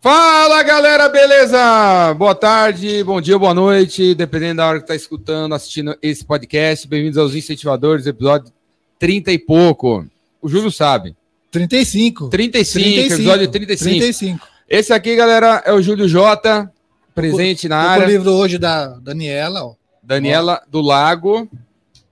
Fala 0.00 0.62
galera, 0.62 1.08
beleza? 1.08 2.14
Boa 2.14 2.34
tarde, 2.34 3.02
bom 3.02 3.20
dia, 3.20 3.36
boa 3.38 3.52
noite, 3.52 4.14
dependendo 4.14 4.58
da 4.58 4.68
hora 4.68 4.80
que 4.80 4.86
tá 4.86 4.94
escutando, 4.94 5.54
assistindo 5.54 5.96
esse 6.00 6.24
podcast. 6.24 6.86
Bem-vindos 6.86 7.18
aos 7.18 7.34
Incentivadores, 7.34 8.06
episódio 8.06 8.52
30 8.98 9.32
e 9.32 9.38
pouco. 9.38 10.06
O 10.40 10.48
Júlio 10.48 10.70
sabe. 10.70 11.16
35. 11.50 12.28
35, 12.28 12.84
35. 12.84 13.14
episódio 13.14 13.48
35. 13.48 13.90
35. 13.98 14.46
Esse 14.68 14.92
aqui, 14.92 15.16
galera, 15.16 15.62
é 15.66 15.72
o 15.72 15.82
Júlio 15.82 16.06
Jota, 16.08 16.70
presente 17.12 17.68
na 17.68 17.80
Tô 17.80 17.86
com 17.86 17.90
área. 17.92 18.06
o 18.06 18.10
livro 18.10 18.30
hoje 18.34 18.56
da 18.58 18.86
Daniela, 18.98 19.64
ó. 19.64 19.74
Daniela 20.00 20.62
do 20.70 20.80
Lago, 20.80 21.48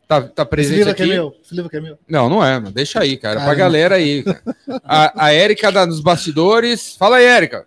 tá, 0.09 0.23
tá 0.23 0.43
Esse 0.43 0.50
presente 0.50 0.77
livro 0.79 0.91
aqui. 0.91 1.03
é 1.03 1.07
meu. 1.07 1.37
Esse 1.43 1.55
livro 1.55 1.68
aqui 1.68 1.77
é 1.77 1.80
meu. 1.80 1.98
Não, 2.09 2.29
não 2.29 2.45
é, 2.45 2.59
mas 2.59 2.73
deixa 2.73 3.00
aí, 3.00 3.16
cara. 3.16 3.37
Pra 3.37 3.45
Caramba. 3.45 3.61
galera 3.61 3.95
aí. 3.95 4.25
cara. 4.25 4.43
A, 4.84 5.27
a 5.27 5.32
Érica 5.32 5.71
da, 5.71 5.84
dos 5.87 6.00
bastidores. 6.00 6.96
Fala 6.96 7.18
aí, 7.18 7.25
Érica. 7.25 7.64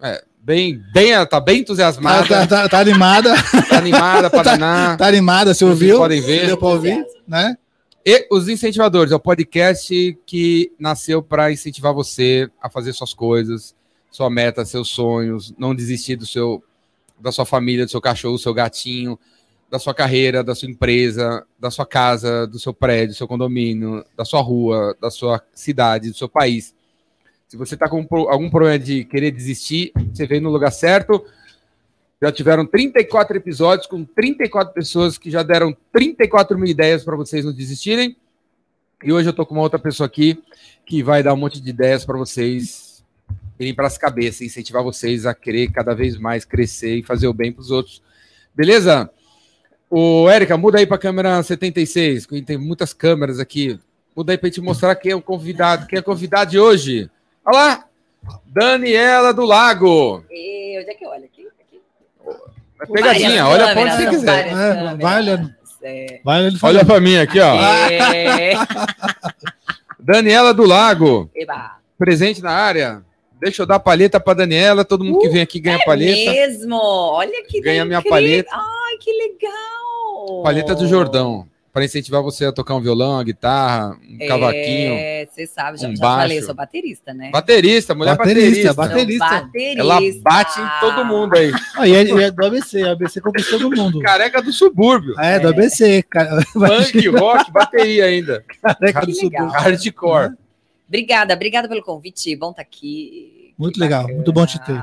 É, 0.00 0.22
bem, 0.38 0.82
bem, 0.92 1.12
tá 1.26 1.40
bem 1.40 1.56
Tá, 1.56 1.60
entusiasmada, 1.60 2.28
tá, 2.28 2.46
tá- 2.46 2.68
tá 2.68 2.78
animada. 2.80 3.34
tá 3.68 3.78
animada 3.78 4.30
para 4.30 4.42
danar. 4.42 4.96
Tá 4.96 5.06
animada, 5.06 5.54
você 5.54 5.64
Vocês 5.64 5.70
ouviu? 5.70 5.98
podem 5.98 6.20
ver. 6.20 6.46
Deu 6.46 6.56
pra 6.58 6.68
ouvir, 6.68 7.04
né? 7.26 7.56
E 8.04 8.26
os 8.30 8.48
incentivadores, 8.48 9.10
é 9.10 9.16
o 9.16 9.20
podcast 9.20 10.16
que 10.24 10.70
nasceu 10.78 11.20
para 11.22 11.50
incentivar 11.50 11.92
você 11.92 12.48
a 12.62 12.70
fazer 12.70 12.92
suas 12.92 13.12
coisas, 13.12 13.74
sua 14.12 14.30
meta, 14.30 14.64
seus 14.64 14.88
sonhos, 14.90 15.52
não 15.58 15.74
desistir 15.74 16.14
do 16.14 16.24
seu, 16.24 16.62
da 17.18 17.32
sua 17.32 17.44
família, 17.44 17.84
do 17.84 17.90
seu 17.90 18.00
cachorro, 18.00 18.34
do 18.36 18.40
seu 18.40 18.54
gatinho, 18.54 19.18
da 19.68 19.80
sua 19.80 19.92
carreira, 19.92 20.44
da 20.44 20.54
sua 20.54 20.70
empresa, 20.70 21.44
da 21.58 21.68
sua 21.72 21.84
casa, 21.84 22.46
do 22.46 22.60
seu 22.60 22.72
prédio, 22.72 23.08
do 23.14 23.18
seu 23.18 23.26
condomínio, 23.26 24.04
da 24.16 24.24
sua 24.24 24.40
rua, 24.40 24.94
da 25.00 25.10
sua 25.10 25.42
cidade, 25.52 26.10
do 26.10 26.16
seu 26.16 26.28
país. 26.28 26.75
Se 27.48 27.56
você 27.56 27.74
está 27.74 27.88
com 27.88 28.04
algum 28.28 28.50
problema 28.50 28.76
de 28.76 29.04
querer 29.04 29.30
desistir, 29.30 29.92
você 30.12 30.26
veio 30.26 30.42
no 30.42 30.50
lugar 30.50 30.72
certo. 30.72 31.24
Já 32.20 32.32
tiveram 32.32 32.66
34 32.66 33.36
episódios 33.36 33.86
com 33.86 34.04
34 34.04 34.74
pessoas 34.74 35.16
que 35.16 35.30
já 35.30 35.44
deram 35.44 35.76
34 35.92 36.58
mil 36.58 36.68
ideias 36.68 37.04
para 37.04 37.14
vocês 37.14 37.44
não 37.44 37.52
desistirem. 37.52 38.16
E 39.04 39.12
hoje 39.12 39.28
eu 39.28 39.32
tô 39.32 39.46
com 39.46 39.54
uma 39.54 39.62
outra 39.62 39.78
pessoa 39.78 40.08
aqui 40.08 40.42
que 40.84 41.04
vai 41.04 41.22
dar 41.22 41.34
um 41.34 41.36
monte 41.36 41.60
de 41.60 41.70
ideias 41.70 42.04
para 42.04 42.18
vocês 42.18 43.04
irem 43.60 43.74
para 43.74 43.86
as 43.86 43.96
cabeças, 43.96 44.40
incentivar 44.40 44.82
vocês 44.82 45.24
a 45.24 45.32
querer 45.32 45.70
cada 45.70 45.94
vez 45.94 46.18
mais 46.18 46.44
crescer 46.44 46.96
e 46.96 47.02
fazer 47.02 47.28
o 47.28 47.32
bem 47.32 47.52
para 47.52 47.60
os 47.60 47.70
outros. 47.70 48.02
Beleza? 48.56 49.08
Ô, 49.88 50.28
Érica, 50.28 50.56
muda 50.56 50.78
aí 50.78 50.86
para 50.86 50.96
a 50.96 51.00
câmera 51.00 51.40
76, 51.40 52.26
que 52.26 52.42
tem 52.42 52.58
muitas 52.58 52.92
câmeras 52.92 53.38
aqui. 53.38 53.78
Muda 54.16 54.32
aí 54.32 54.38
para 54.38 54.50
te 54.50 54.60
mostrar 54.60 54.96
quem 54.96 55.12
é 55.12 55.16
o 55.16 55.22
convidado. 55.22 55.86
Quem 55.86 55.98
é 55.98 56.00
o 56.00 56.04
convidado 56.04 56.50
de 56.50 56.58
hoje? 56.58 57.08
Olha 57.46 57.56
lá! 57.56 57.84
Daniela 58.46 59.32
do 59.32 59.44
Lago. 59.44 60.24
E 60.30 60.78
onde 60.80 60.90
é 60.90 60.94
que 60.94 61.04
eu 61.04 61.10
olho? 61.10 61.24
Aqui? 61.24 61.46
Aqui? 61.60 61.80
É 62.82 62.86
pegadinha, 62.86 63.44
Várias 63.44 63.68
olha 63.68 63.80
onde 63.80 63.96
você 63.96 64.08
quiser. 64.10 64.48
É, 64.48 64.94
vai 64.96 65.16
olhando. 65.20 65.54
É. 65.82 66.20
Vai 66.24 66.46
ele 66.46 66.58
Olha 66.62 66.84
para 66.84 67.00
mim 67.00 67.16
aqui, 67.18 67.38
ó. 67.38 67.54
É. 67.54 68.52
Daniela 70.00 70.52
do 70.52 70.64
Lago. 70.64 71.30
Eba. 71.34 71.76
presente 71.98 72.42
na 72.42 72.50
área. 72.50 73.02
Deixa 73.40 73.62
eu 73.62 73.66
dar 73.66 73.78
palheta 73.78 74.18
para 74.18 74.34
Daniela. 74.38 74.84
Todo 74.84 75.04
mundo 75.04 75.18
que 75.20 75.28
vem 75.28 75.42
aqui 75.42 75.60
ganha 75.60 75.76
É 75.76 75.84
palheta. 75.84 76.30
mesmo? 76.32 76.76
Olha 76.76 77.44
que 77.46 77.60
Ganha 77.60 77.84
minha 77.84 77.98
incrível. 77.98 78.10
palheta. 78.16 78.50
Ai, 78.52 78.96
que 78.98 79.12
legal. 79.12 80.42
Palheta 80.42 80.74
do 80.74 80.86
Jordão. 80.88 81.46
Para 81.76 81.84
incentivar 81.84 82.22
você 82.22 82.46
a 82.46 82.52
tocar 82.52 82.74
um 82.74 82.80
violão, 82.80 83.10
uma 83.12 83.22
guitarra, 83.22 83.98
um 84.08 84.26
cavaquinho. 84.26 84.94
É, 84.94 85.28
você 85.30 85.46
sabe, 85.46 85.76
já, 85.76 85.86
um 85.88 85.94
já 85.94 86.00
baixo. 86.02 86.20
falei, 86.22 86.38
eu 86.38 86.42
sou 86.42 86.54
baterista, 86.54 87.12
né? 87.12 87.28
Baterista, 87.30 87.94
mulher 87.94 88.16
Baterista, 88.16 88.72
baterista. 88.72 89.28
Sou 89.28 89.42
baterista. 89.44 89.80
Ela 89.82 89.98
bate 90.22 90.58
em 90.58 90.80
todo 90.80 91.04
mundo 91.04 91.36
aí. 91.36 91.52
Ah, 91.76 91.86
e 91.86 91.94
é, 91.94 92.02
e 92.04 92.22
é 92.22 92.30
do 92.30 92.46
ABC, 92.46 92.82
o 92.82 92.90
ABC 92.92 93.20
conquistou 93.20 93.60
todo 93.60 93.76
mundo. 93.76 94.00
Careca 94.00 94.40
do 94.40 94.50
subúrbio. 94.54 95.20
É, 95.20 95.38
do 95.38 95.48
ABC. 95.48 96.02
Cara, 96.04 96.42
Punk, 96.54 97.08
rock, 97.08 97.52
bateria 97.52 98.06
ainda. 98.06 98.42
careca 98.62 99.00
do 99.02 99.06
Que 99.08 99.12
legal. 99.24 99.42
subúrbio. 99.50 99.60
Hardcore. 99.60 100.34
Obrigada, 100.88 101.34
obrigada 101.34 101.68
pelo 101.68 101.82
convite. 101.82 102.34
Bom 102.36 102.52
estar 102.52 102.62
aqui. 102.62 103.52
Muito 103.58 103.74
Que 103.74 103.80
legal, 103.80 104.08
muito 104.08 104.32
bom 104.32 104.46
te 104.46 104.58
ter. 104.64 104.82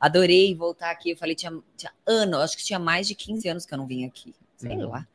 Adorei 0.00 0.54
voltar 0.54 0.90
aqui. 0.90 1.10
Eu 1.10 1.16
falei, 1.18 1.34
tinha, 1.34 1.52
tinha 1.76 1.92
ano, 2.06 2.38
acho 2.38 2.56
que 2.56 2.64
tinha 2.64 2.78
mais 2.78 3.06
de 3.06 3.14
15 3.14 3.46
anos 3.48 3.66
que 3.66 3.74
eu 3.74 3.78
não 3.78 3.86
vim 3.86 4.06
aqui. 4.06 4.34
Sei 4.56 4.70
Uhum. 4.76 4.88
lá. 4.88 5.06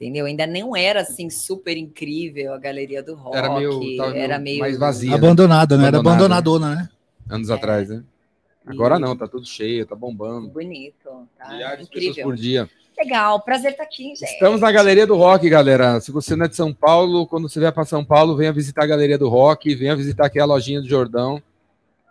Entendeu? 0.00 0.24
Ainda 0.24 0.46
não 0.46 0.74
era 0.74 1.02
assim 1.02 1.28
super 1.28 1.76
incrível 1.76 2.54
a 2.54 2.58
galeria 2.58 3.02
do 3.02 3.14
rock. 3.14 3.36
Era 3.36 3.50
meio- 3.54 4.14
era 4.14 4.38
meio 4.38 4.60
mais 4.60 4.78
vazia. 4.78 5.14
Abandonada, 5.14 5.76
né? 5.76 5.88
Era 5.88 5.98
Abandonada. 5.98 6.36
abandonadona, 6.38 6.74
né? 6.74 6.88
Anos 7.28 7.50
É. 7.50 7.54
atrás, 7.54 7.88
né? 7.90 8.02
Agora 8.66 8.98
não, 8.98 9.14
tá 9.16 9.28
tudo 9.28 9.44
cheio, 9.46 9.84
tá 9.84 9.94
bombando. 9.94 10.48
Bonito. 10.48 10.94
Tá? 11.38 11.48
Milhares 11.50 11.86
de 11.86 11.90
pessoas 11.92 12.10
Incrível. 12.12 12.24
por 12.24 12.36
dia. 12.36 12.70
Legal, 12.98 13.40
prazer 13.40 13.72
estar 13.72 13.82
aqui, 13.82 14.14
gente. 14.14 14.24
Estamos 14.24 14.60
na 14.60 14.70
Galeria 14.72 15.06
do 15.06 15.16
Rock, 15.16 15.48
galera. 15.50 16.00
Se 16.00 16.10
você 16.12 16.34
não 16.36 16.44
é 16.46 16.48
de 16.48 16.56
São 16.56 16.72
Paulo, 16.72 17.26
quando 17.26 17.48
você 17.48 17.58
vier 17.60 17.72
para 17.72 17.84
São 17.84 18.04
Paulo, 18.04 18.36
venha 18.36 18.52
visitar 18.52 18.84
a 18.84 18.86
Galeria 18.86 19.18
do 19.18 19.28
Rock, 19.28 19.74
venha 19.74 19.96
visitar 19.96 20.26
aqui 20.26 20.38
a 20.38 20.44
lojinha 20.44 20.80
do 20.80 20.88
Jordão, 20.88 21.42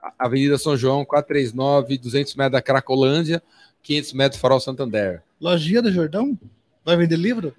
a- 0.02 0.14
Avenida 0.26 0.58
São 0.58 0.76
João, 0.78 1.04
439, 1.06 1.98
200 1.98 2.36
metros 2.36 2.54
da 2.54 2.62
Cracolândia, 2.62 3.42
500 3.84 4.14
metros 4.14 4.40
do 4.40 4.42
Farol 4.42 4.60
Santander. 4.60 5.22
Lojinha 5.40 5.82
do 5.82 5.92
Jordão? 5.92 6.38
Vai 6.84 6.98
vender 6.98 7.16
livro? 7.18 7.54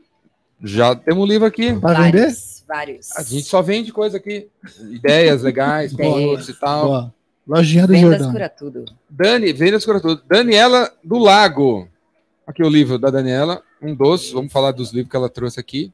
Já 0.62 0.94
temos 0.94 1.25
um 1.25 1.26
livro 1.26 1.47
aqui. 1.47 1.72
Vai 1.72 1.94
vender? 1.94 2.19
vários, 2.21 2.65
vários. 2.66 3.16
A 3.16 3.22
gente 3.22 3.44
só 3.44 3.62
vende 3.62 3.93
coisa 3.93 4.16
aqui. 4.19 4.48
Ideias 4.91 5.43
legais, 5.43 5.93
produtos 5.97 6.48
e 6.48 6.54
tal. 6.54 6.87
Boa. 6.87 7.15
Lojinha 7.47 7.87
do 7.87 7.93
Vendas 7.93 8.10
Jordão. 8.10 8.32
cura 8.32 8.48
tudo. 8.48 8.84
Dani, 9.09 9.53
vendas 9.53 9.84
cura 9.84 10.00
tudo. 10.00 10.22
Daniela 10.28 10.93
do 11.03 11.19
Lago. 11.19 11.88
Aqui 12.47 12.62
o 12.62 12.69
livro 12.69 12.99
da 12.99 13.10
Daniela, 13.10 13.62
um 13.82 13.94
dos. 13.94 14.31
Vamos 14.31 14.53
falar 14.53 14.72
dos 14.72 14.93
livros 14.93 15.10
que 15.10 15.16
ela 15.16 15.28
trouxe 15.28 15.59
aqui. 15.59 15.93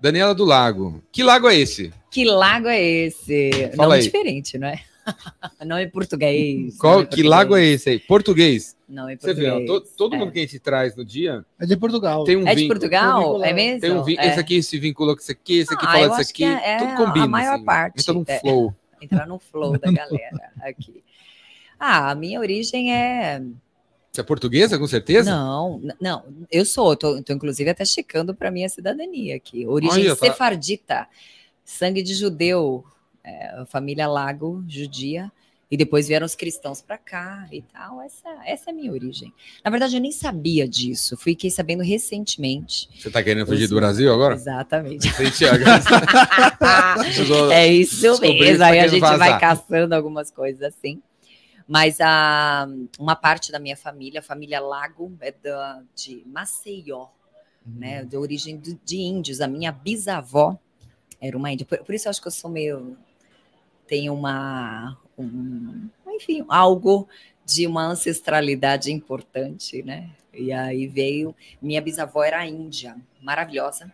Daniela 0.00 0.34
do 0.34 0.44
Lago. 0.44 1.02
Que 1.12 1.22
lago 1.22 1.48
é 1.48 1.56
esse? 1.56 1.92
Que 2.10 2.24
lago 2.24 2.68
é 2.68 2.80
esse? 2.82 3.50
Fala 3.76 3.88
Nome 3.90 3.98
aí. 3.98 4.02
diferente, 4.02 4.56
não 4.56 4.68
é? 4.68 4.80
não 5.66 5.76
é 5.76 5.86
português. 5.86 6.76
Qual, 6.78 6.94
é 6.94 6.96
que 7.02 7.08
português, 7.08 7.28
lago 7.28 7.56
é 7.56 7.64
esse 7.66 7.90
aí? 7.90 7.98
Português. 7.98 8.76
Não 8.88 9.08
é 9.08 9.16
Você 9.16 9.32
vê, 9.34 9.48
ó, 9.50 9.56
português. 9.58 9.90
to- 9.90 9.96
todo 9.96 10.14
É. 10.14 10.18
mundo 10.18 10.32
que 10.32 10.38
a 10.38 10.42
gente 10.42 10.58
traz 10.58 10.96
no 10.96 11.04
dia 11.04 11.44
É 11.60 11.66
de 11.66 11.76
Portugal. 11.76 12.24
tem 12.24 12.36
um 12.36 12.46
É 12.46 12.54
de 12.54 12.62
vínculo. 12.62 12.80
Portugal? 12.80 13.20
Vínculo, 13.20 13.44
É 13.44 13.52
mesmo? 13.52 13.80
Tem 13.80 13.90
um 13.92 14.02
vínculo. 14.02 14.26
É. 14.26 14.30
Esse 14.30 14.40
aqui 14.40 14.62
se 14.62 14.78
vincula 14.78 15.14
com 15.14 15.20
esse 15.20 15.32
aqui, 15.32 15.58
esse 15.58 15.72
aqui 15.74 15.86
Ah, 15.86 15.92
fala 15.92 16.08
disso 16.18 16.30
aqui. 16.30 16.44
é- 16.44 16.70
é 16.72 16.78
tudo 16.78 16.90
a 16.92 16.96
combina. 16.96 17.26
maior 17.28 17.54
assim. 17.54 17.64
parte. 17.64 18.00
Entra 18.00 18.12
num 18.14 18.24
É. 18.26 18.38
flow. 18.40 18.74
Entrar 19.00 19.26
no 19.26 19.38
flow 19.38 19.78
da 19.78 19.90
galera 19.92 20.52
aqui. 20.60 21.02
Ah, 21.78 22.10
a 22.10 22.14
minha 22.14 22.38
origem 22.40 22.92
é. 22.94 23.40
Você 24.12 24.20
é 24.20 24.24
portuguesa, 24.24 24.76
com 24.76 24.86
certeza? 24.88 25.30
Não, 25.30 25.80
não, 26.00 26.24
eu 26.50 26.64
sou, 26.66 26.96
tô, 26.96 27.22
tô 27.22 27.32
inclusive 27.32 27.70
até 27.70 27.84
checando 27.84 28.34
para 28.34 28.50
minha 28.50 28.68
cidadania 28.68 29.36
aqui. 29.36 29.64
Origem 29.68 30.02
Olha, 30.06 30.16
tá- 30.16 30.26
sefardita, 30.26 31.06
sangue 31.64 32.02
de 32.02 32.12
judeu, 32.14 32.84
é, 33.24 33.64
família 33.66 34.06
Lago, 34.08 34.64
judia, 34.68 35.30
e 35.70 35.76
depois 35.76 36.08
vieram 36.08 36.26
os 36.26 36.34
cristãos 36.34 36.82
para 36.82 36.98
cá 36.98 37.46
e 37.52 37.62
tal. 37.62 38.00
Essa, 38.02 38.28
essa 38.44 38.70
é 38.70 38.72
a 38.72 38.74
minha 38.76 38.90
origem. 38.90 39.32
Na 39.64 39.70
verdade, 39.70 39.94
eu 39.96 40.00
nem 40.00 40.10
sabia 40.10 40.66
disso, 40.68 41.16
fiquei 41.16 41.48
sabendo 41.48 41.82
recentemente. 41.82 42.88
Você 42.98 43.08
tá 43.08 43.22
querendo 43.22 43.46
fugir 43.46 43.60
Pois 43.60 43.70
do. 43.70 43.76
Brasil 43.76 44.10
agora? 44.14 44.34
Exatamente. 44.34 45.08
Precisou- 47.02 47.50
É 47.52 47.66
isso 47.68 48.20
mesmo. 48.20 48.58
tá 48.58 48.66
Aí 48.66 48.72
a 48.78 48.82
querendo 48.82 48.90
gente 48.90 49.00
vazar. 49.00 49.18
vai 49.18 49.38
caçando 49.40 49.94
algumas 49.94 50.30
coisas 50.30 50.62
assim. 50.62 51.00
Mas 51.68 52.00
a, 52.00 52.66
uma 52.98 53.14
parte 53.14 53.52
da 53.52 53.60
minha 53.60 53.76
família, 53.76 54.18
a 54.18 54.22
família 54.24 54.60
Lago, 54.60 55.16
é 55.20 55.30
da, 55.30 55.80
de 55.94 56.22
Maceió, 56.26 57.06
né? 57.64 58.04
De 58.04 58.16
origem 58.16 58.56
do- 58.56 58.78
de 58.84 58.96
índios. 58.96 59.40
A 59.40 59.46
minha 59.46 59.70
bisavó 59.70 60.58
era 61.20 61.36
uma 61.36 61.52
índia. 61.52 61.64
Por, 61.64 61.78
por 61.78 61.94
isso 61.94 62.08
eu 62.08 62.10
acho 62.10 62.20
que 62.20 62.26
eu 62.26 62.32
sou 62.32 62.50
meio. 62.50 62.96
Tenho 63.90 64.14
uma. 64.14 64.96
Um, 65.18 65.88
enfim, 66.06 66.44
algo 66.48 67.08
de 67.44 67.66
uma 67.66 67.84
ancestralidade 67.86 68.92
importante, 68.92 69.82
né? 69.82 70.08
E 70.32 70.52
aí 70.52 70.86
veio. 70.86 71.34
Minha 71.60 71.80
bisavó 71.82 72.22
era 72.22 72.46
índia, 72.46 72.96
maravilhosa. 73.20 73.92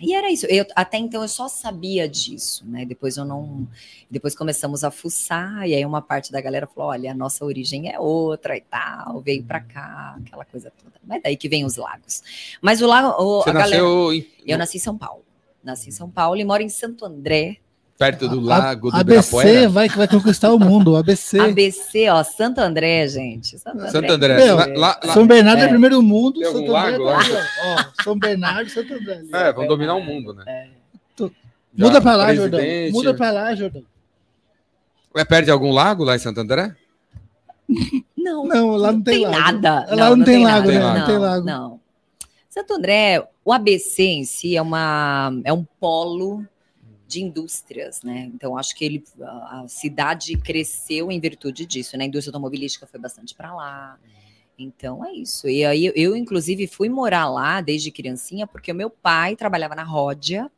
E 0.00 0.14
era 0.14 0.30
isso. 0.30 0.46
Eu, 0.46 0.64
até 0.76 0.96
então 0.98 1.22
eu 1.22 1.28
só 1.28 1.48
sabia 1.48 2.08
disso, 2.08 2.64
né? 2.68 2.84
Depois 2.84 3.16
eu 3.16 3.24
não. 3.24 3.66
Depois 4.08 4.36
começamos 4.36 4.84
a 4.84 4.92
fuçar, 4.92 5.66
e 5.68 5.74
aí 5.74 5.84
uma 5.84 6.00
parte 6.00 6.30
da 6.30 6.40
galera 6.40 6.68
falou: 6.68 6.90
olha, 6.90 7.10
a 7.10 7.14
nossa 7.14 7.44
origem 7.44 7.90
é 7.92 7.98
outra 7.98 8.56
e 8.56 8.60
tal, 8.60 9.20
veio 9.22 9.42
pra 9.42 9.58
cá, 9.58 10.16
aquela 10.24 10.44
coisa 10.44 10.70
toda. 10.70 10.94
Mas 11.02 11.20
daí 11.20 11.36
que 11.36 11.48
vem 11.48 11.64
os 11.64 11.74
lagos. 11.76 12.22
Mas 12.62 12.80
o 12.80 12.86
lago. 12.86 13.08
o- 13.20 13.42
Você 13.42 13.50
a 13.50 13.52
galera, 13.54 13.82
nasceu 13.82 14.12
em- 14.12 14.26
eu 14.46 14.56
nasci 14.56 14.76
em 14.76 14.80
São 14.80 14.96
Paulo. 14.96 15.24
Nasci 15.64 15.88
em 15.88 15.92
São 15.92 16.08
Paulo 16.08 16.40
e 16.40 16.44
moro 16.44 16.62
em 16.62 16.68
Santo 16.68 17.04
André. 17.04 17.56
Perto 17.98 18.28
do 18.28 18.38
A- 18.52 18.58
lago 18.58 18.90
do 18.90 18.96
ABC 18.96 19.28
Ibirapuera? 19.36 19.68
vai, 19.68 19.88
vai 19.88 20.08
conquistar 20.08 20.52
o 20.52 20.58
mundo. 20.58 20.92
o 20.92 20.96
ABC. 20.96 21.38
ABC, 21.40 22.08
ó, 22.10 22.22
Santo 22.22 22.58
André, 22.60 23.06
gente. 23.08 23.58
Santo 23.58 23.78
André. 23.78 23.90
Santo 23.90 24.12
André. 24.12 24.36
Meu, 24.36 24.56
Lá- 24.56 24.66
lá- 24.66 25.00
lá- 25.04 25.14
São 25.14 25.26
Bernardo 25.26 25.60
é, 25.60 25.64
É. 25.64 25.68
primeiro 25.68 26.02
mundo. 26.02 26.40
Tem 26.40 26.44
Santo 26.44 26.58
André 26.58 26.70
lago 26.72 27.02
lá? 27.04 27.18
ali, 27.18 27.32
ó. 27.32 28.02
São 28.02 28.18
Bernardo 28.18 28.66
e 28.66 28.70
Santo 28.70 28.92
André. 28.94 29.22
É, 29.32 29.52
vão 29.52 29.66
dominar 29.66 29.94
o 29.94 30.02
mundo, 30.02 30.34
né? 30.34 30.68
Tu- 31.16 31.32
Já 31.74 31.86
Muda 31.86 32.00
pra 32.00 32.16
lá, 32.16 32.34
Jordão. 32.34 32.60
Muda 32.92 33.14
pra 33.14 33.30
lá, 33.30 33.54
Jordão. 33.54 33.82
É 35.16 35.24
perto 35.24 35.44
de 35.46 35.50
algum 35.50 35.72
lago 35.72 36.04
lá 36.04 36.14
em 36.16 36.18
Santo 36.18 36.40
André? 36.40 36.74
Não, 38.16 38.44
Não, 38.46 38.70
lá 38.76 38.92
não 38.92 39.02
tem, 39.02 39.24
lago. 39.24 39.38
nada. 39.38 39.86
Lá 39.94 40.14
não, 40.16 40.24
tem, 40.24 40.44
lago, 40.44 40.68
né? 40.68 40.78
nada. 40.78 40.98
Não 41.00 41.06
tem 41.06 41.18
lago. 41.18 41.44
Não. 41.46 41.80
Santo 42.50 42.74
André, 42.74 43.26
o 43.44 43.52
ABC 43.52 44.02
em 44.02 44.24
si 44.24 44.56
é, 44.56 44.62
uma, 44.62 45.32
é 45.44 45.52
um 45.52 45.64
polo 45.80 46.44
de 47.06 47.22
indústrias, 47.22 48.02
né? 48.02 48.30
Então 48.34 48.58
acho 48.58 48.74
que 48.74 48.84
ele, 48.84 49.04
a 49.20 49.64
cidade 49.68 50.36
cresceu 50.36 51.10
em 51.10 51.20
virtude 51.20 51.64
disso, 51.64 51.96
né? 51.96 52.04
A 52.04 52.06
indústria 52.06 52.30
automobilística 52.30 52.86
foi 52.86 52.98
bastante 52.98 53.34
para 53.34 53.54
lá. 53.54 53.98
Então 54.58 55.04
é 55.04 55.12
isso. 55.12 55.48
E 55.48 55.64
aí 55.64 55.92
eu, 55.94 56.16
inclusive, 56.16 56.66
fui 56.66 56.88
morar 56.88 57.28
lá 57.28 57.60
desde 57.60 57.90
criancinha, 57.90 58.46
porque 58.46 58.72
o 58.72 58.74
meu 58.74 58.90
pai 58.90 59.36
trabalhava 59.36 59.74
na 59.74 59.84
Ródia, 59.84 60.50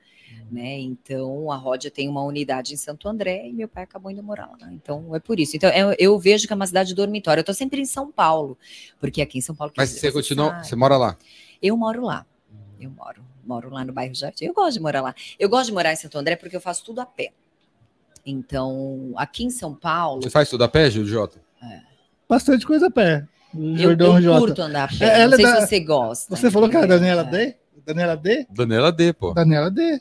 né? 0.50 0.78
Então 0.78 1.50
a 1.50 1.56
Ródia 1.56 1.90
tem 1.90 2.08
uma 2.08 2.22
unidade 2.22 2.72
em 2.72 2.76
Santo 2.76 3.08
André 3.08 3.48
e 3.48 3.52
meu 3.52 3.68
pai 3.68 3.84
acabou 3.84 4.10
indo 4.10 4.22
morar 4.22 4.50
lá. 4.60 4.72
Então 4.72 5.14
é 5.14 5.20
por 5.20 5.38
isso. 5.38 5.56
Então 5.56 5.70
eu, 5.70 5.94
eu 5.98 6.18
vejo 6.18 6.46
que 6.46 6.52
é 6.52 6.56
uma 6.56 6.66
cidade 6.66 6.94
dormitória. 6.94 7.40
Eu 7.40 7.44
tô 7.44 7.52
sempre 7.52 7.80
em 7.80 7.84
São 7.84 8.10
Paulo, 8.10 8.56
porque 9.00 9.20
aqui 9.20 9.38
em 9.38 9.42
São 9.42 9.54
Paulo. 9.54 9.72
Mas 9.76 9.90
você 9.90 10.10
continua, 10.12 10.62
você 10.62 10.76
mora 10.76 10.96
lá. 10.96 11.18
Eu 11.60 11.76
moro 11.76 12.02
lá. 12.02 12.24
Eu 12.80 12.90
moro. 12.90 13.22
Moro 13.48 13.70
lá 13.70 13.82
no 13.82 13.94
bairro 13.94 14.14
Jardim. 14.14 14.44
Eu 14.44 14.52
gosto 14.52 14.74
de 14.74 14.80
morar 14.80 15.00
lá. 15.00 15.14
Eu 15.38 15.48
gosto 15.48 15.68
de 15.68 15.72
morar 15.72 15.90
em 15.90 15.96
Santo 15.96 16.18
André 16.18 16.36
porque 16.36 16.54
eu 16.54 16.60
faço 16.60 16.84
tudo 16.84 17.00
a 17.00 17.06
pé. 17.06 17.30
Então, 18.26 19.12
aqui 19.16 19.42
em 19.44 19.48
São 19.50 19.74
Paulo, 19.74 20.22
Você 20.22 20.28
faz 20.28 20.50
tudo 20.50 20.64
a 20.64 20.68
pé, 20.68 20.90
Júlio 20.90 21.08
Jota? 21.08 21.40
Bastante 22.28 22.66
coisa 22.66 22.88
a 22.88 22.90
pé. 22.90 23.26
eu, 23.56 23.76
Jordão 23.78 24.16
eu 24.16 24.22
Jota. 24.22 24.38
curto 24.40 24.60
andar 24.62 24.84
a 24.84 24.88
pé. 24.88 25.04
É, 25.06 25.20
ela 25.22 25.30
Não 25.30 25.36
sei 25.36 25.46
é 25.46 25.48
da- 25.54 25.60
se 25.62 25.66
você 25.68 25.80
gosta. 25.80 26.36
Você 26.36 26.50
falou 26.50 26.68
que 26.68 26.76
era 26.76 26.84
a 26.84 26.86
entendeu? 26.96 27.16
Daniela 27.16 27.22
É. 27.22 27.46
D? 27.46 27.56
Daniela 27.86 28.16
D? 28.18 28.46
Daniela 28.50 28.92
D, 28.92 29.12
pô. 29.14 29.32
Daniela 29.32 29.70
D. 29.70 29.98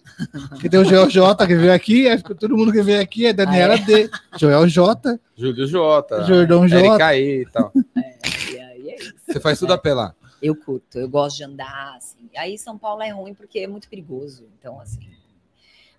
Que 0.59 0.67
tem 0.69 0.77
o 0.77 0.83
Joel 0.83 1.09
J 1.09 1.47
que 1.47 1.55
veio 1.55 1.71
aqui, 1.73 2.17
ficou 2.17 2.35
todo 2.35 2.57
mundo 2.57 2.73
que 2.73 2.81
veio 2.81 2.99
aqui 3.01 3.27
é 3.27 3.31
Daniela 3.31 3.75
Ah, 3.75 3.77
é? 3.77 3.81
D. 3.81 4.09
Joel 4.37 4.67
J, 4.67 5.17
Júlio 5.37 5.65
Jota. 5.65 6.25
Jordão 6.25 6.67
J. 6.67 6.85
Erika 6.85 7.15
E 7.15 7.41
e 7.43 7.45
tal. 7.45 7.71
E 7.95 8.59
aí 8.59 8.89
é 8.89 8.95
isso. 8.97 9.13
Você 9.25 9.39
faz 9.39 9.57
tudo 9.57 9.71
a 9.71 9.77
pé 9.77 9.93
lá. 9.93 10.13
Eu 10.41 10.55
curto, 10.55 10.99
eu 10.99 11.09
gosto 11.09 11.37
de 11.37 11.43
andar, 11.43 11.95
assim. 11.97 12.29
Aí 12.35 12.57
São 12.57 12.77
Paulo 12.77 13.01
é 13.01 13.09
ruim 13.09 13.33
porque 13.33 13.59
é 13.59 13.67
muito 13.67 13.87
perigoso. 13.89 14.45
Então, 14.59 14.79
assim, 14.79 14.99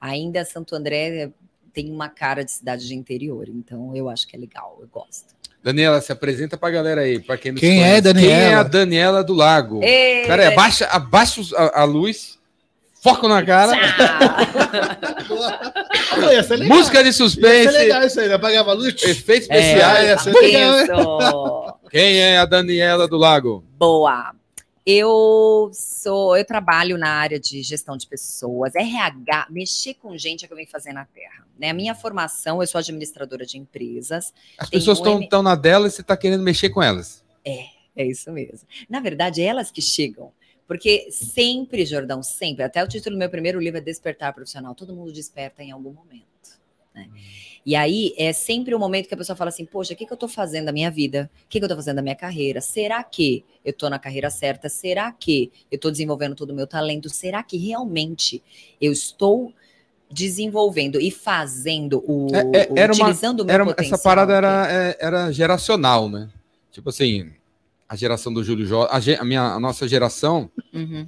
ainda 0.01 0.45
Santo 0.45 0.75
André 0.75 1.31
tem 1.73 1.91
uma 1.91 2.09
cara 2.09 2.45
de 2.45 2.51
cidade 2.53 2.87
de 2.87 2.95
interior. 2.95 3.49
Então, 3.49 3.95
eu 3.97 4.09
acho 4.09 4.27
que 4.27 4.37
é 4.37 4.39
legal, 4.39 4.77
eu 4.81 4.87
gosto. 4.89 5.37
Daniela, 5.63 6.01
se 6.01 6.13
apresenta 6.13 6.57
pra 6.57 6.71
galera 6.71 7.01
aí, 7.01 7.19
pra 7.19 7.37
quem 7.37 7.51
não 7.53 7.59
Quem 7.59 7.83
é 7.83 8.01
conhece. 8.01 8.15
Quem 8.15 8.31
é 8.31 8.35
Daniela? 8.41 8.61
a 8.61 8.63
Daniela 8.63 9.25
do 9.25 9.35
Lago? 9.35 9.83
Ei, 9.83 10.25
Cara, 10.27 10.45
é 10.45 10.47
abaixa, 10.53 10.87
abaixa 10.87 11.41
a, 11.57 11.81
a 11.81 11.85
luz, 11.85 12.39
foco 13.03 13.27
na 13.27 13.45
cara, 13.45 13.73
Pô, 16.15 16.31
ia 16.31 16.43
ser 16.43 16.57
legal. 16.57 16.77
música 16.79 16.99
de 17.03 17.09
Ia 17.09 17.13
ser 17.13 17.19
suspense, 17.25 17.73
legal 17.73 18.03
isso 18.05 18.21
aí, 18.21 18.29
né? 18.29 18.35
Apagava 18.35 18.71
a 18.71 18.75
luz. 18.75 18.95
efeitos 19.03 19.49
É, 19.51 19.59
especiais. 19.59 20.09
ia 20.09 20.19
ser 20.19 20.33
legal, 20.33 20.73
né? 20.73 20.83
isso. 20.85 21.75
Quem 21.91 22.17
é 22.19 22.39
a 22.39 22.45
Daniela 22.45 23.07
do 23.09 23.17
Lago? 23.17 23.65
Boa. 23.79 24.35
Eu 24.87 25.71
sou, 25.75 26.35
eu 26.37 26.45
trabalho 26.47 26.97
na 26.97 27.11
área 27.11 27.39
de 27.39 27.63
gestão 27.63 27.95
de 27.97 28.07
pessoas, 28.07 28.75
RH, 28.75 29.49
mexer 29.51 29.95
com 29.95 30.17
gente 30.17 30.45
é 30.45 30.47
o 30.47 30.49
que 30.49 30.55
eu 30.55 30.57
venho 30.57 30.69
fazer 30.71 30.95
na 30.95 31.05
Terra. 31.05 31.47
Né? 31.59 31.69
A 31.71 31.75
minha 31.75 31.95
formação, 31.95 32.63
eu 32.63 32.67
sou 32.67 32.79
administradora 32.79 33.45
de 33.45 33.59
empresas, 33.59 34.33
As 34.57 34.71
pessoas 34.71 34.99
um 35.01 35.21
estão 35.21 35.41
M- 35.41 35.45
na 35.45 35.55
dela 35.55 35.87
e 35.87 35.91
você 35.91 36.03
tá 36.03 36.17
querendo 36.17 36.43
mexer 36.43 36.71
com 36.71 36.83
elas. 36.83 37.23
é 37.45 37.67
isso 38.07 38.33
mesmo. 38.33 38.67
Na 38.89 39.01
verdade, 39.01 39.43
é 39.43 39.45
elas 39.45 39.71
que 39.71 39.83
chegam. 39.83 40.33
Porque 40.67 41.09
sempre, 41.11 41.85
Jordão, 41.85 42.23
sempre, 42.23 42.63
até 42.63 42.83
o 42.85 42.89
título 42.89 43.17
do 43.17 43.19
meu 43.19 43.29
primeiro 43.31 43.59
livro 43.61 43.79
é 43.79 43.83
Despertar 43.83 44.33
Profissional, 44.35 44.75
todo 44.75 44.95
mundo 44.95 45.13
desperta 45.13 45.63
em 45.63 45.71
algum 45.71 45.93
momento. 45.93 46.27
né? 46.95 47.09
E 47.69 47.77
aí 47.77 48.15
é 48.17 48.33
sempre 48.33 48.75
o 48.75 48.79
momento 48.79 49.09
que 49.09 49.13
a 49.13 49.17
pessoa 49.19 49.37
fala 49.37 49.51
assim: 49.51 49.67
Poxa, 49.67 49.93
o 49.93 49.97
que, 49.97 50.07
que 50.07 50.11
eu 50.13 50.15
estou 50.15 50.27
fazendo 50.27 50.65
da 50.65 50.73
minha 50.73 50.91
vida? 50.91 51.31
O 51.45 51.49
que, 51.51 51.59
que 51.59 51.65
eu 51.65 51.67
estou 51.67 51.77
fazendo 51.77 51.97
da 51.97 52.03
minha 52.03 52.15
carreira? 52.17 52.63
Será 52.63 53.05
que 53.05 53.45
eu 53.63 53.73
estou 53.73 53.91
na 53.91 53.99
carreira 53.99 54.31
certa? 54.31 54.71
Será 54.71 55.13
que 55.13 55.53
eu 55.71 55.77
estou 55.77 55.91
desenvolvendo 55.91 56.35
todo 56.35 56.49
o 56.49 56.55
meu 56.55 56.67
talento? 56.67 57.11
Será 57.11 57.43
que 57.43 57.59
realmente 57.59 58.43
eu 58.81 58.91
estou 58.91 59.53
desenvolvendo 60.11 60.99
e 60.99 61.11
fazendo 61.11 62.03
o. 62.07 62.29
É- 62.35 62.39
é- 62.63 62.69
o- 62.73 62.79
era 62.79 62.95
uma- 62.95 63.05
utilizando 63.05 63.41
o 63.41 63.45
meu 63.45 63.55
Era, 63.55 63.67
potencial? 63.67 63.95
essa 63.97 64.03
parada 64.03 64.33
era, 64.33 64.67
é, 64.73 64.97
era 64.99 65.31
geracional, 65.31 66.09
né? 66.09 66.31
Tipo 66.73 66.89
assim, 66.89 67.31
a 67.87 67.95
geração 67.97 68.33
do 68.33 68.43
Júlio 68.43 68.65
Jota, 68.65 68.97
a, 68.97 68.99
ge- 68.99 69.17
a 69.17 69.25
minha, 69.27 69.43
a 69.43 69.61
nossa 69.61 69.87
geração 69.87 70.51
Uhum. 70.73 71.07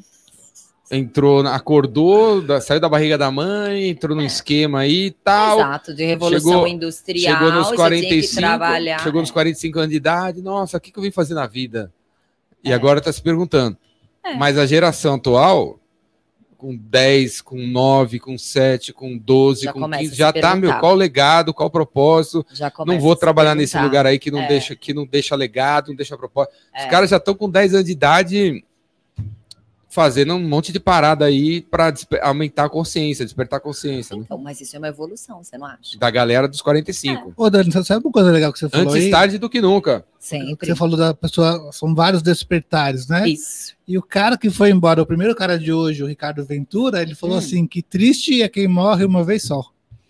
Entrou, 0.90 1.46
acordou, 1.46 2.40
da- 2.42 2.60
saiu 2.60 2.81
da 2.81 2.88
barriga 2.88 3.16
da 3.16 3.31
mãe, 3.31 3.88
entrou 3.88 4.16
num 4.16 4.25
esquema 4.25 4.81
aí 4.81 5.06
e 5.06 5.10
tal. 5.10 5.58
Exato, 5.60 5.94
de 5.94 6.04
revolução 6.04 6.50
Chegou- 6.52 6.66
industrial. 6.69 7.34
Chegou 7.38 7.52
nos 7.52 7.69
você 7.69 7.76
tinha 7.76 7.88
que 7.90 7.96
45, 7.96 8.37
trabalhar. 8.40 8.98
chegou 9.00 9.20
nos 9.20 9.31
é. 9.31 9.32
45 9.32 9.78
anos 9.78 9.90
de 9.90 9.96
idade, 9.96 10.42
nossa, 10.42 10.76
o 10.76 10.81
que, 10.81 10.90
que 10.90 10.98
eu 10.98 11.02
vim 11.02 11.10
fazer 11.10 11.34
na 11.34 11.46
vida? 11.46 11.92
E 12.64 12.70
É. 12.70 12.75
agora 12.75 13.00
tá 13.00 13.12
se 13.12 13.22
perguntando. 13.22 13.76
É. 14.25 14.34
Mas 14.34 14.58
a 14.58 14.66
geração 14.66 15.14
atual, 15.14 15.78
com 16.58 16.76
10, 16.76 17.40
com 17.40 17.56
9, 17.56 18.19
com 18.19 18.36
7, 18.36 18.93
com 18.93 19.16
12, 19.16 19.62
Já 19.64 19.72
com 19.72 19.81
começa 19.81 20.02
15, 20.02 20.12
a 20.12 20.14
se 20.14 20.19
já 20.19 20.32
tá, 20.43 20.54
meu, 20.54 20.75
qual 20.78 20.93
o 20.93 20.96
legado, 20.96 21.54
qual 21.54 21.69
o 21.69 21.72
propósito? 21.72 22.44
Não 22.84 23.00
vou 23.00 23.16
trabalhar 23.16 23.54
nesse 23.54 23.78
lugar 23.78 24.04
aí 24.04 24.19
que 24.19 24.31
não, 24.31 24.40
É. 24.43 24.46
deixa, 24.48 24.76
que 24.76 24.93
não 24.93 25.06
deixa 25.06 25.34
legado, 25.34 25.88
não 25.88 25.94
deixa 25.96 26.19
propósito. 26.19 26.54
É. 26.75 26.84
Os 26.84 26.90
caras 26.90 27.08
já 27.08 27.16
estão 27.16 27.34
com 27.34 27.48
10 27.48 27.72
anos 27.72 27.86
de 27.86 27.93
idade 27.93 28.62
fazendo 29.92 30.34
um 30.34 30.48
monte 30.48 30.72
de 30.72 30.78
parada 30.78 31.25
aí 31.25 31.60
para 31.60 31.92
aumentar 32.22 32.66
a 32.66 32.69
consciência, 32.70 33.25
despertar 33.25 33.56
a 33.56 33.60
consciência, 33.60 34.16
né? 34.16 34.22
Então, 34.25 34.38
mas 34.38 34.60
isso 34.60 34.76
é 34.76 34.78
uma 34.78 34.87
evolução, 34.88 35.42
você 35.42 35.58
não 35.58 35.66
acha? 35.66 35.98
Da 35.98 36.08
galera 36.10 36.46
dos 36.46 36.62
45. 36.62 37.34
Ô, 37.37 37.50
Dani, 37.50 37.72
você 37.72 37.82
sabe 37.82 38.06
uma 38.06 38.12
coisa 38.12 38.31
legal 38.31 38.52
que 38.52 38.60
você 38.60 38.69
falou 38.69 38.87
Antes 38.87 39.04
aí? 39.06 39.10
tarde 39.10 39.37
do 39.38 39.50
que 39.50 39.60
nunca. 39.60 40.04
Sempre. 40.19 40.69
Você 40.69 40.76
falou 40.76 40.96
da 40.96 41.12
pessoa, 41.12 41.70
são 41.72 41.92
vários 41.94 42.22
despertares, 42.22 43.08
né? 43.08 43.28
Isso. 43.28 43.75
E 43.88 43.98
o 43.98 44.02
cara 44.02 44.38
que 44.38 44.48
foi 44.48 44.70
embora, 44.70 45.02
o 45.02 45.06
primeiro 45.06 45.34
cara 45.34 45.58
de 45.58 45.72
hoje, 45.72 46.04
o 46.04 46.06
Ricardo 46.06 46.44
Ventura, 46.44 47.02
ele 47.02 47.16
falou 47.16 47.36
Hum. 47.36 47.38
assim: 47.40 47.66
que 47.66 47.82
triste 47.82 48.40
é 48.43 48.48
quem 48.48 48.69
morre 48.69 49.04
uma 49.04 49.25
vez 49.25 49.43
só. 49.43 49.64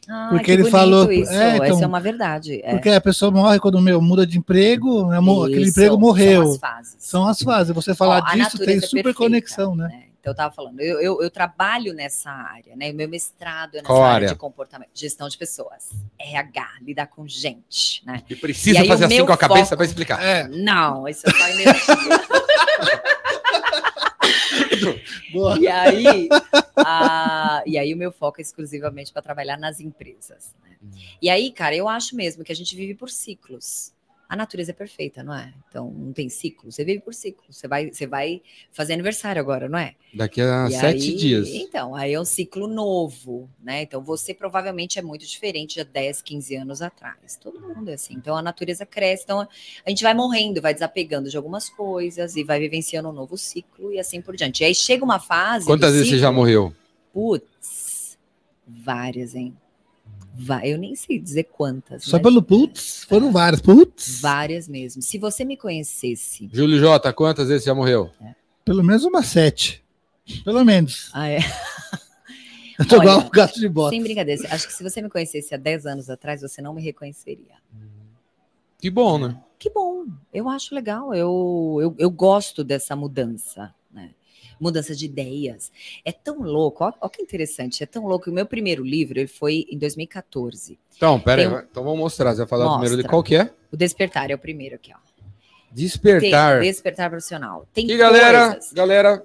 Ah, 0.08 0.28
Porque 0.30 0.44
que 0.46 0.50
ele 0.52 0.70
falou- 0.70 1.10
Isso. 1.12 1.30
é, 1.32 1.56
então, 1.56 1.66
Essa 1.66 1.84
é 1.84 1.86
uma 1.86 2.00
verdade. 2.00 2.60
É. 2.64 2.70
Porque 2.72 2.88
a 2.88 3.00
pessoa 3.00 3.30
morre 3.30 3.60
quando 3.60 3.80
meu, 3.80 4.00
muda 4.00 4.26
de 4.26 4.38
emprego, 4.38 5.06
né, 5.06 5.18
aquele 5.18 5.68
emprego 5.68 5.98
morreu. 5.98 6.42
São 6.44 6.52
as 6.54 6.58
fases. 6.58 6.96
São 6.98 7.28
as 7.28 7.42
fases. 7.42 7.74
Você 7.74 7.94
falar 7.94 8.22
Ó, 8.26 8.34
disso 8.34 8.58
tem 8.58 8.76
é 8.76 8.80
super 8.80 9.02
perfeita, 9.02 9.18
conexão, 9.18 9.76
né? 9.76 10.04
Então, 10.20 10.30
eu 10.30 10.32
estava 10.32 10.54
falando, 10.54 10.78
eu, 10.80 11.00
eu, 11.00 11.22
eu 11.22 11.30
trabalho 11.30 11.94
nessa 11.94 12.30
área, 12.30 12.76
né? 12.76 12.90
O 12.90 12.94
meu 12.94 13.08
mestrado 13.08 13.70
é 13.74 13.76
nessa 13.78 13.86
Qual 13.86 14.02
área, 14.02 14.14
área? 14.16 14.28
de 14.28 14.34
comportamento, 14.34 14.90
gestão 14.94 15.26
de 15.28 15.38
pessoas, 15.38 15.88
RH, 16.18 16.66
lidar 16.82 17.06
com 17.06 17.26
gente, 17.26 18.02
né? 18.04 18.22
E 18.28 18.36
precisa 18.36 18.84
E 18.84 18.86
fazer 18.88 19.06
assim 19.06 19.24
com 19.24 19.32
a 19.32 19.36
cabeça 19.38 19.74
para 19.76 19.86
explicar. 19.86 20.22
É, 20.22 20.46
Não, 20.48 21.08
isso 21.08 21.22
é 21.26 21.30
só 21.30 21.48
energia. 21.48 21.74
E 25.58 25.66
aí, 25.68 26.28
a- 26.76 27.62
e 27.66 27.78
aí 27.78 27.92
o 27.94 27.96
meu 27.96 28.12
foco 28.12 28.40
é 28.40 28.42
exclusivamente 28.42 29.12
para 29.12 29.22
trabalhar 29.22 29.56
nas 29.56 29.80
empresas. 29.80 30.54
né? 30.62 30.76
E 31.20 31.28
aí, 31.28 31.50
cara, 31.52 31.74
eu 31.76 31.88
acho 31.88 32.16
mesmo 32.16 32.42
que 32.44 32.52
a 32.52 32.56
gente 32.56 32.74
vive 32.74 32.94
por 32.94 33.10
ciclos. 33.10 33.92
A 34.30 34.36
natureza 34.36 34.70
é 34.70 34.74
perfeita, 34.74 35.24
não 35.24 35.34
é? 35.34 35.52
Então, 35.68 35.90
não 35.90 36.12
tem 36.12 36.28
ciclo. 36.28 36.70
Você 36.70 36.84
vive 36.84 37.00
por 37.00 37.12
ciclo. 37.12 37.42
Você 37.50 37.66
vai, 37.66 37.90
você 37.92 38.06
vai 38.06 38.40
fazer 38.70 38.92
aniversário 38.92 39.40
agora, 39.42 39.68
não 39.68 39.76
é? 39.76 39.96
Daqui 40.14 40.40
a 40.40 40.68
E 40.68 40.72
sete 40.72 41.10
aí- 41.10 41.16
dias. 41.16 41.48
Então, 41.48 41.96
aí 41.96 42.12
é 42.14 42.20
um 42.20 42.24
ciclo 42.24 42.68
novo, 42.68 43.50
né? 43.60 43.82
Então, 43.82 44.00
você 44.00 44.32
provavelmente 44.32 45.00
é 45.00 45.02
muito 45.02 45.26
diferente 45.26 45.74
de 45.74 45.80
há 45.80 45.84
10, 45.84 46.22
15 46.22 46.54
anos 46.54 46.80
atrás. 46.80 47.36
Todo 47.42 47.60
mundo 47.60 47.90
é 47.90 47.94
assim. 47.94 48.14
Então, 48.14 48.36
a 48.36 48.40
natureza 48.42 48.86
cresce. 48.86 49.24
Então, 49.24 49.40
a 49.40 49.90
gente 49.90 50.04
vai 50.04 50.14
morrendo, 50.14 50.60
vai 50.62 50.74
desapegando 50.74 51.28
de 51.28 51.36
algumas 51.36 51.68
coisas 51.68 52.36
e 52.36 52.44
vai 52.44 52.60
vivenciando 52.60 53.08
um 53.08 53.12
novo 53.12 53.36
ciclo 53.36 53.92
e 53.92 53.98
assim 53.98 54.20
por 54.22 54.36
diante. 54.36 54.62
E 54.62 54.66
aí 54.66 54.74
chega 54.76 55.04
uma 55.04 55.18
fase. 55.18 55.66
Quantas 55.66 55.92
vezes 55.92 56.06
você 56.08 56.18
já 56.18 56.28
ciclo- 56.28 56.34
morreu? 56.40 56.72
Putz, 57.12 58.16
várias, 58.64 59.34
hein? 59.34 59.56
Eu 60.64 60.78
nem 60.78 60.94
sei 60.94 61.18
dizer 61.18 61.44
quantas. 61.44 62.04
Só 62.04 62.16
mas 62.16 62.22
pelo 62.22 62.42
putz, 62.42 63.04
foram 63.04 63.32
vários. 63.32 63.60
Putz, 63.60 64.20
Várias 64.20 64.68
mesmo. 64.68 65.02
Se 65.02 65.18
você 65.18 65.44
me 65.44 65.56
conhecesse. 65.56 66.48
Júlio 66.52 66.78
Jota, 66.78 67.12
quantas 67.12 67.48
vezes 67.48 67.64
você 67.64 67.70
já 67.70 67.74
morreu? 67.74 68.10
pelo 68.64 68.84
menos 68.84 69.04
uma 69.04 69.22
sete. 69.22 69.84
Pelo 70.44 70.64
menos. 70.64 71.10
Ah, 71.12 71.28
é? 71.28 71.40
Eu 72.78 72.86
tô 72.86 72.96
Olha, 72.96 73.02
igual 73.02 73.26
o 73.26 73.30
gato 73.30 73.60
de 73.60 73.68
bota. 73.68 73.90
Sem 73.90 74.02
brincadeira. 74.02 74.42
Acho 74.50 74.66
que 74.66 74.72
se 74.72 74.82
você 74.82 75.02
me 75.02 75.10
conhecesse 75.10 75.54
há 75.54 75.58
10 75.58 75.84
anos 75.84 76.08
atrás, 76.08 76.40
você 76.40 76.62
não 76.62 76.72
me 76.72 76.80
reconheceria. 76.80 77.56
Que 78.78 78.88
bom, 78.88 79.18
né? 79.18 79.38
Que 79.58 79.68
bom, 79.68 80.06
eu 80.32 80.48
acho 80.48 80.74
legal, 80.74 81.14
eu, 81.14 81.76
eu, 81.82 81.94
eu 81.98 82.10
gosto 82.10 82.64
dessa 82.64 82.96
mudança? 82.96 83.74
Mudança 84.60 84.94
de 84.94 85.06
ideias. 85.06 85.72
É 86.04 86.12
tão 86.12 86.42
louco, 86.42 86.84
ó 87.00 87.08
que 87.08 87.22
interessante, 87.22 87.82
é 87.82 87.86
tão 87.86 88.06
louco. 88.06 88.30
O 88.30 88.32
meu 88.32 88.44
primeiro 88.44 88.84
livro 88.84 89.18
ele 89.18 89.26
foi 89.26 89.66
em 89.70 89.78
2014. 89.78 90.78
Então, 90.96 91.18
pera 91.18 91.42
Tem 91.42 91.56
aí. 91.58 91.64
Então 91.70 91.82
vamos 91.82 91.98
mostrar. 91.98 92.32
Você 92.32 92.38
vai 92.38 92.46
falar 92.46 92.64
Mostra. 92.66 92.80
primeiro 92.80 93.02
de 93.02 93.08
qual 93.08 93.22
que 93.22 93.36
é? 93.36 93.50
O 93.72 93.76
Despertar 93.76 94.30
é 94.30 94.34
o 94.34 94.38
primeiro 94.38 94.74
aqui, 94.74 94.92
ó. 94.92 94.98
Tem 95.74 95.86
Despertar. 95.86 96.60
Despertar 96.60 97.08
profissional. 97.08 97.66
Tem 97.72 97.90
E 97.90 97.96
galera, 97.96 98.50
coisas. 98.52 98.72
galera, 98.72 99.24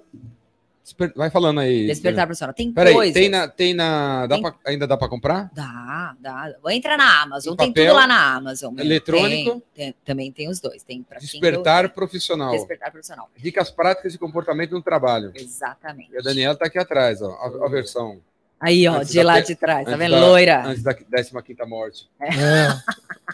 Desper- 0.86 1.12
Vai 1.16 1.30
falando 1.30 1.58
aí. 1.58 1.84
Despertar 1.88 2.26
profissional. 2.26 2.54
Tem 2.54 2.70
Peraí, 2.72 2.94
coisas. 2.94 3.12
tem 3.12 3.28
na, 3.28 3.48
tem 3.48 3.74
na, 3.74 4.24
dá 4.28 4.36
Tem- 4.36 4.42
pra- 4.42 4.54
ainda 4.64 4.86
dá 4.86 4.96
pra 4.96 5.08
comprar? 5.08 5.50
Dá, 5.52 6.14
dá. 6.20 6.54
Entra 6.70 6.96
na 6.96 7.22
Amazon, 7.22 7.54
Em 7.54 7.56
tem 7.56 7.68
papel, 7.70 7.86
tudo 7.86 7.96
lá 7.96 8.06
na 8.06 8.34
Amazon. 8.36 8.72
mesmo. 8.72 8.88
eletrônico? 8.88 9.62
Tem, 9.74 9.86
tem- 9.86 9.94
também 10.04 10.30
tem 10.30 10.48
os 10.48 10.60
dois. 10.60 10.84
Tem 10.84 11.02
para 11.02 11.18
Despertar 11.18 11.88
profissional. 11.92 12.52
Despertar 12.52 12.92
profissional. 12.92 13.28
Dicas 13.36 13.68
práticas 13.68 14.12
de 14.12 14.18
comportamento 14.18 14.70
no 14.72 14.80
trabalho. 14.82 15.32
Exatamente. 15.34 16.12
E 16.12 16.18
a 16.18 16.22
Daniela 16.22 16.54
tá 16.54 16.66
aqui 16.66 16.78
atrás, 16.78 17.20
ó, 17.20 17.30
a, 17.32 17.66
a 17.66 17.68
versão 17.68 18.20
Aí, 18.58 18.88
ó, 18.88 18.96
Antes 18.96 19.12
de 19.12 19.22
lá 19.22 19.38
de 19.40 19.54
trás, 19.54 19.84
tá 19.84 19.96
vendo? 19.96 20.12
da- 20.12 20.26
Loira. 20.26 20.64
antes 20.66 20.82
da 20.82 20.94
15 20.94 21.32
morte. 21.66 22.08
É. 22.18 22.28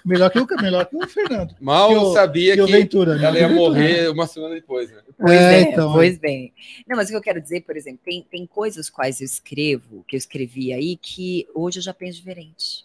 Melhor 0.05 0.31
que 0.31 0.41
o, 0.41 0.47
melhor 0.61 0.85
que 0.87 0.97
o 0.97 1.07
Fernando. 1.07 1.55
Mal 1.61 1.91
Que 1.91 1.95
o- 1.97 2.13
sabia 2.13 2.57
Que 2.57 2.65
que 2.65 2.73
Ventura. 2.73 3.15
né? 3.17 3.25
ela 3.27 3.39
ia 3.39 3.49
morrer 3.49 4.09
uma 4.11 4.27
semana 4.27 4.55
depois, 4.57 4.91
né? 4.91 5.01
Pois 5.17 5.31
É, 5.31 5.55
é, 5.55 5.61
então, 5.63 5.93
pois 5.93 6.19
bem. 6.19 6.53
Não, 6.89 6.97
mas 6.97 7.07
o 7.07 7.11
que 7.13 7.17
eu 7.17 7.23
quero 7.23 7.41
dizer, 7.41 7.61
por 7.61 7.77
exemplo, 7.77 8.01
tem, 8.05 8.27
tem 8.29 8.45
coisas 8.47 8.91
quais 8.91 9.21
eu 9.21 9.25
escrevo, 9.25 10.05
que 10.09 10.17
eu 10.17 10.19
escrevi 10.19 10.73
aí, 10.73 10.97
que 10.97 11.47
hoje 11.55 11.79
eu 11.79 11.83
já 11.85 11.95
penso 11.95 12.19
diferente. 12.19 12.85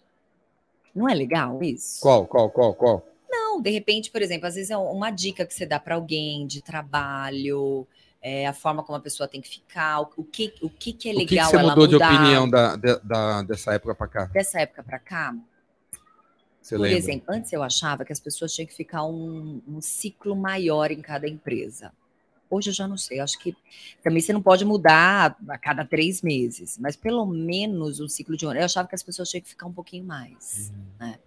Não 0.95 1.09
é 1.09 1.15
legal 1.15 1.61
isso? 1.63 1.99
Qual, 2.01 2.27
qual, 2.27 2.49
qual, 2.51 2.73
qual? 2.75 3.07
Não, 3.29 3.59
de 3.61 3.71
repente, 3.71 4.11
por 4.11 4.21
exemplo, 4.21 4.47
às 4.47 4.53
vezes 4.55 4.69
é 4.69 4.77
uma 4.77 5.09
dica 5.09 5.43
que 5.45 5.53
você 5.55 5.65
dá 5.65 5.79
para 5.79 5.95
alguém 5.95 6.45
de 6.45 6.61
trabalho, 6.61 7.87
é, 8.21 8.47
a 8.47 8.53
forma 8.53 8.83
como 8.83 8.97
a 8.97 9.01
pessoa 9.01 9.27
tem 9.27 9.41
que 9.41 9.49
ficar, 9.49 10.01
o, 10.01 10.11
o 10.17 10.23
que, 10.23 10.53
o 10.61 10.69
que, 10.69 10.93
que 10.93 11.09
é 11.09 11.13
o 11.13 11.15
que, 11.19 11.25
que 11.25 11.35
legal 11.35 11.49
você 11.51 11.57
mudou 11.57 11.87
de 11.87 11.93
mudar 11.93 12.13
opinião 12.13 12.49
da, 12.49 12.75
de- 12.75 12.99
da- 13.03 13.41
dessa 13.43 13.73
época 13.73 13.95
pra 13.95 14.07
cá? 14.07 14.25
dessa 14.25 14.59
época 14.59 14.83
para 14.83 14.99
cá. 14.99 15.35
Você 16.61 16.75
Por 16.75 16.81
lembra? 16.81 16.97
exemplo, 16.97 17.25
antes 17.29 17.53
eu 17.53 17.63
achava 17.63 18.03
que 18.03 18.11
as 18.11 18.19
pessoas 18.19 18.53
tinham 18.53 18.67
que 18.67 18.73
ficar 18.73 19.05
um, 19.05 19.61
um 19.67 19.79
ciclo 19.79 20.35
maior 20.35 20.91
em 20.91 21.01
cada 21.01 21.27
empresa. 21.27 21.93
Hoje 22.49 22.69
eu 22.69 22.73
já 22.73 22.87
não 22.87 22.97
sei. 22.97 23.19
Acho 23.19 23.39
que 23.39 23.55
também 24.03 24.21
você 24.21 24.33
não 24.33 24.41
pode 24.41 24.65
mudar 24.65 25.37
a 25.47 25.57
cada 25.57 25.85
três 25.85 26.21
meses, 26.21 26.77
mas 26.77 26.95
pelo 26.95 27.25
menos 27.25 27.99
um 28.01 28.07
ciclo 28.09 28.35
de 28.35 28.45
um 28.45 28.49
ano. 28.49 28.59
Eu 28.59 28.65
achava 28.65 28.87
que 28.87 28.95
as 28.95 29.03
pessoas 29.03 29.29
tinham 29.29 29.41
que 29.41 29.49
ficar 29.49 29.65
um 29.65 29.73
pouquinho 29.73 30.03
mais. 30.05 30.73
Né? 30.99 31.19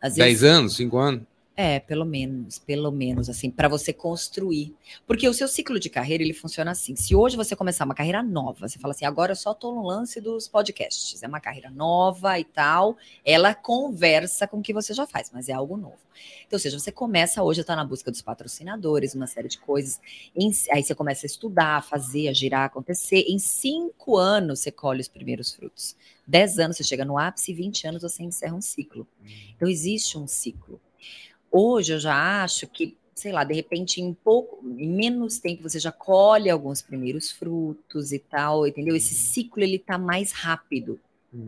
Às 0.00 0.16
vezes, 0.16 0.40
10 0.40 0.44
anos, 0.44 0.76
5 0.76 0.98
anos? 0.98 1.22
É, 1.56 1.78
pelo 1.78 2.04
menos, 2.04 2.58
pelo 2.58 2.90
menos, 2.90 3.28
assim, 3.30 3.48
para 3.48 3.68
você 3.68 3.92
construir. 3.92 4.74
Porque 5.06 5.28
o 5.28 5.32
seu 5.32 5.46
ciclo 5.46 5.78
de 5.78 5.88
carreira, 5.88 6.22
ele 6.24 6.34
funciona 6.34 6.72
assim. 6.72 6.96
Se 6.96 7.14
hoje 7.14 7.36
você 7.36 7.54
começar 7.54 7.84
uma 7.84 7.94
carreira 7.94 8.22
nova, 8.24 8.66
você 8.68 8.78
fala 8.78 8.92
assim, 8.92 9.04
agora 9.04 9.32
eu 9.32 9.36
só 9.36 9.52
estou 9.52 9.72
no 9.74 9.86
lance 9.86 10.20
dos 10.20 10.48
podcasts, 10.48 11.22
é 11.22 11.28
uma 11.28 11.40
carreira 11.40 11.70
nova 11.70 12.38
e 12.40 12.44
tal, 12.44 12.96
ela 13.24 13.54
conversa 13.54 14.48
com 14.48 14.58
o 14.58 14.62
que 14.62 14.72
você 14.72 14.92
já 14.92 15.06
faz, 15.06 15.30
mas 15.32 15.48
é 15.48 15.52
algo 15.52 15.76
novo. 15.76 15.98
Então, 16.46 16.56
ou 16.56 16.58
seja, 16.58 16.78
você 16.78 16.90
começa 16.90 17.42
hoje 17.42 17.60
a 17.60 17.62
estar 17.62 17.76
na 17.76 17.84
busca 17.84 18.10
dos 18.10 18.22
patrocinadores, 18.22 19.14
uma 19.14 19.26
série 19.26 19.48
de 19.48 19.58
coisas, 19.58 20.00
em- 20.34 20.50
aí 20.72 20.82
você 20.82 20.94
começa 20.94 21.24
a 21.24 21.28
estudar, 21.28 21.76
a 21.76 21.82
fazer, 21.82 22.28
a 22.28 22.32
girar, 22.32 22.62
a 22.62 22.66
acontecer. 22.66 23.24
Em 23.28 23.38
cinco 23.38 24.16
anos, 24.16 24.60
você 24.60 24.72
colhe 24.72 25.00
os 25.00 25.08
primeiros 25.08 25.54
frutos. 25.54 25.96
Dez 26.26 26.58
anos, 26.58 26.76
você 26.76 26.84
chega 26.84 27.04
no 27.04 27.18
ápice, 27.18 27.52
e 27.52 27.54
20 27.54 27.86
anos, 27.86 28.02
você 28.02 28.22
encerra 28.22 28.54
um 28.54 28.60
ciclo. 28.60 29.06
Então, 29.54 29.68
existe 29.68 30.18
um 30.18 30.26
ciclo. 30.26 30.80
Hoje 31.56 31.92
eu 31.92 32.00
já 32.00 32.42
acho 32.42 32.66
que, 32.66 32.96
sei 33.14 33.30
lá, 33.30 33.44
de 33.44 33.54
repente, 33.54 34.00
em 34.00 34.12
pouco, 34.12 34.58
em 34.76 34.88
menos 34.88 35.38
tempo, 35.38 35.62
você 35.62 35.78
já 35.78 35.92
colhe 35.92 36.50
alguns 36.50 36.82
primeiros 36.82 37.30
frutos 37.30 38.10
e 38.10 38.18
tal, 38.18 38.66
entendeu? 38.66 38.96
Esse 38.96 39.14
ciclo 39.14 39.62
ele 39.62 39.78
tá 39.78 39.96
mais 39.96 40.32
rápido. 40.32 40.98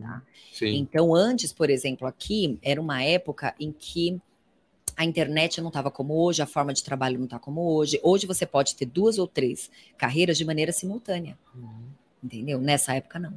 Tá. 0.01 0.21
Sim. 0.53 0.77
Então, 0.77 1.13
antes, 1.13 1.51
por 1.51 1.69
exemplo, 1.69 2.07
aqui 2.07 2.57
era 2.61 2.79
uma 2.79 3.03
época 3.03 3.53
em 3.59 3.73
que 3.77 4.17
a 4.95 5.03
internet 5.03 5.59
não 5.59 5.67
estava 5.67 5.91
como 5.91 6.13
hoje, 6.15 6.41
a 6.41 6.45
forma 6.45 6.73
de 6.73 6.83
trabalho 6.83 7.17
não 7.17 7.25
está 7.25 7.37
como 7.37 7.61
hoje. 7.75 7.99
Hoje 8.01 8.25
você 8.25 8.45
pode 8.45 8.75
ter 8.75 8.85
duas 8.85 9.17
ou 9.17 9.27
três 9.27 9.69
carreiras 9.97 10.37
de 10.37 10.45
maneira 10.45 10.71
simultânea, 10.71 11.37
entendeu? 12.23 12.61
Nessa 12.61 12.95
época 12.95 13.19
não. 13.19 13.33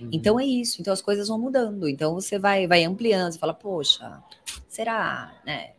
Uhum. 0.00 0.08
Então 0.10 0.40
é 0.40 0.46
isso. 0.46 0.80
Então 0.80 0.92
as 0.92 1.02
coisas 1.02 1.28
vão 1.28 1.38
mudando. 1.38 1.86
Então 1.86 2.14
você 2.14 2.38
vai, 2.38 2.66
vai 2.66 2.82
ampliando. 2.84 3.32
Você 3.32 3.38
fala, 3.38 3.52
poxa, 3.52 4.22
será, 4.68 5.38
né? 5.44 5.72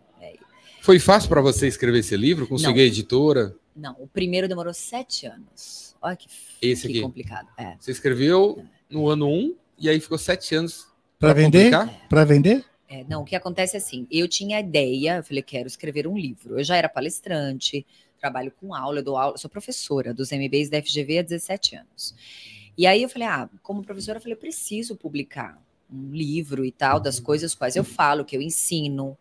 Foi 0.82 1.00
fácil 1.00 1.30
pra 1.30 1.42
você 1.42 1.68
escrever 1.68 2.00
esse 2.00 2.16
livro? 2.16 2.48
Conseguir 2.48 2.74
Não. 2.74 2.80
a 2.82 2.86
editora? 2.86 3.56
Não, 3.76 3.96
o 4.00 4.08
primeiro 4.08 4.48
demorou 4.48 4.74
sete 4.74 5.26
anos. 5.26 5.96
Olha 6.02 6.16
que, 6.16 6.28
Esse 6.62 6.84
que 6.88 6.94
aqui. 6.94 7.02
complicado. 7.02 7.48
É. 7.58 7.76
Você 7.80 7.92
escreveu 7.92 8.66
no 8.90 9.10
ano 9.10 9.28
1 9.30 9.56
e 9.78 9.90
aí 9.90 10.00
ficou 10.00 10.18
7 10.18 10.56
anos 10.56 10.88
Pra 11.20 11.34
vender? 11.34 11.72
publicar? 11.72 12.08
Pra 12.08 12.24
vender? 12.24 12.64
É, 12.88 13.04
não, 13.04 13.22
o 13.22 13.26
que 13.26 13.36
acontece 13.36 13.76
é 13.76 13.80
assim, 13.80 14.08
eu 14.10 14.28
tinha 14.28 14.58
a 14.58 14.60
ideia, 14.62 15.18
eu 15.18 15.24
falei, 15.24 15.44
quero 15.44 15.68
escrever 15.68 16.08
um 16.08 16.18
livro. 16.18 16.58
Eu 16.58 16.64
já 16.64 16.76
era 16.78 16.88
palestrante, 16.90 17.86
trabalho 18.20 18.52
com 18.60 18.74
aula, 18.74 19.00
eu 19.00 19.04
dou 19.04 19.18
aula, 19.18 19.38
sou 19.38 19.50
professora 19.50 20.14
dos 20.14 20.32
MBAs 20.32 20.70
da 20.70 20.82
FGV 20.82 21.20
há 21.20 21.22
17 21.22 21.76
anos. 21.76 22.16
E 22.78 22.88
aí 22.88 23.04
eu 23.04 23.10
falei, 23.10 23.28
ah, 23.28 23.50
como 23.62 23.84
professora, 23.84 24.18
eu 24.18 24.22
falei, 24.22 24.34
eu 24.34 24.40
preciso 24.40 24.96
publicar 24.96 25.62
um 25.94 26.12
livro 26.14 26.64
e 26.66 26.72
tal, 26.72 27.00
das 27.00 27.20
coisas 27.20 27.54
quais 27.54 27.76
eu 27.76 27.84
falo, 27.84 28.24
que 28.26 28.36
eu 28.38 28.42
ensino. 28.42 29.18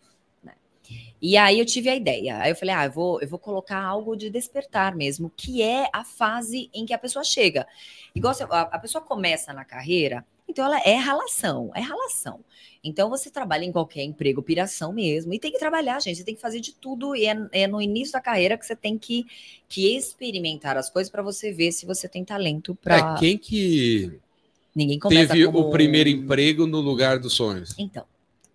E 1.20 1.36
aí 1.36 1.58
eu 1.58 1.66
tive 1.66 1.88
a 1.88 1.96
ideia. 1.96 2.38
Aí 2.38 2.50
eu 2.50 2.56
falei, 2.56 2.74
ah, 2.74 2.84
eu 2.86 2.92
vou, 2.92 3.20
eu 3.20 3.28
vou 3.28 3.38
colocar 3.38 3.82
algo 3.82 4.16
de 4.16 4.30
despertar 4.30 4.94
mesmo, 4.94 5.30
que 5.36 5.62
é 5.62 5.88
a 5.92 6.04
fase 6.04 6.70
em 6.72 6.86
que 6.86 6.94
a 6.94 6.98
pessoa 6.98 7.24
chega. 7.24 7.66
Igual 8.14 8.34
você- 8.34 8.44
a, 8.44 8.60
a 8.62 8.78
pessoa 8.78 9.02
começa 9.02 9.52
na 9.52 9.64
carreira, 9.64 10.24
então 10.48 10.64
ela 10.64 10.80
é 10.80 10.94
ralação, 10.94 11.70
é 11.74 11.80
ralação. 11.80 12.40
Então 12.82 13.10
você 13.10 13.30
trabalha 13.30 13.64
em 13.64 13.72
qualquer 13.72 14.02
emprego, 14.02 14.42
piração 14.42 14.92
mesmo, 14.92 15.34
e 15.34 15.38
tem 15.38 15.52
que 15.52 15.58
trabalhar, 15.58 16.00
gente. 16.00 16.16
Você 16.16 16.24
tem 16.24 16.34
que 16.34 16.40
fazer 16.40 16.60
de 16.60 16.72
tudo, 16.74 17.14
e 17.14 17.26
é, 17.26 17.36
é 17.52 17.66
no 17.66 17.82
início 17.82 18.12
da 18.12 18.20
carreira 18.20 18.56
que 18.56 18.64
você 18.64 18.76
tem 18.76 18.96
que, 18.96 19.26
que 19.68 19.96
experimentar 19.96 20.76
as 20.76 20.88
coisas 20.88 21.10
para 21.10 21.22
você 21.22 21.52
ver 21.52 21.72
se 21.72 21.84
você 21.84 22.08
tem 22.08 22.24
talento 22.24 22.74
para. 22.74 23.16
É, 23.16 23.18
quem 23.18 23.36
que 23.36 24.18
Ninguém 24.74 24.98
começa 24.98 25.34
teve 25.34 25.46
como... 25.46 25.60
o 25.60 25.70
primeiro 25.70 26.08
emprego 26.08 26.66
no 26.66 26.80
lugar 26.80 27.18
dos 27.18 27.32
sonhos? 27.34 27.74
Então, 27.78 28.04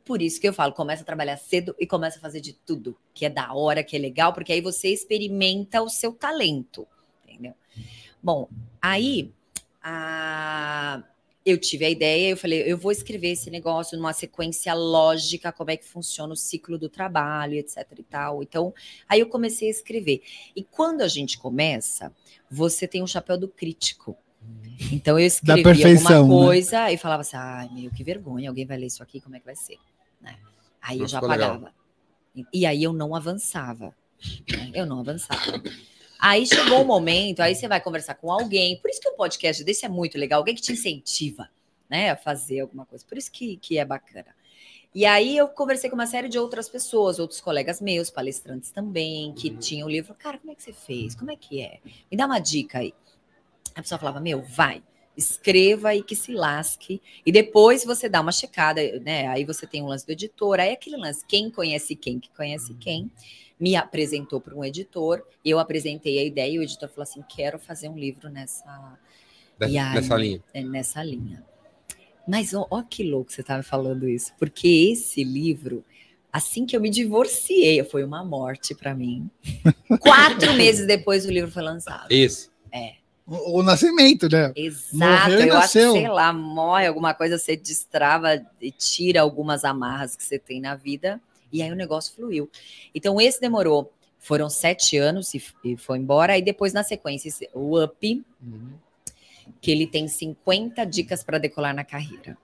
por 0.06 0.22
isso 0.22 0.40
que 0.40 0.48
eu 0.48 0.54
falo, 0.54 0.74
começa 0.74 1.02
a 1.04 1.06
trabalhar 1.06 1.38
cedo 1.38 1.76
e 1.80 1.88
começa 1.88 2.18
a 2.18 2.22
fazer 2.22 2.42
de 2.42 2.54
tudo, 2.54 2.98
que 3.14 3.26
é 3.26 3.30
da 3.30 3.54
hora, 3.54 3.84
que 3.84 3.96
é 3.96 4.00
legal, 4.00 4.34
porque 4.34 4.52
aí 4.52 4.62
você 4.62 4.90
experimenta 4.90 5.82
o 5.82 5.90
seu 5.90 6.14
talento, 6.14 6.88
entendeu? 7.24 7.54
Bom, 8.22 8.50
aí 8.82 9.32
a- 9.82 11.04
eu 11.46 11.58
tive 11.58 11.84
a 11.84 11.90
ideia, 11.90 12.30
eu 12.30 12.38
falei, 12.38 12.64
eu 12.66 12.78
vou 12.78 12.92
escrever 12.92 13.32
esse 13.32 13.50
negócio 13.50 13.98
numa 13.98 14.14
sequência 14.14 14.74
lógica, 14.74 15.52
como 15.52 15.72
é 15.72 15.78
que 15.78 15.86
funciona 15.86 16.34
o 16.34 16.38
ciclo 16.38 16.78
do 16.78 16.88
trabalho, 16.88 17.56
etc 17.56 17.86
e 18.00 18.04
tal. 18.04 18.42
Então, 18.42 18.74
aí 19.10 19.20
eu 19.20 19.28
comecei 19.28 19.68
a 19.68 19.72
escrever. 19.72 20.22
E 20.56 20.64
quando 20.64 21.02
a 21.02 21.08
gente 21.08 21.38
começa, 21.38 22.14
você 22.50 22.88
tem 22.88 23.04
um 23.04 23.08
chapéu 23.08 23.38
do 23.38 23.48
crítico. 23.48 24.18
Então 24.92 25.20
eu 25.20 25.26
escrevi 25.26 25.64
perfeição, 25.64 26.24
alguma 26.24 26.40
né? 26.40 26.46
coisa 26.46 26.92
e 26.92 26.98
falava 26.98 27.22
assim, 27.22 27.36
ai, 27.38 27.70
meu, 27.74 27.92
que 27.92 28.04
vergonha, 28.04 28.50
alguém 28.50 28.66
vai 28.66 28.78
ler 28.78 28.88
isso 28.88 29.04
aqui, 29.04 29.20
como 29.20 29.36
é 29.36 29.40
que 29.40 29.46
vai 29.46 29.56
ser? 29.56 29.78
Né? 30.24 30.40
Aí 30.82 31.00
eu 31.00 31.08
já 31.08 31.20
ficou 31.20 31.30
legal. 31.30 31.62
E, 32.52 32.66
aí 32.66 32.82
eu 32.82 32.92
não 32.92 33.16
avançava. 33.16 33.96
né? 34.50 34.72
Eu 34.74 34.86
não 34.86 35.02
avançava. 35.02 35.62
Aí 36.20 36.48
chegou 36.48 36.82
o 36.82 36.86
momento, 36.86 37.42
aí 37.42 37.54
você 37.54 37.68
vai 37.68 37.82
conversar 37.82 38.16
com 38.16 38.32
alguém. 38.32 38.78
Por 38.78 38.90
isso 38.90 39.02
que 39.02 39.10
um 39.10 39.16
podcast 39.16 39.64
desse 39.64 39.86
é 39.86 39.90
muito 39.90 40.18
legal, 40.18 40.40
alguém 40.40 40.56
que 40.56 40.62
te 40.62 40.72
incentiva, 40.72 41.50
né, 41.90 42.12
a 42.12 42.16
fazer 42.16 42.62
alguma 42.62 42.86
coisa. 42.86 43.06
Por 43.06 43.18
isso 43.18 43.30
que, 43.30 43.58
que 43.58 43.78
é 43.78 43.84
bacana. 43.84 44.34
E 44.96 45.06
aí 45.06 45.36
eu 45.36 45.48
conversei 45.48 45.90
com 45.90 45.96
uma 45.96 46.08
série 46.08 46.30
de 46.30 46.40
outras 46.40 46.70
pessoas, 46.70 47.20
outros 47.20 47.42
colegas 47.42 47.82
meus, 47.82 48.10
palestrantes 48.10 48.70
também, 48.72 49.34
que 49.34 49.50
tinham 49.50 49.88
o 49.88 49.92
livro. 49.92 50.14
Cara, 50.14 50.38
como 50.38 50.52
é 50.52 50.56
que 50.56 50.64
você 50.64 50.72
fez? 50.72 51.14
Como 51.14 51.30
é 51.30 51.36
que 51.36 51.62
é? 51.62 51.80
Me 52.10 52.16
dá 52.16 52.26
uma 52.26 52.40
dica 52.40 52.80
aí. 52.80 52.94
A 53.76 53.82
pessoa 53.82 54.00
falava, 54.00 54.20
meu, 54.20 54.44
vai, 54.44 54.84
escreva 55.16 55.96
e 55.96 56.04
que 56.04 56.16
se 56.16 56.34
lasque. 56.34 57.02
E 57.26 57.32
depois 57.32 57.86
você 57.86 58.10
dá 58.10 58.22
uma 58.22 58.32
checada, 58.32 58.82
né? 59.00 59.28
Aí 59.28 59.46
você 59.46 59.66
tem 59.68 59.82
um 59.82 59.88
lance 59.88 60.06
do 60.06 60.12
editor, 60.12 60.60
aí 60.60 60.72
aquele 60.72 60.98
lance, 60.98 61.26
quem 61.28 61.50
conhece 61.50 61.96
quem, 61.96 62.20
que 62.20 62.30
conhece 62.32 62.74
quem, 62.76 63.12
me 63.60 63.76
apresentou 63.76 64.42
para 64.42 64.56
um 64.56 64.64
editor, 64.64 65.24
eu 65.46 65.60
apresentei 65.60 66.20
a 66.20 66.24
ideia 66.24 66.54
e 66.54 66.60
o 66.60 66.64
editor 66.64 66.90
falou 66.90 67.04
assim: 67.04 67.24
quero 67.30 67.60
fazer 67.60 67.90
um 67.90 67.98
livro 67.98 68.30
nessa, 68.30 68.98
aí? 69.94 70.02
Nessa 70.02 70.18
linha. 70.18 70.44
é, 70.54 70.64
nessa 70.64 71.04
linha. 71.04 71.44
Mas 72.28 72.54
ó, 72.54 72.66
ó 72.70 72.82
que 72.82 73.04
louco 73.04 73.32
você 73.32 73.42
estava 73.42 73.64
falando 73.64 74.08
isso, 74.08 74.34
porque 74.40 74.68
esse 74.92 75.24
livro, 75.24 75.84
assim 76.32 76.66
que 76.66 76.76
eu 76.76 76.82
me 76.82 76.90
divorciei, 76.90 77.84
foi 77.84 78.04
uma 78.04 78.24
morte 78.24 78.74
para 78.74 78.96
mim. 78.96 79.30
Quatro 80.00 80.54
meses 80.54 80.88
depois 80.88 81.26
o 81.26 81.32
livro 81.32 81.52
foi 81.52 81.64
lançado. 81.64 82.08
Esse. 82.10 82.50
O, 83.26 83.60
o 83.60 83.64
nascimento, 83.64 84.28
né? 84.30 84.52
Exato, 84.56 84.98
Morreu 84.98 85.46
e 85.46 85.48
eu 85.48 85.58
acho 85.58 85.74
que, 85.74 85.92
sei 85.92 86.10
lá, 86.10 86.34
morre 86.34 86.88
alguma 86.88 87.14
coisa, 87.14 87.38
você 87.38 87.56
destrava 87.56 88.46
e 88.62 88.72
tira 88.72 89.22
algumas 89.22 89.64
amarras 89.64 90.16
que 90.16 90.24
você 90.24 90.38
tem 90.38 90.60
na 90.60 90.76
vida, 90.76 91.22
e 91.52 91.62
aí 91.62 91.72
o 91.72 91.76
negócio 91.76 92.14
fluiu. 92.14 92.50
Então, 92.94 93.20
esse 93.22 93.40
demorou, 93.40 93.92
foram 94.20 94.50
sete 94.50 94.98
anos 94.98 95.34
e, 95.34 95.44
e 95.64 95.78
foi 95.78 95.98
embora, 96.00 96.34
aí 96.34 96.42
depois, 96.42 96.74
na 96.74 96.84
sequência, 96.84 97.32
o 97.54 97.82
UP, 97.82 98.24
que 99.62 99.72
ele 99.72 99.88
tem 99.88 100.08
50 100.08 100.86
dicas 100.86 101.24
para 101.24 101.38
decolar 101.38 101.74
na 101.74 101.84
carreira. 101.84 102.38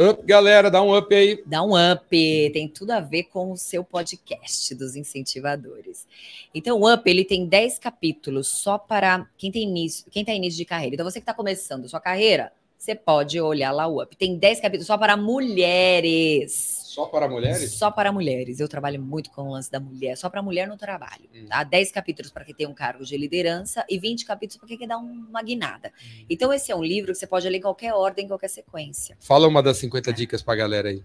Up, 0.00 0.24
galera, 0.24 0.70
dá 0.70 0.80
um 0.80 0.96
up 0.96 1.12
aí. 1.12 1.42
Dá 1.44 1.60
um 1.60 1.72
up, 1.74 2.08
tem 2.08 2.68
tudo 2.68 2.92
a 2.92 3.00
ver 3.00 3.24
com 3.24 3.50
o 3.50 3.56
seu 3.56 3.82
podcast 3.82 4.72
dos 4.76 4.94
incentivadores. 4.94 6.06
Então, 6.54 6.78
o 6.80 6.92
Up, 6.92 7.10
ele 7.10 7.24
tem 7.24 7.44
10 7.44 7.80
capítulos 7.80 8.46
só 8.46 8.78
para 8.78 9.26
quem 9.36 9.50
tem 9.50 9.64
início, 9.64 10.08
quem 10.08 10.24
tá 10.24 10.32
início 10.32 10.56
de 10.56 10.64
carreira. 10.64 10.94
Então, 10.94 11.04
você 11.04 11.18
que 11.18 11.24
está 11.24 11.34
começando 11.34 11.88
sua 11.88 11.98
carreira, 11.98 12.52
você 12.78 12.94
pode 12.94 13.40
olhar 13.40 13.72
lá 13.72 13.88
o 13.88 14.00
Up. 14.00 14.16
Tem 14.16 14.38
10 14.38 14.60
capítulos 14.60 14.86
só 14.86 14.96
para 14.96 15.16
mulheres. 15.16 16.78
Só 16.84 17.06
para 17.06 17.28
mulheres? 17.28 17.72
Só 17.72 17.90
para 17.90 18.12
mulheres. 18.12 18.60
Eu 18.60 18.68
trabalho 18.68 19.02
muito 19.02 19.30
com 19.30 19.42
o 19.42 19.52
lance 19.52 19.70
da 19.70 19.80
mulher, 19.80 20.16
só 20.16 20.30
para 20.30 20.40
mulher 20.40 20.68
no 20.68 20.76
trabalho. 20.76 21.28
Hum. 21.34 21.46
Tá? 21.48 21.64
10 21.64 21.90
capítulos 21.90 22.30
para 22.30 22.44
quem 22.44 22.54
tem 22.54 22.66
um 22.66 22.74
cargo 22.74 23.04
de 23.04 23.16
liderança 23.16 23.84
e 23.88 23.98
20 23.98 24.24
capítulos 24.24 24.56
para 24.58 24.68
quem 24.68 24.78
quer 24.78 24.86
dar 24.86 24.98
uma 24.98 25.42
guinada. 25.42 25.92
Hum. 26.00 26.24
Então, 26.30 26.52
esse 26.52 26.70
é 26.70 26.76
um 26.76 26.82
livro 26.82 27.12
que 27.12 27.18
você 27.18 27.26
pode 27.26 27.48
ler 27.48 27.58
em 27.58 27.60
qualquer 27.60 27.92
ordem, 27.94 28.24
em 28.24 28.28
qualquer 28.28 28.48
sequência. 28.48 29.16
Fala 29.20 29.48
uma 29.48 29.62
das 29.62 29.76
50 29.78 30.12
dicas 30.12 30.40
pra 30.40 30.54
galera 30.54 30.88
aí. 30.88 31.02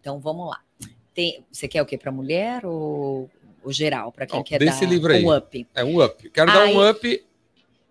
Então, 0.00 0.18
vamos 0.18 0.48
lá. 0.48 0.60
Tem, 1.14 1.44
você 1.52 1.68
quer 1.68 1.82
o 1.82 1.86
quê? 1.86 1.98
Para 1.98 2.10
mulher 2.10 2.64
ou, 2.64 3.28
ou 3.62 3.72
geral? 3.72 4.10
Para 4.12 4.26
quem 4.26 4.42
quer 4.42 4.58
desse 4.58 4.80
dar 4.80 4.86
livro 4.90 5.12
aí. 5.12 5.24
um 5.24 5.34
up? 5.36 5.66
É 5.74 5.84
um 5.84 6.02
up. 6.02 6.30
Quero 6.30 6.50
dar 6.50 6.62
Aí- 6.62 6.74
um 6.74 6.88
up. 6.88 7.24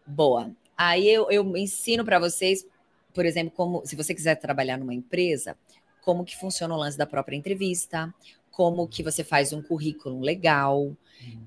Boa. 0.08 0.52
Aí 0.76 1.08
eu, 1.08 1.30
eu 1.30 1.58
ensino 1.58 2.06
para 2.06 2.18
vocês, 2.20 2.66
por 3.14 3.26
exemplo, 3.26 3.52
como 3.56 3.86
se 3.86 3.96
você 3.96 4.14
quiser 4.14 4.36
trabalhar 4.36 4.78
numa 4.78 4.94
empresa, 4.94 5.58
como 6.02 6.24
que 6.24 6.38
funciona 6.38 6.74
o 6.74 6.78
lance 6.78 6.98
da 6.98 7.06
própria 7.06 7.36
entrevista, 7.36 8.14
como 8.52 8.88
que 8.88 9.02
você 9.04 9.24
faz 9.24 9.54
um 9.54 9.62
currículo 9.62 10.20
legal, 10.20 10.96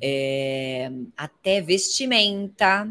é, 0.01 0.91
até 1.17 1.61
vestimenta, 1.61 2.89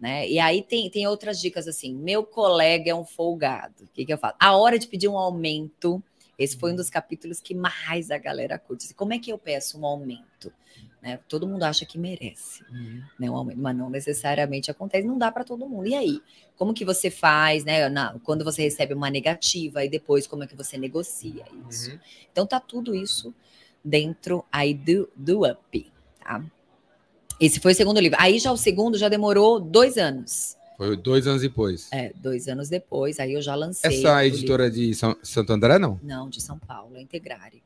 né? 0.00 0.28
E 0.28 0.38
aí 0.40 0.62
tem, 0.62 0.90
tem 0.90 1.06
outras 1.06 1.40
dicas 1.40 1.68
assim. 1.68 1.94
Meu 1.94 2.24
colega 2.24 2.90
é 2.90 2.94
um 2.94 3.04
folgado. 3.04 3.84
O 3.84 3.88
que, 3.88 4.04
que 4.04 4.12
eu 4.12 4.18
falo? 4.18 4.34
A 4.40 4.56
hora 4.56 4.76
de 4.78 4.88
pedir 4.88 5.06
um 5.06 5.16
aumento. 5.16 6.02
Esse 6.42 6.56
foi 6.56 6.72
um 6.72 6.76
dos 6.76 6.90
capítulos 6.90 7.40
que 7.40 7.54
mais 7.54 8.10
a 8.10 8.18
galera 8.18 8.58
curte. 8.58 8.92
Como 8.94 9.12
é 9.12 9.18
que 9.18 9.30
eu 9.32 9.38
peço 9.38 9.78
um 9.78 9.86
aumento? 9.86 10.52
Né? 11.00 11.18
Todo 11.28 11.46
mundo 11.46 11.64
acha 11.64 11.84
que 11.84 11.98
merece 11.98 12.64
né, 13.18 13.28
um 13.30 13.36
aumento, 13.36 13.58
mas 13.58 13.76
não 13.76 13.90
necessariamente 13.90 14.70
acontece, 14.70 15.06
não 15.06 15.18
dá 15.18 15.30
para 15.32 15.44
todo 15.44 15.68
mundo. 15.68 15.86
E 15.86 15.94
aí, 15.94 16.20
como 16.56 16.72
que 16.72 16.84
você 16.84 17.10
faz, 17.10 17.64
né, 17.64 17.88
na- 17.88 18.18
quando 18.22 18.44
você 18.44 18.62
recebe 18.62 18.94
uma 18.94 19.10
negativa 19.10 19.84
e 19.84 19.88
depois 19.88 20.26
como 20.26 20.44
é 20.44 20.46
que 20.46 20.56
você 20.56 20.78
negocia 20.78 21.44
isso? 21.68 21.90
Uhum. 21.90 21.98
Então 22.30 22.46
tá 22.46 22.60
tudo 22.60 22.94
isso 22.94 23.34
dentro 23.84 24.44
aí 24.50 24.74
do, 24.74 25.10
do 25.16 25.44
Up, 25.44 25.92
tá? 26.22 26.44
Esse 27.40 27.58
foi 27.58 27.72
o 27.72 27.74
segundo 27.74 27.98
livro. 27.98 28.16
Aí 28.20 28.38
já 28.38 28.52
o 28.52 28.56
segundo 28.56 28.96
já 28.96 29.08
demorou 29.08 29.58
dois 29.58 29.98
anos. 29.98 30.56
Foi 30.86 30.96
dois 30.96 31.26
anos 31.26 31.42
depois. 31.42 31.88
É, 31.92 32.12
dois 32.16 32.48
anos 32.48 32.68
depois, 32.68 33.20
aí 33.20 33.32
eu 33.34 33.40
já 33.42 33.54
lancei. 33.54 33.98
Essa 33.98 34.16
o 34.16 34.20
editora 34.20 34.70
de 34.70 34.92
São, 34.94 35.16
Santo 35.22 35.52
André, 35.52 35.78
não? 35.78 36.00
Não, 36.02 36.28
de 36.28 36.40
São 36.40 36.58
Paulo, 36.58 36.96
a 36.96 37.00
Integrare. 37.00 37.62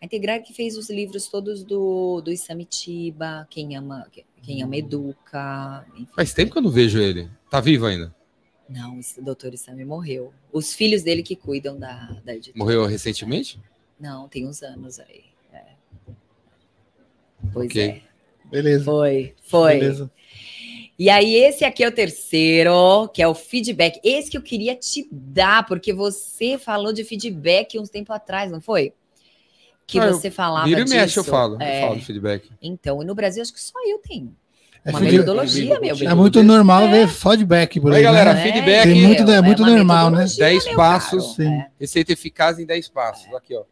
A 0.00 0.04
Integrare 0.04 0.42
que 0.42 0.54
fez 0.54 0.76
os 0.76 0.88
livros 0.88 1.28
todos 1.28 1.62
do, 1.62 2.20
do 2.22 2.32
Isamitiba, 2.32 3.46
Quem 3.50 3.76
Ama, 3.76 4.06
Quem 4.42 4.62
Ama 4.62 4.76
Educa, 4.76 5.86
enfim. 5.94 6.08
Faz 6.14 6.32
tempo 6.32 6.52
que 6.52 6.58
eu 6.58 6.62
não 6.62 6.70
vejo 6.70 6.98
ele. 6.98 7.28
Tá 7.50 7.60
vivo 7.60 7.86
ainda? 7.86 8.14
Não, 8.68 8.98
esse 8.98 9.20
doutor 9.20 9.54
Isami 9.54 9.84
morreu. 9.84 10.32
Os 10.52 10.74
filhos 10.74 11.02
dele 11.02 11.22
que 11.22 11.36
cuidam 11.36 11.78
da, 11.78 12.20
da 12.24 12.34
editora. 12.34 12.58
Morreu 12.58 12.84
recentemente? 12.86 13.60
Não, 14.00 14.28
tem 14.28 14.46
uns 14.46 14.62
anos 14.62 14.98
aí. 14.98 15.24
é. 15.52 15.64
Pois 17.52 17.66
Ok. 17.70 17.82
é. 17.82 18.02
Beleza. 18.50 18.84
Foi, 18.84 19.34
foi. 19.42 19.78
Beleza. 19.80 20.10
E 20.98 21.10
aí, 21.10 21.34
esse 21.34 21.64
aqui 21.64 21.84
é 21.84 21.88
o 21.88 21.92
terceiro, 21.92 23.08
que 23.12 23.20
é 23.22 23.28
o 23.28 23.34
feedback. 23.34 24.00
Esse 24.02 24.30
que 24.30 24.36
eu 24.38 24.42
queria 24.42 24.74
te 24.74 25.06
dar, 25.12 25.66
porque 25.66 25.92
você 25.92 26.56
falou 26.56 26.92
de 26.92 27.04
feedback 27.04 27.78
uns 27.78 27.90
tempo 27.90 28.12
atrás, 28.12 28.50
não 28.50 28.60
foi? 28.62 28.94
Que 29.86 29.98
Ah, 30.00 30.10
você 30.10 30.30
falava 30.30 30.66
Vira 30.66 30.80
e 30.80 30.84
disso. 30.84 30.96
mexe, 30.96 31.18
eu 31.18 31.24
falo. 31.24 31.60
É, 31.62 31.82
Eu 31.82 31.88
falo 31.88 32.00
de 32.00 32.04
feedback. 32.06 32.50
Então, 32.62 33.02
e 33.02 33.04
no 33.06 33.14
Brasil, 33.14 33.42
acho 33.42 33.52
que 33.52 33.60
só 33.60 33.78
eu 33.86 33.98
tenho. 33.98 34.34
É, 34.84 34.90
Uma 34.90 35.00
feed- 35.00 35.12
metodologia, 35.12 35.80
meu 35.80 35.96
bem. 35.96 36.08
é 36.08 36.14
muito 36.14 36.42
normal 36.42 36.88
ver 36.88 37.08
feedback 37.08 37.78
por 37.80 37.90
Aí, 37.92 37.98
aí. 37.98 38.02
galera, 38.02 38.32
né? 38.34 38.42
feedback- 38.42 38.82
Tem 38.84 39.02
muito- 39.02 39.30
é 39.30 39.42
muito 39.42 39.62
uma 39.62 39.70
normal, 39.70 40.04
né? 40.10 40.18
metodologia, 40.24 40.44
10 40.44 40.64
meu 40.64 40.76
passos. 40.76 41.22
caro. 41.22 41.34
Sim. 41.34 41.54
É. 41.54 41.66
Receita 41.78 42.12
eficaz 42.12 42.58
em 42.58 42.64
10 42.64 42.88
passos. 42.88 43.32
Aqui, 43.34 43.54
ó. 43.54 43.64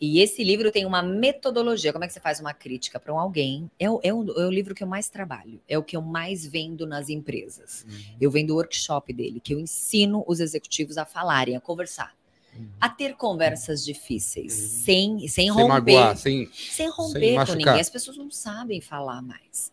E 0.00 0.20
esse 0.20 0.44
livro 0.44 0.70
tem 0.70 0.84
uma 0.84 1.02
metodologia. 1.02 1.90
Como 1.92 2.04
é 2.04 2.06
que 2.06 2.12
você 2.12 2.20
faz 2.20 2.38
uma 2.38 2.52
crítica 2.52 3.00
para 3.00 3.14
um 3.14 3.18
alguém? 3.18 3.70
É 3.78 3.88
o, 3.90 3.98
é, 4.02 4.12
o, 4.12 4.22
é 4.38 4.46
o 4.46 4.50
livro 4.50 4.74
que 4.74 4.82
eu 4.82 4.86
mais 4.86 5.08
trabalho. 5.08 5.58
É 5.66 5.78
o 5.78 5.82
que 5.82 5.96
eu 5.96 6.02
mais 6.02 6.44
vendo 6.46 6.86
nas 6.86 7.08
empresas. 7.08 7.86
Eu 8.20 8.30
vendo 8.30 8.50
o 8.50 8.56
workshop 8.56 9.12
dele, 9.12 9.40
que 9.40 9.54
eu 9.54 9.58
ensino 9.58 10.22
os 10.26 10.38
executivos 10.40 10.98
a 10.98 11.06
falarem, 11.06 11.56
a 11.56 11.60
conversar. 11.60 12.14
A 12.80 12.88
ter 12.88 13.14
conversas 13.16 13.84
difíceis, 13.84 14.54
Uhum. 14.58 14.68
sem, 14.84 15.18
sem, 15.20 15.28
Sem 15.28 15.50
romper. 15.50 15.68
magoar, 15.68 16.16
sem. 16.16 16.48
sem 16.54 16.88
romper 16.90 17.20
sem 17.20 17.30
com 17.30 17.36
machucar. 17.36 17.56
ninguém. 17.58 17.80
As 17.80 17.90
pessoas 17.90 18.16
não 18.16 18.30
sabem 18.30 18.80
falar 18.80 19.20
mais. 19.22 19.70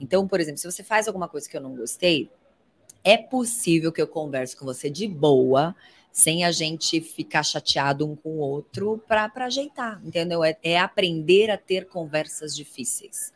Então, 0.00 0.26
por 0.26 0.40
exemplo, 0.40 0.58
se 0.58 0.70
você 0.70 0.82
faz 0.82 1.06
alguma 1.06 1.28
coisa 1.28 1.48
que 1.48 1.56
eu 1.56 1.60
não 1.60 1.76
gostei, 1.76 2.28
é 3.04 3.16
possível 3.16 3.92
que 3.92 4.00
eu 4.02 4.06
converse 4.08 4.56
com 4.56 4.64
você 4.64 4.88
de 4.90 5.06
boa, 5.06 5.76
sem 6.16 6.44
a 6.44 6.52
gente 6.52 7.00
ficar 7.00 7.42
chateado 7.42 8.08
um 8.08 8.14
com 8.14 8.36
o 8.36 8.38
outro 8.38 9.02
para 9.08 9.28
ajeitar, 9.46 10.00
entendeu? 10.04 10.44
É, 10.44 10.56
é 10.62 10.78
aprender 10.78 11.50
a 11.50 11.58
ter 11.58 11.86
conversas 11.88 12.54
difíceis. 12.54 13.32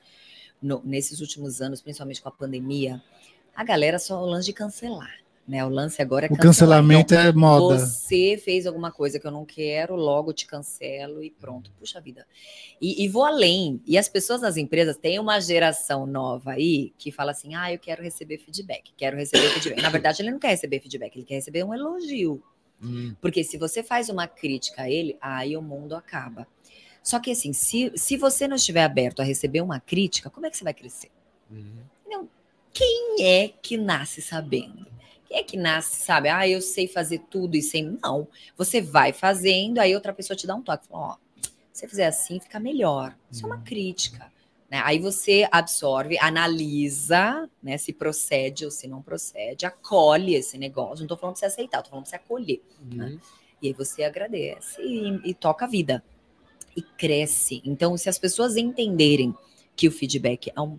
No- 0.62 0.80
nesses 0.84 1.20
últimos 1.20 1.60
anos, 1.60 1.82
principalmente 1.82 2.22
com 2.22 2.28
a 2.28 2.32
pandemia, 2.32 3.02
a 3.54 3.64
galera 3.64 3.98
só 3.98 4.22
o 4.22 4.26
lance 4.26 4.46
de 4.46 4.52
cancelar. 4.52 5.12
Né? 5.46 5.64
O 5.64 5.68
lance 5.68 6.00
agora 6.00 6.26
é 6.26 6.28
O 6.28 6.36
cancelar. 6.36 6.78
cancelamento 6.78 7.14
é 7.14 7.32
moda. 7.32 7.78
Você 7.80 8.40
fez 8.44 8.64
alguma 8.64 8.92
coisa 8.92 9.18
que 9.18 9.26
eu 9.26 9.30
não 9.32 9.44
quero, 9.44 9.96
logo 9.96 10.32
te 10.32 10.46
cancelo 10.46 11.20
e 11.20 11.30
pronto. 11.30 11.72
Puxa 11.80 12.00
vida. 12.00 12.24
E, 12.80 13.02
e 13.04 13.08
vou 13.08 13.24
além. 13.24 13.82
E 13.86 13.98
as 13.98 14.08
pessoas 14.08 14.40
nas 14.42 14.56
empresas 14.56 14.96
têm 14.96 15.18
uma 15.18 15.40
geração 15.40 16.06
nova 16.06 16.52
aí 16.52 16.92
que 16.96 17.10
fala 17.10 17.32
assim: 17.32 17.56
ah, 17.56 17.72
eu 17.72 17.78
quero 17.78 18.02
receber 18.04 18.38
feedback, 18.38 18.92
quero 18.96 19.16
receber 19.16 19.48
feedback. 19.48 19.82
Na 19.82 19.88
verdade, 19.90 20.22
ele 20.22 20.30
não 20.30 20.38
quer 20.38 20.50
receber 20.50 20.78
feedback, 20.80 21.16
ele 21.16 21.24
quer 21.24 21.36
receber 21.36 21.64
um 21.64 21.74
elogio. 21.74 22.40
Hum, 22.82 23.14
Porque 23.20 23.42
se 23.42 23.58
você 23.58 23.82
faz 23.82 24.08
uma 24.08 24.26
crítica 24.26 24.82
a 24.82 24.90
ele, 24.90 25.16
aí 25.20 25.56
o 25.56 25.62
mundo 25.62 25.94
acaba. 25.96 26.46
Só 27.02 27.18
que 27.18 27.30
assim, 27.30 27.52
se, 27.52 27.92
se 27.96 28.16
você 28.16 28.46
não 28.46 28.56
estiver 28.56 28.84
aberto 28.84 29.20
a 29.20 29.24
receber 29.24 29.60
uma 29.60 29.80
crítica, 29.80 30.30
como 30.30 30.46
é 30.46 30.50
que 30.50 30.56
você 30.56 30.64
vai 30.64 30.74
crescer? 30.74 31.10
hum. 31.50 31.82
Quem 32.72 33.16
é 33.26 33.48
que 33.48 33.76
nasce 33.76 34.22
sabendo? 34.22 34.86
Quem 35.26 35.38
é 35.38 35.42
que 35.42 35.56
nasce, 35.56 35.96
sabe? 35.96 36.28
Ah, 36.28 36.46
eu 36.48 36.60
sei 36.60 36.86
fazer 36.86 37.18
tudo 37.28 37.56
e 37.56 37.62
sem. 37.62 37.98
Não. 38.00 38.28
Você 38.56 38.80
vai 38.80 39.12
fazendo, 39.12 39.78
aí 39.78 39.94
outra 39.94 40.12
pessoa 40.12 40.36
te 40.36 40.46
dá 40.46 40.54
um 40.54 40.62
toque. 40.62 40.86
Fala, 40.86 41.14
ó, 41.14 41.16
se 41.72 41.80
você 41.80 41.88
fizer 41.88 42.06
assim, 42.06 42.38
fica 42.38 42.60
melhor. 42.60 43.16
Isso 43.30 43.44
é 43.44 43.46
uma 43.46 43.60
crítica. 43.62 44.32
Né? 44.70 44.80
Aí 44.84 44.98
você 44.98 45.48
absorve, 45.50 46.18
analisa, 46.18 47.48
né? 47.62 47.78
Se 47.78 47.92
procede 47.92 48.64
ou 48.64 48.70
se 48.70 48.86
não 48.86 49.00
procede, 49.00 49.64
acolhe 49.64 50.34
esse 50.34 50.58
negócio. 50.58 51.00
Não 51.00 51.08
tô 51.08 51.16
falando 51.16 51.34
pra 51.34 51.40
você 51.40 51.46
aceitar, 51.46 51.82
tô 51.82 51.90
falando 51.90 52.04
pra 52.04 52.10
você 52.10 52.16
acolher. 52.16 52.62
Hum. 52.80 53.18
E 53.62 53.68
aí 53.68 53.72
você 53.72 54.04
agradece 54.04 54.80
e, 54.80 55.30
e 55.30 55.34
toca 55.34 55.64
a 55.64 55.68
vida. 55.68 56.04
E 56.76 56.82
cresce. 56.82 57.62
Então, 57.64 57.96
se 57.96 58.08
as 58.08 58.18
pessoas 58.18 58.56
entenderem 58.56 59.34
que 59.74 59.88
o 59.88 59.92
feedback 59.92 60.52
é 60.54 60.60
um 60.60 60.78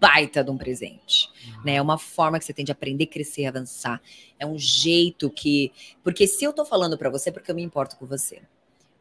baita 0.00 0.42
de 0.42 0.50
um 0.50 0.56
presente, 0.56 1.30
né? 1.64 1.76
É 1.76 1.82
uma 1.82 1.98
forma 1.98 2.38
que 2.38 2.44
você 2.44 2.52
tem 2.52 2.64
de 2.64 2.72
aprender, 2.72 3.06
crescer, 3.06 3.46
avançar. 3.46 4.00
É 4.38 4.46
um 4.46 4.58
jeito 4.58 5.30
que. 5.30 5.72
Porque 6.02 6.26
se 6.26 6.44
eu 6.44 6.52
tô 6.52 6.64
falando 6.64 6.96
pra 6.98 7.10
você, 7.10 7.28
é 7.28 7.32
porque 7.32 7.50
eu 7.50 7.54
me 7.54 7.62
importo 7.62 7.96
com 7.96 8.06
você. 8.06 8.42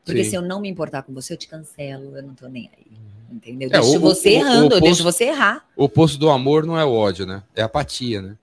Porque 0.04 0.24
Sim. 0.24 0.30
se 0.30 0.36
eu 0.36 0.42
não 0.42 0.62
me 0.62 0.70
importar 0.70 1.04
com 1.04 1.14
você, 1.14 1.34
eu 1.34 1.38
te 1.38 1.48
cancelo, 1.48 2.16
eu 2.16 2.24
não 2.24 2.36
tô 2.36 2.48
nem 2.48 2.70
aí. 2.78 2.86
Entendeu? 3.32 3.68
É, 3.70 3.72
deixo 3.80 3.98
o- 3.98 4.00
você 4.00 4.30
o- 4.30 4.32
o 4.32 4.36
errando, 4.36 4.62
eu 4.62 4.66
oposto- 4.68 4.82
deixo 4.84 5.04
você 5.04 5.24
errar. 5.26 5.66
O 5.76 5.84
oposto 5.86 6.18
do 6.18 6.30
amor 6.30 6.66
não 6.66 6.78
é 6.78 6.86
o 6.86 6.94
ódio, 6.94 7.26
né? 7.26 7.44
É 7.56 7.62
a 7.62 7.66
apatia, 7.66 8.22
né? 8.22 8.38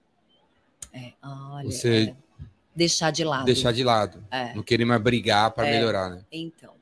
É, 0.92 1.12
olha, 1.22 1.70
Você- 1.70 2.08
é, 2.10 2.44
deixar 2.74 3.10
de 3.10 3.24
lado. 3.24 3.44
Deixar 3.44 3.72
de 3.72 3.82
lado. 3.84 4.22
É, 4.30 4.54
Não 4.54 4.62
querer 4.62 4.84
mais 4.84 5.00
brigar 5.00 5.50
para 5.52 5.66
É. 5.66 5.72
melhorar, 5.72 6.10
né? 6.10 6.22
então. 6.30 6.72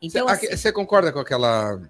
Você, 0.00 0.18
Então, 0.18 0.28
aque- 0.28 0.46
assim, 0.48 0.56
você 0.56 0.72
concorda 0.72 1.10
com 1.12 1.18
aquela. 1.18 1.80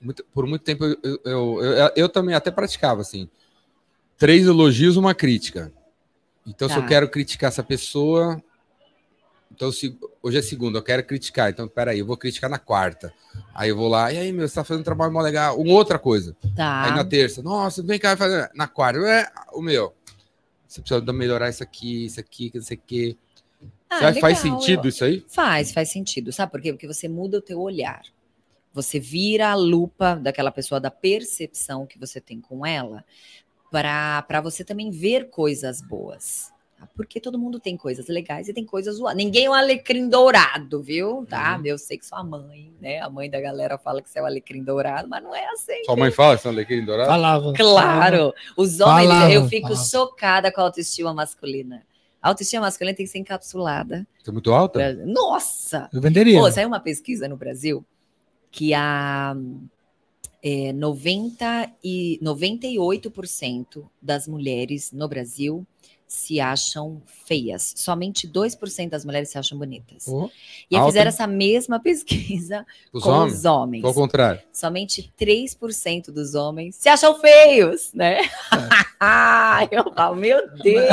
muito- 0.00 0.24
por 0.32 0.46
muito 0.46 0.62
tempo 0.62 0.84
eu, 0.84 0.96
eu, 1.02 1.20
eu, 1.24 1.62
eu- 1.62 1.92
eu 1.96 2.08
também 2.08 2.34
até 2.34 2.50
praticava 2.50 3.00
assim. 3.02 3.28
Três 4.16 4.46
elogios, 4.46 4.96
uma 4.96 5.14
crítica. 5.14 5.70
Então, 6.46 6.68
se 6.68 6.74
Tá. 6.74 6.80
eu 6.80 6.86
quero 6.86 7.08
criticar 7.10 7.48
essa 7.48 7.62
pessoa. 7.62 8.42
Então, 9.56 9.72
se, 9.72 9.98
hoje 10.22 10.36
é 10.36 10.42
segunda, 10.42 10.78
eu 10.78 10.82
quero 10.82 11.02
criticar. 11.02 11.50
Então, 11.50 11.66
peraí, 11.66 11.98
eu 11.98 12.06
vou 12.06 12.16
criticar 12.16 12.50
na 12.50 12.58
quarta. 12.58 13.12
Aí 13.54 13.70
eu 13.70 13.76
vou 13.76 13.88
lá, 13.88 14.12
e 14.12 14.18
aí, 14.18 14.30
meu, 14.30 14.46
você 14.46 14.54
tá 14.54 14.62
fazendo 14.62 14.82
um 14.82 14.84
trabalho 14.84 15.10
mó 15.10 15.22
legal. 15.22 15.58
Uma 15.58 15.72
outra 15.72 15.98
coisa. 15.98 16.36
tá. 16.54 16.84
Aí 16.84 16.90
na 16.90 17.04
terça, 17.04 17.42
nossa, 17.42 17.82
vem 17.82 17.98
cá, 17.98 18.14
fazer. 18.18 18.50
Na 18.54 18.68
quarta, 18.68 19.00
é, 19.00 19.26
o 19.54 19.62
meu. 19.62 19.94
Você 20.68 20.82
precisa 20.82 21.12
melhorar 21.12 21.48
isso 21.48 21.62
aqui, 21.62 22.04
isso 22.04 22.20
aqui, 22.20 22.50
que 22.50 22.58
não 22.58 22.64
sei 22.64 22.76
o 22.76 22.80
quê. 22.86 23.16
Ah, 23.88 24.12
faz 24.14 24.38
sentido 24.38 24.88
isso 24.88 25.04
aí? 25.04 25.24
Faz, 25.28 25.72
faz 25.72 25.90
sentido. 25.90 26.32
Sabe 26.32 26.52
por 26.52 26.60
quê? 26.60 26.72
Porque 26.72 26.86
você 26.86 27.08
muda 27.08 27.38
o 27.38 27.42
teu 27.42 27.58
olhar. 27.60 28.02
Você 28.74 29.00
vira 29.00 29.48
a 29.48 29.54
lupa 29.54 30.16
daquela 30.16 30.50
pessoa, 30.50 30.78
da 30.78 30.90
percepção 30.90 31.86
que 31.86 31.98
você 31.98 32.20
tem 32.20 32.42
com 32.42 32.66
ela, 32.66 33.02
para 33.70 34.40
você 34.42 34.62
também 34.62 34.90
ver 34.90 35.30
coisas 35.30 35.80
boas. 35.80 36.52
Tá? 36.86 36.92
Porque 36.94 37.20
todo 37.20 37.38
mundo 37.38 37.58
tem 37.58 37.76
coisas 37.76 38.08
legais 38.08 38.48
e 38.48 38.52
tem 38.52 38.64
coisas 38.64 38.96
zoadas. 38.96 39.16
Ninguém 39.16 39.46
é 39.46 39.50
um 39.50 39.54
alecrim 39.54 40.08
dourado, 40.08 40.82
viu? 40.82 41.26
Tá? 41.28 41.56
Uhum. 41.56 41.66
Eu 41.66 41.78
sei 41.78 41.98
que 41.98 42.06
sua 42.06 42.22
mãe, 42.22 42.72
né? 42.80 43.00
A 43.00 43.10
mãe 43.10 43.28
da 43.28 43.40
galera 43.40 43.76
fala 43.78 44.00
que 44.00 44.08
você 44.08 44.18
é 44.18 44.22
o 44.22 44.26
alecrim 44.26 44.62
dourado, 44.62 45.08
mas 45.08 45.22
não 45.22 45.34
é 45.34 45.46
assim. 45.48 45.84
Sua 45.84 45.96
mãe 45.96 46.10
fala 46.10 46.34
esse 46.34 46.48
alecrim 46.48 46.84
dourado? 46.84 47.10
Falava. 47.10 47.52
Claro, 47.52 48.34
os 48.56 48.80
homens, 48.80 49.08
Falava, 49.08 49.32
eu 49.32 49.48
fico 49.48 49.68
falava. 49.68 49.84
chocada 49.84 50.52
com 50.52 50.60
a 50.60 50.64
autoestima 50.64 51.12
masculina. 51.12 51.82
A 52.22 52.28
autoestima 52.28 52.62
masculina 52.62 52.96
tem 52.96 53.06
que 53.06 53.12
ser 53.12 53.18
encapsulada. 53.18 54.06
Você 54.22 54.30
é 54.30 54.32
muito 54.32 54.52
alta? 54.52 54.94
Nossa! 55.04 55.88
Eu 55.92 56.00
venderia. 56.00 56.40
Pô, 56.40 56.50
saiu 56.50 56.68
uma 56.68 56.80
pesquisa 56.80 57.28
no 57.28 57.36
Brasil 57.36 57.84
que 58.50 58.72
a 58.72 59.36
é, 60.42 60.72
90 60.72 61.72
e 61.82 62.20
98% 62.22 63.84
das 64.00 64.28
mulheres 64.28 64.92
no 64.92 65.08
Brasil 65.08 65.66
se 66.08 66.38
acham 66.40 67.02
feias. 67.26 67.74
Somente 67.76 68.28
2% 68.28 68.88
das 68.90 69.04
mulheres 69.04 69.28
se 69.30 69.36
acham 69.38 69.58
bonitas. 69.58 70.06
E 70.70 70.76
Alta, 70.76 70.86
fizeram 70.88 71.08
essa 71.08 71.26
mesma 71.26 71.78
pesquisa 71.82 72.64
Os 72.92 73.02
com 73.02 73.10
homens? 73.10 73.38
os 73.38 73.44
homens. 73.44 73.84
Ao 73.84 73.92
contrário? 73.94 74.40
Somente 74.52 75.12
3% 75.18 76.06
dos 76.12 76.34
homens 76.34 76.76
se 76.76 76.88
acham 76.88 77.18
feios, 77.20 77.92
né? 77.92 78.18
Ah, 78.98 79.68
eu 79.70 79.92
falo, 79.92 80.16
meu 80.16 80.40
Deus! 80.56 80.86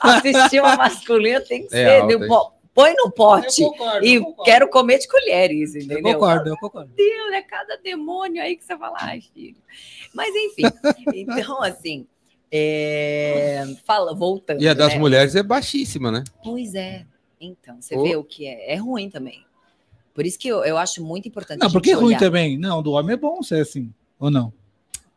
A 0.00 0.14
autoestima 0.16 0.74
masculina 0.76 1.40
tem 1.40 1.60
que 1.64 1.72
É 1.76 2.00
ser. 2.00 2.00
alta, 2.28 2.52
põe 2.74 2.92
no 2.96 3.08
pote. 3.12 3.62
concordo, 3.62 4.04
E 4.04 4.20
quero 4.44 4.68
comer 4.68 4.98
de 4.98 5.06
colheres, 5.06 5.76
Eu 5.76 5.82
entendeu? 5.82 6.14
concordo, 6.14 6.48
eu 6.48 6.56
concordo. 6.56 6.90
Deus, 6.96 7.32
é 7.32 7.40
cada 7.42 7.76
demônio 7.76 8.42
aí 8.42 8.56
que 8.56 8.64
você 8.64 8.76
fala, 8.76 8.96
ai, 9.00 9.20
filho. 9.20 9.56
Mas 10.12 10.34
enfim, 10.34 10.62
então 11.14 11.62
assim, 11.62 12.04
é, 12.56 13.74
fala, 13.84 14.14
voltando. 14.14 14.62
E 14.62 14.68
a 14.68 14.74
das 14.74 14.92
né? 14.94 14.98
mulheres 14.98 15.34
é 15.34 15.42
baixíssima, 15.42 16.10
né? 16.12 16.22
Pois 16.42 16.74
é. 16.74 17.04
Então, 17.40 17.80
você 17.80 17.96
Oh. 17.96 18.02
vê 18.02 18.16
o 18.16 18.24
que 18.24 18.46
é. 18.46 18.72
É 18.74 18.76
ruim 18.76 19.10
também. 19.10 19.44
Por 20.14 20.24
isso 20.24 20.38
que 20.38 20.46
eu, 20.48 20.64
eu 20.64 20.78
acho 20.78 21.02
muito 21.04 21.26
importante. 21.26 21.60
Não, 21.60 21.70
porque 21.70 21.90
é 21.90 21.94
ruim 21.94 22.06
olhar. 22.06 22.20
também. 22.20 22.56
Não, 22.56 22.82
do 22.82 22.92
homem 22.92 23.14
é 23.14 23.16
bom 23.16 23.42
ser 23.42 23.60
assim. 23.62 23.92
Ou 24.18 24.30
não? 24.30 24.52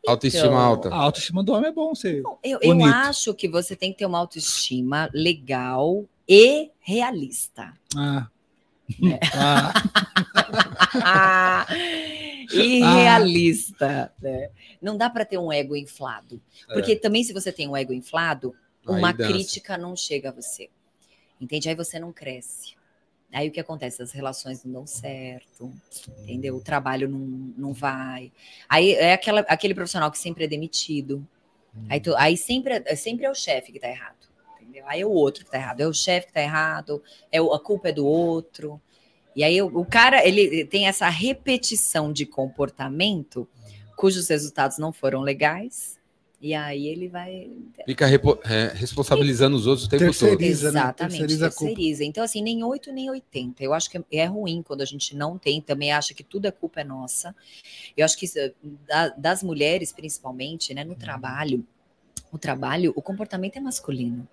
Autoestima 0.06 0.46
Então, 0.46 0.58
alta. 0.58 0.88
A 0.88 0.96
autoestima 0.96 1.42
do 1.44 1.52
homem 1.52 1.68
é 1.70 1.72
bom 1.72 1.94
ser. 1.94 2.22
Bom, 2.22 2.38
Eu, 2.42 2.58
eu 2.62 2.84
acho 2.84 3.32
que 3.34 3.48
você 3.48 3.76
tem 3.76 3.92
que 3.92 3.98
ter 3.98 4.06
uma 4.06 4.18
autoestima 4.18 5.08
legal 5.12 6.04
e 6.28 6.70
realista. 6.80 7.72
Ah. 7.96 8.26
É. 9.02 9.20
Ah, 9.34 9.72
Ah, 11.02 11.66
e 12.50 12.80
realista. 12.80 14.12
né? 14.20 14.50
Não 14.80 14.96
dá 14.96 15.10
para 15.10 15.24
ter 15.24 15.38
um 15.38 15.52
ego 15.52 15.76
inflado. 15.76 16.40
Porque 16.72 16.96
também, 16.96 17.22
se 17.22 17.32
você 17.32 17.52
tem 17.52 17.68
um 17.68 17.76
ego 17.76 17.92
inflado, 17.92 18.54
É. 18.86 18.90
Uma 18.90 19.12
crítica 19.32 19.76
não 19.76 19.94
chega 19.94 20.30
a 20.30 20.32
você. 20.32 20.70
Entende? 21.40 21.68
Aí 21.68 21.74
você 21.74 21.98
não 21.98 22.10
cresce. 22.12 22.74
Aí 23.30 23.48
o 23.48 23.52
que 23.52 23.60
acontece? 23.60 24.00
As 24.02 24.12
relações 24.12 24.64
não 24.64 24.72
dão 24.72 24.86
certo, 24.86 25.70
entendeu? 26.22 26.56
O 26.56 26.60
trabalho 26.62 27.06
não, 27.08 27.18
não 27.18 27.72
vai. 27.74 28.32
Aí 28.66 28.92
é 28.92 29.12
aquela, 29.12 29.40
aquele 29.40 29.74
profissional 29.74 30.10
que 30.10 30.18
sempre 30.18 30.44
é 30.44 30.48
demitido. 30.48 31.26
Aí, 31.90 32.00
tu- 32.00 32.16
aí 32.16 32.36
sempre, 32.38 32.82
é- 32.86 32.96
sempre 32.96 33.26
é 33.26 33.30
o 33.30 33.34
chefe 33.34 33.70
que 33.70 33.78
tá 33.78 33.88
errado. 33.88 34.26
Entendeu? 34.78 34.84
Aí 34.86 35.00
é 35.00 35.06
o 35.06 35.10
outro 35.10 35.44
que 35.44 35.50
tá 35.50 35.58
errado. 35.58 35.80
É 35.80 35.86
o 35.86 35.92
chefe 35.92 36.28
que 36.28 36.32
tá 36.32 36.40
errado, 36.42 37.02
é 37.32 37.40
o- 37.40 37.52
a 37.52 37.60
culpa 37.60 37.88
é 37.88 37.92
do 37.92 38.06
outro. 38.06 38.80
E 39.34 39.42
aí 39.44 39.60
o, 39.62 39.66
o 39.66 39.84
cara, 39.84 40.26
ele 40.26 40.64
tem 40.64 40.86
essa 40.86 41.08
repetição 41.08 42.12
de 42.12 42.24
comportamento 42.26 43.48
cujos 43.96 44.28
resultados 44.28 44.78
não 44.78 44.92
foram 44.92 45.20
legais. 45.22 45.98
E 46.40 46.54
aí 46.54 46.86
ele 46.86 47.08
vai 47.08 47.50
Fica 47.84 48.06
repo- 48.06 48.38
é, 48.44 48.70
responsabilizando 48.72 49.56
os 49.56 49.66
outros 49.66 49.88
o 49.88 49.90
tempo 49.90 50.04
Terceiriza. 50.04 50.28
todo. 50.30 50.38
Terceiriza, 50.38 50.72
né? 50.72 50.78
Exatamente, 50.80 51.10
Terceiriza 51.18 51.46
a 51.46 51.50
culpa. 51.50 51.64
terceiriza. 51.74 52.04
Então, 52.04 52.22
assim, 52.22 52.40
nem 52.42 52.62
8 52.62 52.92
nem 52.92 53.10
80. 53.10 53.64
Eu 53.64 53.74
acho 53.74 53.90
que 53.90 54.00
é 54.12 54.24
ruim 54.24 54.62
quando 54.62 54.82
a 54.82 54.84
gente 54.84 55.16
não 55.16 55.36
tem, 55.36 55.60
também 55.60 55.90
acha 55.90 56.14
que 56.14 56.22
tudo 56.22 56.46
é 56.46 56.52
culpa 56.52 56.80
é 56.82 56.84
nossa. 56.84 57.34
Eu 57.96 58.04
acho 58.04 58.16
que 58.16 58.24
isso, 58.26 58.38
da- 58.86 59.08
das 59.08 59.42
mulheres, 59.42 59.90
principalmente, 59.90 60.72
né, 60.72 60.84
no 60.84 60.92
Uhum. 60.92 60.96
trabalho, 60.98 61.66
o 62.30 62.38
trabalho, 62.38 62.92
o 62.94 63.02
comportamento 63.02 63.56
é 63.56 63.60
masculino. 63.60 64.28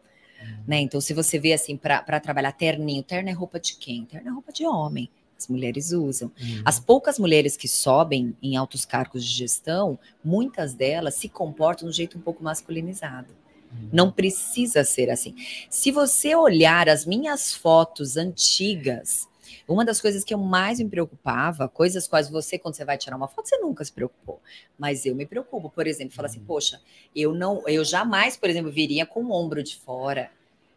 Uhum. 0.45 0.63
Né? 0.67 0.79
Então, 0.81 1.01
se 1.01 1.13
você 1.13 1.39
vê 1.39 1.53
assim, 1.53 1.75
para 1.77 2.19
trabalhar 2.19 2.51
terninho, 2.51 3.03
terno 3.03 3.29
é 3.29 3.33
roupa 3.33 3.59
de 3.59 3.75
quem? 3.75 4.05
Terno 4.05 4.29
é 4.29 4.31
roupa 4.31 4.51
de 4.51 4.65
homem. 4.65 5.09
As 5.37 5.47
mulheres 5.47 5.91
usam. 5.91 6.31
Uhum. 6.39 6.61
As 6.63 6.79
poucas 6.79 7.19
mulheres 7.19 7.57
que 7.57 7.67
sobem 7.67 8.35
em 8.41 8.55
altos 8.55 8.85
cargos 8.85 9.25
de 9.25 9.33
gestão, 9.33 9.99
muitas 10.23 10.73
delas 10.73 11.15
se 11.15 11.27
comportam 11.27 11.87
de 11.87 11.91
um 11.91 11.93
jeito 11.93 12.17
um 12.17 12.21
pouco 12.21 12.43
masculinizado. 12.43 13.33
Não 13.91 14.11
precisa 14.11 14.83
ser 14.83 15.09
assim. 15.09 15.35
Se 15.69 15.91
você 15.91 16.35
olhar 16.35 16.87
as 16.87 17.05
minhas 17.05 17.53
fotos 17.53 18.17
antigas, 18.17 19.27
uma 19.67 19.83
das 19.83 19.99
coisas 19.99 20.23
que 20.23 20.33
eu 20.33 20.37
mais 20.37 20.79
me 20.79 20.89
preocupava, 20.89 21.67
coisas 21.67 22.07
quais 22.07 22.29
você, 22.29 22.57
quando 22.57 22.75
você 22.75 22.85
vai 22.85 22.97
tirar 22.97 23.17
uma 23.17 23.27
foto, 23.27 23.47
você 23.47 23.57
nunca 23.57 23.83
se 23.83 23.91
preocupou. 23.91 24.41
Mas 24.77 25.05
eu 25.05 25.15
me 25.15 25.25
preocupo, 25.25 25.69
por 25.69 25.87
exemplo, 25.87 26.13
falar 26.13 26.27
assim, 26.27 26.39
poxa, 26.39 26.81
eu 27.15 27.33
não, 27.33 27.67
eu 27.67 27.83
jamais, 27.83 28.37
por 28.37 28.49
exemplo, 28.49 28.71
viria 28.71 29.05
com 29.05 29.23
o 29.23 29.31
ombro 29.31 29.63
de 29.63 29.75
fora. 29.75 30.31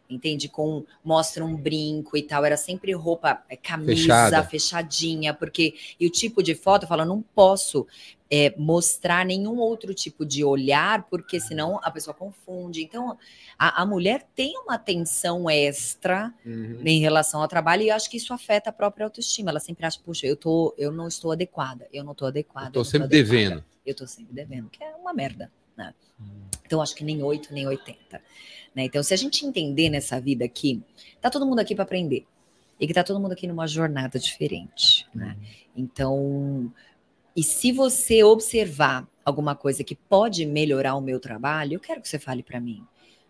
Entende? 0.09 0.49
Com 0.49 0.83
mostra 1.03 1.45
um 1.45 1.55
brinco 1.55 2.17
e 2.17 2.23
tal. 2.23 2.43
Era 2.43 2.57
sempre 2.57 2.91
roupa, 2.93 3.43
é, 3.47 3.55
camisa, 3.55 3.91
Fechada. 3.95 4.43
fechadinha, 4.43 5.33
porque. 5.33 5.75
E 5.99 6.07
o 6.07 6.09
tipo 6.09 6.41
de 6.41 6.55
foto, 6.55 6.83
eu 6.83 6.87
falo, 6.87 7.05
não 7.05 7.21
posso 7.21 7.85
é, 8.31 8.53
mostrar 8.57 9.23
nenhum 9.23 9.59
outro 9.59 9.93
tipo 9.93 10.25
de 10.25 10.43
olhar, 10.43 11.03
porque 11.09 11.39
senão 11.39 11.79
a 11.83 11.91
pessoa 11.91 12.13
confunde. 12.13 12.81
Então, 12.81 13.17
a, 13.57 13.83
a 13.83 13.85
mulher 13.85 14.25
tem 14.35 14.57
uma 14.57 14.75
atenção 14.75 15.47
extra 15.49 16.33
Uhum. 16.43 16.81
em 16.83 16.99
relação 16.99 17.41
ao 17.41 17.47
trabalho 17.47 17.83
e 17.83 17.89
eu 17.89 17.95
acho 17.95 18.09
que 18.09 18.17
isso 18.17 18.33
afeta 18.33 18.71
a 18.71 18.73
própria 18.73 19.05
autoestima. 19.05 19.51
Ela 19.51 19.59
sempre 19.59 19.85
acha, 19.85 19.99
puxa, 20.03 20.25
eu, 20.25 20.35
tô, 20.35 20.73
eu 20.77 20.91
não 20.91 21.07
estou 21.07 21.31
adequada, 21.31 21.87
eu 21.93 22.03
não 22.03 22.13
estou 22.13 22.27
adequada. 22.27 22.69
Eu 22.69 22.73
tô 22.73 22.83
sempre 22.83 23.05
adequada, 23.05 23.29
devendo. 23.31 23.63
Eu 23.85 23.91
estou 23.91 24.07
sempre 24.07 24.33
devendo, 24.33 24.69
que 24.69 24.83
é 24.83 24.95
uma 24.95 25.13
merda. 25.13 25.51
Né? 25.77 25.93
Então, 26.65 26.81
acho 26.81 26.93
que 26.95 27.03
nem 27.03 27.23
8, 27.23 27.53
nem 27.53 27.67
80. 27.67 28.21
Né? 28.75 28.85
Então, 28.85 29.01
se 29.03 29.13
a 29.13 29.17
gente 29.17 29.45
entender 29.45 29.89
nessa 29.89 30.19
vida 30.19 30.45
aqui, 30.45 30.81
tá 31.21 31.29
todo 31.29 31.45
mundo 31.45 31.59
aqui 31.59 31.75
para 31.75 31.83
aprender. 31.83 32.25
E 32.79 32.87
que 32.87 32.93
tá 32.93 33.03
todo 33.03 33.19
mundo 33.19 33.33
aqui 33.33 33.45
numa 33.45 33.67
jornada 33.67 34.17
diferente. 34.17 35.05
Né? 35.13 35.35
Então, 35.75 36.71
e 37.35 37.43
se 37.43 37.71
você 37.71 38.23
observar 38.23 39.07
alguma 39.23 39.55
coisa 39.55 39.83
que 39.83 39.95
pode 39.95 40.45
melhorar 40.45 40.95
o 40.95 41.01
meu 41.01 41.19
trabalho, 41.19 41.75
eu 41.75 41.79
quero 41.79 42.01
que 42.01 42.07
você 42.07 42.19
fale 42.19 42.41
para 42.41 42.59
mim. 42.59 42.83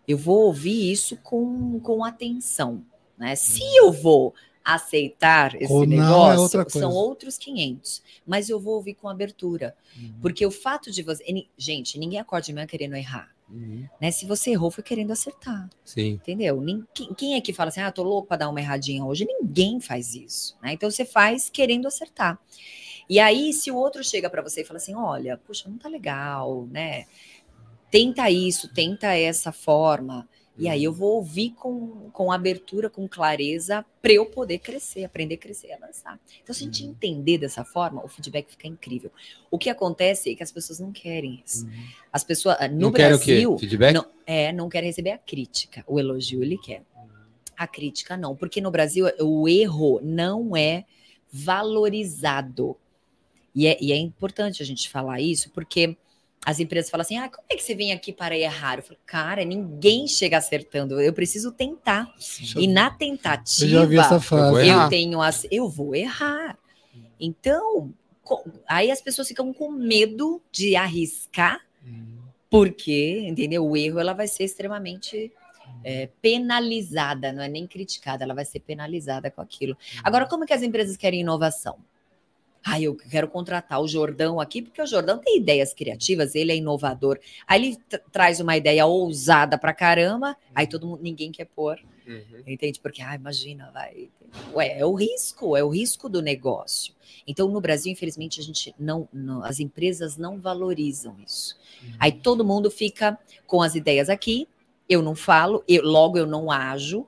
Eu 0.06 0.16
vou 0.16 0.46
ouvir 0.46 0.90
isso 0.90 1.16
com, 1.16 1.78
com 1.80 2.04
atenção. 2.04 2.84
Né? 3.18 3.36
Se 3.36 3.62
eu 3.76 3.92
vou 3.92 4.34
aceitar 4.64 5.54
esse 5.60 5.72
Ou 5.72 5.86
não, 5.86 5.94
é 5.94 6.36
negócio, 6.36 6.64
coisa. 6.64 6.80
são 6.80 6.92
outros 6.92 7.36
500. 7.38 8.02
Mas 8.26 8.48
eu 8.48 8.58
vou 8.58 8.74
ouvir 8.74 8.94
com 8.94 9.08
abertura. 9.08 9.74
Porque 10.20 10.44
o 10.44 10.50
fato 10.50 10.90
de 10.90 11.02
você. 11.02 11.46
Gente, 11.56 11.98
ninguém 11.98 12.18
acorda 12.18 12.46
de 12.46 12.52
manhã 12.52 12.66
querendo 12.66 12.96
errar. 12.96 13.34
Uhum. 13.50 13.86
Né? 14.00 14.10
Se 14.10 14.24
você 14.26 14.50
errou, 14.52 14.70
foi 14.70 14.84
querendo 14.84 15.10
acertar. 15.10 15.68
Sim. 15.84 16.12
Entendeu? 16.12 16.60
Nin- 16.60 16.84
Quem, 17.16 17.34
é 17.34 17.40
que 17.40 17.52
fala 17.52 17.68
assim, 17.68 17.80
ah, 17.80 17.90
tô 17.90 18.02
louco 18.02 18.28
para 18.28 18.38
dar 18.38 18.48
uma 18.48 18.60
erradinha 18.60 19.04
hoje? 19.04 19.24
Ninguém 19.26 19.80
faz 19.80 20.14
isso. 20.14 20.56
Né? 20.62 20.72
Então 20.72 20.90
você 20.90 21.04
faz 21.04 21.50
querendo 21.50 21.86
acertar. 21.86 22.38
E 23.08 23.18
aí, 23.18 23.52
se 23.52 23.70
o 23.70 23.76
outro 23.76 24.04
chega 24.04 24.30
para 24.30 24.42
você 24.42 24.62
e 24.62 24.64
fala 24.64 24.76
assim, 24.78 24.94
olha, 24.94 25.36
puxa, 25.38 25.68
não 25.68 25.76
tá 25.76 25.88
legal, 25.88 26.66
né? 26.70 27.06
Tenta 27.90 28.30
isso, 28.30 28.72
tenta 28.72 29.08
essa 29.14 29.50
forma. 29.52 30.28
E 30.60 30.68
aí 30.68 30.84
eu 30.84 30.92
vou 30.92 31.16
ouvir 31.16 31.52
com, 31.52 32.10
com 32.12 32.30
abertura, 32.30 32.90
com 32.90 33.08
clareza, 33.08 33.82
para 34.02 34.12
eu 34.12 34.26
poder 34.26 34.58
crescer, 34.58 35.04
aprender 35.04 35.36
a 35.36 35.38
crescer 35.38 35.68
e 35.68 35.72
avançar. 35.72 36.20
Então, 36.42 36.54
se 36.54 36.62
a 36.62 36.66
gente 36.66 36.84
entender 36.84 37.38
dessa 37.38 37.64
forma, 37.64 38.04
o 38.04 38.08
feedback 38.08 38.50
fica 38.50 38.68
incrível. 38.68 39.10
O 39.50 39.58
que 39.58 39.70
acontece 39.70 40.30
é 40.30 40.34
que 40.34 40.42
as 40.42 40.52
pessoas 40.52 40.78
não 40.78 40.92
querem 40.92 41.42
isso. 41.44 41.66
As 42.12 42.22
pessoas, 42.22 42.56
ah, 42.60 42.68
no 42.68 42.78
Não 42.78 42.92
quer 42.92 43.14
o 43.14 43.18
quê? 43.18 43.32
Brasil, 43.32 43.58
Feedback? 43.58 43.94
não, 43.94 44.06
é, 44.26 44.52
não 44.52 44.68
quer 44.68 44.84
receber 44.84 45.12
a 45.12 45.18
crítica. 45.18 45.82
O 45.86 45.98
elogio 45.98 46.42
ele 46.42 46.58
quer. 46.58 46.82
A 47.56 47.66
crítica 47.66 48.14
não, 48.16 48.36
porque 48.36 48.60
no 48.60 48.70
Brasil 48.70 49.06
o 49.18 49.48
erro 49.48 49.98
não 50.02 50.54
é 50.54 50.84
valorizado. 51.32 52.76
E 53.54 53.66
é, 53.66 53.78
e 53.80 53.92
é 53.92 53.96
importante 53.96 54.62
a 54.62 54.66
gente 54.66 54.90
falar 54.90 55.20
isso, 55.20 55.50
porque 55.50 55.96
as 56.44 56.58
empresas 56.58 56.90
falam 56.90 57.02
assim: 57.02 57.18
ah, 57.18 57.28
como 57.28 57.44
é 57.50 57.56
que 57.56 57.62
você 57.62 57.74
vem 57.74 57.92
aqui 57.92 58.12
para 58.12 58.36
errar? 58.36 58.78
Eu 58.78 58.82
falo, 58.82 58.98
cara, 59.04 59.44
ninguém 59.44 60.06
chega 60.08 60.38
acertando, 60.38 61.00
eu 61.00 61.12
preciso 61.12 61.52
tentar. 61.52 62.12
E 62.56 62.66
na 62.66 62.86
Eu 62.86 62.98
tentativa, 62.98 63.68
já 63.70 63.84
vi 63.84 63.98
essa 63.98 64.14
Eu 64.14 64.20
vou 64.20 64.20
frase. 64.20 64.66
errar. 64.68 64.84
eu 64.84 64.88
tenho 64.88 65.20
as, 65.20 65.46
eu 65.50 65.68
vou 65.68 65.94
errar. 65.94 66.58
Então, 67.18 67.92
aí 68.66 68.90
as 68.90 69.02
pessoas 69.02 69.28
ficam 69.28 69.52
com 69.52 69.70
medo 69.70 70.40
de 70.50 70.74
arriscar, 70.76 71.60
porque, 72.48 73.20
entendeu? 73.26 73.66
O 73.66 73.76
erro 73.76 73.98
ela 74.00 74.12
vai 74.14 74.26
ser 74.26 74.44
extremamente 74.44 75.30
é, 75.84 76.08
penalizada, 76.22 77.32
não 77.32 77.42
é 77.42 77.48
nem 77.48 77.66
criticada, 77.66 78.24
ela 78.24 78.34
vai 78.34 78.44
ser 78.44 78.60
penalizada 78.60 79.30
com 79.30 79.40
aquilo. 79.40 79.76
Agora, 80.02 80.26
como 80.26 80.46
que 80.46 80.52
as 80.52 80.62
empresas 80.62 80.96
querem 80.96 81.20
inovação? 81.20 81.78
Ah, 82.64 82.80
eu 82.80 82.94
quero 82.94 83.26
contratar 83.28 83.80
o 83.80 83.88
Jordão 83.88 84.38
aqui, 84.38 84.60
porque 84.60 84.82
o 84.82 84.86
Jordão 84.86 85.18
tem 85.18 85.38
ideias 85.38 85.72
criativas, 85.72 86.34
ele 86.34 86.52
é 86.52 86.56
inovador. 86.56 87.18
Aí 87.46 87.64
ele 87.64 87.76
tra- 87.88 88.00
traz 88.12 88.38
uma 88.40 88.56
ideia 88.56 88.84
ousada 88.84 89.56
pra 89.56 89.72
caramba, 89.72 90.36
aí 90.54 90.66
todo 90.66 90.86
mundo, 90.86 91.02
ninguém 91.02 91.32
quer 91.32 91.46
pôr, 91.46 91.78
Uhum. 92.06 92.42
entende? 92.46 92.78
Porque, 92.80 93.00
ah, 93.00 93.14
imagina, 93.14 93.70
vai. 93.72 94.10
Ué, 94.52 94.78
é 94.78 94.84
o 94.84 94.94
risco, 94.94 95.56
é 95.56 95.64
o 95.64 95.68
risco 95.70 96.08
do 96.08 96.20
negócio. 96.20 96.94
Então, 97.26 97.48
no 97.48 97.60
Brasil, 97.60 97.92
infelizmente, 97.92 98.40
a 98.40 98.42
gente 98.42 98.74
não, 98.78 99.08
não- 99.12 99.42
as 99.42 99.58
empresas 99.58 100.16
não 100.16 100.38
valorizam 100.38 101.16
isso. 101.26 101.56
Aí 101.98 102.12
todo 102.12 102.44
mundo 102.44 102.70
fica 102.70 103.18
com 103.46 103.62
as 103.62 103.74
ideias 103.74 104.08
aqui, 104.10 104.46
eu 104.88 105.00
não 105.02 105.14
falo, 105.14 105.64
eu, 105.66 105.82
logo 105.84 106.18
eu 106.18 106.26
não 106.26 106.50
ajo, 106.50 107.06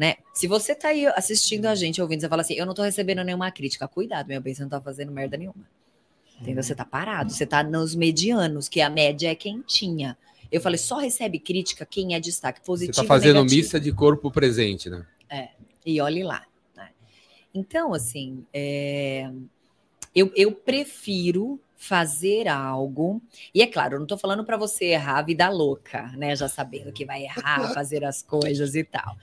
né? 0.00 0.16
Se 0.32 0.46
você 0.46 0.74
tá 0.74 0.88
aí 0.88 1.04
assistindo 1.08 1.66
a 1.66 1.74
gente, 1.74 2.00
ouvindo, 2.00 2.22
você 2.22 2.28
fala 2.30 2.40
assim, 2.40 2.54
eu 2.54 2.64
não 2.64 2.72
tô 2.72 2.80
recebendo 2.80 3.22
nenhuma 3.22 3.50
crítica, 3.50 3.86
cuidado, 3.86 4.28
meu 4.28 4.40
bem, 4.40 4.54
você 4.54 4.62
não 4.62 4.70
tá 4.70 4.80
fazendo 4.80 5.12
merda 5.12 5.36
nenhuma. 5.36 5.68
Entendeu? 6.40 6.62
Você 6.62 6.74
tá 6.74 6.86
parado, 6.86 7.30
você 7.30 7.44
tá 7.44 7.62
nos 7.62 7.94
medianos, 7.94 8.66
que 8.66 8.80
a 8.80 8.88
média 8.88 9.30
é 9.30 9.34
quentinha. 9.34 10.16
Eu 10.50 10.62
falei, 10.62 10.78
só 10.78 10.96
recebe 10.96 11.38
crítica 11.38 11.84
quem 11.84 12.14
é 12.14 12.18
destaque 12.18 12.60
Você 12.60 12.64
positivo 12.64 12.96
tá 12.96 13.04
e 13.04 13.06
fazendo 13.06 13.44
missa 13.44 13.78
de 13.78 13.92
corpo 13.92 14.30
presente, 14.30 14.88
né? 14.88 15.04
E 15.84 16.00
olhe 16.00 16.22
lá. 16.22 16.46
né? 16.74 16.88
Então, 17.52 17.92
assim, 17.92 18.46
é, 18.54 19.30
eu, 20.14 20.32
eu 20.34 20.50
prefiro 20.50 21.60
fazer 21.76 22.48
algo. 22.48 23.20
E 23.54 23.60
é 23.60 23.66
claro, 23.66 23.96
eu 23.96 23.98
não 23.98 24.06
estou 24.06 24.16
falando 24.16 24.46
para 24.46 24.56
você 24.56 24.86
errar 24.86 25.18
a 25.18 25.22
vida 25.22 25.50
louca, 25.50 26.10
né? 26.16 26.34
Já 26.34 26.48
sabendo 26.48 26.90
que 26.90 27.04
vai 27.04 27.24
errar, 27.24 27.74
fazer 27.74 28.02
as 28.02 28.22
coisas 28.22 28.74
e 28.74 28.82
tal. 28.82 29.14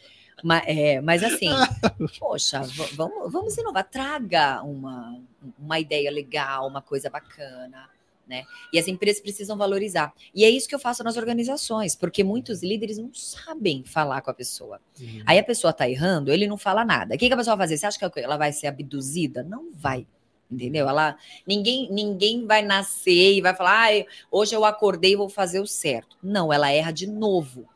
Mas, 0.44 0.64
é, 0.68 1.02
mas 1.02 1.24
assim, 1.24 1.50
poxa, 2.20 2.62
vamos, 2.94 3.32
vamos 3.32 3.58
inovar. 3.58 3.88
Traga 3.90 4.62
uma, 4.62 5.20
uma 5.58 5.80
ideia 5.80 6.12
legal, 6.12 6.68
uma 6.68 6.82
coisa 6.82 7.10
bacana. 7.10 7.90
Né? 8.28 8.44
E 8.74 8.78
as 8.78 8.88
empresas 8.90 9.22
precisam 9.22 9.58
valorizar. 9.58 10.14
E 10.36 10.44
é 10.44 10.50
isso 10.50 10.68
que 10.68 10.76
eu 10.76 10.80
faço 10.80 11.02
nas 11.02 11.16
organizações, 11.16 11.96
porque 11.96 12.26
muitos 12.26 12.62
líderes 12.62 12.98
não 12.98 13.14
sabem 13.14 13.84
falar 13.86 14.22
com 14.22 14.30
a 14.30 14.34
pessoa. 14.34 14.82
Aí 15.26 15.40
a 15.40 15.44
pessoa 15.44 15.72
tá 15.72 15.90
errando, 15.90 16.32
ele 16.32 16.46
não 16.46 16.58
fala 16.58 16.84
nada. 16.84 17.16
O 17.16 17.18
que, 17.18 17.28
que 17.28 17.34
a 17.34 17.38
pessoa 17.38 17.56
vai 17.56 17.66
fazer? 17.66 17.78
Você 17.78 17.86
acha 17.86 18.10
que 18.10 18.20
ela 18.20 18.36
vai 18.36 18.52
ser 18.52 18.68
abduzida? 18.68 19.44
Não 19.44 19.72
vai. 19.74 20.06
Entendeu? 20.52 20.88
Ela, 20.88 21.18
ninguém, 21.46 21.90
ninguém 21.92 22.46
vai 22.46 22.62
nascer 22.62 23.34
e 23.34 23.42
vai 23.42 23.54
falar, 23.54 23.92
ah, 23.92 24.06
hoje 24.32 24.56
eu 24.56 24.64
acordei 24.66 25.14
e 25.14 25.16
vou 25.16 25.30
fazer 25.30 25.60
o 25.60 25.68
certo. 25.68 26.18
Não, 26.22 26.52
ela 26.52 26.72
erra 26.72 26.92
de 26.92 27.08
novo. 27.08 27.68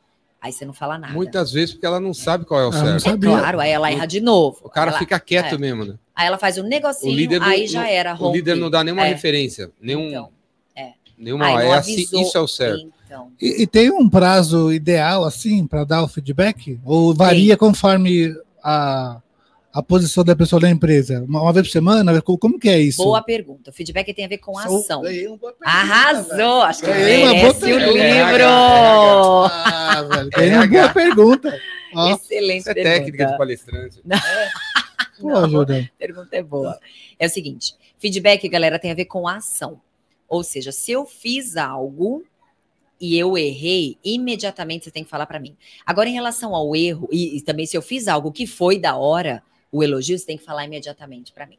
Aí 0.41 0.51
você 0.51 0.65
não 0.65 0.73
fala 0.73 0.97
nada. 0.97 1.13
Muitas 1.13 1.51
vezes 1.51 1.73
porque 1.75 1.86
ela 1.86 1.99
não 1.99 2.15
sabe 2.15 2.45
qual 2.45 2.60
é 2.60 2.65
o 2.65 2.71
não 2.71 2.99
certo. 2.99 3.08
É 3.08 3.17
claro, 3.17 3.60
aí 3.60 3.69
ela 3.69 3.91
erra 3.91 4.08
de 4.08 4.19
novo. 4.19 4.58
O 4.63 4.69
cara 4.69 4.89
Ela- 4.89 4.97
fica 4.99 5.19
quieto 5.19 5.54
é. 5.54 5.58
mesmo, 5.60 5.86
né? 5.86 5.93
Aí 6.15 6.25
ela 6.25 6.38
faz 6.39 6.58
um 6.58 6.63
negocinho, 6.63 7.13
O 7.13 7.15
líder 7.15 7.39
não- 7.39 7.47
aí 7.47 7.67
já 7.67 7.88
era. 7.88 8.15
O 8.19 8.32
líder 8.32 8.51
rompe. 8.54 8.62
não 8.63 8.69
dá 8.71 8.84
nenhuma 8.84 9.06
É. 9.06 9.10
referência, 9.10 9.69
nenhum, 9.80 10.08
Então, 10.10 10.30
nenhuma. 11.17 11.45
aí 11.45 11.67
é 11.67 11.73
assim, 11.75 11.95
isso 12.21 12.36
é 12.38 12.41
o 12.41 12.47
certo. 12.47 12.91
Então, 13.06 13.32
E, 13.39 13.63
e 13.63 13.67
tem 13.67 13.91
um 13.91 14.10
prazo 14.10 14.71
ideal, 14.73 15.23
assim, 15.25 15.67
para 15.67 15.84
dar 15.84 16.01
o 16.01 16.08
feedback? 16.08 16.80
Ou 16.86 17.13
varia 17.13 17.56
conforme 17.58 18.34
a, 18.63 19.21
a 19.74 19.82
posição 19.82 20.24
da 20.24 20.36
pessoa 20.36 20.62
na 20.62 20.70
empresa? 20.70 21.24
Uma, 21.28 21.42
uma 21.42 21.54
vez 21.54 21.68
por 21.68 21.72
semana? 21.72 22.22
Co- 22.22 22.38
Como 22.38 22.60
que 22.60 22.68
é 22.70 22.80
isso? 22.80 23.04
boa 23.04 23.22
pergunta. 23.22 23.70
O 23.70 23.74
feedback 23.74 24.14
tem 24.14 24.26
a 24.26 24.28
ver 24.28 24.38
com 24.40 24.58
a 24.58 24.64
ação. 24.66 25.02
velho. 25.02 25.40
Arrasou! 25.64 26.62
Acho 26.64 26.82
que 26.82 26.88
Ganhei 26.88 27.24
uma 27.24 27.34
boa 27.34 27.42
merece 27.54 27.66
o 27.66 27.78
livro! 27.80 28.44
Ah, 28.46 30.02
velho, 30.10 30.30
ganhei 30.30 30.54
uma 30.54 30.68
boa 30.68 30.90
pergunta. 30.90 31.60
Ó, 31.94 32.10
Excelente 32.16 32.70
é 32.70 32.74
pergunta. 32.74 32.96
técnica 32.96 33.26
de 33.28 33.38
palestrante. 33.38 34.02
pô, 35.20 35.28
Não, 35.30 35.50
Jordão. 35.50 35.88
pergunta 35.98 36.36
é 36.36 36.44
boa. 36.44 36.80
É 37.20 37.26
o 37.26 37.30
seguinte: 37.30 37.76
feedback, 38.00 38.48
galera, 38.50 38.80
tem 38.80 38.92
a 38.92 38.96
ver 38.96 39.06
com 39.06 39.28
a 39.28 39.38
ação. 39.38 39.80
Ou 40.28 40.44
seja, 40.44 40.72
se 40.72 40.92
eu 40.92 41.06
fiz 41.06 41.58
algo 41.58 42.24
e 43.00 43.18
eu 43.18 43.38
errei, 43.38 43.98
imediatamente 44.04 44.86
você 44.86 44.92
tem 44.92 45.04
que 45.04 45.10
falar 45.10 45.26
para 45.26 45.40
mim. 45.40 45.58
Agora, 45.86 46.08
em 46.08 46.14
relação 46.14 46.56
ao 46.56 46.74
erro, 46.76 47.10
e, 47.12 47.38
e 47.38 47.42
também 47.42 47.66
se 47.66 47.76
eu 47.76 47.82
fiz 47.82 48.08
algo 48.08 48.32
que 48.32 48.46
foi 48.48 48.78
da 48.80 48.96
hora, 48.96 49.44
o 49.72 49.84
elogio, 49.84 50.18
você 50.18 50.26
tem 50.26 50.38
que 50.38 50.44
falar 50.44 50.66
imediatamente 50.66 51.32
para 51.32 51.46
mim. 51.46 51.58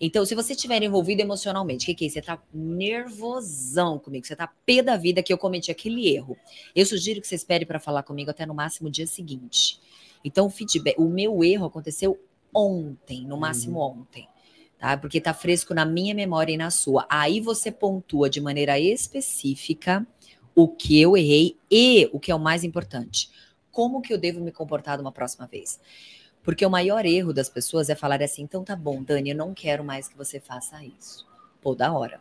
Então, 0.00 0.26
se 0.26 0.34
você 0.34 0.52
estiver 0.52 0.82
envolvido 0.82 1.22
emocionalmente, 1.22 1.84
o 1.84 1.86
que, 1.86 1.94
que 1.94 2.04
é 2.04 2.08
isso? 2.08 2.14
Você 2.14 2.22
tá 2.22 2.42
nervosão 2.52 3.98
comigo, 3.98 4.26
você 4.26 4.36
tá 4.36 4.46
pé 4.66 4.82
da 4.82 4.96
vida 4.96 5.22
que 5.22 5.32
eu 5.32 5.38
cometi 5.38 5.70
aquele 5.70 6.14
erro. 6.14 6.36
Eu 6.74 6.84
sugiro 6.84 7.20
que 7.20 7.26
você 7.26 7.34
espere 7.34 7.64
para 7.64 7.80
falar 7.80 8.02
comigo 8.02 8.30
até 8.30 8.44
no 8.44 8.54
máximo 8.54 8.88
o 8.88 8.92
dia 8.92 9.06
seguinte. 9.06 9.80
Então, 10.22 10.46
o 10.46 10.50
feedback, 10.50 10.96
o 10.98 11.08
meu 11.08 11.42
erro 11.42 11.66
aconteceu 11.66 12.20
ontem, 12.54 13.26
no 13.26 13.36
máximo 13.38 13.80
ontem, 13.80 14.28
tá? 14.78 14.96
Porque 14.96 15.20
tá 15.20 15.32
fresco 15.32 15.72
na 15.72 15.84
minha 15.84 16.14
memória 16.14 16.52
e 16.52 16.56
na 16.56 16.70
sua. 16.70 17.06
Aí 17.08 17.40
você 17.40 17.70
pontua 17.70 18.28
de 18.28 18.40
maneira 18.40 18.78
específica 18.78 20.06
o 20.54 20.66
que 20.68 21.00
eu 21.00 21.16
errei 21.16 21.56
e 21.70 22.08
o 22.12 22.18
que 22.18 22.30
é 22.30 22.34
o 22.34 22.40
mais 22.40 22.64
importante, 22.64 23.30
como 23.70 24.00
que 24.00 24.12
eu 24.12 24.18
devo 24.18 24.40
me 24.40 24.50
comportar 24.50 24.98
uma 24.98 25.12
próxima 25.12 25.46
vez. 25.46 25.78
Porque 26.46 26.64
o 26.64 26.70
maior 26.70 27.04
erro 27.04 27.32
das 27.32 27.48
pessoas 27.48 27.90
é 27.90 27.96
falar 27.96 28.22
assim: 28.22 28.42
então 28.42 28.62
tá 28.62 28.76
bom, 28.76 29.02
Dani, 29.02 29.30
eu 29.30 29.36
não 29.36 29.52
quero 29.52 29.82
mais 29.82 30.06
que 30.06 30.16
você 30.16 30.38
faça 30.38 30.80
isso. 30.84 31.26
Pô, 31.60 31.74
da 31.74 31.92
hora. 31.92 32.20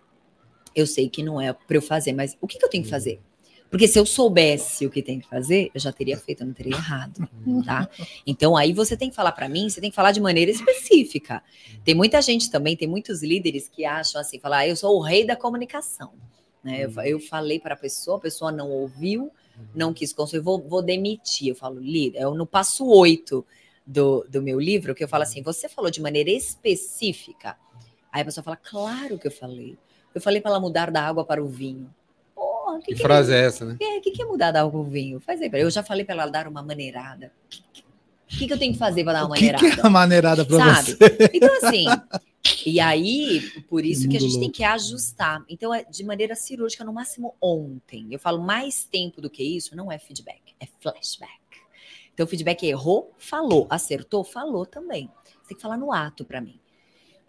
Eu 0.75 0.87
sei 0.87 1.07
que 1.07 1.21
não 1.21 1.39
é 1.39 1.53
para 1.53 1.77
eu 1.77 1.81
fazer, 1.81 2.11
mas 2.11 2.35
o 2.41 2.47
que, 2.47 2.57
que 2.57 2.65
eu 2.65 2.69
tenho 2.69 2.83
que 2.83 2.89
fazer? 2.89 3.21
Porque 3.69 3.87
se 3.87 3.99
eu 3.99 4.05
soubesse 4.05 4.85
o 4.85 4.89
que 4.89 5.03
tem 5.03 5.19
que 5.19 5.27
fazer, 5.27 5.69
eu 5.73 5.79
já 5.79 5.91
teria 5.91 6.17
feito, 6.17 6.41
eu 6.41 6.47
não 6.47 6.53
teria 6.53 6.73
errado, 6.73 7.29
tá? 7.65 7.87
Então 8.25 8.57
aí 8.57 8.73
você 8.73 8.97
tem 8.97 9.09
que 9.09 9.15
falar 9.15 9.31
para 9.31 9.47
mim, 9.47 9.69
você 9.69 9.79
tem 9.79 9.91
que 9.91 9.95
falar 9.95 10.11
de 10.11 10.19
maneira 10.19 10.49
específica. 10.49 11.43
Tem 11.83 11.93
muita 11.93 12.19
gente 12.19 12.49
também, 12.49 12.75
tem 12.75 12.87
muitos 12.87 13.21
líderes 13.21 13.69
que 13.69 13.85
acham 13.85 14.19
assim, 14.19 14.39
falar, 14.39 14.59
ah, 14.59 14.67
eu 14.67 14.75
sou 14.75 14.97
o 14.97 15.01
rei 15.01 15.23
da 15.23 15.35
comunicação. 15.35 16.13
Né? 16.63 16.83
Eu, 16.83 16.91
eu 17.03 17.19
falei 17.19 17.59
para 17.59 17.75
a 17.75 17.77
pessoa, 17.77 18.17
a 18.17 18.21
pessoa 18.21 18.51
não 18.51 18.71
ouviu, 18.71 19.31
não 19.73 19.93
quis 19.93 20.11
construir, 20.11 20.41
vou, 20.41 20.59
vou 20.59 20.81
demitir. 20.81 21.49
Eu 21.49 21.55
falo, 21.55 21.79
líder, 21.79 22.19
é 22.19 22.25
no 22.25 22.45
passo 22.45 22.87
8 22.87 23.45
do, 23.85 24.25
do 24.29 24.41
meu 24.41 24.59
livro, 24.59 24.95
que 24.95 25.03
eu 25.03 25.07
falo 25.07 25.23
assim, 25.23 25.41
você 25.41 25.69
falou 25.69 25.91
de 25.91 26.01
maneira 26.01 26.29
específica. 26.31 27.57
Aí 28.11 28.21
a 28.21 28.25
pessoa 28.25 28.43
fala, 28.43 28.57
claro 28.57 29.17
que 29.19 29.27
eu 29.27 29.31
falei. 29.31 29.77
Eu 30.13 30.21
falei 30.21 30.39
para 30.41 30.51
ela 30.51 30.59
mudar 30.59 30.89
da 30.91 31.01
água 31.05 31.25
para 31.25 31.43
o 31.43 31.47
vinho. 31.47 31.93
Porra, 32.33 32.79
Que 32.79 32.95
que, 32.95 33.01
frase 33.01 33.33
é 33.33 33.45
essa, 33.45 33.65
né? 33.65 33.77
é, 33.81 33.97
o 33.97 34.01
que, 34.01 34.11
que 34.11 34.21
é 34.21 34.25
mudar 34.25 34.51
da 34.51 34.61
água 34.61 34.71
para 34.71 34.79
o 34.79 34.83
vinho? 34.83 35.19
Faz 35.19 35.41
aí, 35.41 35.49
eu 35.53 35.69
já 35.69 35.83
falei 35.83 36.05
para 36.05 36.15
ela 36.15 36.27
dar 36.27 36.47
uma 36.47 36.63
maneirada. 36.63 37.31
O 38.33 38.37
que, 38.37 38.47
que 38.47 38.53
eu 38.53 38.57
tenho 38.57 38.73
que 38.73 38.79
fazer 38.79 39.03
para 39.03 39.13
dar 39.13 39.25
uma 39.25 39.35
O 39.35 39.37
que, 39.37 39.45
maneirada? 39.51 39.75
que 39.75 39.79
é 39.81 39.85
a 39.85 39.89
maneirada 39.89 40.45
para 40.45 40.57
Sabe? 40.57 40.91
você? 40.93 41.29
Então, 41.33 41.57
assim, 41.57 41.85
e 42.65 42.79
aí, 42.79 43.41
por 43.69 43.85
isso 43.85 44.07
que 44.09 44.17
a 44.17 44.19
gente 44.19 44.33
tem 44.33 44.39
louco. 44.43 44.55
que 44.55 44.63
ajustar. 44.63 45.43
Então, 45.47 45.73
é 45.73 45.83
de 45.83 46.03
maneira 46.03 46.35
cirúrgica, 46.35 46.83
no 46.83 46.91
máximo 46.93 47.35
ontem. 47.41 48.07
Eu 48.09 48.17
falo 48.19 48.41
mais 48.41 48.83
tempo 48.85 49.21
do 49.21 49.29
que 49.29 49.43
isso, 49.43 49.75
não 49.75 49.91
é 49.91 49.99
feedback, 49.99 50.41
é 50.59 50.65
flashback. 50.79 51.44
Então, 52.15 52.25
feedback 52.25 52.65
é 52.65 52.69
errou, 52.69 53.13
falou, 53.17 53.67
acertou, 53.69 54.23
falou 54.23 54.65
também. 54.65 55.11
Você 55.41 55.49
tem 55.49 55.57
que 55.57 55.61
falar 55.61 55.77
no 55.77 55.91
ato 55.91 56.25
para 56.25 56.41
mim. 56.41 56.57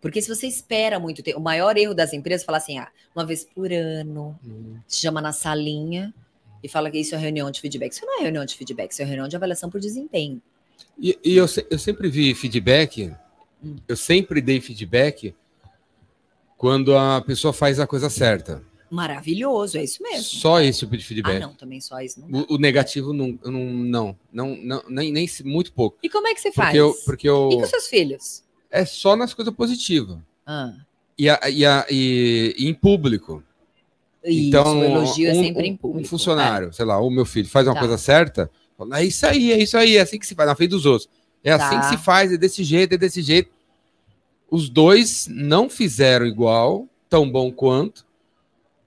Porque 0.00 0.22
se 0.22 0.28
você 0.28 0.46
espera 0.46 0.98
muito 1.00 1.22
tempo, 1.22 1.38
o 1.38 1.42
maior 1.42 1.76
erro 1.76 1.92
das 1.92 2.12
empresas 2.12 2.42
é 2.42 2.46
falar 2.46 2.58
assim, 2.58 2.78
ah, 2.78 2.88
uma 3.14 3.26
vez 3.26 3.44
por 3.44 3.72
ano, 3.72 4.38
te 4.86 4.96
chama 4.96 5.20
na 5.20 5.32
salinha 5.32 6.14
e 6.62 6.68
fala 6.68 6.90
que 6.90 6.98
isso 6.98 7.14
é 7.16 7.18
reunião 7.18 7.50
de 7.50 7.60
feedback. 7.60 7.92
Isso 7.92 8.06
não 8.06 8.20
é 8.20 8.22
reunião 8.22 8.44
de 8.44 8.54
feedback, 8.54 8.92
isso 8.92 9.02
é 9.02 9.04
reunião 9.04 9.26
de 9.26 9.34
avaliação 9.34 9.68
por 9.68 9.80
desempenho. 9.80 10.40
E, 10.96 11.18
e 11.24 11.36
eu, 11.36 11.46
eu 11.68 11.78
sempre 11.78 12.08
vi 12.08 12.34
feedback, 12.34 13.12
Hum. 13.62 13.76
eu 13.88 13.96
sempre 13.96 14.40
dei 14.40 14.60
feedback 14.60 15.34
quando 16.56 16.96
a 16.96 17.20
pessoa 17.20 17.52
faz 17.52 17.80
a 17.80 17.86
coisa 17.86 18.08
certa. 18.08 18.62
Maravilhoso, 18.90 19.78
é 19.78 19.84
isso 19.84 20.02
mesmo. 20.02 20.22
Só 20.22 20.60
esse 20.60 20.80
tipo 20.80 20.96
de 20.96 21.02
Ah, 21.02 21.06
feedback. 21.06 21.40
não, 21.40 21.54
também 21.54 21.80
só 21.80 22.00
isso. 22.00 22.20
O, 22.48 22.54
o 22.54 22.58
negativo 22.58 23.12
não, 23.12 23.38
não, 23.44 24.16
não, 24.32 24.56
não, 24.62 24.82
nem, 24.88 25.10
nem 25.12 25.28
muito 25.44 25.72
pouco. 25.72 25.98
E 26.02 26.08
como 26.08 26.26
é 26.28 26.34
que 26.34 26.40
você 26.40 26.52
faz? 26.52 26.68
Porque 26.68 26.78
eu, 26.80 26.94
porque 27.04 27.28
eu 27.28 27.48
E 27.52 27.56
com 27.56 27.66
seus 27.66 27.86
filhos? 27.88 28.42
é 28.70 28.84
só 28.84 29.16
nas 29.16 29.32
coisas 29.34 29.52
positivas. 29.54 30.18
Ah, 30.46 30.72
E, 31.18 31.28
a- 31.30 31.40
e, 31.50 31.64
a- 31.64 31.86
e- 31.90 32.54
e 32.58 32.66
em 32.68 32.74
público. 32.74 33.42
isso, 34.24 34.48
Então, 34.48 34.80
o 34.80 34.84
elogio 34.84 35.28
é 35.28 35.32
um- 35.32 35.42
sempre 35.42 35.62
um- 35.62 35.66
em 35.66 35.76
público. 35.76 36.06
Um 36.06 36.08
funcionário, 36.08 36.72
sei 36.72 36.84
lá, 36.84 37.00
o 37.00 37.08
meu 37.10 37.24
filho 37.24 37.48
faz 37.48 37.66
uma 37.66 37.74
Tá. 37.74 37.80
coisa 37.80 37.96
certa, 37.98 38.50
fala, 38.76 39.00
é 39.00 39.04
isso 39.04 39.26
aí, 39.26 39.52
é 39.52 39.58
isso 39.58 39.76
aí, 39.76 39.96
é 39.96 40.00
assim 40.02 40.18
que 40.18 40.26
se 40.26 40.34
faz, 40.34 40.48
na 40.48 40.54
frente 40.54 40.70
dos 40.70 40.84
outros. 40.86 41.08
É 41.42 41.56
Tá. 41.56 41.66
assim 41.68 41.80
que 41.80 41.86
se 41.98 42.04
faz, 42.04 42.32
é 42.32 42.36
desse 42.36 42.62
jeito, 42.62 42.92
é 42.94 42.98
desse 42.98 43.22
jeito. 43.22 43.50
Os 44.50 44.68
dois 44.68 45.26
não 45.28 45.68
fizeram 45.68 46.24
igual, 46.26 46.86
tão 47.08 47.28
bom 47.30 47.50
quanto, 47.50 48.05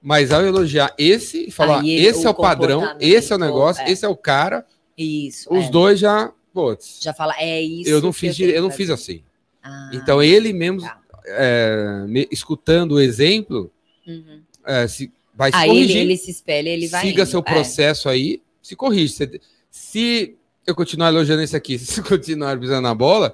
mas 0.01 0.31
ao 0.31 0.41
elogiar 0.45 0.93
esse 0.97 1.47
e 1.47 1.51
falar, 1.51 1.81
Aí, 1.81 1.95
esse 2.05 2.25
é 2.25 2.29
o 2.29 2.33
padrão, 2.33 2.95
esse 2.99 3.31
é 3.33 3.35
o 3.35 3.39
negócio, 3.39 3.81
é. 3.83 3.91
esse 3.91 4.05
é 4.05 4.07
o 4.07 4.15
cara. 4.15 4.65
Isso. 4.97 5.47
os 5.53 5.65
é. 5.65 5.69
dois 5.69 5.99
já, 5.99 6.31
putz, 6.53 6.99
Já 7.01 7.13
fala, 7.13 7.33
é 7.38 7.62
isso. 7.62 7.89
eu 7.89 8.01
não 8.01 8.12
fiz, 8.13 8.35
dire- 8.35 8.53
eu 8.53 8.62
não 8.62 8.71
fiz 8.71 8.89
assim. 8.89 9.23
Ah, 9.63 9.89
Então 9.93 10.21
ele 10.23 10.53
mesmo, 10.53 10.81
tá. 10.81 10.99
é, 11.25 12.05
me- 12.07 12.27
escutando 12.31 12.93
o 12.93 12.99
exemplo, 12.99 13.71
uhum. 14.07 14.41
é, 14.65 14.88
se, 14.88 15.12
vai 15.33 15.51
se 15.51 15.57
Aí 15.57 15.69
ele, 15.69 15.77
corrigir. 15.79 15.97
ele 16.01 16.17
se 16.17 16.31
espelha, 16.31 16.69
ele 16.69 16.88
vai. 16.88 17.01
siga 17.05 17.21
indo. 17.23 17.29
seu 17.29 17.39
É. 17.39 17.43
processo 17.43 18.07
aí, 18.09 18.41
se 18.62 18.75
corrige. 18.75 19.13
Se, 19.13 19.41
se 19.69 20.35
eu 20.67 20.75
continuar 20.75 21.09
elogiando 21.09 21.41
esse 21.41 21.55
aqui, 21.55 21.77
se 21.79 22.01
continuar 22.01 22.57
pisando 22.59 22.81
na 22.81 22.93
bola, 22.95 23.33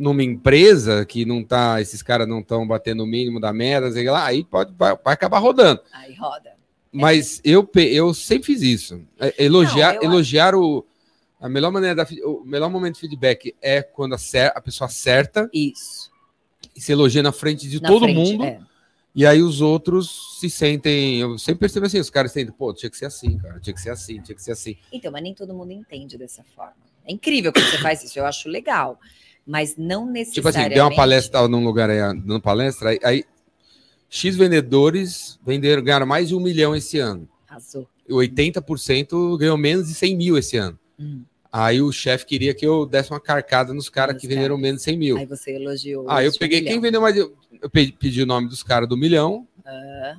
numa 0.00 0.22
empresa 0.24 1.04
que 1.04 1.26
não 1.26 1.44
tá, 1.44 1.80
esses 1.80 2.02
caras 2.02 2.26
não 2.26 2.40
estão 2.40 2.66
batendo 2.66 3.04
o 3.04 3.06
mínimo 3.06 3.38
da 3.38 3.52
meta, 3.52 3.92
sei 3.92 4.08
lá, 4.08 4.24
aí 4.24 4.42
pode 4.42 4.72
vai, 4.76 4.96
vai 5.04 5.12
acabar 5.14 5.38
rodando. 5.38 5.80
Aí 5.92 6.14
roda. 6.14 6.52
Mas 6.90 7.40
eu, 7.44 7.62
pe- 7.62 7.92
eu 7.94 8.12
sempre 8.14 8.46
fiz 8.46 8.62
isso. 8.62 9.02
É, 9.18 9.44
Elogiar, 9.44 9.94
Não, 9.94 10.02
eu 10.02 10.10
elogiar 10.10 10.54
o. 10.54 10.84
A 11.38 11.48
melhor 11.48 11.70
maneira 11.70 11.94
da, 11.94 12.06
o 12.24 12.42
melhor 12.44 12.68
momento 12.70 12.94
de 12.94 13.00
feedback 13.00 13.54
é 13.62 13.80
quando 13.82 14.14
acer- 14.14 14.52
a 14.54 14.60
pessoa 14.60 14.86
acerta 14.86 15.48
Isso. 15.54 16.10
e 16.74 16.80
se 16.80 16.92
elogia 16.92 17.22
na 17.22 17.32
frente 17.32 17.68
de 17.68 17.80
Na 17.80 17.88
todo 17.88 18.02
frente, 18.04 18.16
mundo. 18.32 18.44
é. 18.44 18.60
E 19.14 19.26
aí 19.26 19.42
os 19.42 19.60
outros 19.60 20.38
se 20.40 20.48
sentem. 20.50 21.18
Eu 21.20 21.38
sempre 21.38 21.60
percebo 21.60 21.86
assim, 21.86 21.98
os 21.98 22.10
caras 22.10 22.32
sentem, 22.32 22.52
pô, 22.52 22.72
tinha 22.74 22.88
que 22.90 22.96
ser 22.96 23.06
assim, 23.06 23.38
cara, 23.38 23.58
tinha 23.60 23.74
que 23.74 23.80
ser 23.80 23.90
assim, 23.90 24.20
tinha 24.20 24.34
que 24.34 24.42
ser 24.42 24.52
assim. 24.52 24.76
Então, 24.92 25.10
mas 25.12 25.22
nem 25.22 25.34
todo 25.34 25.52
mundo 25.54 25.72
entende 25.72 26.16
dessa 26.18 26.44
forma. 26.56 26.74
É 27.06 27.12
incrível 27.12 27.52
quando 27.52 27.66
você 27.70 27.78
faz 27.78 28.02
isso, 28.04 28.18
eu 28.18 28.26
acho 28.26 28.48
legal. 28.48 28.98
Mas 29.50 29.76
não 29.76 30.02
Tipo 30.02 30.12
necessariamente. 30.12 30.58
assim, 30.58 30.74
deu 30.74 30.84
uma 30.84 30.94
palestra 30.94 31.48
num 31.48 31.64
lugar 31.64 31.90
aí, 31.90 31.98
dando 32.20 32.40
palestra, 32.40 32.90
aí, 32.90 33.00
aí 33.02 33.24
X 34.08 34.36
vendedores 34.36 35.38
venderam, 35.44 35.82
ganharam 35.82 36.06
mais 36.06 36.28
de 36.28 36.34
um 36.36 36.40
milhão 36.40 36.74
esse 36.76 36.98
ano. 36.98 37.28
Arrasou. 37.48 37.86
E 38.08 38.12
80% 38.12 39.36
ganhou 39.38 39.56
menos 39.56 39.88
de 39.88 39.94
100 39.94 40.16
mil 40.16 40.38
esse 40.38 40.56
ano. 40.56 40.78
Hum. 40.98 41.22
Aí 41.52 41.82
o 41.82 41.90
chefe 41.90 42.26
queria 42.26 42.54
que 42.54 42.64
eu 42.64 42.86
desse 42.86 43.10
uma 43.10 43.18
carcada 43.20 43.74
nos 43.74 43.88
caras 43.88 44.20
que 44.20 44.28
venderam 44.28 44.56
menos 44.56 44.78
de 44.82 44.84
100 44.84 44.96
mil. 44.96 45.16
Aí 45.16 45.26
você 45.26 45.56
elogiou. 45.56 46.06
Ah, 46.08 46.22
eu 46.22 46.32
peguei 46.38 46.60
milhão. 46.60 46.72
quem 46.72 46.80
vendeu 46.80 47.00
mais. 47.00 47.16
Eu 47.16 47.34
pe- 47.72 47.92
pedi 47.98 48.22
o 48.22 48.26
nome 48.26 48.48
dos 48.48 48.62
caras 48.62 48.88
do 48.88 48.96
milhão. 48.96 49.46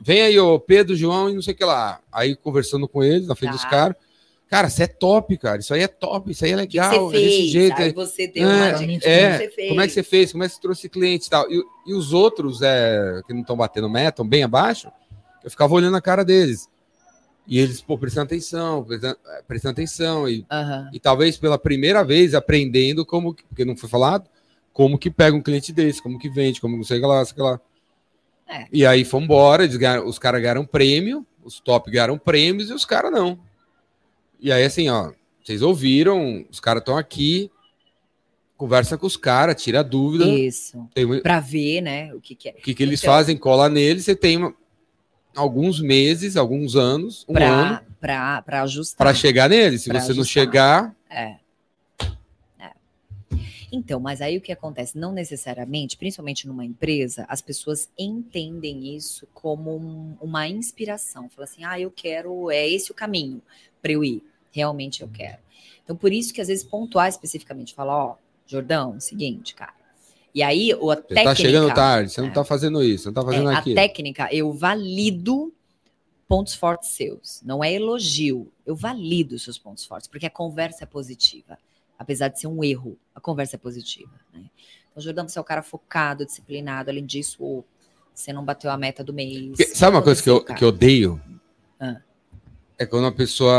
Vem 0.04 0.22
aí, 0.24 0.38
ô 0.40 0.60
Pedro, 0.60 0.94
João 0.96 1.30
e 1.30 1.34
não 1.34 1.42
sei 1.42 1.54
o 1.54 1.58
que 1.58 1.64
lá. 1.66 2.00
Aí 2.12 2.36
conversando 2.36 2.88
com 2.88 3.02
eles, 3.04 3.28
na 3.28 3.36
frente 3.36 3.52
Tá. 3.52 3.56
dos 3.58 3.66
caras. 3.66 3.96
Cara, 4.52 4.70
você 4.70 4.84
é 4.84 4.88
top, 4.88 5.38
cara. 5.38 5.60
Isso 5.62 5.74
aí 5.74 5.82
é 5.82 5.88
top, 5.88 6.30
isso 6.30 6.44
aí 6.44 6.52
é 6.52 6.56
o 6.56 6.68
que 6.68 6.78
legal. 6.78 7.10
você 7.10 7.16
é 7.18 7.20
desse 7.22 7.48
jeito. 7.48 7.82
Aí 7.82 7.90
é- 7.90 7.94
você 7.94 8.28
deu 8.28 8.50
É, 8.52 8.54
uma 8.54 8.72
dica. 8.86 9.10
é, 9.10 9.24
como 9.24 9.38
você 9.40 9.50
fez. 9.50 9.70
Como 9.70 9.82
é 9.82 9.88
que 9.88 9.94
você 9.94 10.04
fez? 10.04 10.32
Como 10.34 10.44
é 10.44 10.48
que 10.50 10.54
você 10.56 10.62
trouxe 10.62 10.90
cliente 10.90 11.28
e 11.28 11.30
tal? 11.30 11.50
E, 11.50 11.64
e 11.88 11.94
os 11.94 12.12
outros 12.12 12.62
é, 12.62 13.22
que 13.26 13.34
não 13.34 13.40
estão 13.42 13.56
batendo 13.56 13.90
meta, 13.90 14.10
estão 14.10 14.28
bem 14.28 14.44
abaixo, 14.44 14.92
eu 15.42 15.50
ficava 15.50 15.74
olhando 15.74 15.96
a 15.96 16.02
cara 16.02 16.26
deles. 16.26 16.68
E 17.48 17.58
eles, 17.60 17.82
pô, 17.82 17.98
prestando 17.98 18.26
atenção, 18.26 18.84
prestando, 18.84 19.18
é, 19.26 19.42
prestando 19.48 19.72
atenção. 19.72 20.28
E, 20.28 20.46
Aham. 20.52 20.90
e 20.92 21.00
talvez 21.00 21.38
pela 21.38 21.58
primeira 21.58 22.04
vez 22.04 22.36
aprendendo 22.36 23.06
como, 23.06 23.34
que- 23.34 23.44
porque 23.46 23.64
não 23.64 23.78
foi 23.78 23.88
falado, 23.90 24.30
como 24.74 24.98
que 25.00 25.10
pega 25.10 25.36
um 25.36 25.42
cliente 25.42 25.72
desse, 25.72 26.04
como 26.04 26.20
que 26.20 26.30
vende, 26.30 26.60
como 26.60 26.76
não 26.76 26.84
sei 26.84 26.98
o 26.98 27.02
que 27.02 27.08
lá, 27.08 27.24
sei 27.24 27.32
o 27.32 27.36
que 27.38 27.42
lá. 27.42 27.60
É. 28.50 28.66
E 28.70 28.86
aí 28.86 29.06
fomos 29.06 29.24
embora, 29.26 29.66
ganharam- 29.66 30.06
os 30.06 30.20
caras 30.20 30.42
ganharam 30.42 30.66
prêmio, 30.66 31.26
os 31.42 31.62
top 31.62 31.90
ganharam 31.90 32.18
prêmios 32.18 32.70
e 32.70 32.74
os 32.74 32.84
caras 32.84 33.10
não. 33.14 33.40
E 34.42 34.52
aí, 34.52 34.64
assim, 34.64 34.90
ó, 34.90 35.12
vocês 35.44 35.62
ouviram, 35.62 36.46
os 36.50 36.60
caras 36.60 36.82
estão 36.82 36.98
aqui, 36.98 37.52
conversa 38.58 38.98
com 38.98 39.06
os 39.06 39.16
caras, 39.18 39.62
tira 39.62 39.84
dúvida. 39.84 40.26
Isso. 40.28 40.88
Tem 40.94 41.22
Pra 41.22 41.40
ver, 41.40 41.82
né, 41.82 42.14
o 42.14 42.20
que, 42.22 42.36
que 42.36 42.50
é. 42.50 42.52
o 42.54 42.56
que, 42.62 42.74
que 42.74 42.84
eles 42.84 43.02
Então- 43.02 43.14
fazem, 43.14 43.38
cola 43.38 43.70
neles, 43.70 44.06
você 44.06 44.16
tem 44.16 44.38
uma- 44.38 44.54
alguns 45.36 45.80
meses, 45.80 46.36
alguns 46.36 46.76
anos, 46.76 47.26
um 47.30 47.38
ano, 47.38 47.78
Pra, 47.80 47.84
pra, 48.00 48.42
pra 48.42 48.62
ajustar. 48.64 48.98
para 49.08 49.14
chegar 49.16 49.50
neles. 49.50 49.84
Se 49.84 49.90
Pra 49.90 50.00
você 50.00 50.14
não 50.14 50.22
ajustar. 50.22 50.44
chegar, 50.44 50.96
É. 51.10 51.36
É. 52.60 52.72
Então, 53.72 54.00
mas 54.00 54.22
aí 54.22 54.38
o 54.38 54.42
que 54.42 54.52
acontece? 54.52 54.98
Não 54.98 55.12
necessariamente, 55.14 55.98
principalmente 55.98 56.46
numa 56.48 56.66
empresa, 56.66 57.26
as 57.30 57.42
pessoas 57.42 57.90
entendem 57.98 58.96
isso 58.96 59.28
como 59.34 59.76
um- 59.78 60.16
uma 60.22 60.48
inspiração. 60.48 61.30
Fala 61.30 61.46
assim, 61.46 61.64
ah, 61.64 61.80
eu 61.80 61.90
quero, 61.92 62.50
é 62.52 62.68
esse 62.68 62.92
o 62.92 62.94
caminho 62.94 63.42
para 63.82 63.92
eu 63.94 64.04
ir. 64.04 64.24
Realmente 64.52 65.02
eu 65.02 65.08
quero. 65.08 65.38
Então, 65.84 65.96
por 65.96 66.12
isso 66.12 66.34
que 66.34 66.42
às 66.42 66.48
vezes 66.48 66.64
pontuar 66.64 67.10
especificamente, 67.10 67.74
falar, 67.74 67.96
ó, 67.98 68.16
Jordão, 68.46 69.00
seguinte, 69.00 69.56
cara. 69.56 69.74
E 70.34 70.42
aí, 70.42 70.74
o 70.76 70.90
a 70.92 70.96
você 70.96 71.02
técnica... 71.02 71.24
tá 71.24 71.36
chegando 71.36 71.74
tarde, 71.74 72.12
você 72.12 72.22
não 72.22 72.30
É. 72.30 72.32
tá 72.32 72.44
fazendo 72.44 72.82
isso, 72.84 73.08
não 73.08 73.14
tá 73.14 73.24
fazendo 73.24 73.50
É, 73.52 73.56
a 73.56 73.58
aquilo. 73.60 73.76
técnica, 73.76 74.30
eu 74.34 74.54
valido 74.54 75.54
pontos 76.28 76.54
fortes 76.54 76.92
seus. 76.92 77.42
Não 77.44 77.62
é 77.62 77.74
elogio. 77.74 78.50
Eu 78.66 78.74
valido 78.76 79.36
os 79.36 79.44
seus 79.44 79.58
pontos 79.58 79.84
fortes, 79.86 80.08
porque 80.08 80.26
a 80.26 80.30
conversa 80.30 80.84
é 80.86 80.88
positiva. 80.88 81.58
Apesar 82.00 82.30
de 82.30 82.40
ser 82.40 82.48
um 82.48 82.64
erro, 82.64 82.98
a 83.14 83.20
conversa 83.20 83.58
é 83.58 83.60
positiva. 83.60 84.12
Né? 84.34 84.46
Então, 84.90 85.04
Jordão, 85.04 85.28
você 85.28 85.38
é 85.38 85.42
um 85.42 85.46
cara 85.46 85.62
focado, 85.62 86.26
disciplinado. 86.26 86.90
Além 86.90 87.06
disso, 87.06 87.64
você 88.14 88.32
não 88.32 88.46
bateu 88.46 88.72
a 88.72 88.78
meta 88.78 89.04
do 89.04 89.14
mês. 89.14 89.58
Sabe 89.76 89.98
uma 89.98 90.02
coisa 90.02 90.24
que 90.24 90.30
eu, 90.30 90.44
que 90.44 90.64
eu 90.64 90.70
odeio? 90.70 91.22
Ah. 91.80 91.98
É 92.82 92.86
quando 92.88 93.04
uma 93.04 93.12
pessoa. 93.12 93.54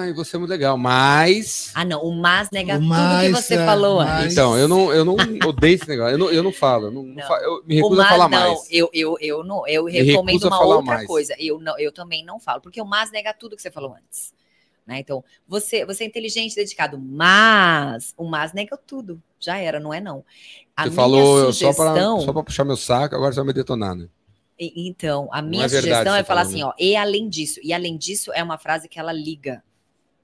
Ai, 0.00 0.12
você 0.12 0.34
é 0.34 0.38
muito 0.40 0.50
legal, 0.50 0.76
mas. 0.76 1.70
Ah, 1.72 1.84
não. 1.84 2.02
O 2.02 2.10
mas 2.12 2.50
nega 2.50 2.74
O 2.74 2.78
tudo 2.80 2.88
mas, 2.88 3.26
que 3.28 3.42
você 3.42 3.54
é, 3.54 3.64
falou 3.64 3.98
mas- 3.98 4.22
antes. 4.22 4.32
Então, 4.32 4.58
eu 4.58 4.66
não, 4.66 4.92
eu 4.92 5.04
não 5.04 5.14
odeio 5.46 5.74
esse 5.76 5.86
negócio. 5.88 6.14
Eu 6.14 6.18
não, 6.18 6.32
eu 6.32 6.42
não 6.42 6.52
falo. 6.52 6.86
Eu, 6.86 6.90
não, 6.90 7.04
não 7.04 7.36
eu 7.36 7.62
me 7.64 7.76
recuso 7.76 7.94
a 7.94 8.02
mas 8.02 8.08
falar 8.08 8.28
não, 8.28 8.48
mais. 8.48 8.66
eu, 8.68 8.90
eu, 8.92 9.16
eu, 9.20 9.44
não, 9.44 9.64
eu 9.68 9.84
Me 9.84 9.92
recomendo 9.92 10.42
a 10.42 10.48
uma 10.48 10.58
falar 10.58 10.76
outra 10.78 10.94
mais. 10.94 11.06
coisa. 11.06 11.32
Eu, 11.38 11.60
não, 11.60 11.78
eu 11.78 11.92
também 11.92 12.24
não 12.24 12.40
falo, 12.40 12.60
porque 12.60 12.82
o 12.82 12.84
mas 12.84 13.12
nega 13.12 13.32
tudo 13.32 13.54
que 13.54 13.62
você 13.62 13.70
falou 13.70 13.94
antes. 13.94 14.34
Né? 14.84 14.98
Então, 14.98 15.22
você, 15.46 15.86
você 15.86 16.02
é 16.02 16.06
inteligente, 16.08 16.56
dedicado, 16.56 16.98
mas 16.98 18.12
o 18.16 18.24
mas 18.24 18.52
nega 18.52 18.76
tudo. 18.76 19.22
Já 19.38 19.58
era, 19.58 19.78
não 19.78 19.94
é 19.94 20.00
não. 20.00 20.24
A 20.76 20.82
Você 20.82 20.88
minha 20.90 20.96
falou 20.96 21.52
só 21.52 21.72
para 21.72 21.90
sugestão, 21.92 22.20
só 22.22 22.32
pra 22.32 22.42
puxar 22.42 22.64
meu 22.64 22.76
saco, 22.76 23.14
agora 23.14 23.32
você 23.32 23.38
vai 23.38 23.46
me 23.46 23.52
detonar, 23.52 23.94
né? 23.94 24.08
Então, 24.60 25.28
a 25.32 25.40
minha 25.40 25.64
é 25.64 25.68
sugestão 25.68 26.14
é 26.14 26.22
falar 26.22 26.44
falando. 26.44 26.54
assim, 26.54 26.62
ó, 26.62 26.72
e 26.78 26.94
além 26.94 27.28
disso, 27.28 27.58
e 27.62 27.72
além 27.72 27.96
disso 27.96 28.30
é 28.32 28.42
uma 28.42 28.58
frase 28.58 28.88
que 28.88 28.98
ela 28.98 29.12
liga, 29.12 29.64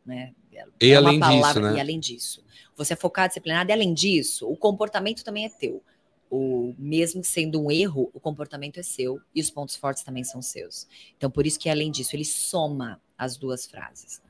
né? 0.04 0.34
E 0.80 0.90
é 0.90 0.96
além 0.96 1.18
disso, 1.18 1.60
né? 1.60 1.76
E 1.76 1.80
além 1.80 1.98
disso. 1.98 2.44
Você 2.76 2.92
é 2.92 2.96
focado, 2.96 3.28
disciplinado, 3.28 3.70
e 3.70 3.72
além 3.72 3.94
disso, 3.94 4.46
o 4.48 4.56
comportamento 4.56 5.24
também 5.24 5.46
é 5.46 5.48
teu. 5.48 5.82
O, 6.30 6.74
mesmo 6.78 7.24
sendo 7.24 7.62
um 7.62 7.70
erro, 7.70 8.10
o 8.12 8.20
comportamento 8.20 8.78
é 8.78 8.82
seu 8.82 9.20
e 9.34 9.40
os 9.40 9.48
pontos 9.48 9.76
fortes 9.76 10.02
também 10.02 10.24
são 10.24 10.42
seus. 10.42 10.86
Então, 11.16 11.30
por 11.30 11.46
isso 11.46 11.58
que, 11.58 11.70
além 11.70 11.90
disso, 11.90 12.14
ele 12.14 12.24
soma 12.24 13.00
as 13.16 13.36
duas 13.36 13.66
frases. 13.66 14.20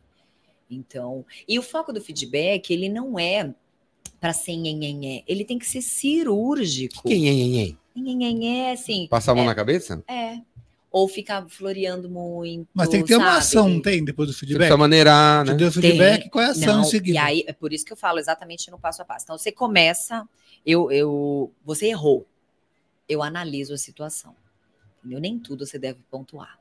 Então, 0.70 1.24
e 1.48 1.58
o 1.58 1.62
foco 1.62 1.92
do 1.92 2.00
feedback, 2.00 2.70
ele 2.70 2.88
não 2.88 3.18
é 3.18 3.52
para 4.20 4.32
ser 4.32 4.56
nhenhenhé, 4.56 5.24
ele 5.26 5.44
tem 5.44 5.58
que 5.58 5.66
ser 5.66 5.82
cirúrgico. 5.82 7.08
Quem 7.08 7.28
é, 7.28 7.66
quem 7.66 7.78
é? 8.44 8.72
Assim, 8.72 9.06
Passar 9.08 9.32
a 9.32 9.34
mão 9.34 9.44
na 9.44 9.54
cabeça? 9.54 10.02
é. 10.08 10.38
Ou 10.88 11.06
ficar 11.08 11.46
floreando 11.46 12.08
muito. 12.08 12.68
Mas 12.72 12.88
tem 12.88 13.02
que 13.02 13.08
ter 13.08 13.16
uma 13.16 13.26
sabe? 13.26 13.38
ação, 13.38 13.68
não 13.68 13.82
tem, 13.82 14.02
depois 14.02 14.28
do 14.28 14.32
Você 14.32 14.40
feedback? 14.40 14.58
precisa 14.60 14.76
maneirar, 14.78 15.44
Te 15.44 15.50
né? 15.50 15.56
deu 15.58 15.70
feedback, 15.70 16.30
qual 16.30 16.42
é 16.42 16.48
a 16.48 16.50
ação 16.52 16.76
Não, 16.76 16.80
em 16.82 16.84
seguida? 16.84 17.14
E 17.16 17.18
aí, 17.18 17.44
é 17.46 17.52
por 17.52 17.70
isso 17.70 17.84
que 17.84 17.92
eu 17.92 17.96
falo 17.98 18.18
exatamente 18.18 18.70
no 18.70 18.78
passo 18.78 19.02
a 19.02 19.04
passo. 19.04 19.24
Então, 19.24 19.36
você 19.36 19.52
começa, 19.52 20.26
eu, 20.64 20.90
eu, 20.90 21.52
você 21.62 21.88
errou. 21.88 22.26
Eu 23.06 23.22
analiso 23.22 23.74
a 23.74 23.76
situação. 23.76 24.34
Entendeu? 25.00 25.20
Nem 25.20 25.38
tudo 25.38 25.66
você 25.66 25.78
deve 25.78 26.00
pontuar. 26.10 26.58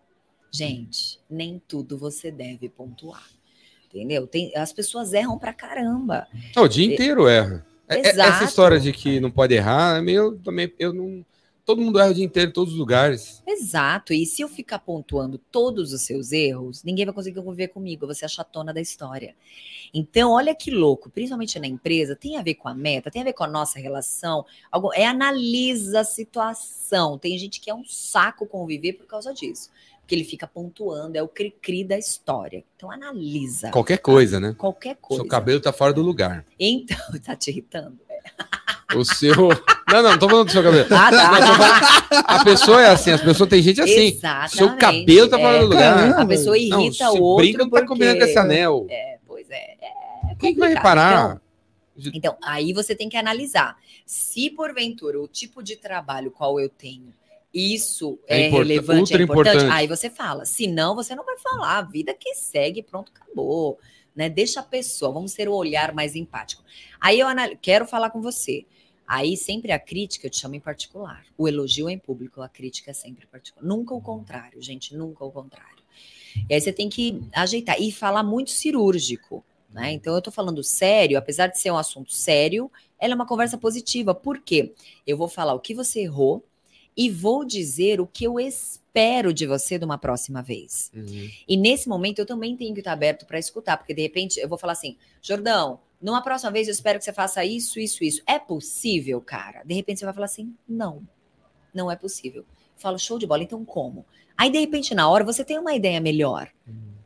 Gente, 0.51 1.17
nem 1.29 1.61
tudo 1.65 1.97
você 1.97 2.29
deve 2.29 2.67
pontuar. 2.67 3.29
Entendeu? 3.87 4.27
Tem, 4.27 4.51
as 4.57 4.73
pessoas 4.73 5.13
erram 5.13 5.37
pra 5.37 5.53
caramba. 5.53 6.27
Não, 6.53 6.63
o 6.63 6.67
dia 6.67 6.85
inteiro 6.93 7.27
erra. 7.27 7.65
É- 7.87 7.95
é- 7.97 8.09
Exato. 8.09 8.33
Essa 8.33 8.43
história 8.45 8.79
de 8.79 8.91
que 8.91 9.19
não 9.19 9.31
pode 9.31 9.53
errar, 9.53 9.97
é 9.97 10.01
meio 10.01 10.37
também. 10.39 10.71
Eu 10.79 10.93
não. 10.93 11.25
Todo 11.65 11.81
mundo 11.81 11.99
erra 11.99 12.11
o 12.11 12.13
dia 12.13 12.23
inteiro 12.23 12.51
em 12.51 12.53
todos 12.53 12.73
os 12.73 12.79
lugares. 12.79 13.41
Exato. 13.47 14.13
E 14.13 14.23
se 14.27 14.43
eu 14.43 14.47
ficar 14.47 14.77
pontuando 14.77 15.39
todos 15.51 15.93
os 15.93 16.01
seus 16.01 16.31
erros, 16.31 16.83
ninguém 16.83 17.05
vai 17.05 17.13
conseguir 17.13 17.41
conviver 17.41 17.69
comigo. 17.69 18.05
Vou 18.05 18.13
ser 18.13 18.25
a 18.25 18.27
chatona 18.27 18.71
da 18.71 18.79
história. 18.79 19.35
Então, 19.91 20.31
olha 20.31 20.53
que 20.53 20.69
louco, 20.69 21.09
principalmente 21.09 21.57
na 21.57 21.65
empresa, 21.65 22.15
tem 22.15 22.37
a 22.37 22.43
ver 22.43 22.55
com 22.55 22.67
a 22.67 22.75
meta, 22.75 23.09
tem 23.09 23.21
a 23.21 23.25
ver 23.25 23.33
com 23.33 23.43
a 23.43 23.47
nossa 23.47 23.79
relação. 23.79 24.45
Algo, 24.71 24.93
é 24.93 25.07
analisa 25.07 26.01
a 26.01 26.03
situação. 26.03 27.17
Tem 27.17 27.35
gente 27.37 27.59
que 27.59 27.69
é 27.69 27.73
um 27.73 27.83
saco 27.83 28.45
conviver 28.45 28.93
por 28.93 29.07
causa 29.07 29.33
disso. 29.33 29.71
Porque 30.05 30.13
ele 30.13 30.23
fica 30.23 30.45
pontuando, 30.45 31.17
é 31.17 31.23
o 31.23 31.27
cri-cri 31.27 31.83
da 31.83 31.97
história. 31.97 32.63
Então, 32.75 32.91
analisa 32.91 33.71
Qualquer 33.71 33.97
coisa, 33.97 34.39
né? 34.39 34.53
qualquer 34.55 34.95
coisa. 35.01 35.23
Seu 35.23 35.27
cabelo 35.27 35.59
tá 35.59 35.73
fora 35.73 35.91
do 35.91 36.03
lugar. 36.03 36.45
Então, 36.59 36.95
tá 37.25 37.35
te 37.35 37.49
irritando? 37.49 37.97
O 38.95 39.03
seu. 39.03 39.33
Não, 39.91 40.01
não, 40.01 40.11
não 40.11 40.17
tô 40.17 40.27
falando 40.27 40.47
do 40.47 40.51
seu 40.51 40.63
cabelo. 40.63 40.87
Ah, 40.89 41.11
tá. 41.11 42.23
A 42.25 42.43
pessoa 42.43 42.81
é 42.81 42.87
assim, 42.89 43.11
as 43.11 43.21
pessoas 43.21 43.47
tem 43.47 43.61
gente 43.61 43.79
assim. 43.79 44.07
Exatamente. 44.07 44.57
Seu 44.57 44.75
cabelo 44.77 45.29
tá 45.29 45.37
fora 45.37 45.57
É, 45.57 45.59
do 45.59 45.67
lugar. 45.67 46.19
A 46.19 46.25
pessoa 46.25 46.57
irrita 46.57 47.05
Não, 47.05 47.13
o 47.13 47.21
outro 47.21 47.45
brinca 47.45 47.57
não 47.59 47.65
tá 47.69 47.77
porque... 47.77 47.87
combinando 47.87 48.17
com 48.19 48.25
esse 48.25 48.37
anel. 48.37 48.87
É, 48.89 49.19
pois 49.27 49.47
é. 49.49 49.75
é 49.79 50.35
Quem 50.39 50.55
que 50.55 50.59
vai 50.59 50.73
reparar? 50.73 51.39
Então, 51.95 52.11
então, 52.15 52.37
aí 52.43 52.73
você 52.73 52.95
tem 52.95 53.07
que 53.07 53.15
analisar. 53.15 53.77
Se 54.07 54.49
porventura 54.49 55.21
o 55.21 55.27
tipo 55.27 55.61
de 55.61 55.75
trabalho 55.75 56.31
qual 56.31 56.59
eu 56.59 56.67
tenho, 56.67 57.13
isso 57.55 58.19
É 58.27 58.41
é, 58.41 58.49
relevante, 58.49 58.99
ultra 59.01 59.17
é 59.19 59.23
importante, 59.23 59.55
importante. 59.55 59.73
aí 59.79 59.87
você 59.87 60.09
fala. 60.09 60.45
Se 60.45 60.67
não, 60.67 60.93
você 60.93 61.15
não 61.15 61.23
vai 61.25 61.37
falar. 61.37 61.77
A 61.77 61.81
vida 61.81 62.13
que 62.13 62.35
segue, 62.35 62.83
pronto, 62.83 63.11
acabou. 63.15 63.79
Né? 64.15 64.29
Deixa 64.29 64.59
a 64.59 64.63
pessoa, 64.63 65.11
vamos 65.11 65.33
ter 65.33 65.47
o 65.47 65.53
olhar 65.53 65.93
mais 65.93 66.15
empático. 66.15 66.63
Aí 66.99 67.19
eu 67.19 67.27
anal- 67.27 67.55
quero 67.61 67.85
falar 67.85 68.09
com 68.09 68.21
você. 68.21 68.65
Aí 69.07 69.37
sempre 69.37 69.71
a 69.71 69.79
crítica 69.79 70.25
eu 70.27 70.31
te 70.31 70.39
chamo 70.39 70.55
em 70.55 70.59
particular. 70.59 71.25
O 71.37 71.47
elogio 71.47 71.87
é 71.87 71.93
em 71.93 71.97
público, 71.99 72.41
a 72.41 72.49
crítica 72.49 72.91
é 72.91 72.93
sempre 72.93 73.25
particular. 73.27 73.65
Nunca 73.65 73.93
o 73.93 74.01
contrário, 74.01 74.61
gente, 74.61 74.95
nunca 74.95 75.23
o 75.23 75.31
contrário. 75.31 75.83
E 76.49 76.53
aí 76.53 76.59
você 76.59 76.73
tem 76.73 76.89
que 76.89 77.21
ajeitar 77.33 77.79
e 77.79 77.91
falar 77.91 78.23
muito 78.23 78.51
cirúrgico. 78.51 79.45
Né? 79.69 79.91
Então 79.91 80.15
eu 80.15 80.21
tô 80.21 80.31
falando 80.31 80.63
sério, 80.63 81.17
apesar 81.17 81.47
de 81.47 81.59
ser 81.59 81.69
um 81.71 81.77
assunto 81.77 82.13
sério, 82.13 82.71
ela 82.97 83.13
é 83.13 83.15
uma 83.15 83.27
conversa 83.27 83.57
positiva. 83.57 84.15
Por 84.15 84.39
quê? 84.39 84.73
Eu 85.05 85.17
vou 85.17 85.27
falar 85.27 85.53
o 85.53 85.59
que 85.59 85.73
você 85.73 86.01
errou 86.01 86.43
e 86.95 87.09
vou 87.09 87.43
dizer 87.45 87.99
o 87.99 88.07
que 88.07 88.25
eu 88.25 88.39
espero 88.39 89.33
de 89.33 89.45
você 89.45 89.77
de 89.77 89.85
uma 89.85 89.97
próxima 89.97 90.41
vez. 90.41 90.91
Uhum. 90.95 91.29
E 91.47 91.57
nesse 91.57 91.89
momento 91.89 92.19
eu 92.19 92.25
também 92.25 92.55
tenho 92.55 92.73
que 92.73 92.79
estar 92.79 92.93
aberto 92.93 93.25
para 93.25 93.39
escutar, 93.39 93.77
porque 93.77 93.93
de 93.93 94.01
repente 94.01 94.39
eu 94.39 94.47
vou 94.47 94.57
falar 94.57 94.73
assim: 94.73 94.97
Jordão, 95.21 95.79
numa 96.01 96.21
próxima 96.21 96.51
vez 96.51 96.67
eu 96.67 96.73
espero 96.73 96.99
que 96.99 97.05
você 97.05 97.13
faça 97.13 97.43
isso, 97.43 97.79
isso, 97.79 98.03
isso. 98.03 98.21
É 98.25 98.39
possível, 98.39 99.19
cara? 99.21 99.63
De 99.63 99.73
repente 99.73 99.99
você 99.99 100.05
vai 100.05 100.13
falar 100.13 100.25
assim: 100.25 100.53
não, 100.67 101.01
não 101.73 101.91
é 101.91 101.95
possível. 101.95 102.41
Eu 102.41 102.81
falo, 102.81 102.97
show 102.97 103.19
de 103.19 103.27
bola, 103.27 103.43
então 103.43 103.63
como? 103.65 104.05
Aí, 104.37 104.49
de 104.49 104.59
repente, 104.59 104.93
na 104.93 105.09
hora, 105.09 105.23
você 105.23 105.45
tem 105.45 105.57
uma 105.57 105.73
ideia 105.73 105.99
melhor 106.01 106.49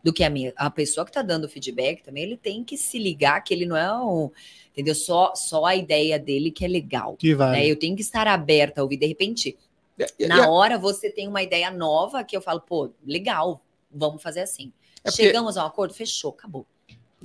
do 0.04 0.12
que 0.12 0.24
a 0.24 0.30
minha. 0.30 0.54
A 0.56 0.70
pessoa 0.70 1.06
que 1.06 1.12
está 1.12 1.22
dando 1.22 1.48
feedback 1.48 2.02
também, 2.04 2.24
ele 2.24 2.38
tem 2.38 2.64
que 2.64 2.78
se 2.78 2.98
ligar 2.98 3.42
que 3.44 3.54
ele 3.54 3.66
não 3.66 3.78
é 3.78 3.94
um. 3.94 4.32
Entendeu? 4.72 4.96
Só, 4.96 5.36
só 5.36 5.66
a 5.66 5.76
ideia 5.76 6.18
dele 6.18 6.52
que 6.52 6.66
é 6.66 6.68
legal. 6.68 7.16
Que 7.18 7.36
vale. 7.36 7.58
né? 7.58 7.68
Eu 7.68 7.76
tenho 7.76 7.96
que 7.96 8.02
estar 8.02 8.28
aberta 8.28 8.82
a 8.82 8.84
ouvir. 8.84 8.98
De 8.98 9.06
repente, 9.06 9.58
na 10.28 10.50
hora 10.50 10.78
você 10.78 11.10
tem 11.10 11.28
uma 11.28 11.42
ideia 11.44 11.70
nova 11.72 12.24
que 12.24 12.36
eu 12.36 12.42
falo, 12.42 12.62
pô, 12.62 12.92
legal, 13.06 13.62
vamos 13.92 14.22
fazer 14.22 14.42
assim. 14.42 14.72
É 15.04 15.10
porque- 15.10 15.24
Chegamos 15.24 15.58
a 15.58 15.64
um 15.64 15.68
acordo, 15.68 15.94
fechou, 15.94 16.32
acabou. 16.32 16.66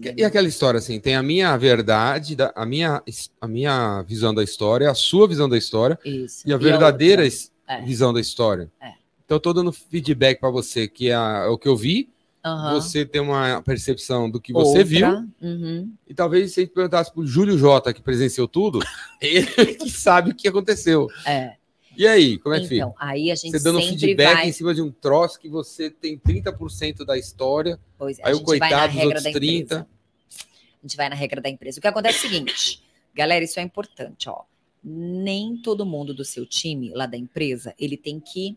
E, 0.01 0.23
e 0.23 0.25
aquela 0.25 0.49
história 0.49 0.79
assim, 0.79 0.99
tem 0.99 1.15
a 1.15 1.23
minha 1.23 1.57
verdade, 1.57 2.35
da- 2.35 2.53
a, 2.57 2.67
minha, 2.67 3.03
a 3.41 3.47
minha 3.47 4.03
visão 4.03 4.35
da 4.35 4.43
história, 4.43 4.91
a 4.91 4.95
sua 4.95 5.29
visão 5.29 5.49
da 5.49 5.57
história 5.57 5.99
Isso. 6.05 6.43
e 6.49 6.53
a 6.53 6.57
verdadeira 6.57 7.23
outra? 7.23 7.27
es- 7.29 7.53
É. 7.69 7.81
visão 7.81 8.13
da 8.13 8.21
história. 8.21 8.71
É. 8.81 8.93
Então 9.25 9.39
tô 9.41 9.53
dando 9.53 9.73
feedback 9.73 10.39
para 10.41 10.51
você, 10.51 10.87
que 10.89 11.09
é, 11.11 11.15
a- 11.15 11.45
é 11.47 11.49
o 11.49 11.57
que 11.57 11.67
eu 11.69 11.77
vi, 11.77 12.11
Aham. 12.45 12.75
você 12.75 13.07
tem 13.07 13.21
uma 13.23 13.63
percepção 13.63 14.29
do 14.31 14.39
que 14.41 14.53
você 14.53 14.69
Outra. 14.81 14.85
viu, 14.85 15.09
Uhum. 15.41 15.93
e 16.07 16.13
talvez 16.13 16.53
se 16.53 16.61
a 16.61 16.63
gente 16.65 16.75
perguntasse 16.75 17.11
pro 17.13 17.25
Júlio 17.27 17.57
Jota, 17.57 17.93
que 17.95 18.03
presenciou 18.03 18.47
tudo, 18.49 18.81
ele 19.23 19.75
que 19.77 19.89
sabe 19.91 20.31
o 20.33 20.35
que 20.35 20.47
aconteceu. 20.49 21.09
É. 21.25 21.55
E 21.97 22.07
aí, 22.07 22.39
como 22.39 22.55
é 22.55 22.61
que 22.61 22.75
Então, 22.77 22.91
fica? 22.93 23.05
aí 23.05 23.31
a 23.31 23.35
gente 23.35 23.53
Você 23.53 23.63
dando 23.65 23.81
sempre 23.81 23.99
feedback 23.99 24.35
vai. 24.35 24.49
em 24.49 24.53
cima 24.53 24.75
de 24.75 24.83
um 24.83 24.91
troço 24.91 25.39
que 25.39 25.49
você 25.49 25.91
tem 25.91 26.19
30% 26.19 27.05
da 27.05 27.17
história, 27.19 27.79
Pois 27.99 28.19
é, 28.19 28.23
aí 28.27 28.33
a 28.33 28.35
o 28.35 28.39
gente 28.39 28.59
vai 28.59 28.59
na 28.59 28.69
coitado 28.69 28.93
dos 28.95 29.05
outros 29.05 29.23
da 29.25 29.33
30. 29.33 29.65
empresa. 29.75 29.89
A 30.31 30.87
gente 30.87 30.97
vai 30.97 31.09
na 31.09 31.15
regra 31.15 31.41
da 31.41 31.49
empresa. 31.49 31.79
O 31.79 31.81
que 31.81 31.89
acontece 31.89 32.19
é 32.19 32.29
o 32.29 32.31
seguinte, 32.33 32.83
galera, 33.15 33.45
isso 33.45 33.59
é 33.59 33.63
importante, 33.63 34.29
ó. 34.29 34.43
Nem 34.83 35.57
todo 35.57 35.87
mundo 35.87 36.13
do 36.13 36.25
seu 36.25 36.45
time 36.45 36.91
lá 36.93 37.07
da 37.07 37.17
empresa, 37.17 37.75
ele 37.79 37.97
tem 37.97 38.21
que 38.21 38.57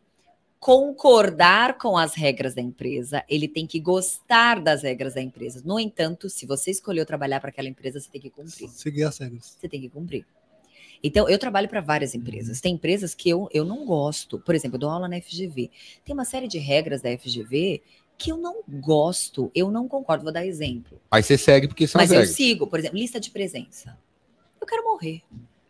concordar 0.59 1.77
com 1.77 1.97
as 1.97 2.15
regras 2.15 2.53
da 2.53 2.61
empresa, 2.61 3.23
ele 3.29 3.47
tem 3.47 3.65
que 3.65 3.79
gostar 3.79 4.59
das 4.59 4.83
regras 4.83 5.13
da 5.13 5.21
empresa. 5.21 5.61
No 5.63 5.79
entanto, 5.79 6.29
se 6.29 6.45
você 6.45 6.71
escolheu 6.71 7.05
trabalhar 7.05 7.39
para 7.39 7.49
aquela 7.49 7.69
empresa, 7.69 7.99
você 7.99 8.09
tem 8.09 8.19
que 8.19 8.29
cumprir. 8.29 8.67
Seguir 8.69 9.03
as 9.03 9.17
regras. 9.19 9.55
Você 9.57 9.69
tem 9.69 9.79
que 9.79 9.87
cumprir. 9.87 10.25
Então, 11.03 11.29
eu 11.29 11.37
trabalho 11.39 11.69
para 11.69 11.81
várias 11.81 12.15
empresas. 12.15 12.59
Tem 12.61 12.73
empresas 12.73 13.13
que 13.13 13.29
eu, 13.29 13.47
eu 13.53 13.63
não 13.63 13.85
gosto. 13.85 14.39
Por 14.39 14.55
exemplo, 14.55 14.75
eu 14.75 14.79
dou 14.79 14.89
aula 14.89 15.07
na 15.07 15.17
FGV. 15.17 15.69
Tem 16.03 16.13
uma 16.13 16.25
série 16.25 16.47
de 16.47 16.57
regras 16.57 17.01
da 17.01 17.09
FGV 17.09 17.81
que 18.17 18.31
eu 18.31 18.37
não 18.37 18.63
gosto, 18.67 19.51
eu 19.53 19.69
não 19.69 19.87
concordo. 19.87 20.23
Vou 20.23 20.33
dar 20.33 20.45
exemplo. 20.45 20.99
Aí 21.11 21.21
você 21.21 21.37
segue 21.37 21.67
porque 21.67 21.85
são 21.87 22.01
Mas 22.01 22.09
as 22.09 22.15
eu 22.15 22.21
regras. 22.21 22.35
sigo, 22.35 22.67
por 22.67 22.79
exemplo, 22.79 22.97
lista 22.97 23.19
de 23.19 23.29
presença. 23.29 23.97
Eu 24.59 24.65
quero 24.67 24.83
morrer. 24.83 25.21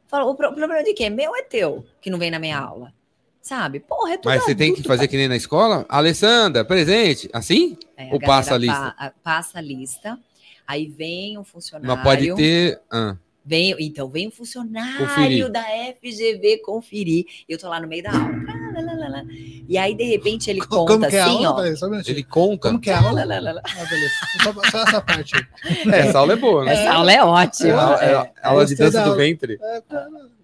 Fala, 0.07 0.25
o 0.25 0.35
pro- 0.35 0.53
problema 0.53 0.83
de 0.83 0.93
quem? 0.93 1.09
Meu 1.09 1.35
é 1.35 1.43
teu, 1.43 1.85
que 2.01 2.09
não 2.09 2.17
vem 2.17 2.31
na 2.31 2.39
minha 2.39 2.57
aula. 2.57 2.93
Sabe? 3.41 3.79
Porra, 3.81 4.13
é 4.13 4.17
tudo 4.17 4.29
Mas 4.29 4.43
você 4.43 4.55
tem 4.55 4.69
que 4.69 4.75
adulto, 4.77 4.89
fazer 4.89 5.07
que 5.07 5.17
nem 5.17 5.27
na 5.27 5.35
escola? 5.35 5.85
Alessandra, 5.89 6.65
presente. 6.65 7.29
Assim? 7.33 7.77
É, 7.95 8.13
Ou 8.13 8.19
passa 8.19 8.55
a 8.55 8.57
lista? 8.57 8.91
pa- 8.97 9.13
passa 9.23 9.57
a 9.59 9.61
lista. 9.61 10.19
Aí 10.65 10.87
vem 10.87 11.37
um 11.37 11.43
funcionário. 11.43 11.95
Mas 11.95 12.03
pode 12.03 12.33
ter. 12.35 12.81
ah, 12.91 13.15
Vem, 13.49 13.73
então, 13.79 14.09
vem 14.09 14.27
um 14.27 14.31
funcionário 14.31 15.07
Conferir. 15.07 15.49
da 15.49 15.63
FGV 15.63 16.57
conferir. 16.57 17.25
Eu 17.47 17.57
tô 17.57 17.69
lá 17.69 17.79
no 17.79 17.87
meio 17.87 18.03
da 18.03 18.11
aula. 18.11 18.33
Lá, 18.73 18.81
lá, 18.81 18.93
lá, 18.93 19.07
lá. 19.07 19.23
E 19.69 19.77
aí, 19.77 19.95
de 19.95 20.03
repente, 20.03 20.49
ele 20.49 20.59
Co- 20.67 20.85
conta 20.85 20.93
Como 20.93 21.07
que 21.09 21.15
é 21.15 21.19
a 21.21 21.25
assim, 21.27 21.45
aula? 21.45 21.49
ó. 21.71 21.89
Peraí, 21.89 22.03
ele 22.07 22.23
conta. 22.25 22.67
Como 22.67 22.81
que 22.81 22.89
é 22.89 22.93
a 22.93 22.99
aula? 22.99 23.23
Lá, 23.23 23.35
lá, 23.35 23.39
lá, 23.39 23.51
lá. 23.53 23.61
Ah, 23.63 23.85
beleza. 23.85 24.13
Só, 24.43 24.53
só 24.69 24.83
essa 24.83 25.01
parte. 25.01 25.33
aí. 25.37 25.43
É, 25.93 25.99
essa 26.09 26.19
aula 26.19 26.33
é 26.33 26.35
boa, 26.35 26.65
né? 26.65 26.73
Essa 26.73 26.91
aula 26.93 27.09
é 27.13 27.23
ótima. 27.23 27.97
É, 28.03 28.05
é 28.11 28.15
a- 28.15 28.31
aula 28.49 28.65
de 28.65 28.75
dança 28.75 28.99
da 28.99 29.05
do 29.07 29.15
ventre. 29.15 29.57
É, 29.61 29.83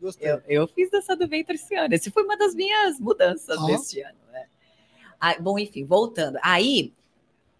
gostei. 0.02 0.32
Eu, 0.32 0.42
eu 0.48 0.68
fiz 0.70 0.90
dança 0.90 1.14
do 1.14 1.28
ventre 1.28 1.56
esse 1.56 1.76
ano. 1.76 1.94
Esse 1.94 2.10
foi 2.10 2.24
uma 2.24 2.38
das 2.38 2.56
minhas 2.56 3.02
mudanças 3.02 3.58
Ó. 3.60 3.66
deste 3.66 4.00
ano. 4.00 4.16
né? 4.32 4.46
Ah, 5.20 5.36
bom, 5.42 5.60
enfim, 5.60 5.84
voltando. 5.84 6.40
Aí 6.42 6.94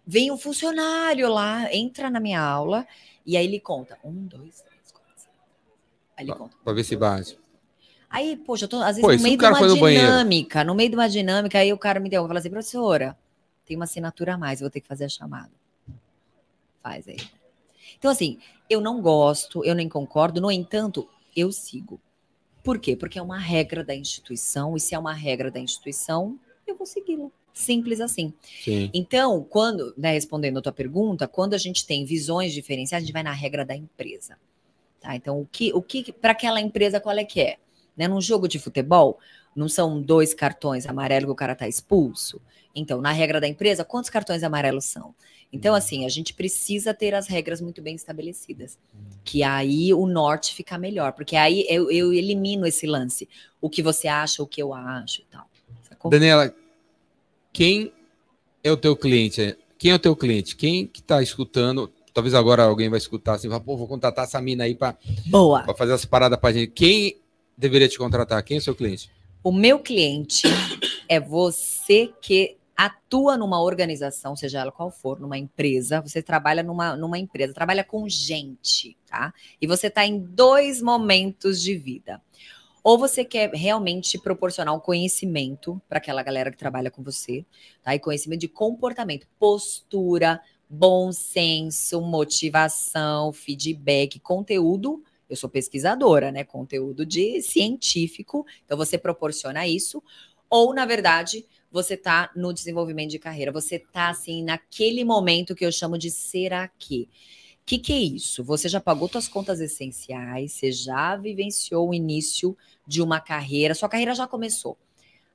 vem 0.06 0.30
um 0.32 0.38
funcionário 0.38 1.28
lá, 1.28 1.68
entra 1.70 2.08
na 2.08 2.18
minha 2.18 2.40
aula 2.40 2.86
e 3.26 3.36
aí 3.36 3.44
ele 3.44 3.60
conta. 3.60 3.98
Um, 4.02 4.24
dois. 4.26 4.63
Aí 6.16 6.24
ele 6.24 6.34
conta. 6.34 6.56
Pra 6.62 6.72
ver 6.72 6.84
se 6.84 6.96
bate. 6.96 7.38
Aí, 8.08 8.36
poxa, 8.36 8.66
eu 8.66 8.68
tô 8.68 8.76
às 8.76 8.96
vezes 8.96 9.00
Pô, 9.00 9.12
no 9.12 9.22
meio 9.22 9.36
de 9.36 9.44
uma 9.44 9.56
foi 9.56 9.68
no 9.68 9.76
banheiro? 9.76 10.06
dinâmica, 10.06 10.62
no 10.62 10.74
meio 10.74 10.88
de 10.88 10.94
uma 10.94 11.08
dinâmica, 11.08 11.58
aí 11.58 11.72
o 11.72 11.78
cara 11.78 11.98
me 11.98 12.08
deu, 12.08 12.24
fala 12.26 12.38
assim, 12.38 12.50
professora, 12.50 13.18
tem 13.66 13.76
uma 13.76 13.84
assinatura 13.84 14.34
a 14.34 14.38
mais, 14.38 14.60
eu 14.60 14.66
vou 14.66 14.70
ter 14.70 14.80
que 14.80 14.86
fazer 14.86 15.04
a 15.04 15.08
chamada. 15.08 15.50
Faz 16.80 17.08
aí. 17.08 17.16
Então, 17.98 18.10
assim, 18.10 18.38
eu 18.70 18.80
não 18.80 19.02
gosto, 19.02 19.64
eu 19.64 19.74
nem 19.74 19.88
concordo, 19.88 20.40
no 20.40 20.50
entanto, 20.50 21.08
eu 21.34 21.50
sigo. 21.50 22.00
Por 22.62 22.78
quê? 22.78 22.94
Porque 22.94 23.18
é 23.18 23.22
uma 23.22 23.38
regra 23.38 23.82
da 23.82 23.94
instituição, 23.94 24.76
e 24.76 24.80
se 24.80 24.94
é 24.94 24.98
uma 24.98 25.12
regra 25.12 25.50
da 25.50 25.58
instituição, 25.58 26.38
eu 26.66 26.76
vou 26.76 26.86
segui-la. 26.86 27.30
Simples 27.52 28.00
assim. 28.00 28.32
Sim. 28.62 28.90
Então, 28.92 29.44
quando, 29.44 29.94
né, 29.96 30.12
respondendo 30.12 30.58
a 30.58 30.62
tua 30.62 30.72
pergunta, 30.72 31.26
quando 31.26 31.54
a 31.54 31.58
gente 31.58 31.86
tem 31.86 32.04
visões 32.04 32.52
diferenciadas, 32.52 33.02
a 33.02 33.06
gente 33.06 33.12
vai 33.12 33.22
na 33.22 33.32
regra 33.32 33.64
da 33.64 33.76
empresa. 33.76 34.36
Tá? 35.04 35.14
Então, 35.14 35.38
o 35.38 35.46
que, 35.46 35.70
o 35.74 35.82
que 35.82 36.10
para 36.10 36.32
aquela 36.32 36.58
empresa, 36.58 36.98
qual 36.98 37.16
é 37.16 37.24
que 37.24 37.40
é? 37.40 37.58
Né, 37.94 38.08
num 38.08 38.22
jogo 38.22 38.48
de 38.48 38.58
futebol, 38.58 39.18
não 39.54 39.68
são 39.68 40.00
dois 40.00 40.32
cartões 40.32 40.86
amarelos 40.86 41.26
que 41.26 41.32
o 41.32 41.36
cara 41.36 41.54
tá 41.54 41.68
expulso? 41.68 42.40
Então, 42.74 43.00
na 43.02 43.12
regra 43.12 43.38
da 43.40 43.46
empresa, 43.46 43.84
quantos 43.84 44.08
cartões 44.08 44.42
amarelos 44.42 44.86
são? 44.86 45.14
Então, 45.52 45.74
assim, 45.74 46.06
a 46.06 46.08
gente 46.08 46.32
precisa 46.32 46.92
ter 46.92 47.14
as 47.14 47.28
regras 47.28 47.60
muito 47.60 47.82
bem 47.82 47.94
estabelecidas. 47.94 48.78
Que 49.22 49.44
aí 49.44 49.92
o 49.92 50.06
norte 50.06 50.54
fica 50.54 50.76
melhor. 50.76 51.12
Porque 51.12 51.36
aí 51.36 51.64
eu, 51.68 51.90
eu 51.90 52.12
elimino 52.12 52.66
esse 52.66 52.86
lance. 52.86 53.28
O 53.60 53.70
que 53.70 53.80
você 53.82 54.08
acha, 54.08 54.42
o 54.42 54.46
que 54.46 54.60
eu 54.60 54.74
acho 54.74 55.20
e 55.20 55.24
tal. 55.26 55.48
Sacou? 55.88 56.10
Daniela, 56.10 56.52
quem 57.52 57.92
é 58.64 58.72
o 58.72 58.76
teu 58.76 58.96
cliente? 58.96 59.56
Quem 59.78 59.92
é 59.92 59.94
o 59.94 59.98
teu 59.98 60.16
cliente? 60.16 60.56
Quem 60.56 60.86
que 60.86 61.00
tá 61.00 61.22
escutando? 61.22 61.92
Talvez 62.14 62.32
agora 62.32 62.62
alguém 62.62 62.88
vai 62.88 62.98
escutar 62.98 63.34
assim, 63.34 63.48
vai, 63.48 63.58
pô, 63.58 63.76
vou 63.76 63.88
contratar 63.88 64.24
essa 64.24 64.40
mina 64.40 64.62
aí 64.62 64.76
pra 64.76 64.96
fazer 65.76 65.92
as 65.92 66.04
paradas 66.04 66.38
pra 66.38 66.52
gente. 66.52 66.70
Quem 66.70 67.20
deveria 67.58 67.88
te 67.88 67.98
contratar? 67.98 68.40
Quem 68.44 68.56
é 68.56 68.60
o 68.60 68.62
seu 68.62 68.74
cliente? 68.74 69.10
O 69.42 69.50
meu 69.50 69.80
cliente 69.80 70.46
é 71.08 71.18
você 71.18 72.14
que 72.22 72.56
atua 72.76 73.36
numa 73.36 73.60
organização, 73.60 74.36
seja 74.36 74.60
ela 74.60 74.70
qual 74.70 74.92
for, 74.92 75.18
numa 75.18 75.36
empresa, 75.36 76.00
você 76.00 76.22
trabalha 76.22 76.62
numa, 76.62 76.96
numa 76.96 77.18
empresa, 77.18 77.52
trabalha 77.52 77.82
com 77.82 78.08
gente, 78.08 78.96
tá? 79.06 79.34
E 79.60 79.66
você 79.66 79.88
está 79.88 80.06
em 80.06 80.18
dois 80.18 80.80
momentos 80.80 81.60
de 81.60 81.76
vida. 81.76 82.22
Ou 82.82 82.98
você 82.98 83.24
quer 83.24 83.50
realmente 83.50 84.18
proporcionar 84.18 84.74
um 84.74 84.80
conhecimento 84.80 85.80
para 85.88 85.98
aquela 85.98 86.22
galera 86.22 86.50
que 86.50 86.56
trabalha 86.56 86.90
com 86.90 87.02
você, 87.02 87.44
tá? 87.82 87.94
E 87.94 87.98
conhecimento 87.98 88.40
de 88.40 88.48
comportamento, 88.48 89.26
postura, 89.38 90.40
bom 90.74 91.12
senso, 91.12 92.00
motivação, 92.00 93.32
feedback, 93.32 94.18
conteúdo. 94.18 95.02
Eu 95.28 95.36
sou 95.36 95.48
pesquisadora, 95.48 96.32
né? 96.32 96.44
Conteúdo 96.44 97.06
de 97.06 97.40
científico. 97.40 98.44
Então 98.64 98.76
você 98.76 98.98
proporciona 98.98 99.66
isso. 99.66 100.02
Ou, 100.50 100.74
na 100.74 100.84
verdade, 100.84 101.46
você 101.70 101.94
está 101.94 102.30
no 102.36 102.52
desenvolvimento 102.52 103.10
de 103.10 103.18
carreira. 103.18 103.52
Você 103.52 103.76
está 103.76 104.08
assim 104.08 104.42
naquele 104.42 105.04
momento 105.04 105.54
que 105.54 105.64
eu 105.64 105.72
chamo 105.72 105.96
de 105.96 106.10
será 106.10 106.68
que. 106.68 107.08
O 107.62 107.66
que, 107.66 107.78
que 107.78 107.92
é 107.92 107.98
isso? 107.98 108.44
Você 108.44 108.68
já 108.68 108.78
pagou 108.78 109.08
suas 109.08 109.26
contas 109.26 109.58
essenciais, 109.58 110.52
você 110.52 110.70
já 110.70 111.16
vivenciou 111.16 111.88
o 111.88 111.94
início 111.94 112.54
de 112.86 113.00
uma 113.00 113.20
carreira, 113.20 113.74
sua 113.74 113.88
carreira 113.88 114.14
já 114.14 114.26
começou. 114.26 114.76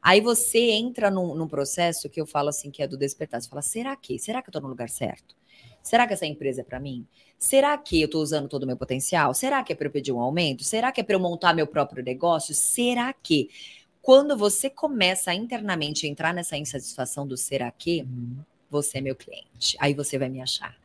Aí 0.01 0.21
você 0.21 0.71
entra 0.71 1.11
num, 1.11 1.35
num 1.35 1.47
processo 1.47 2.09
que 2.09 2.19
eu 2.19 2.25
falo 2.25 2.49
assim, 2.49 2.71
que 2.71 2.81
é 2.81 2.87
do 2.87 2.97
despertar. 2.97 3.41
Você 3.41 3.49
fala, 3.49 3.61
será 3.61 3.95
que? 3.95 4.17
Será 4.17 4.41
que 4.41 4.49
eu 4.49 4.51
estou 4.51 4.61
no 4.61 4.69
lugar 4.69 4.89
certo? 4.89 5.35
Será 5.81 6.07
que 6.07 6.13
essa 6.13 6.25
empresa 6.25 6.61
é 6.61 6.63
para 6.63 6.79
mim? 6.79 7.05
Será 7.37 7.77
que 7.77 8.01
eu 8.01 8.05
estou 8.05 8.21
usando 8.21 8.47
todo 8.47 8.63
o 8.63 8.67
meu 8.67 8.77
potencial? 8.77 9.33
Será 9.33 9.63
que 9.63 9.73
é 9.73 9.75
para 9.75 9.87
eu 9.87 9.91
pedir 9.91 10.11
um 10.11 10.19
aumento? 10.19 10.63
Será 10.63 10.91
que 10.91 11.01
é 11.01 11.03
para 11.03 11.15
eu 11.15 11.19
montar 11.19 11.53
meu 11.53 11.67
próprio 11.67 12.03
negócio? 12.03 12.53
Será 12.53 13.13
que? 13.13 13.49
Quando 14.01 14.37
você 14.37 14.69
começa 14.69 15.31
a 15.31 15.35
internamente 15.35 16.07
entrar 16.07 16.33
nessa 16.33 16.57
insatisfação 16.57 17.27
do 17.27 17.37
será 17.37 17.69
que, 17.69 18.05
você 18.69 18.99
é 18.99 19.01
meu 19.01 19.15
cliente. 19.15 19.75
Aí 19.79 19.93
você 19.93 20.17
vai 20.17 20.29
me 20.29 20.41
achar. 20.41 20.75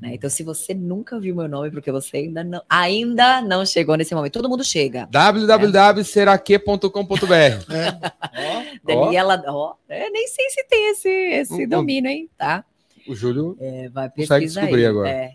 Né? 0.00 0.14
Então, 0.14 0.28
se 0.28 0.42
você 0.42 0.74
nunca 0.74 1.18
viu 1.18 1.34
meu 1.34 1.48
nome, 1.48 1.70
porque 1.70 1.90
você 1.90 2.18
ainda 2.18 2.44
não, 2.44 2.60
ainda 2.68 3.40
não 3.40 3.64
chegou 3.64 3.96
nesse 3.96 4.14
momento, 4.14 4.34
todo 4.34 4.48
mundo 4.48 4.62
chega. 4.62 5.08
www.seraque.com.br 5.10 7.34
É, 7.34 8.78
Daniela, 8.84 9.42
ó, 9.46 9.74
é, 9.88 10.10
nem 10.10 10.28
sei 10.28 10.50
se 10.50 10.64
tem 10.64 10.90
esse, 10.90 11.08
esse 11.08 11.64
hum. 11.64 11.68
domínio, 11.68 12.10
hein? 12.10 12.28
Tá? 12.36 12.62
O 13.08 13.14
Júlio 13.14 13.56
É, 13.58 13.88
vai 13.88 14.10
Consegue 14.10 14.46
descobrir 14.46 14.84
aí. 14.84 14.86
agora. 14.86 15.08
É. 15.08 15.34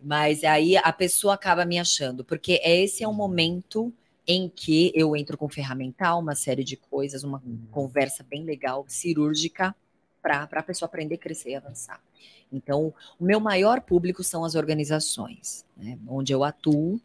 Mas 0.00 0.44
aí 0.44 0.76
a 0.76 0.92
pessoa 0.92 1.34
acaba 1.34 1.64
me 1.64 1.78
achando, 1.78 2.24
porque 2.24 2.60
esse 2.64 3.04
é 3.04 3.08
um 3.08 3.12
momento 3.12 3.92
em 4.26 4.48
que 4.48 4.90
eu 4.94 5.14
entro 5.14 5.36
com 5.36 5.48
ferramental, 5.48 6.20
uma 6.20 6.34
série 6.34 6.64
de 6.64 6.76
coisas, 6.76 7.24
uma 7.24 7.42
conversa 7.70 8.22
bem 8.22 8.44
legal, 8.44 8.84
cirúrgica, 8.88 9.74
para 10.22 10.48
a 10.50 10.62
pessoa 10.62 10.86
aprender, 10.86 11.18
crescer 11.18 11.50
e 11.50 11.54
avançar. 11.54 12.00
Então, 12.52 12.92
o 13.18 13.24
meu 13.24 13.40
maior 13.40 13.80
público 13.80 14.22
são 14.22 14.44
as 14.44 14.54
organizações, 14.54 15.64
né, 15.76 15.98
onde 16.06 16.32
eu 16.32 16.44
atuo, 16.44 17.00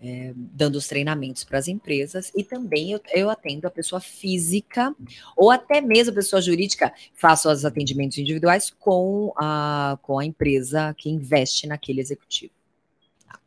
é, 0.00 0.32
dando 0.36 0.76
os 0.76 0.86
treinamentos 0.86 1.42
para 1.42 1.58
as 1.58 1.68
empresas 1.68 2.30
e 2.36 2.44
também 2.44 2.92
eu, 2.92 3.00
eu, 3.14 3.30
atendo 3.30 3.66
a 3.66 3.70
pessoa 3.70 3.98
física 3.98 4.94
ou 5.34 5.50
até 5.50 5.80
mesmo 5.80 6.12
a 6.12 6.14
pessoa 6.14 6.40
jurídica, 6.42 6.92
faço 7.14 7.50
os 7.50 7.64
atendimentos 7.64 8.18
individuais 8.18 8.70
com 8.78 9.32
a, 9.36 9.98
com 10.02 10.18
a 10.18 10.24
empresa 10.24 10.94
que 10.98 11.08
investe 11.08 11.66
naquele 11.66 12.00
executivo. 12.02 12.52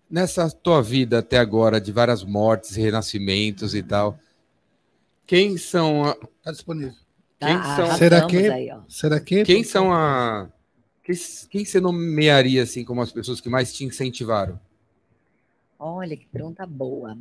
Nessa 0.09 0.49
tua 0.49 0.81
vida 0.81 1.19
até 1.19 1.37
agora, 1.37 1.79
de 1.79 1.91
várias 1.91 2.23
mortes, 2.23 2.75
renascimentos 2.75 3.75
e 3.75 3.83
tal, 3.83 4.17
quem 5.27 5.55
são. 5.55 6.03
A... 6.05 6.15
Tá 6.43 6.51
disponível. 6.51 6.93
Quem 7.39 7.57
Tá, 7.57 7.75
são- 7.75 7.95
Será 7.97 8.25
que- 8.25 8.49
aí, 8.49 8.71
ó. 8.71 8.79
Será 8.89 9.19
que? 9.19 9.43
Quem 9.43 9.63
são 9.63 9.93
a. 9.93 10.49
Quem, 11.49 11.65
você 11.65 11.79
nomearia 11.79 12.63
assim 12.63 12.83
como 12.83 13.01
as 13.01 13.11
pessoas 13.11 13.41
que 13.41 13.49
mais 13.49 13.73
te 13.73 13.83
incentivaram? 13.85 14.59
Olha 15.79 16.15
que 16.15 16.25
pergunta 16.25 16.65
boa. 16.65 17.17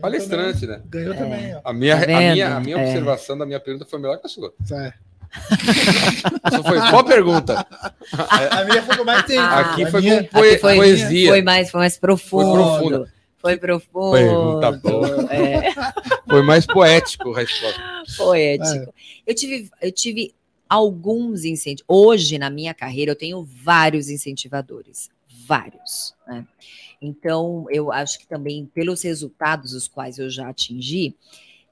Palestrante, 0.00 0.66
né? 0.66 0.80
Ganhou 0.86 1.14
É. 1.14 1.16
também, 1.16 1.54
ó. 1.54 1.60
A 1.64 1.72
minha, 1.72 1.96
Tá 1.98 2.02
a 2.04 2.06
minha, 2.32 2.56
a 2.56 2.60
minha 2.60 2.76
É. 2.78 2.82
observação 2.86 3.36
da 3.38 3.44
minha 3.46 3.60
pergunta 3.60 3.84
foi 3.88 3.98
melhor 3.98 4.18
que 4.18 4.26
a 4.26 4.28
sua. 4.30 4.52
É. 4.72 4.92
Só 6.50 6.62
foi 6.62 6.80
boa 6.90 7.04
pergunta. 7.04 7.66
A 8.50 8.64
minha 8.64 8.82
foi 8.82 8.96
com 8.96 9.04
mais 9.04 9.24
tempo. 9.26 9.40
Ah, 9.42 9.60
Aqui 9.72 9.84
A 9.84 9.90
foi 9.90 10.00
minha- 10.00 10.22
com 10.24 10.28
poe- 10.30 10.50
Aqui 10.50 10.58
foi- 10.60 10.76
poesia. 10.76 11.28
Foi 11.30 11.42
mais, 11.42 11.70
foi 11.70 11.80
mais 11.80 11.98
profundo. 11.98 12.52
profunda. 12.52 13.12
Foi 13.38 13.56
profundo. 13.58 14.12
Pergunta 14.12 14.72
boa. 14.72 15.32
É, 15.32 15.72
Foi 16.28 16.42
mais 16.42 16.66
poético 16.66 17.32
a 17.34 17.38
resposta. 17.40 17.80
poético. 18.16 18.94
Eu 19.26 19.34
tive, 19.34 19.70
eu 19.82 19.92
tive 19.92 20.34
alguns 20.68 21.44
incentivos. 21.44 21.84
Hoje, 21.88 22.38
na 22.38 22.50
minha 22.50 22.74
carreira, 22.74 23.12
eu 23.12 23.16
tenho 23.16 23.44
vários 23.44 24.08
incentivadores. 24.08 25.08
Vários. 25.46 26.14
né? 26.26 26.46
Então, 27.00 27.66
eu 27.70 27.92
acho 27.92 28.18
que 28.18 28.26
também, 28.26 28.66
pelos 28.66 29.02
resultados 29.02 29.72
os 29.72 29.86
quais 29.86 30.18
eu 30.18 30.28
já 30.28 30.48
atingi, 30.48 31.14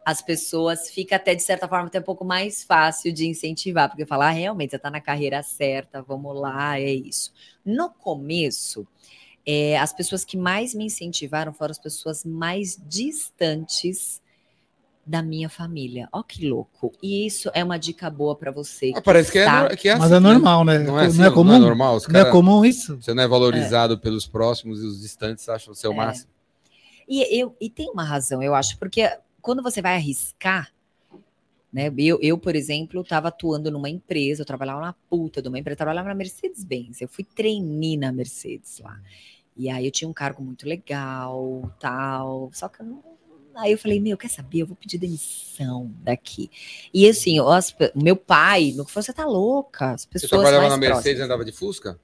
as 0.04 0.20
pessoas 0.20 0.90
fica 0.90 1.16
até, 1.16 1.34
de 1.34 1.42
certa 1.42 1.66
forma, 1.66 1.86
até 1.86 1.98
um 1.98 2.02
pouco 2.02 2.24
mais 2.24 2.62
fácil 2.62 3.12
de 3.12 3.26
incentivar, 3.26 3.88
porque 3.88 4.04
falar, 4.04 4.28
ah, 4.28 4.32
realmente, 4.32 4.70
você 4.70 4.76
está 4.76 4.90
na 4.90 5.00
carreira 5.00 5.42
certa, 5.42 6.02
vamos 6.02 6.38
lá, 6.38 6.78
é 6.78 6.92
isso. 6.92 7.32
No 7.64 7.88
começo, 7.88 8.86
é, 9.46 9.78
as 9.78 9.92
pessoas 9.92 10.24
que 10.24 10.36
mais 10.36 10.74
me 10.74 10.84
incentivaram 10.84 11.54
foram 11.54 11.70
as 11.70 11.78
pessoas 11.78 12.24
mais 12.24 12.78
distantes 12.86 14.22
da 15.06 15.22
minha 15.22 15.48
família. 15.48 16.08
Ó 16.12 16.22
que 16.22 16.48
louco. 16.48 16.92
E 17.02 17.26
isso 17.26 17.50
é 17.54 17.62
uma 17.62 17.78
dica 17.78 18.08
boa 18.08 18.34
para 18.34 18.50
você. 18.50 18.90
Mas 18.92 19.02
Parece 19.02 19.30
que 19.32 19.38
é, 19.38 19.42
está- 19.44 19.68
no- 19.68 19.76
que 19.76 19.88
é 19.88 19.94
Mas 19.96 20.04
assim, 20.04 20.14
é 20.14 20.20
né? 20.20 20.32
normal, 20.32 20.64
né? 20.64 20.78
Não 20.78 20.98
é, 20.98 21.06
assim, 21.06 21.18
não 21.18 21.24
é 21.26 21.30
comum? 21.30 21.44
Não 21.50 21.56
é 21.56 21.58
normal? 21.60 21.96
Os 21.96 22.08
Não 22.08 22.20
é 22.20 22.22
cara- 22.22 22.32
comum 22.32 22.64
isso? 22.64 22.96
Você 23.00 23.12
não 23.12 23.22
é 23.22 23.28
valorizado 23.28 23.98
pelos 23.98 24.26
próximos 24.26 24.82
e 24.82 24.86
os 24.86 25.00
distantes 25.00 25.48
acham 25.48 25.74
você 25.74 25.86
o 25.86 25.92
É. 25.92 25.96
máximo. 25.96 26.30
E, 27.06 27.38
eu, 27.38 27.54
e 27.60 27.68
tem 27.68 27.90
uma 27.90 28.02
razão, 28.04 28.42
eu 28.42 28.54
acho, 28.54 28.78
porque 28.78 29.10
quando 29.42 29.62
você 29.62 29.82
vai 29.82 29.94
arriscar, 29.96 30.72
né? 31.70 31.92
Eu, 31.98 32.18
eu 32.22 32.38
por 32.38 32.54
exemplo, 32.56 33.00
estava 33.02 33.28
atuando 33.28 33.70
numa 33.70 33.90
empresa, 33.90 34.40
eu 34.42 34.46
trabalhava 34.46 34.80
na 34.80 34.92
puta 35.10 35.42
de 35.42 35.48
uma 35.48 35.58
empresa, 35.58 35.74
eu 35.74 35.78
trabalhava 35.78 36.08
na 36.08 36.14
Mercedes-Benz, 36.14 37.00
eu 37.02 37.08
fui 37.08 37.24
trainee 37.24 37.96
na 37.98 38.10
Mercedes 38.12 38.78
lá. 38.78 38.98
E 39.56 39.68
aí 39.68 39.84
eu 39.84 39.90
tinha 39.90 40.08
um 40.08 40.12
cargo 40.12 40.42
muito 40.42 40.66
legal, 40.66 41.70
tal, 41.78 42.50
só 42.54 42.68
que 42.68 42.80
eu 42.80 42.86
não. 42.86 43.13
Aí 43.56 43.72
eu 43.72 43.78
falei, 43.78 44.00
meu, 44.00 44.16
quer 44.16 44.28
saber? 44.28 44.60
Eu 44.60 44.66
vou 44.66 44.76
pedir 44.76 44.98
demissão 44.98 45.90
daqui. 46.02 46.50
E 46.92 47.08
assim, 47.08 47.38
as 47.40 47.70
pe- 47.70 47.92
meu 47.94 48.16
pai, 48.16 48.72
no 48.76 48.84
que 48.84 48.90
falou, 48.92 49.04
você 49.04 49.12
tá 49.12 49.24
louca? 49.24 49.92
As 49.92 50.02
Você 50.02 50.06
pessoas 50.06 50.30
trabalhava 50.30 50.68
mais 50.68 50.72
na 50.72 50.76
Mercedes 50.78 51.04
e 51.04 51.22
próximas. 51.22 51.24
andava 51.26 51.44
de 51.44 51.52
Fusca? 51.52 51.98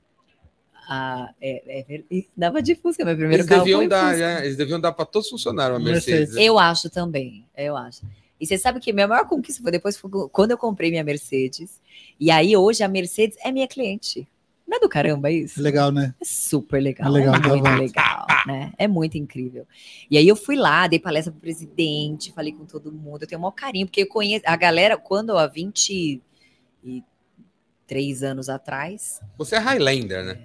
Ah, 0.88 1.32
é, 1.40 1.92
é 1.92 2.24
dava 2.36 2.60
de 2.62 2.74
Fusca, 2.74 3.04
meu 3.04 3.14
primeiro 3.16 3.42
Eles 3.42 3.46
carro 3.46 3.64
deviam 3.64 3.88
dar, 3.88 4.16
né? 4.16 4.44
Eles 4.44 4.56
deviam 4.56 4.80
dar 4.80 4.92
para 4.92 5.04
todos 5.06 5.26
os 5.26 5.30
funcionários 5.30 5.78
uma 5.78 5.84
Mercedes. 5.84 6.30
Mercedes. 6.30 6.34
né? 6.34 6.42
Eu 6.42 6.58
acho 6.58 6.90
também, 6.90 7.46
eu 7.56 7.76
acho. 7.76 8.02
E 8.40 8.46
você 8.46 8.56
sabe 8.58 8.80
que 8.80 8.92
minha 8.92 9.06
maior 9.06 9.26
conquista 9.28 9.62
foi 9.62 9.70
depois 9.70 9.96
foi 9.96 10.10
quando 10.32 10.50
eu 10.52 10.58
comprei 10.58 10.90
minha 10.90 11.04
Mercedes. 11.04 11.80
E 12.18 12.30
aí 12.30 12.56
hoje 12.56 12.82
a 12.82 12.88
Mercedes 12.88 13.36
é 13.44 13.52
minha 13.52 13.68
cliente. 13.68 14.26
Não 14.70 14.76
é 14.76 14.80
do 14.80 14.88
caramba 14.88 15.28
isso? 15.32 15.60
Legal, 15.60 15.90
né? 15.90 16.14
É 16.20 16.24
super 16.24 16.80
legal. 16.80 17.08
É 17.08 17.10
legal, 17.10 17.34
é 17.34 17.38
muito 17.48 17.64
tá 17.64 17.76
legal, 17.76 18.26
né? 18.46 18.72
É 18.78 18.86
muito 18.86 19.18
incrível. 19.18 19.66
E 20.08 20.16
aí 20.16 20.28
eu 20.28 20.36
fui 20.36 20.54
lá, 20.54 20.86
dei 20.86 21.00
palestra 21.00 21.32
pro 21.32 21.40
presidente, 21.40 22.32
falei 22.32 22.52
com 22.52 22.64
todo 22.64 22.92
mundo. 22.92 23.22
Eu 23.22 23.26
tenho 23.26 23.40
o 23.40 23.42
maior 23.42 23.50
carinho, 23.50 23.88
porque 23.88 24.02
eu 24.02 24.06
conheço 24.06 24.44
a 24.46 24.54
galera, 24.54 24.96
quando 24.96 25.36
há 25.36 25.48
23 25.48 28.22
anos 28.22 28.48
atrás, 28.48 29.20
Você 29.36 29.56
é 29.56 29.58
Highlander, 29.58 30.24
né? 30.24 30.38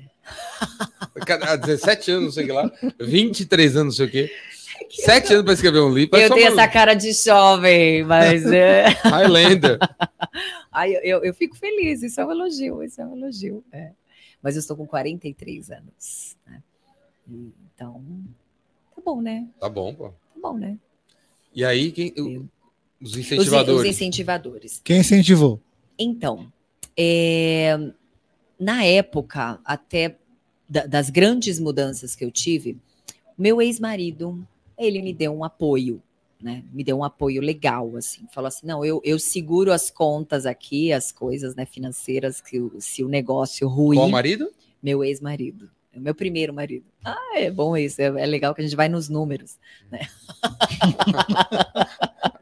Cada 1.27 1.55
17 1.55 2.09
anos, 2.09 2.23
não 2.25 2.31
sei 2.31 2.43
o 2.45 2.47
que 2.47 2.53
lá. 2.53 2.71
23 2.99 3.75
anos, 3.77 3.99
não 3.99 4.07
sei 4.07 4.07
o 4.07 4.11
quê. 4.11 4.31
7 4.89 5.33
anos 5.33 5.45
para 5.45 5.53
escrever 5.53 5.81
um 5.81 5.93
livro. 5.93 6.17
eu 6.17 6.33
tenho 6.33 6.51
uma- 6.51 6.63
essa 6.63 6.71
cara 6.71 6.95
de 6.95 7.13
jovem, 7.13 8.03
mas 8.03 8.43
é. 8.51 8.85
Highlander. 9.03 9.77
Ai, 10.71 10.95
eu, 10.95 11.01
eu, 11.01 11.23
eu 11.25 11.33
fico 11.35 11.55
feliz, 11.55 12.01
isso 12.01 12.19
é 12.19 12.25
um 12.25 12.31
elogio, 12.31 12.81
isso 12.83 12.99
é 12.99 13.05
um 13.05 13.15
elogio. 13.15 13.63
é. 13.71 13.91
Mas 14.45 14.55
eu 14.55 14.59
estou 14.59 14.77
com 14.77 14.85
43 14.85 15.71
anos. 15.71 16.37
Né? 16.45 16.61
E, 17.27 17.51
Então, 17.73 17.99
tá 18.95 19.01
bom, 19.03 19.19
né? 19.19 19.47
Tá 19.59 19.67
bom, 19.67 19.91
pô. 19.95 20.09
Tá 20.09 20.39
bom, 20.39 20.55
né? 20.55 20.77
E 21.51 21.65
aí, 21.65 21.91
quem, 21.91 22.13
os 23.01 23.11
Os, 23.13 23.17
incentivadores. 23.17 23.81
os 23.81 23.87
incentivadores. 23.87 24.81
Quem 24.83 24.99
incentivou? 24.99 25.59
Então, 25.97 26.53
é, 26.95 27.75
na 28.59 28.83
época, 28.85 29.59
até 29.65 30.15
da- 30.69 30.85
das 30.85 31.09
grandes 31.09 31.59
mudanças 31.59 32.15
que 32.15 32.23
eu 32.23 32.29
tive, 32.29 32.77
meu 33.35 33.59
ex-marido, 33.59 34.47
ele 34.77 35.01
me 35.01 35.11
deu 35.11 35.33
um 35.33 35.43
apoio, 35.43 36.03
né? 36.45 36.63
Me 36.71 36.83
deu 36.83 36.95
um 36.99 37.03
apoio 37.03 37.41
legal, 37.41 37.97
assim. 37.97 38.27
Falou 38.31 38.47
assim, 38.47 38.67
não, 38.67 38.85
eu, 38.85 39.01
eu 39.03 39.17
seguro 39.17 39.71
as 39.73 39.89
contas 39.89 40.45
aqui, 40.45 40.93
as 40.93 41.11
coisas 41.11 41.55
né, 41.55 41.65
financeiras, 41.65 42.39
que 42.39 42.59
o- 42.59 42.73
se 42.79 43.03
o 43.03 43.09
negócio 43.09 43.67
ruir, 43.67 43.97
Qual 43.99 44.07
marido? 44.09 44.47
meu 44.81 45.03
ex-marido. 45.03 45.69
É 45.91 45.99
meu 45.99 46.13
primeiro 46.13 46.53
marido. 46.53 46.85
Ah, 47.03 47.17
é 47.35 47.49
bom 47.49 47.75
isso. 47.75 47.99
É, 48.01 48.05
é 48.05 48.25
legal 48.27 48.53
que 48.53 48.61
a 48.61 48.63
gente 48.63 48.75
vai 48.75 48.87
nos 48.87 49.09
números. 49.09 49.57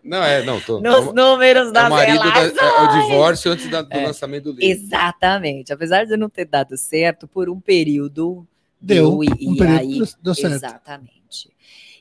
Não, 0.04 0.22
é, 0.22 0.43
não, 0.43 0.60
tô. 0.60 0.82
Nos 0.82 1.08
é 1.08 1.14
números 1.14 1.70
é 1.70 1.72
das 1.72 1.88
o 1.88 1.89
marido 1.91 2.20
da- 2.20 2.43
é, 2.43 2.47
é 2.47 2.82
o 2.82 3.01
divórcio 3.08 3.51
antes 3.51 3.70
da- 3.70 3.82
do 3.84 3.93
É. 3.93 4.06
lançamento 4.08 4.51
do 4.51 4.60
livro. 4.60 4.66
Exatamente. 4.66 5.72
Apesar 5.72 6.06
de 6.06 6.14
eu 6.14 6.18
não 6.18 6.30
ter 6.30 6.45
dado 6.45 6.76
certo, 6.78 7.26
por 7.28 7.49
um 7.49 7.60
período 7.60 8.45
Deu. 8.82 9.24
e, 9.24 9.30
um 9.47 9.54
e 9.54 9.58
período 9.58 9.80
aí, 9.80 9.97
deu- 9.99 10.08
deu 10.22 10.36
certo. 10.36 10.54
Exatamente. 10.56 11.54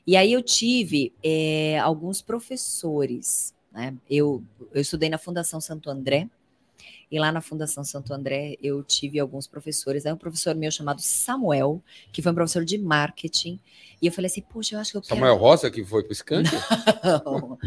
E 0.07 0.17
aí 0.17 0.33
eu 0.33 0.43
tive 0.43 1.13
eh, 1.23 1.79
alguns 1.79 2.21
professores, 2.21 3.55
né? 3.71 3.95
Eu, 4.11 4.43
eu 4.73 4.81
estudei 4.81 5.09
na 5.09 5.19
Fundação 5.19 5.61
Santo 5.61 5.89
André, 5.89 6.29
e 7.13 7.19
lá 7.19 7.31
na 7.31 7.43
Fundação 7.43 7.85
Santo 7.85 8.15
André 8.15 8.57
eu 8.63 8.83
tive 8.83 9.21
alguns 9.21 9.47
professores. 9.47 10.07
Aí 10.07 10.13
um 10.13 10.17
professor 10.17 10.55
meu 10.55 10.71
chamado 10.71 11.03
Samuel, 11.03 11.83
que 12.11 12.23
foi 12.23 12.33
um 12.33 12.35
professor 12.35 12.65
de 12.65 12.79
marketing, 12.79 13.61
e 14.01 14.07
eu 14.07 14.13
falei 14.13 14.31
assim, 14.31 14.41
poxa, 14.41 14.75
eu 14.75 14.81
acho 14.81 14.93
que 14.93 14.97
eu 14.97 15.03
quero 15.03 15.15
Samuel 15.15 15.37
Rosa, 15.37 15.71
que 15.71 15.85
foi 15.85 16.07
Skank? 16.11 16.49
não. 17.05 17.59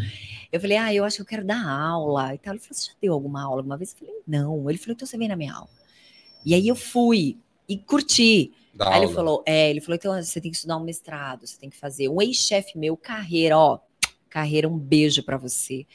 Eu 0.50 0.60
falei, 0.60 0.76
ah, 0.76 0.92
eu 0.92 1.04
acho 1.04 1.16
que 1.16 1.22
eu 1.22 1.26
quero 1.26 1.44
dar 1.44 1.64
aula 1.64 2.34
e 2.34 2.38
tal. 2.38 2.54
Ele 2.54 2.60
falou, 2.60 2.74
você 2.74 2.88
já 2.88 2.96
deu 3.00 3.12
alguma 3.12 3.42
aula 3.42 3.58
alguma 3.60 3.76
vez? 3.76 3.92
Eu 3.92 3.98
falei, 3.98 4.14
não. 4.26 4.68
Ele 4.68 4.78
falou, 4.78 4.94
então 4.94 5.06
você 5.06 5.16
vem 5.16 5.28
na 5.28 5.36
minha 5.36 5.54
aula. 5.54 5.70
E 6.44 6.52
aí 6.52 6.66
eu 6.66 6.74
fui 6.74 7.38
e 7.68 7.78
curti. 7.78 8.52
Da 8.76 8.88
aí 8.90 8.96
ele 8.98 9.04
aula. 9.06 9.14
falou, 9.14 9.42
é, 9.46 9.70
ele 9.70 9.80
falou, 9.80 9.96
então 9.96 10.22
você 10.22 10.40
tem 10.40 10.50
que 10.50 10.56
estudar 10.56 10.76
um 10.76 10.84
mestrado, 10.84 11.46
você 11.46 11.58
tem 11.58 11.70
que 11.70 11.76
fazer. 11.76 12.08
Um 12.08 12.20
ex-chefe 12.20 12.76
meu, 12.78 12.96
carreira, 12.96 13.56
ó, 13.58 13.78
carreira, 14.28 14.68
um 14.68 14.76
beijo 14.76 15.22
pra 15.22 15.38
você. 15.38 15.86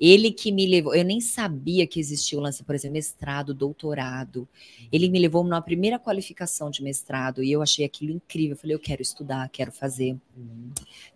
Ele 0.00 0.30
que 0.30 0.52
me 0.52 0.64
levou, 0.64 0.94
eu 0.94 1.04
nem 1.04 1.20
sabia 1.20 1.84
que 1.84 1.98
existia 1.98 2.38
o 2.38 2.40
lance, 2.40 2.62
por 2.62 2.72
exemplo, 2.76 2.94
mestrado, 2.94 3.52
doutorado. 3.52 4.48
Ele 4.92 5.08
me 5.08 5.18
levou 5.18 5.42
numa 5.42 5.60
primeira 5.60 5.98
qualificação 5.98 6.70
de 6.70 6.80
mestrado 6.84 7.42
e 7.42 7.50
eu 7.50 7.60
achei 7.60 7.84
aquilo 7.84 8.12
incrível. 8.12 8.52
Eu 8.52 8.56
falei, 8.60 8.76
eu 8.76 8.80
quero 8.80 9.02
estudar, 9.02 9.48
quero 9.48 9.72
fazer. 9.72 10.16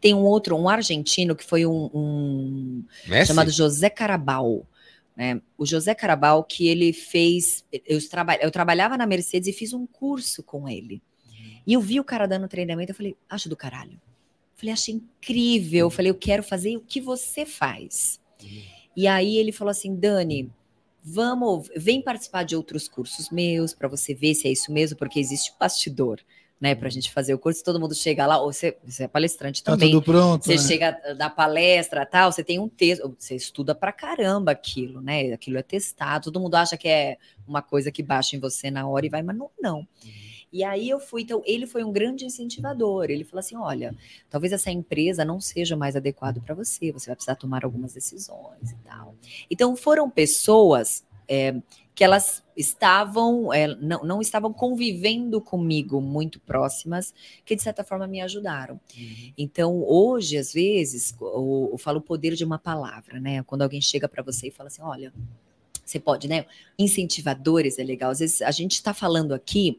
Tem 0.00 0.12
um 0.12 0.24
outro, 0.24 0.56
um 0.56 0.68
argentino 0.68 1.36
que 1.36 1.44
foi 1.44 1.64
um- 1.64 1.88
um 1.94 2.84
chamado 3.24 3.50
José 3.52 3.88
Carabal. 3.88 4.66
Né? 5.16 5.40
O 5.56 5.64
José 5.64 5.94
Carabal, 5.94 6.42
que 6.42 6.66
ele 6.66 6.92
fez. 6.92 7.64
Eu, 7.86 8.08
traba, 8.08 8.34
eu 8.36 8.50
trabalhava 8.50 8.96
na 8.96 9.06
Mercedes 9.06 9.46
e 9.48 9.52
fiz 9.52 9.72
um 9.72 9.86
curso 9.86 10.42
com 10.42 10.68
ele. 10.68 11.00
E 11.66 11.72
eu 11.74 11.80
vi 11.80 12.00
o 12.00 12.04
cara 12.04 12.26
dando 12.26 12.48
treinamento, 12.48 12.90
eu 12.92 12.96
falei, 12.96 13.16
acho 13.28 13.48
do 13.48 13.56
caralho. 13.56 14.00
Falei, 14.54 14.72
achei 14.72 14.94
incrível. 14.94 15.86
Eu 15.86 15.90
falei, 15.90 16.10
eu 16.10 16.14
quero 16.16 16.42
fazer 16.42 16.76
o 16.76 16.80
que 16.80 17.00
você 17.00 17.44
faz. 17.46 18.20
E 18.96 19.06
aí 19.06 19.36
ele 19.36 19.52
falou 19.52 19.70
assim, 19.70 19.94
Dani, 19.94 20.50
vamos, 21.02 21.68
vem 21.76 22.02
participar 22.02 22.44
de 22.44 22.54
outros 22.56 22.88
cursos 22.88 23.30
meus 23.30 23.74
para 23.74 23.88
você 23.88 24.14
ver 24.14 24.34
se 24.34 24.46
é 24.46 24.52
isso 24.52 24.72
mesmo, 24.72 24.96
porque 24.98 25.18
existe 25.20 25.52
um 25.52 25.58
bastidor. 25.58 26.20
né, 26.60 26.76
pra 26.76 26.88
gente 26.88 27.10
fazer 27.10 27.34
o 27.34 27.38
curso, 27.40 27.64
todo 27.64 27.80
mundo 27.80 27.92
chega 27.92 28.24
lá, 28.24 28.40
ou 28.40 28.52
você, 28.52 28.78
você 28.84 29.02
é 29.02 29.08
palestrante 29.08 29.64
Tá 29.64 29.72
também. 29.72 29.90
tudo 29.90 30.04
pronto. 30.04 30.44
Você 30.44 30.54
né? 30.54 30.58
chega 30.62 30.92
da 31.18 31.28
palestra, 31.28 32.06
tal, 32.06 32.30
você 32.30 32.44
tem 32.44 32.60
um 32.60 32.68
texto, 32.68 33.16
você 33.18 33.34
estuda 33.34 33.74
pra 33.74 33.90
caramba 33.90 34.52
aquilo, 34.52 35.00
né? 35.00 35.32
Aquilo 35.32 35.58
é 35.58 35.62
testado, 35.64 36.26
todo 36.30 36.38
mundo 36.40 36.54
acha 36.54 36.76
que 36.76 36.86
é 36.86 37.18
uma 37.48 37.62
coisa 37.62 37.90
que 37.90 38.00
baixa 38.00 38.36
em 38.36 38.38
você 38.38 38.70
na 38.70 38.86
hora 38.86 39.04
e 39.04 39.08
vai, 39.08 39.22
mas 39.24 39.36
não, 39.36 39.50
não. 39.60 39.84
E 40.52 40.62
aí 40.62 40.90
eu 40.90 41.00
fui, 41.00 41.22
então 41.22 41.42
ele 41.46 41.66
foi 41.66 41.82
um 41.82 41.90
grande 41.90 42.26
incentivador. 42.26 43.06
Ele 43.08 43.24
falou 43.24 43.40
assim: 43.40 43.56
olha, 43.56 43.96
talvez 44.28 44.52
essa 44.52 44.70
empresa 44.70 45.24
não 45.24 45.40
seja 45.40 45.76
mais 45.76 45.96
adequado 45.96 46.42
para 46.42 46.54
você, 46.54 46.92
você 46.92 47.06
vai 47.06 47.16
precisar 47.16 47.36
tomar 47.36 47.64
algumas 47.64 47.94
decisões 47.94 48.70
e 48.70 48.76
tal. 48.84 49.14
Então 49.50 49.74
foram 49.74 50.10
pessoas 50.10 51.04
é, 51.26 51.54
que 51.94 52.04
elas 52.04 52.42
estavam, 52.56 53.52
é, 53.52 53.68
não, 53.76 54.04
não 54.04 54.20
estavam 54.20 54.52
convivendo 54.52 55.40
comigo 55.40 56.00
muito 56.00 56.38
próximas, 56.40 57.14
que 57.44 57.56
de 57.56 57.62
certa 57.62 57.82
forma 57.82 58.06
me 58.06 58.20
ajudaram. 58.20 58.78
Então, 59.36 59.82
hoje, 59.82 60.36
às 60.36 60.52
vezes, 60.52 61.14
eu, 61.20 61.70
eu 61.72 61.78
falo 61.78 61.98
o 61.98 62.02
poder 62.02 62.34
de 62.34 62.44
uma 62.44 62.58
palavra, 62.58 63.18
né? 63.18 63.42
Quando 63.44 63.62
alguém 63.62 63.80
chega 63.80 64.08
para 64.08 64.22
você 64.22 64.48
e 64.48 64.50
fala 64.50 64.68
assim: 64.68 64.82
olha, 64.82 65.12
você 65.84 65.98
pode, 65.98 66.28
né? 66.28 66.46
Incentivadores 66.78 67.78
é 67.78 67.84
legal. 67.84 68.10
Às 68.10 68.20
vezes 68.20 68.42
a 68.42 68.50
gente 68.50 68.72
está 68.72 68.94
falando 68.94 69.32
aqui 69.32 69.78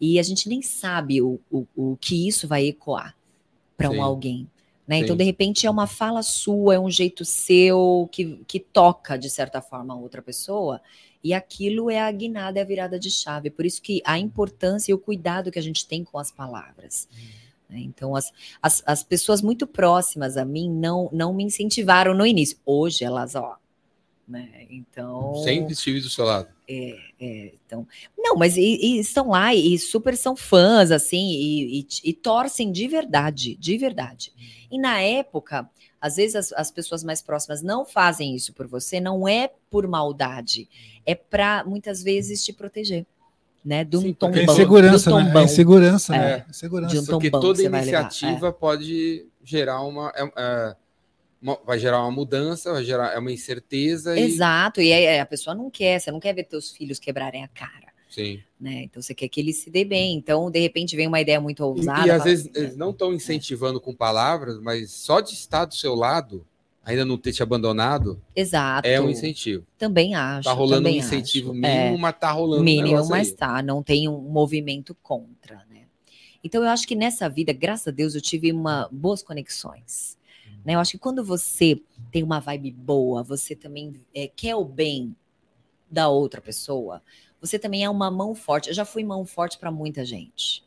e 0.00 0.18
a 0.18 0.22
gente 0.22 0.48
nem 0.48 0.62
sabe 0.62 1.22
o, 1.22 1.40
o, 1.50 1.66
o 1.76 1.96
que 2.00 2.28
isso 2.28 2.46
vai 2.46 2.66
ecoar 2.66 3.16
para 3.76 3.90
um 3.90 4.02
alguém. 4.02 4.48
Né? 4.86 4.98
Então, 4.98 5.16
de 5.16 5.24
repente, 5.24 5.66
é 5.66 5.70
uma 5.70 5.86
fala 5.86 6.22
sua, 6.22 6.76
é 6.76 6.78
um 6.78 6.90
jeito 6.90 7.24
seu 7.24 8.08
que, 8.12 8.44
que 8.46 8.60
toca, 8.60 9.18
de 9.18 9.28
certa 9.28 9.60
forma, 9.60 9.92
a 9.92 9.96
outra 9.96 10.22
pessoa, 10.22 10.80
e 11.24 11.34
aquilo 11.34 11.90
é 11.90 12.00
a 12.00 12.10
guinada, 12.12 12.60
é 12.60 12.62
a 12.62 12.66
virada 12.66 12.98
de 12.98 13.10
chave. 13.10 13.50
Por 13.50 13.66
isso 13.66 13.82
que 13.82 14.00
a 14.04 14.16
importância 14.16 14.92
e 14.92 14.94
o 14.94 14.98
cuidado 14.98 15.50
que 15.50 15.58
a 15.58 15.62
gente 15.62 15.86
tem 15.86 16.04
com 16.04 16.18
as 16.18 16.30
palavras. 16.30 17.08
né? 17.68 17.80
Então, 17.80 18.14
as, 18.14 18.32
as, 18.62 18.82
as 18.86 19.02
pessoas 19.02 19.42
muito 19.42 19.66
próximas 19.66 20.36
a 20.36 20.44
mim 20.44 20.70
não, 20.70 21.08
não 21.12 21.34
me 21.34 21.42
incentivaram 21.42 22.14
no 22.14 22.24
início. 22.24 22.58
Hoje, 22.64 23.04
elas, 23.04 23.34
ó. 23.34 23.56
Né? 24.26 24.66
Então. 24.70 25.34
Sempre 25.44 25.72
estive 25.72 26.00
do 26.00 26.10
seu 26.10 26.24
lado. 26.24 26.48
É, 26.68 26.96
então, 27.20 27.86
não, 28.18 28.34
mas 28.34 28.56
e, 28.56 28.60
e 28.60 28.98
estão 28.98 29.28
lá 29.30 29.54
e 29.54 29.78
super 29.78 30.16
são 30.16 30.34
fãs, 30.34 30.90
assim, 30.90 31.28
e, 31.30 31.80
e- 31.80 31.86
e 32.02 32.12
torcem 32.12 32.72
de 32.72 32.88
verdade, 32.88 33.54
de 33.54 33.78
verdade. 33.78 34.32
E 34.68 34.78
na 34.80 35.00
época, 35.00 35.70
às 36.00 36.16
vezes 36.16 36.34
as, 36.34 36.52
as 36.54 36.70
pessoas 36.72 37.04
mais 37.04 37.22
próximas 37.22 37.62
não 37.62 37.84
fazem 37.86 38.34
isso 38.34 38.52
por 38.52 38.66
você, 38.66 38.98
não 38.98 39.28
é 39.28 39.48
por 39.70 39.86
maldade, 39.86 40.68
é 41.06 41.14
para 41.14 41.62
muitas 41.64 42.02
vezes 42.02 42.44
te 42.44 42.52
proteger, 42.52 43.06
né? 43.64 43.84
De 43.84 43.96
um 43.96 44.00
Sim, 44.00 44.12
tombão. 44.12 44.40
É 44.40 44.44
insegurança, 44.44 45.10
do 45.10 45.16
né? 45.18 45.24
tombão. 45.24 45.42
É 45.42 45.44
insegurança, 45.44 46.16
É. 46.16 46.18
né? 46.18 46.44
Insegurança. 46.50 46.94
De 46.94 47.00
um 47.00 47.04
Porque 47.06 47.30
toda 47.30 47.54
vai 47.70 47.84
levar, 47.84 48.02
iniciativa 48.02 48.52
pode 48.52 49.24
gerar 49.44 49.82
uma, 49.82 50.12
é- 50.16 50.22
é, 50.22 50.24
uma- 50.24 50.76
Vai 51.64 51.78
gerar 51.78 52.00
uma 52.02 52.10
mudança, 52.10 52.72
vai 52.72 52.82
gerar 52.82 53.12
é 53.14 53.18
uma 53.18 53.30
incerteza 53.30 54.18
e. 54.18 54.22
Exato, 54.22 54.80
e 54.80 54.92
aí 54.92 55.18
a 55.20 55.26
pessoa 55.26 55.54
não 55.54 55.70
quer, 55.70 56.00
você 56.00 56.10
não 56.10 56.18
quer 56.18 56.34
ver 56.34 56.44
teus 56.44 56.70
filhos 56.72 56.98
quebrarem 56.98 57.44
a 57.44 57.48
cara, 57.48 57.92
Sim. 58.08 58.40
né? 58.58 58.82
Então 58.84 59.00
você 59.02 59.14
quer 59.14 59.28
que 59.28 59.38
ele 59.40 59.52
se 59.52 59.70
dê 59.70 59.84
bem. 59.84 60.16
Então, 60.16 60.50
de 60.50 60.58
repente, 60.58 60.96
vem 60.96 61.06
uma 61.06 61.20
ideia 61.20 61.40
muito 61.40 61.62
E, 61.62 61.64
ousada. 61.64 62.06
e 62.06 62.10
às 62.10 62.18
fala 62.18 62.24
vezes 62.30 62.48
assim, 62.48 62.58
eles 62.64 62.76
não 62.76 62.90
estão 62.90 63.12
incentivando 63.12 63.80
com 63.80 63.94
palavras, 63.94 64.58
mas 64.60 64.90
só 64.90 65.20
de 65.20 65.34
estar 65.34 65.66
do 65.66 65.74
seu 65.74 65.94
lado, 65.94 66.44
ainda 66.82 67.04
não 67.04 67.18
ter 67.18 67.32
te 67.32 67.42
abandonado, 67.42 68.20
Exato. 68.34 68.88
é 68.88 68.98
um 69.00 69.10
incentivo. 69.10 69.64
Também 69.76 70.14
acho. 70.14 70.48
Tá 70.48 70.52
rolando 70.54 70.88
um 70.88 70.92
incentivo 70.92 71.50
acho. 71.52 71.60
mínimo, 71.60 71.96
É, 71.96 71.96
mas 71.98 72.18
tá 72.18 72.32
rolando 72.32 72.62
um 72.62 72.64
mínimo, 72.64 72.88
negócio 72.88 73.10
mas 73.10 73.28
aí. 73.28 73.34
tá, 73.34 73.62
não 73.62 73.82
tem 73.82 74.08
um 74.08 74.18
movimento 74.20 74.96
contra, 75.02 75.56
né? 75.70 75.82
Então 76.42 76.62
eu 76.62 76.68
acho 76.70 76.88
que 76.88 76.94
nessa 76.96 77.28
vida, 77.28 77.52
graças 77.52 77.88
a 77.88 77.90
Deus, 77.90 78.14
eu 78.14 78.20
tive 78.22 78.50
uma 78.52 78.88
boas 78.90 79.22
conexões. 79.22 80.15
Né? 80.66 80.74
Eu 80.74 80.80
acho 80.80 80.90
que 80.90 80.98
quando 80.98 81.24
você 81.24 81.80
tem 82.10 82.24
uma 82.24 82.40
vibe 82.40 82.72
boa, 82.72 83.22
você 83.22 83.54
também 83.54 83.94
é, 84.12 84.26
quer 84.26 84.56
o 84.56 84.64
bem 84.64 85.14
da 85.88 86.08
outra 86.08 86.40
pessoa, 86.40 87.00
você 87.40 87.56
também 87.56 87.84
é 87.84 87.88
uma 87.88 88.10
mão 88.10 88.34
forte. 88.34 88.68
Eu 88.68 88.74
já 88.74 88.84
fui 88.84 89.04
mão 89.04 89.24
forte 89.24 89.58
para 89.58 89.70
muita 89.70 90.04
gente. 90.04 90.64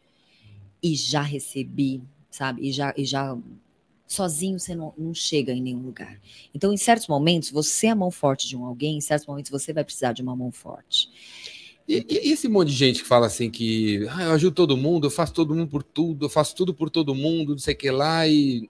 E 0.81 0.95
já 0.95 1.21
recebi, 1.21 2.01
sabe? 2.31 2.69
E 2.69 2.71
já, 2.71 2.93
e 2.95 3.03
já 3.03 3.37
sozinho 4.07 4.57
você 4.57 4.73
não, 4.73 4.93
não 4.97 5.13
chega 5.13 5.51
em 5.51 5.61
nenhum 5.61 5.81
lugar. 5.81 6.17
Então, 6.55 6.71
em 6.71 6.77
certos 6.77 7.09
momentos, 7.09 7.51
você 7.51 7.87
é 7.87 7.89
a 7.89 7.95
mão 7.95 8.09
forte 8.09 8.47
de 8.47 8.55
um 8.55 8.63
alguém, 8.63 8.95
em 8.97 9.01
certos 9.01 9.27
momentos 9.27 9.51
você 9.51 9.73
vai 9.73 9.83
precisar 9.83 10.13
de 10.13 10.21
uma 10.21 10.33
mão 10.33 10.49
forte. 10.49 11.09
E, 11.85 12.05
e- 12.07 12.31
esse 12.31 12.47
monte 12.47 12.69
de 12.69 12.75
gente 12.75 13.01
que 13.01 13.07
fala 13.07 13.27
assim 13.27 13.51
que 13.51 14.07
ah, 14.11 14.23
eu 14.23 14.31
ajudo 14.31 14.55
todo 14.55 14.77
mundo, 14.77 15.07
eu 15.07 15.11
faço 15.11 15.33
todo 15.33 15.53
mundo 15.53 15.67
por 15.67 15.83
tudo, 15.83 16.25
eu 16.25 16.29
faço 16.29 16.55
tudo 16.55 16.73
por 16.73 16.89
todo 16.89 17.13
mundo, 17.13 17.51
não 17.51 17.59
sei 17.59 17.73
o 17.73 17.77
que 17.77 17.91
lá, 17.91 18.25
e 18.25 18.69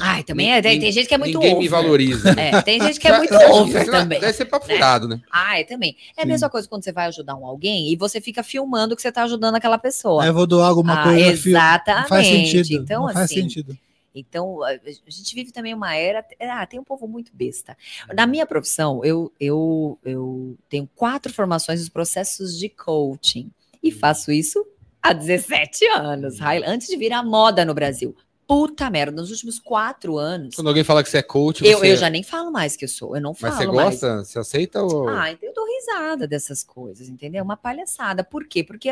Ai, 0.00 0.24
também 0.24 0.52
é, 0.52 0.60
tem, 0.60 0.80
tem 0.80 0.90
gente 0.90 1.06
que 1.06 1.14
é 1.14 1.18
muito 1.18 1.34
ninguém 1.38 1.52
over. 1.52 1.62
me 1.62 1.68
valoriza. 1.68 2.30
É, 2.30 2.60
tem 2.62 2.80
gente 2.80 2.98
que 2.98 3.06
é 3.06 3.16
muito 3.16 3.32
over 3.52 3.84
também. 3.88 4.18
Deve 4.18 4.32
ser 4.32 4.44
papo 4.46 4.66
né? 4.66 4.74
furado, 4.74 5.06
né? 5.06 5.20
Ah, 5.30 5.60
é 5.60 5.64
também. 5.64 5.96
É 6.16 6.22
a 6.22 6.24
Sim. 6.24 6.30
mesma 6.30 6.50
coisa 6.50 6.68
quando 6.68 6.82
você 6.82 6.90
vai 6.90 7.06
ajudar 7.06 7.36
um 7.36 7.46
alguém 7.46 7.92
e 7.92 7.96
você 7.96 8.20
fica 8.20 8.42
filmando 8.42 8.96
que 8.96 9.02
você 9.02 9.08
está 9.08 9.22
ajudando 9.22 9.54
aquela 9.54 9.78
pessoa. 9.78 10.22
Aí 10.22 10.28
eu 10.28 10.34
vou 10.34 10.46
doar 10.48 10.68
alguma 10.68 11.00
Ah, 11.00 11.04
coisa. 11.04 11.48
exatamente. 11.48 12.02
Não 12.02 12.08
faz 12.08 12.26
sentido. 12.26 12.82
Então, 12.82 13.02
não 13.06 13.12
faz 13.12 13.24
assim, 13.26 13.42
sentido. 13.42 13.78
Então, 14.12 14.62
a 14.64 14.76
gente 15.08 15.34
vive 15.34 15.52
também 15.52 15.72
uma 15.74 15.94
era. 15.94 16.24
Ah, 16.40 16.66
tem 16.66 16.78
um 16.80 16.84
povo 16.84 17.06
muito 17.06 17.30
besta. 17.32 17.76
Na 18.14 18.26
minha 18.26 18.46
profissão, 18.46 19.04
eu, 19.04 19.32
eu, 19.40 19.98
eu 20.04 20.56
tenho 20.68 20.88
quatro 20.94 21.32
formações 21.32 21.80
nos 21.80 21.88
processos 21.88 22.58
de 22.58 22.68
coaching 22.68 23.50
e 23.82 23.90
faço 23.92 24.32
isso 24.32 24.64
há 25.02 25.12
17 25.12 25.86
anos, 25.88 26.38
Raila, 26.38 26.66
antes 26.68 26.88
de 26.88 26.96
virar 26.96 27.22
moda 27.22 27.64
no 27.64 27.74
Brasil. 27.74 28.16
Puta 28.46 28.90
merda, 28.90 29.20
nos 29.20 29.30
últimos 29.30 29.58
quatro 29.58 30.18
anos. 30.18 30.54
Quando 30.54 30.68
alguém 30.68 30.84
fala 30.84 31.02
que 31.02 31.08
você 31.08 31.18
é 31.18 31.22
coach, 31.22 31.64
Eu, 31.64 31.78
você... 31.78 31.92
eu 31.92 31.96
já 31.96 32.10
nem 32.10 32.22
falo 32.22 32.52
mais 32.52 32.76
que 32.76 32.84
eu 32.84 32.88
sou, 32.88 33.16
eu 33.16 33.22
não 33.22 33.30
Mas 33.32 33.40
falo 33.40 33.54
você 33.56 33.66
mais. 33.66 33.90
gosta? 34.00 34.24
Você 34.24 34.38
aceita 34.38 34.82
ou... 34.82 35.08
Ah, 35.08 35.30
então 35.30 35.48
eu 35.48 35.54
dou 35.54 35.64
risada 35.66 36.28
dessas 36.28 36.62
coisas, 36.62 37.08
entendeu? 37.08 37.40
É 37.40 37.42
uma 37.42 37.56
palhaçada. 37.56 38.22
Por 38.22 38.46
quê? 38.46 38.62
Porque 38.62 38.90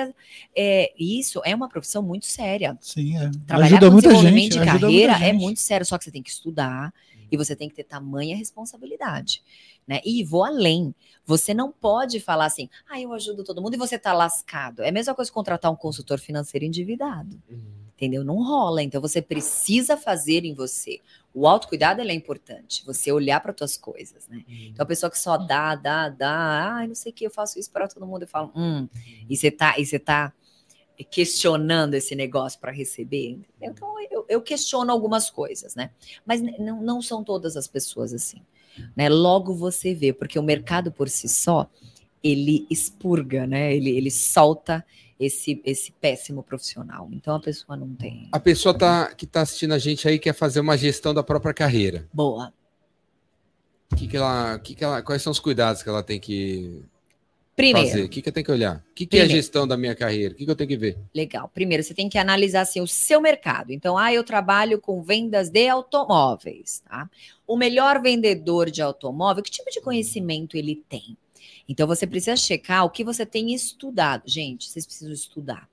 é, 0.57 0.92
isso 0.98 1.42
é 1.44 1.55
uma 1.55 1.68
profissão 1.68 2.03
muito 2.03 2.26
séria. 2.26 2.78
Sim, 2.80 3.18
é. 3.18 3.30
Trabalhar 3.46 3.66
Ajuda 3.66 3.86
com 3.86 3.92
muita 3.92 4.09
desenvolvimento 4.09 4.42
gente. 4.42 4.53
de 4.53 4.59
ajuda 4.59 4.80
carreira 4.80 5.12
muita 5.12 5.24
é 5.24 5.32
gente. 5.32 5.40
muito 5.42 5.61
sério, 5.61 5.86
só 5.86 5.98
que 5.98 6.05
você 6.05 6.11
tem 6.11 6.22
que 6.22 6.30
estudar 6.30 6.92
e 7.30 7.36
você 7.36 7.55
tem 7.55 7.68
que 7.68 7.74
ter 7.74 7.84
tamanha 7.84 8.36
responsabilidade. 8.36 9.42
Né? 9.86 10.00
E 10.05 10.22
vou 10.24 10.44
além. 10.44 10.94
Você 11.26 11.53
não 11.53 11.70
pode 11.70 12.20
falar 12.20 12.46
assim, 12.46 12.68
ah, 12.88 13.00
eu 13.00 13.12
ajudo 13.12 13.44
todo 13.44 13.61
mundo 13.61 13.74
e 13.74 13.78
você 13.78 13.98
tá 13.98 14.12
lascado. 14.12 14.82
É 14.82 14.88
a 14.88 14.92
mesma 14.92 15.14
coisa 15.14 15.30
que 15.30 15.34
contratar 15.34 15.70
um 15.70 15.76
consultor 15.76 16.18
financeiro 16.18 16.64
endividado. 16.64 17.40
Uhum. 17.50 17.82
Entendeu? 18.03 18.24
Não 18.24 18.42
rola. 18.42 18.82
Então 18.82 19.00
você 19.00 19.22
precisa 19.22 19.96
fazer 19.96 20.44
em 20.44 20.55
você. 20.55 20.98
O 21.32 21.46
autocuidado 21.46 22.00
é 22.00 22.12
importante. 22.12 22.84
Você 22.84 23.12
olhar 23.12 23.38
para 23.38 23.53
tuas 23.53 23.76
coisas, 23.76 24.26
né? 24.26 24.44
Então 24.48 24.82
a 24.82 24.86
pessoa 24.86 25.09
que 25.09 25.16
só 25.16 25.36
dá, 25.36 25.76
dá, 25.76 26.09
dá, 26.09 26.74
ai, 26.78 26.88
não 26.88 26.96
sei 26.96 27.12
o 27.12 27.14
que, 27.14 27.24
eu 27.24 27.30
faço 27.30 27.61
isso 27.61 27.70
para 27.70 27.86
todo 27.86 28.05
mundo, 28.05 28.22
eu 28.22 28.28
falo, 28.28 28.50
hum, 28.57 28.88
e 29.30 29.36
você 29.36 29.53
tá, 29.53 29.78
e 29.78 29.86
você 29.86 30.00
tá 30.00 30.32
questionando 31.12 31.94
esse 31.94 32.16
negócio 32.16 32.59
para 32.59 32.72
receber. 32.72 33.30
entendeu? 33.30 33.70
Então 33.70 34.00
eu, 34.11 34.26
eu 34.28 34.42
questiono 34.42 34.90
algumas 34.90 35.30
coisas, 35.30 35.76
né? 35.76 35.92
Mas 36.26 36.42
não, 36.59 36.82
não 36.82 37.00
são 37.00 37.22
todas 37.22 37.57
as 37.57 37.68
pessoas 37.68 38.12
assim. 38.12 38.42
Né? 38.96 39.09
Logo 39.09 39.55
você 39.55 39.94
vê, 39.94 40.12
porque 40.12 40.40
o 40.40 40.42
mercado 40.42 40.90
por 40.90 41.09
si 41.09 41.28
só 41.28 41.70
ele 42.20 42.66
expurga, 42.68 43.46
né? 43.46 43.72
Ele, 43.76 43.90
ele 43.90 44.11
solta 44.11 44.84
esse, 45.24 45.62
esse 45.64 45.92
péssimo 45.92 46.42
profissional. 46.42 47.08
Então 47.12 47.36
a 47.36 47.40
pessoa 47.40 47.76
não 47.76 47.94
tem. 47.94 48.28
A 48.32 48.40
pessoa 48.40 48.76
tá, 48.76 49.14
que 49.14 49.26
tá 49.26 49.42
assistindo 49.42 49.72
a 49.72 49.78
gente 49.78 50.08
aí 50.08 50.18
quer 50.18 50.34
fazer 50.34 50.60
uma 50.60 50.76
gestão 50.76 51.14
da 51.14 51.22
própria 51.22 51.54
carreira. 51.54 52.08
Boa. 52.12 52.52
Que 53.96 54.08
que 54.08 54.16
ela, 54.16 54.58
que 54.58 54.74
que 54.74 54.82
ela, 54.82 55.02
quais 55.02 55.22
são 55.22 55.30
os 55.30 55.38
cuidados 55.38 55.82
que 55.82 55.88
ela 55.88 56.02
tem 56.02 56.18
que 56.18 56.82
Primeiro, 57.54 57.88
fazer? 57.88 58.04
O 58.04 58.08
que, 58.08 58.22
que 58.22 58.28
eu 58.28 58.32
tenho 58.32 58.46
que 58.46 58.52
olhar? 58.52 58.76
O 58.78 58.94
que, 58.94 59.06
que 59.06 59.18
é 59.18 59.22
a 59.22 59.28
gestão 59.28 59.68
da 59.68 59.76
minha 59.76 59.94
carreira? 59.94 60.32
O 60.32 60.36
que, 60.36 60.44
que 60.44 60.50
eu 60.50 60.56
tenho 60.56 60.68
que 60.68 60.76
ver? 60.76 60.98
Legal. 61.14 61.50
Primeiro, 61.52 61.82
você 61.82 61.92
tem 61.92 62.08
que 62.08 62.16
analisar 62.16 62.62
assim, 62.62 62.80
o 62.80 62.86
seu 62.86 63.20
mercado. 63.20 63.70
Então, 63.70 63.98
ah, 63.98 64.12
eu 64.12 64.24
trabalho 64.24 64.80
com 64.80 65.02
vendas 65.02 65.50
de 65.50 65.68
automóveis. 65.68 66.82
Tá? 66.88 67.08
O 67.46 67.56
melhor 67.56 68.00
vendedor 68.00 68.70
de 68.70 68.80
automóvel, 68.80 69.42
que 69.42 69.50
tipo 69.50 69.70
de 69.70 69.80
conhecimento 69.82 70.56
ele 70.56 70.82
tem? 70.88 71.16
Então, 71.68 71.86
você 71.86 72.07
precisa 72.07 72.36
checar 72.36 72.84
o 72.84 72.90
que 72.90 73.05
você 73.05 73.24
tem 73.26 73.53
estudado. 73.55 74.22
Gente, 74.26 74.68
vocês 74.68 74.84
precisam 74.86 75.12
estudar. 75.12 75.68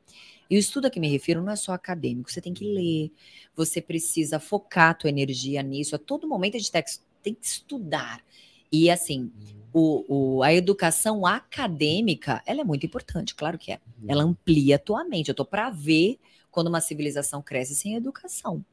E 0.49 0.55
o 0.57 0.59
estudo 0.59 0.87
a 0.87 0.89
que 0.89 0.99
me 0.99 1.07
refiro 1.07 1.43
não 1.43 1.51
é 1.51 1.55
só 1.55 1.73
acadêmico, 1.73 2.31
você 2.31 2.41
tem 2.41 2.53
que 2.53 2.65
ler, 2.65 3.11
você 3.55 3.79
precisa 3.79 4.39
focar 4.39 4.89
a 4.89 4.93
tua 4.95 5.09
energia 5.09 5.61
nisso. 5.61 5.95
A 5.95 5.99
todo 5.99 6.27
momento 6.27 6.55
a 6.55 6.59
gente 6.59 6.71
tem 6.71 6.83
que- 6.83 7.45
estudar. 7.45 8.23
E 8.71 8.89
assim, 8.89 9.31
o, 9.71 10.37
o- 10.37 10.43
a 10.43 10.51
educação 10.53 11.25
acadêmica, 11.25 12.41
ela 12.45 12.61
é 12.61 12.63
muito 12.63 12.85
importante, 12.85 13.35
claro 13.35 13.57
que 13.59 13.71
é. 13.71 13.79
Ela 14.07 14.23
amplia 14.23 14.77
a 14.77 14.79
tua 14.79 15.03
mente. 15.03 15.29
Eu 15.29 15.35
tô 15.35 15.45
para 15.45 15.69
ver 15.69 16.17
quando 16.49 16.67
uma 16.67 16.81
civilização 16.81 17.41
cresce 17.43 17.75
sem 17.75 17.93
educação. 17.95 18.65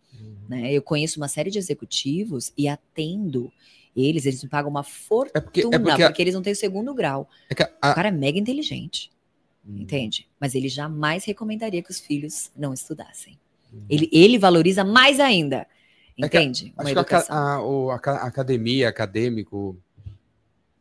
Né? 0.49 0.73
Eu 0.73 0.81
conheço 0.81 1.21
uma 1.21 1.29
série 1.29 1.51
de 1.51 1.59
executivos 1.59 2.53
e 2.57 2.69
atendo 2.69 3.53
eles, 3.97 4.27
eles 4.27 4.43
me 4.43 4.49
pagam 4.49 4.71
uma 4.71 4.83
fortuna, 4.83 5.33
É 5.35 5.41
porque, 5.41 5.61
é 5.61 5.63
porque, 5.65 5.81
porque 6.05 6.23
a- 6.23 6.25
eles 6.25 6.35
não 6.35 6.43
têm 6.43 6.53
o 6.53 6.57
segundo 6.57 6.93
grau. 6.95 7.29
é 7.49 7.63
a- 7.81 7.93
O 7.93 7.95
cara 7.95 8.09
é 8.09 8.11
mega 8.13 8.39
inteligente. 8.39 9.11
Hum. 9.69 9.79
entende? 9.81 10.29
Mas 10.39 10.55
ele 10.55 10.69
jamais 10.69 11.25
recomendaria 11.25 11.83
que 11.83 11.91
os 11.91 11.99
filhos 11.99 12.53
não 12.57 12.73
estudassem. 12.73 13.37
Hum. 13.75 13.83
Ele, 13.91 14.09
ele 14.13 14.39
valoriza 14.39 14.85
mais 14.85 15.19
ainda, 15.19 15.67
É 16.17 16.29
que- 16.29 16.39
entende? 16.39 16.73
Uma 16.79 16.85
Acho 16.85 17.05
que 17.05 17.15
a, 17.15 17.25
a- 17.55 17.63
o- 17.67 17.91
a 17.91 17.99
ca- 17.99 18.23
academia, 18.23 18.89
acadêmico, 18.89 19.77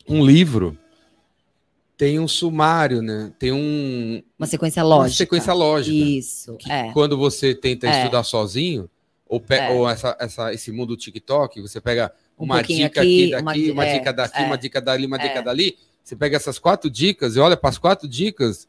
um 0.08 0.24
livro 0.24 0.78
tem 1.98 2.20
um 2.20 2.28
sumário, 2.28 3.02
né? 3.02 3.32
Tem 3.40 3.52
um, 3.52 4.22
Uma 4.38 4.46
sequência 4.46 4.84
uma 4.84 4.98
lógica. 4.98 5.18
sequência 5.18 5.54
lógica. 5.54 5.96
Isso, 5.96 6.58
é. 6.70 6.92
quando 6.92 7.18
você 7.18 7.56
tenta 7.56 7.88
É. 7.88 8.00
estudar 8.02 8.24
sozinho, 8.24 8.88
ou, 9.28 9.40
pe- 9.40 9.56
É. 9.56 9.72
ou 9.72 9.90
essa, 9.90 10.16
essa- 10.20 10.54
esse 10.54 10.72
mundo 10.72 10.90
do 10.90 10.98
TikTok, 10.98 11.60
você 11.62 11.80
pega 11.82 12.14
Um 12.38 12.44
uma 12.46 12.56
pouquinho 12.56 12.88
dica 12.90 13.02
aqui, 13.02 13.34
aqui, 13.34 13.42
uma 13.42 13.52
daqui, 13.52 13.64
di- 13.64 13.72
uma, 13.72 13.86
é, 13.86 13.94
dica 13.98 14.14
daqui, 14.14 14.42
é. 14.42 14.46
uma 14.46 14.58
dica 14.58 14.82
dali, 14.82 15.06
uma 15.06 15.18
dica 15.18 15.40
É. 15.40 15.42
dali. 15.42 15.78
Você 16.04 16.16
pega 16.16 16.36
essas 16.36 16.60
quatro 16.60 16.90
dicas 16.90 17.36
e 17.36 17.40
olha 17.40 17.56
para 17.58 17.70
as 17.70 17.78
quatro 17.78 18.08
dicas, 18.08 18.68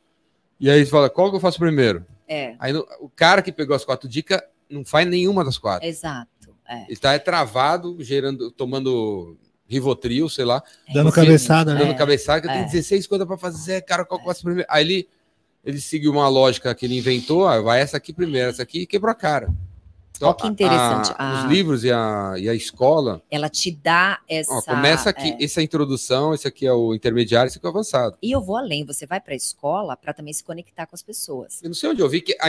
e 0.59 0.71
aí 0.71 0.85
você 0.85 0.91
fala, 0.91 1.11
qual 1.11 1.31
que 1.31 1.37
eu 1.37 1.41
faço 1.41 1.59
primeiro? 1.59 2.05
É, 2.29 2.55
Aí 2.59 2.75
o 2.75 3.09
cara 3.15 3.43
que 3.43 3.53
pegou 3.53 3.75
as 3.77 3.85
quatro 3.85 4.09
dicas 4.09 4.41
não 4.71 4.85
faz 4.85 5.07
nenhuma 5.07 5.45
das 5.45 5.59
quatro. 5.59 5.87
exato. 5.87 6.29
É. 6.69 6.85
Ele 6.89 6.97
tá 6.97 7.13
é 7.13 7.19
travado, 7.19 7.97
gerando, 8.01 8.51
tomando 8.51 9.37
Rivotril, 9.69 10.29
sei 10.29 10.45
lá, 10.45 10.63
Dando 10.93 11.11
Você- 11.11 11.21
cabeçada, 11.21 11.75
né? 11.75 11.81
dando 11.81 11.93
É, 11.93 11.95
cabeçada, 11.95 12.41
que 12.41 12.47
eu 12.47 12.51
é. 12.51 12.55
tenho 12.55 12.67
16 12.67 13.07
coisas 13.07 13.27
para 13.27 13.37
fazer, 13.37 13.83
cara, 13.83 14.05
qual 14.05 14.19
que 14.19 14.25
eu 14.25 14.29
faço 14.31 14.43
primeiro? 14.43 14.67
Aí 14.71 14.85
ele, 14.85 15.09
ele 15.65 15.81
seguiu 15.81 16.11
uma 16.13 16.29
lógica 16.29 16.75
que 16.75 16.87
ele 16.87 16.97
inventou, 16.99 17.47
ah, 17.47 17.61
vai 17.61 17.81
essa 17.81 17.97
aqui 17.97 18.13
primeiro, 18.13 18.49
essa 18.51 18.63
aqui, 18.63 18.81
e 18.83 18.87
quebrou 18.87 19.11
a 19.13 19.15
cara. 19.15 19.49
Ó, 20.23 20.33
que 20.35 20.47
interessante. 20.47 21.11
a- 21.13 21.17
Ah. 21.19 21.45
Os 21.45 21.51
livros 21.51 21.85
e 21.85 21.91
a, 21.93 22.35
e 22.39 22.49
a 22.49 22.55
escola, 22.55 23.23
Ela 23.31 23.49
te 23.49 23.71
dá 23.71 24.21
essa. 24.29 24.53
ó, 24.53 24.63
começa 24.63 25.11
aqui, 25.11 25.31
é. 25.39 25.45
essa 25.45 25.61
é 25.61 25.63
a 25.63 25.65
introdução, 25.65 26.33
esse 26.35 26.47
aqui 26.49 26.67
é 26.67 26.73
o 26.73 26.95
intermediário, 26.95 27.49
esse 27.49 27.59
aqui 27.59 27.67
é 27.67 27.69
o 27.69 27.73
avançado. 27.73 28.17
E 28.23 28.31
eu 28.31 28.41
vou 28.41 28.57
além, 28.57 28.85
você 28.85 29.07
vai 29.07 29.21
para 29.21 29.33
a 29.35 29.37
escola 29.37 29.97
para 29.97 30.13
também 30.13 30.33
se 30.33 30.43
conectar 30.45 30.87
com 30.87 30.95
as 30.95 31.03
pessoas. 31.03 31.61
Eu 31.63 31.69
não 31.69 31.75
sei 31.75 31.91
onde 31.91 32.01
eu 32.01 32.09
vi 32.09 32.21
que 32.21 32.37
a- 32.41 32.49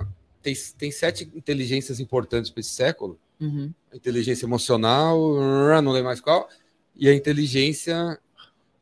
a- 0.00 0.06
tem, 0.42 0.54
tem 0.78 0.90
sete 0.90 1.30
inteligências 1.34 1.98
importantes 2.00 2.50
para 2.50 2.60
esse 2.60 2.70
século. 2.70 3.18
Uhum. 3.40 3.72
A 3.92 3.96
inteligência 3.96 4.46
emocional, 4.46 5.18
não 5.82 5.92
lembro 5.92 6.06
mais 6.08 6.20
qual, 6.20 6.48
e 6.96 7.08
a 7.08 7.14
inteligência 7.14 8.18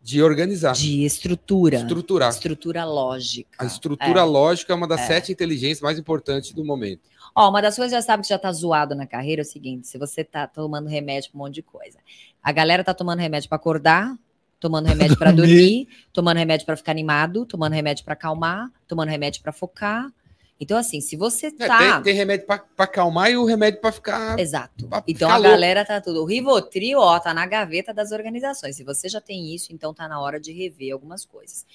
de 0.02 0.22
organizar, 0.22 0.72
De 0.72 1.04
estrutura. 1.04 1.78
estruturar. 1.78 2.30
Estrutura 2.30 2.84
lógica. 2.84 3.48
A 3.58 3.64
estrutura 3.66 4.20
É. 4.20 4.24
lógica 4.24 4.72
é 4.72 4.76
uma 4.76 4.86
das 4.86 5.00
É. 5.00 5.06
sete 5.08 5.32
inteligências 5.32 5.80
mais 5.80 5.98
importantes 5.98 6.52
do 6.52 6.64
momento. 6.64 7.00
Ó, 7.38 7.50
uma 7.50 7.60
das 7.60 7.76
coisas 7.76 7.92
que 7.92 8.00
já 8.00 8.02
sabe 8.02 8.22
que 8.22 8.28
já 8.30 8.38
tá 8.38 8.50
zoado 8.50 8.94
na 8.94 9.06
carreira 9.06 9.42
é 9.42 9.44
o 9.44 9.46
seguinte: 9.46 9.86
se 9.86 9.98
você 9.98 10.24
tá 10.24 10.46
tomando 10.46 10.88
remédio 10.88 11.30
pra 11.30 11.38
um 11.38 11.44
monte 11.44 11.56
de 11.56 11.62
coisa. 11.62 11.98
A 12.42 12.50
galera 12.50 12.82
tá 12.82 12.94
tomando 12.94 13.18
remédio 13.20 13.46
pra 13.48 13.56
acordar, 13.56 14.16
tomando 14.58 14.86
remédio 14.86 15.18
pra 15.18 15.30
Dormir. 15.32 15.52
dormir, 15.54 15.88
tomando 16.14 16.38
remédio 16.38 16.64
pra 16.64 16.76
ficar 16.76 16.92
animado, 16.92 17.44
tomando 17.44 17.74
remédio 17.74 18.04
pra 18.06 18.14
acalmar, 18.14 18.70
tomando 18.88 19.10
remédio 19.10 19.42
pra 19.42 19.52
focar. 19.52 20.10
Então, 20.58 20.78
assim, 20.78 21.00
se 21.02 21.16
você 21.16 21.48
É, 21.48 21.50
tá. 21.66 21.78
tem, 21.78 22.02
tem 22.04 22.14
remédio 22.14 22.46
para 22.46 22.64
acalmar 22.78 23.30
e 23.30 23.36
o 23.36 23.44
remédio 23.44 23.80
para 23.80 23.92
ficar. 23.92 24.38
Exato. 24.38 24.86
pra 24.88 25.02
Então 25.06 25.28
ficar 25.28 25.34
a 25.34 25.36
louco. 25.36 25.50
galera 25.50 25.84
tá 25.84 26.00
tudo. 26.00 26.22
O 26.22 26.24
Rivotril, 26.24 26.98
ó, 26.98 27.18
tá 27.20 27.34
na 27.34 27.44
gaveta 27.46 27.92
das 27.92 28.10
organizações. 28.10 28.76
Se 28.76 28.82
você 28.82 29.08
já 29.08 29.20
tem 29.20 29.54
isso, 29.54 29.72
então 29.72 29.92
tá 29.92 30.08
na 30.08 30.18
hora 30.20 30.40
de 30.40 30.52
rever 30.52 30.92
algumas 30.94 31.26
coisas. 31.26 31.66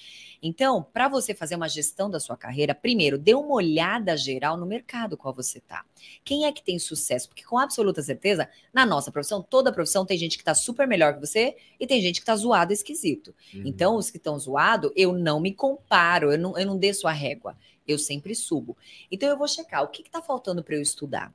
Então, 0.42 0.82
para 0.82 1.06
você 1.08 1.32
fazer 1.32 1.54
uma 1.54 1.68
gestão 1.68 2.10
da 2.10 2.18
sua 2.18 2.36
carreira, 2.36 2.74
primeiro, 2.74 3.16
dê 3.16 3.32
uma 3.34 3.54
olhada 3.54 4.16
geral 4.16 4.56
no 4.56 4.66
mercado 4.66 5.16
qual 5.16 5.32
você 5.32 5.60
tá. 5.60 5.84
Quem 6.24 6.46
é 6.46 6.50
que 6.52 6.62
tem 6.64 6.76
sucesso? 6.80 7.28
Porque 7.28 7.44
com 7.44 7.56
absoluta 7.58 8.02
certeza, 8.02 8.48
na 8.74 8.84
nossa 8.84 9.12
profissão, 9.12 9.40
toda 9.40 9.72
profissão 9.72 10.04
tem 10.04 10.18
gente 10.18 10.36
que 10.36 10.42
tá 10.42 10.54
super 10.54 10.88
melhor 10.88 11.14
que 11.14 11.20
você 11.20 11.54
e 11.78 11.86
tem 11.86 12.00
gente 12.00 12.18
que 12.18 12.26
tá 12.26 12.34
zoado, 12.34 12.72
esquisito. 12.72 13.32
Uhum. 13.54 13.62
Então, 13.64 13.94
os 13.96 14.10
que 14.10 14.16
estão 14.16 14.36
zoados, 14.36 14.90
eu 14.96 15.12
não 15.12 15.38
me 15.38 15.54
comparo, 15.54 16.32
eu 16.32 16.38
não, 16.38 16.58
eu 16.58 16.66
não 16.66 16.76
desço 16.76 17.06
a 17.06 17.12
régua, 17.12 17.56
eu 17.86 17.98
sempre 17.98 18.34
subo. 18.34 18.76
Então, 19.10 19.28
eu 19.28 19.36
vou 19.38 19.48
checar 19.48 19.82
o 19.82 19.88
que 19.88 20.02
está 20.02 20.22
faltando 20.22 20.62
para 20.62 20.76
eu 20.76 20.82
estudar. 20.82 21.32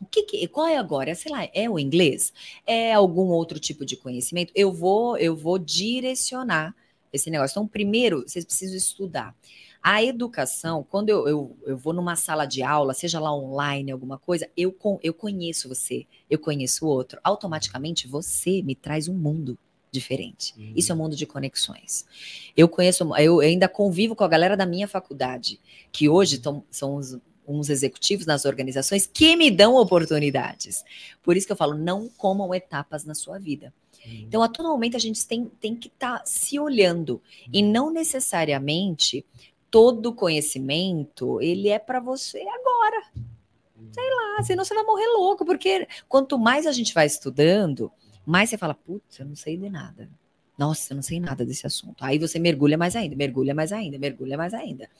O 0.00 0.06
que, 0.06 0.22
que- 0.22 0.48
qual 0.48 0.66
é 0.66 0.76
agora? 0.76 1.14
Sei 1.14 1.30
lá, 1.30 1.46
é 1.52 1.68
o 1.68 1.78
inglês? 1.78 2.32
É 2.66 2.92
algum 2.94 3.28
outro 3.28 3.58
tipo 3.60 3.84
de 3.84 3.96
conhecimento? 3.96 4.52
Eu 4.54 4.72
vou, 4.72 5.16
eu 5.18 5.36
vou 5.36 5.58
direcionar 5.58 6.74
esse 7.12 7.30
negócio. 7.30 7.52
Então, 7.54 7.66
primeiro, 7.68 8.22
vocês 8.26 8.44
precisam 8.44 8.76
estudar. 8.76 9.34
A 9.82 10.02
educação, 10.02 10.86
quando 10.88 11.08
eu, 11.08 11.26
eu, 11.26 11.56
eu 11.66 11.76
vou 11.76 11.92
numa 11.92 12.16
sala 12.16 12.44
de 12.46 12.62
aula, 12.62 12.92
seja 12.94 13.18
lá 13.18 13.34
online, 13.34 13.90
alguma 13.90 14.18
coisa, 14.18 14.48
eu, 14.56 14.76
eu 15.02 15.14
conheço 15.14 15.68
você, 15.68 16.06
eu 16.28 16.38
conheço 16.38 16.84
o 16.86 16.88
outro. 16.88 17.18
Automaticamente, 17.24 18.06
você 18.06 18.62
me 18.62 18.74
traz 18.74 19.08
um 19.08 19.14
mundo 19.14 19.58
diferente. 19.90 20.54
Uhum. 20.56 20.72
Isso 20.76 20.92
é 20.92 20.94
um 20.94 20.98
mundo 20.98 21.16
de 21.16 21.26
conexões. 21.26 22.04
Eu 22.56 22.68
conheço, 22.68 23.04
eu 23.18 23.40
ainda 23.40 23.68
convivo 23.68 24.14
com 24.14 24.24
a 24.24 24.28
galera 24.28 24.56
da 24.56 24.66
minha 24.66 24.86
faculdade, 24.86 25.60
que 25.90 26.08
hoje 26.08 26.38
tão, 26.38 26.64
são 26.70 26.96
uns, 26.96 27.18
uns 27.46 27.68
executivos 27.68 28.26
nas 28.26 28.44
organizações 28.44 29.06
que 29.06 29.36
me 29.36 29.50
dão 29.50 29.74
oportunidades. 29.74 30.84
Por 31.22 31.36
isso 31.36 31.46
que 31.46 31.52
eu 31.52 31.56
falo, 31.56 31.74
não 31.74 32.08
comam 32.08 32.54
etapas 32.54 33.04
na 33.04 33.14
sua 33.14 33.38
vida. 33.38 33.72
Uhum. 34.04 34.24
Então, 34.26 34.42
a 34.42 34.48
todo 34.48 34.68
momento, 34.68 34.96
a 34.96 35.00
gente 35.00 35.26
tem, 35.26 35.46
tem 35.60 35.74
que 35.74 35.88
estar 35.88 36.22
se 36.24 36.58
olhando. 36.58 37.20
E 37.52 37.62
não 37.62 37.90
necessariamente 37.90 39.24
todo 39.70 40.12
conhecimento, 40.12 41.40
ele 41.40 41.68
é 41.68 41.78
para 41.78 42.00
você 42.00 42.40
agora. 42.40 43.02
Sei 43.92 44.10
lá, 44.10 44.42
senão 44.42 44.64
você 44.64 44.74
vai 44.74 44.84
morrer 44.84 45.06
louco, 45.08 45.44
porque 45.44 45.88
quanto 46.08 46.38
mais 46.38 46.66
a 46.66 46.72
gente 46.72 46.92
vai 46.92 47.06
estudando, 47.06 47.90
mais 48.30 48.50
você 48.50 48.56
fala, 48.56 48.74
putz, 48.74 49.18
eu 49.18 49.26
não 49.26 49.34
sei 49.34 49.56
de 49.56 49.68
nada. 49.68 50.08
Nossa, 50.60 50.92
eu 50.92 50.96
não 50.96 51.02
sei 51.02 51.18
nada 51.18 51.44
desse 51.44 51.66
assunto. 51.66 52.04
Aí 52.04 52.18
você 52.18 52.38
mergulha 52.38 52.76
mais 52.76 52.94
ainda, 52.94 53.16
mergulha 53.16 53.54
mais 53.54 53.72
ainda, 53.72 53.98
mergulha 53.98 54.36
mais 54.36 54.52
ainda. 54.52 54.90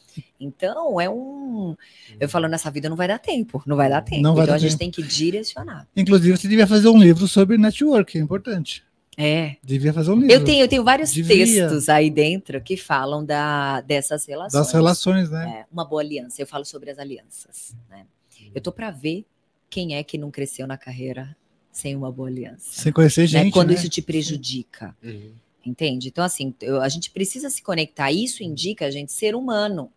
Então, 0.40 0.98
é 0.98 1.08
um. 1.08 1.76
Eu 2.18 2.30
falo, 2.30 2.48
nessa 2.48 2.70
vida 2.70 2.88
não 2.88 2.96
vai 2.96 3.06
dar 3.06 3.18
tempo, 3.18 3.62
não 3.66 3.76
vai 3.76 3.90
dar 3.90 4.00
tempo. 4.00 4.22
Não 4.22 4.34
vai 4.34 4.44
então 4.44 4.52
dar 4.52 4.56
a 4.56 4.58
gente 4.58 4.70
tempo. 4.70 4.78
tem 4.78 4.90
que 4.90 5.02
direcionar. 5.02 5.86
Inclusive, 5.94 6.34
você 6.34 6.48
devia 6.48 6.66
fazer 6.66 6.88
um 6.88 6.98
livro 6.98 7.28
sobre 7.28 7.58
network, 7.58 8.16
é 8.16 8.22
importante. 8.22 8.82
É. 9.18 9.56
Devia 9.62 9.92
fazer 9.92 10.12
um 10.12 10.14
livro. 10.14 10.32
Eu 10.32 10.42
tenho, 10.42 10.64
eu 10.64 10.68
tenho 10.68 10.82
vários 10.82 11.12
Devia. 11.12 11.36
textos 11.36 11.90
aí 11.90 12.08
dentro 12.08 12.58
que 12.62 12.74
falam 12.78 13.22
da, 13.22 13.82
dessas 13.82 14.24
relações. 14.24 14.64
Das 14.64 14.72
relações, 14.72 15.30
né? 15.30 15.60
É, 15.60 15.66
uma 15.70 15.84
boa 15.84 16.00
aliança. 16.00 16.40
Eu 16.40 16.46
falo 16.46 16.64
sobre 16.64 16.90
as 16.90 16.98
alianças. 16.98 17.76
Né? 17.90 18.06
Eu 18.54 18.62
tô 18.62 18.72
para 18.72 18.90
ver 18.90 19.26
quem 19.68 19.94
é 19.94 20.02
que 20.02 20.16
não 20.16 20.30
cresceu 20.30 20.66
na 20.66 20.78
carreira 20.78 21.36
sem 21.70 21.94
uma 21.96 22.10
boa 22.10 22.28
aliança. 22.28 22.68
Sem 22.70 22.92
conhecer 22.92 23.22
né? 23.22 23.26
gente. 23.26 23.52
Quando 23.52 23.68
né? 23.68 23.74
isso 23.74 23.88
te 23.88 24.02
prejudica. 24.02 24.96
Uhum. 25.02 25.32
Entende? 25.64 26.08
Então, 26.08 26.24
assim, 26.24 26.54
eu- 26.60 26.80
a 26.80 26.88
gente 26.88 27.10
precisa 27.10 27.50
se 27.50 27.62
conectar. 27.62 28.10
Isso 28.10 28.42
indica 28.42 28.86
a 28.86 28.90
gente 28.90 29.12
ser 29.12 29.34
humano. 29.34 29.92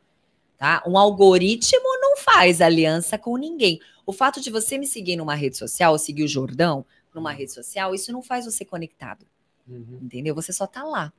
Tá? 0.58 0.84
Um 0.88 0.98
algoritmo 0.98 2.00
não 2.00 2.18
faz 2.18 2.62
aliança 2.62 3.18
com 3.18 3.36
ninguém. 3.38 3.80
O 4.06 4.14
fato 4.14 4.40
de 4.40 4.50
você 4.50 4.78
me 4.78 4.88
seguir 4.88 5.16
numa 5.16 5.36
rede 5.36 5.58
social, 5.58 5.94
ou 5.94 6.00
seguir 6.00 6.24
o 6.24 6.28
Jordão 6.28 6.86
numa 7.14 7.32
rede 7.32 7.52
social, 7.52 7.94
isso 7.94 8.12
não 8.12 8.22
faz 8.22 8.46
você 8.46 8.64
conectado. 8.64 9.26
Uhum. 9.68 10.00
Entendeu? 10.02 10.36
Você 10.36 10.54
só 10.54 10.68
tá 10.68 10.84
lá. 10.84 11.12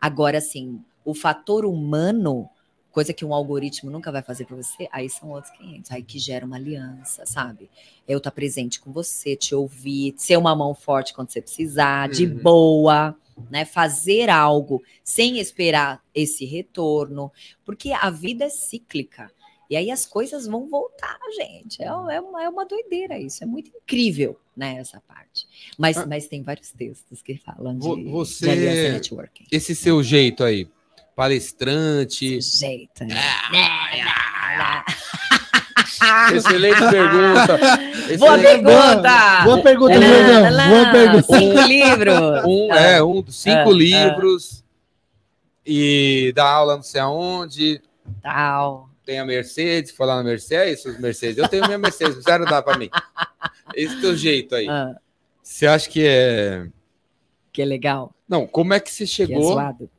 Agora, 0.00 0.38
assim, 0.38 0.80
o 1.04 1.14
fator 1.14 1.64
humano, 1.64 2.48
coisa 2.98 3.12
que 3.12 3.24
um 3.24 3.32
algoritmo 3.32 3.90
nunca 3.92 4.10
vai 4.10 4.22
fazer 4.22 4.44
para 4.44 4.56
você, 4.56 4.88
aí 4.90 5.08
são 5.08 5.30
outros 5.30 5.52
500. 5.56 5.92
Aí 5.92 6.02
que 6.02 6.18
gera 6.18 6.44
uma 6.44 6.56
aliança, 6.56 7.24
sabe? 7.24 7.70
Eu 8.08 8.18
estar 8.18 8.32
presente 8.32 8.80
com 8.80 8.90
você, 8.90 9.36
te 9.36 9.54
ouvir, 9.54 10.14
ser 10.16 10.36
uma 10.36 10.54
mão 10.56 10.74
forte 10.74 11.14
quando 11.14 11.30
você 11.30 11.40
precisar, 11.40 12.08
de 12.08 12.26
Uhum. 12.26 12.38
boa, 12.42 13.16
né? 13.48 13.64
Fazer 13.64 14.28
algo 14.30 14.82
sem 15.04 15.38
esperar 15.38 16.02
esse 16.12 16.44
retorno, 16.44 17.30
porque 17.64 17.92
a 17.92 18.10
vida 18.10 18.46
é 18.46 18.48
cíclica. 18.48 19.30
E 19.70 19.76
aí 19.76 19.92
as 19.92 20.04
coisas 20.04 20.46
vão 20.48 20.66
voltar, 20.68 21.18
gente. 21.36 21.80
É, 21.80 21.86
é 21.86 22.20
uma, 22.20 22.42
é 22.42 22.48
uma 22.48 22.64
doideira 22.66 23.16
isso. 23.16 23.44
É 23.44 23.46
muito 23.46 23.70
incrível, 23.76 24.40
né, 24.56 24.76
essa 24.80 25.00
parte. 25.06 25.46
Mas, 25.78 25.96
Ah. 25.98 26.04
mas 26.06 26.26
tem 26.26 26.42
vários 26.42 26.72
textos 26.72 27.22
que 27.22 27.36
falam 27.36 27.78
de, 27.78 27.86
Vo- 27.86 27.94
de 27.96 28.04
você- 28.10 28.50
aliança 28.50 28.92
networking. 28.94 29.44
Esse 29.52 29.76
seu 29.76 30.02
jeito 30.02 30.42
aí, 30.42 30.66
palestrante. 31.18 32.40
Jeito, 32.40 33.04
né? 33.04 33.16
Excelente 36.32 36.78
pergunta. 36.78 37.58
Boa 38.18 38.38
pergunta! 38.38 39.42
Boa 39.42 39.62
pergunta, 39.62 39.94
Jordão. 39.94 40.68
Boa 40.68 40.90
pergunta. 40.92 41.38
Cinco 41.38 41.60
livros. 41.62 42.44
Um, 42.46 42.72
é, 42.72 43.02
um 43.02 43.20
dos 43.20 43.34
cinco 43.34 43.70
Ah, 43.70 43.72
livros. 43.72 44.62
E 45.66 46.32
dá 46.36 46.48
aula 46.48 46.76
não 46.76 46.82
sei 46.84 47.00
aonde. 47.00 47.82
Tal. 48.22 48.88
Tem 49.04 49.18
a 49.18 49.24
Mercedes, 49.24 49.90
foi 49.90 50.06
lá 50.06 50.16
na 50.16 50.22
Mercedes, 50.22 50.86
é 50.86 50.90
isso, 50.90 51.00
Mercedes. 51.02 51.38
Eu 51.38 51.48
tenho 51.48 51.66
minha 51.66 51.78
Mercedes, 51.78 52.14
não 52.16 52.22
quero 52.22 52.44
dar 52.44 52.62
para 52.62 52.78
mim. 52.78 52.88
Esse 53.74 54.00
teu 54.00 54.16
jeito 54.16 54.54
aí. 54.54 54.68
Ah, 54.68 54.94
Você 55.42 55.66
acha 55.66 55.90
que 55.90 56.06
é. 56.06 56.64
que 57.52 57.64
legal. 57.64 58.14
Não, 58.28 58.46
como 58.46 58.72
é 58.72 58.78
que 58.78 58.88
você 58.90 59.04
Que 59.04 59.22
é 59.22 59.26
chegou? 59.26 59.52
zoado. 59.52 59.90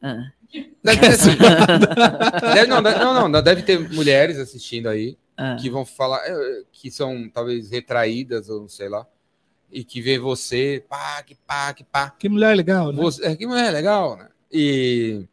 Deve 0.83 0.99
ter, 1.01 1.07
assim, 1.07 1.29
deve, 2.55 2.67
não, 2.67 2.81
deve- 2.81 2.99
não, 2.99 3.29
não, 3.29 3.41
deve 3.41 3.61
ter 3.63 3.79
mulheres 3.91 4.37
assistindo 4.39 4.87
aí 4.89 5.17
Ah. 5.37 5.55
que 5.59 5.69
vão 5.69 5.85
falar, 5.85 6.21
eh, 6.25 6.63
que 6.71 6.89
são 6.89 7.29
talvez 7.29 7.69
retraídas, 7.69 8.49
ou 8.49 8.67
sei 8.67 8.89
lá, 8.89 9.05
e 9.71 9.83
que 9.83 10.01
vê 10.01 10.17
você, 10.17 10.83
pá, 10.89 11.21
que 11.23 11.35
pá, 11.47 11.73
que 11.73 11.83
pá. 11.83 12.09
Que 12.17 12.27
mulher 12.29 12.55
legal, 12.55 12.91
né? 12.91 13.01
Você, 13.01 13.25
é, 13.25 13.35
que 13.35 13.45
mulher 13.45 13.71
legal, 13.71 14.17
né? 14.17 14.27
E 14.51 15.23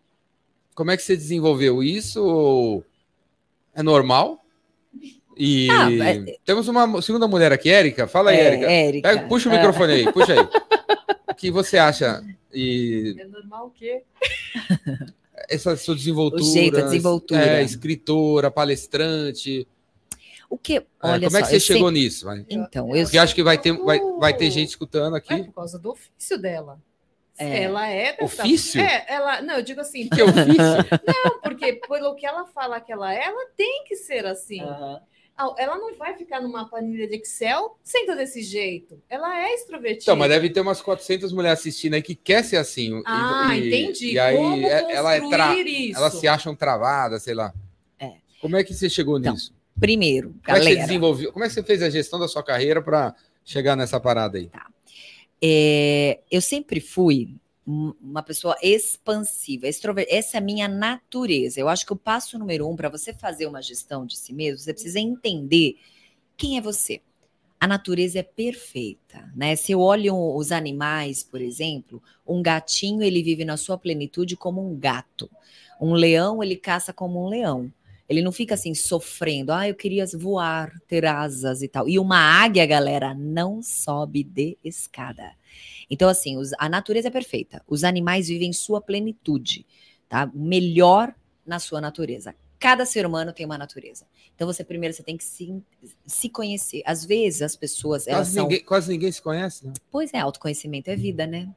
como 0.75 0.91
é 0.91 0.97
que 0.97 1.03
você 1.03 1.17
desenvolveu 1.17 1.83
isso? 1.83 2.23
Ou 2.23 2.85
é 3.75 3.83
normal? 3.83 4.45
E 5.39 5.69
Ah, 5.71 5.91
é- 5.93 6.37
temos 6.45 6.69
uma 6.69 7.01
segunda 7.03 7.27
mulher 7.27 7.53
aqui, 7.53 7.71
Érica. 7.71 8.07
Fala 8.07 8.31
aí, 8.31 8.37
É, 8.39 8.45
Érica. 8.47 8.71
Érica. 8.71 9.09
Pega- 9.09 9.29
puxa 9.29 9.49
o 9.49 9.53
microfone 9.53 9.93
aí, 9.93 10.12
puxa 10.12 10.33
aí. 10.35 10.39
O 11.37 11.39
que 11.39 11.51
você 11.51 11.76
acha? 11.76 12.24
E 12.51 13.14
É 13.18 13.26
normal 13.26 13.66
o 13.66 13.70
quê? 13.70 14.03
essa 15.51 15.76
sua 15.76 15.95
desenvoltura. 15.95 16.43
O 16.43 16.47
jeito, 16.47 16.78
a 16.78 16.80
desenvoltura. 16.82 17.59
É, 17.59 17.62
escritora, 17.62 18.51
palestrante. 18.51 19.68
O 20.49 20.57
que? 20.57 20.78
É, 20.78 20.87
Olha 21.03 21.26
como 21.28 21.37
é 21.37 21.41
só, 21.41 21.47
que 21.47 21.53
você 21.53 21.61
chegou 21.61 21.89
sempre- 21.89 22.01
nisso? 22.01 22.24
vai? 22.24 22.47
Então, 22.49 22.97
eu 22.97 23.03
Porque 23.03 23.18
eu 23.18 23.22
acho 23.22 23.34
que 23.34 23.43
vai 23.43 23.59
ter, 23.59 23.72
vai, 23.72 24.01
vai 24.18 24.34
ter 24.34 24.51
gente 24.51 24.70
escutando 24.70 25.14
É 25.14 25.18
aqui. 25.18 25.45
por 25.45 25.53
causa 25.53 25.78
do 25.78 25.91
ofício 25.91 26.39
dela. 26.39 26.80
É. 27.39 27.64
Ela 27.64 27.87
é 27.87 28.16
dessa... 28.16 28.43
Ofício? 28.45 28.80
É, 28.80 29.05
ela... 29.11 29.43
Não, 29.43 29.57
eu 29.57 29.62
digo 29.62 29.82
assim, 29.82 30.09
Que 30.09 30.22
ofício? 30.22 30.47
não, 31.07 31.41
porque 31.43 31.74
pelo 31.87 32.14
que 32.14 32.24
ela 32.24 32.47
fala 32.47 32.80
que 32.80 32.91
ela 32.91 33.12
é, 33.12 33.24
ela 33.26 33.47
tem 33.55 33.84
que 33.84 33.95
ser 33.95 34.24
assim. 34.24 34.62
Ah, 35.39 35.55
Ela 35.59 35.76
não 35.76 35.95
vai 35.97 36.16
ficar 36.16 36.41
numa 36.41 36.66
planilha 36.68 37.07
de 37.07 37.16
Excel 37.16 37.78
senta 37.82 38.16
desse 38.16 38.43
jeito. 38.43 39.03
Ela 39.09 39.39
é 39.47 39.53
extrovertida. 39.55 40.03
Então, 40.05 40.16
mas 40.16 40.30
deve 40.30 40.49
ter 40.49 40.61
umas 40.61 40.80
400 40.80 41.32
mulheres 41.32 41.59
assistindo 41.61 41.95
aí 41.95 42.03
que 42.03 42.14
quer 42.14 42.43
ser 42.43 42.57
assim. 42.57 43.03
Ah, 43.05 43.57
e- 43.57 43.68
entendi. 43.68 44.12
E 44.12 44.18
aí 44.18 44.37
Como 44.37 44.66
é- 44.66 44.93
ela 44.95 45.14
é 45.14 45.28
tra... 45.28 45.49
construir 45.49 45.91
isso? 45.91 45.99
elas 45.99 46.14
se 46.14 46.26
acham 46.26 46.55
travadas, 46.57 47.22
sei 47.22 47.34
lá. 47.34 47.53
É. 47.99 48.12
Como 48.41 48.57
é 48.57 48.64
que 48.64 48.72
você 48.72 48.89
chegou 48.89 49.18
Então, 49.18 49.34
nisso? 49.34 49.55
Primeiro, 49.78 50.28
Como 50.45 50.57
é 50.57 50.61
que 50.61 50.64
você 50.64 50.70
galera. 50.70 50.87
desenvolveu? 50.87 51.32
Como 51.32 51.45
é 51.45 51.49
que 51.49 51.55
você 51.55 51.62
fez 51.62 51.82
a 51.82 51.91
gestão 51.91 52.18
da 52.18 52.26
sua 52.28 52.43
carreira 52.43 52.80
para 52.80 53.14
chegar 53.45 53.76
nessa 53.76 54.01
parada 54.01 54.39
aí? 54.39 54.51
É, 55.43 56.20
eu 56.30 56.41
sempre 56.41 56.80
fui 56.80 57.34
uma 57.67 58.23
pessoa 58.23 58.57
expansiva, 58.62 59.67
extrovertida. 59.67 60.17
Essa 60.17 60.37
é 60.37 60.39
a 60.39 60.43
minha 60.43 60.69
natureza. 60.69 61.59
Eu 61.59 61.69
acho 61.69 61.85
que 61.85 61.93
o 61.93 61.97
passo 61.97 62.39
número 62.39 62.69
um 62.69 62.77
para 62.77 62.89
você 62.89 63.12
fazer 63.12 63.47
uma 63.47 63.61
gestão 63.61 64.07
de 64.07 64.17
si 64.17 64.33
mesmo, 64.33 64.59
você 64.59 64.73
precisa 64.73 65.01
entender 65.01 65.77
quem 66.37 66.57
é 66.57 66.61
você. 66.61 67.01
A 67.59 67.67
natureza 67.67 68.19
é 68.21 68.23
perfeita, 68.23 69.33
né? 69.35 69.57
Se 69.57 69.73
eu 69.73 69.81
olho 69.81 70.14
os 70.37 70.53
animais, 70.53 71.25
por 71.25 71.41
exemplo, 71.41 72.03
um 72.27 72.43
gatinho 72.43 73.03
ele 73.03 73.23
vive 73.23 73.45
na 73.45 73.57
sua 73.57 73.79
plenitude 73.79 74.37
como 74.37 74.64
um 74.64 74.79
gato. 74.79 75.29
Um 75.81 75.95
leão 75.95 76.43
ele 76.43 76.55
caça 76.55 76.93
como 76.93 77.25
um 77.25 77.29
leão. 77.29 77.73
Ele 78.09 78.23
não 78.23 78.31
fica 78.33 78.55
assim 78.55 78.75
sofrendo. 78.75 79.53
Ah, 79.53 79.69
eu 79.69 79.75
queria 79.75 80.05
voar, 80.15 80.73
ter 80.87 81.05
asas 81.05 81.63
e 81.63 81.69
tal. 81.69 81.89
E 81.89 81.99
uma 81.99 82.19
águia, 82.19 82.65
galera, 82.67 83.15
não 83.15 83.61
sobe 83.63 84.23
de 84.23 84.57
escada. 84.63 85.33
Então, 85.91 86.09
assim, 86.09 86.37
os- 86.37 86.53
a 86.59 86.69
natureza 86.69 87.09
é 87.09 87.11
perfeita. 87.11 87.63
Os 87.67 87.85
animais 87.85 88.29
vivem 88.29 88.51
em 88.51 88.53
sua 88.53 88.81
plenitude, 88.81 89.67
tá? 90.09 90.31
Melhor 90.35 91.15
na 91.45 91.59
sua 91.59 91.81
natureza. 91.81 92.35
Cada 92.59 92.87
ser 92.87 93.05
humano 93.07 93.33
tem 93.33 93.45
uma 93.45 93.59
natureza. 93.59 94.07
Então, 94.35 94.47
você 94.47 94.65
primeiro 94.65 94.95
você 94.95 95.03
tem 95.03 95.17
que 95.17 95.25
se, 95.25 95.63
se 96.07 96.29
conhecer. 96.29 96.83
Às 96.87 97.05
vezes 97.05 97.43
as 97.43 97.55
pessoas 97.55 98.07
elas 98.07 98.29
Quase 98.29 98.35
são. 98.35 98.45
ninguém, 98.45 98.65
quase 98.65 98.91
ninguém 98.93 99.13
se 99.13 99.21
conhece, 99.23 99.67
né? 99.67 99.73
Pois 99.91 100.13
é, 100.15 100.19
autoconhecimento 100.19 100.91
é 100.91 100.97
vida, 100.97 101.27
né? 101.27 101.49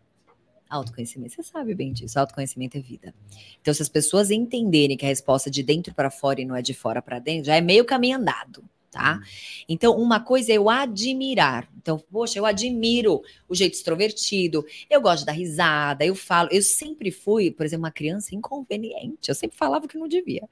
Autoconhecimento, 0.69 1.33
você 1.33 1.41
sabe 1.43 1.73
bem 1.73 1.91
disso. 1.91 2.19
Autoconhecimento 2.19 2.77
é 2.77 2.79
vida. 2.79 3.13
Então, 3.59 3.73
se 3.73 3.81
as 3.81 3.89
pessoas 3.89 4.29
entenderem 4.29 4.95
que 4.95 5.05
a 5.05 5.09
resposta 5.09 5.49
é 5.49 5.51
de 5.51 5.63
dentro 5.63 5.95
para 5.95 6.11
fora 6.11 6.41
e 6.41 6.45
não 6.45 6.55
é 6.55 6.61
de 6.61 6.75
fora 6.75 7.01
para 7.01 7.17
dentro, 7.17 7.45
já 7.45 7.55
é 7.55 7.61
meio 7.61 7.83
caminho 7.83 8.17
andado, 8.17 8.63
tá? 8.91 9.19
Então, 9.67 9.97
uma 9.97 10.19
coisa 10.19 10.51
é 10.51 10.57
eu 10.57 10.69
admirar. 10.69 11.67
Então, 11.75 11.97
poxa, 11.97 12.37
eu 12.37 12.45
admiro 12.45 13.23
o 13.47 13.55
jeito 13.55 13.73
extrovertido, 13.73 14.63
eu 14.87 15.01
gosto 15.01 15.25
da 15.25 15.31
risada, 15.31 16.05
eu 16.05 16.13
falo. 16.13 16.49
Eu 16.51 16.61
sempre 16.61 17.09
fui, 17.09 17.49
por 17.49 17.65
exemplo, 17.65 17.85
uma 17.85 17.91
criança 17.91 18.35
inconveniente. 18.35 19.29
Eu 19.29 19.35
sempre 19.35 19.57
falava 19.57 19.85
o 19.85 19.87
que 19.87 19.97
não 19.97 20.07
devia. 20.07 20.47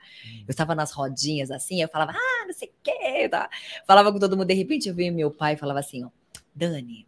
Eu 0.47 0.51
estava 0.51 0.73
nas 0.73 0.91
rodinhas 0.91 1.51
assim, 1.51 1.79
eu 1.79 1.87
falava, 1.89 2.13
ah, 2.13 2.45
não 2.47 2.53
sei 2.53 2.69
o 2.69 2.71
quê. 2.81 3.29
Tá? 3.29 3.47
Falava 3.85 4.11
com 4.11 4.17
todo 4.17 4.35
mundo. 4.35 4.47
De 4.47 4.55
repente, 4.55 4.89
eu 4.89 4.95
via 4.95 5.11
meu 5.11 5.29
pai 5.29 5.53
e 5.53 5.57
falava 5.57 5.79
assim: 5.79 6.03
ó, 6.03 6.09
Dani, 6.55 7.06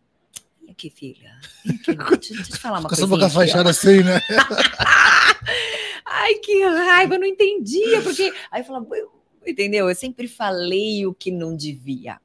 aqui, 0.80 0.90
filha. 0.90 1.38
Vem 1.66 1.76
aqui, 1.76 1.94
deixa, 1.94 2.34
deixa 2.34 2.42
eu 2.42 2.46
te 2.46 2.58
falar 2.58 2.80
uma 2.80 2.88
Com 2.88 2.96
essa 2.96 3.06
coisa. 3.06 3.28
boca 3.28 3.42
fechada 3.42 3.70
assim, 3.70 4.02
né? 4.02 4.22
Ai, 6.06 6.36
que 6.36 6.64
raiva, 6.64 7.16
eu 7.16 7.20
não 7.20 7.28
entendia, 7.28 8.02
porque. 8.02 8.34
Aí 8.50 8.62
eu 8.62 8.66
falava, 8.66 8.88
"Eu-" 8.96 9.12
entendeu? 9.46 9.90
Eu 9.90 9.96
sempre 9.96 10.28
falei 10.28 11.06
o 11.06 11.14
que 11.14 11.32
não 11.32 11.56
devia. 11.56 12.20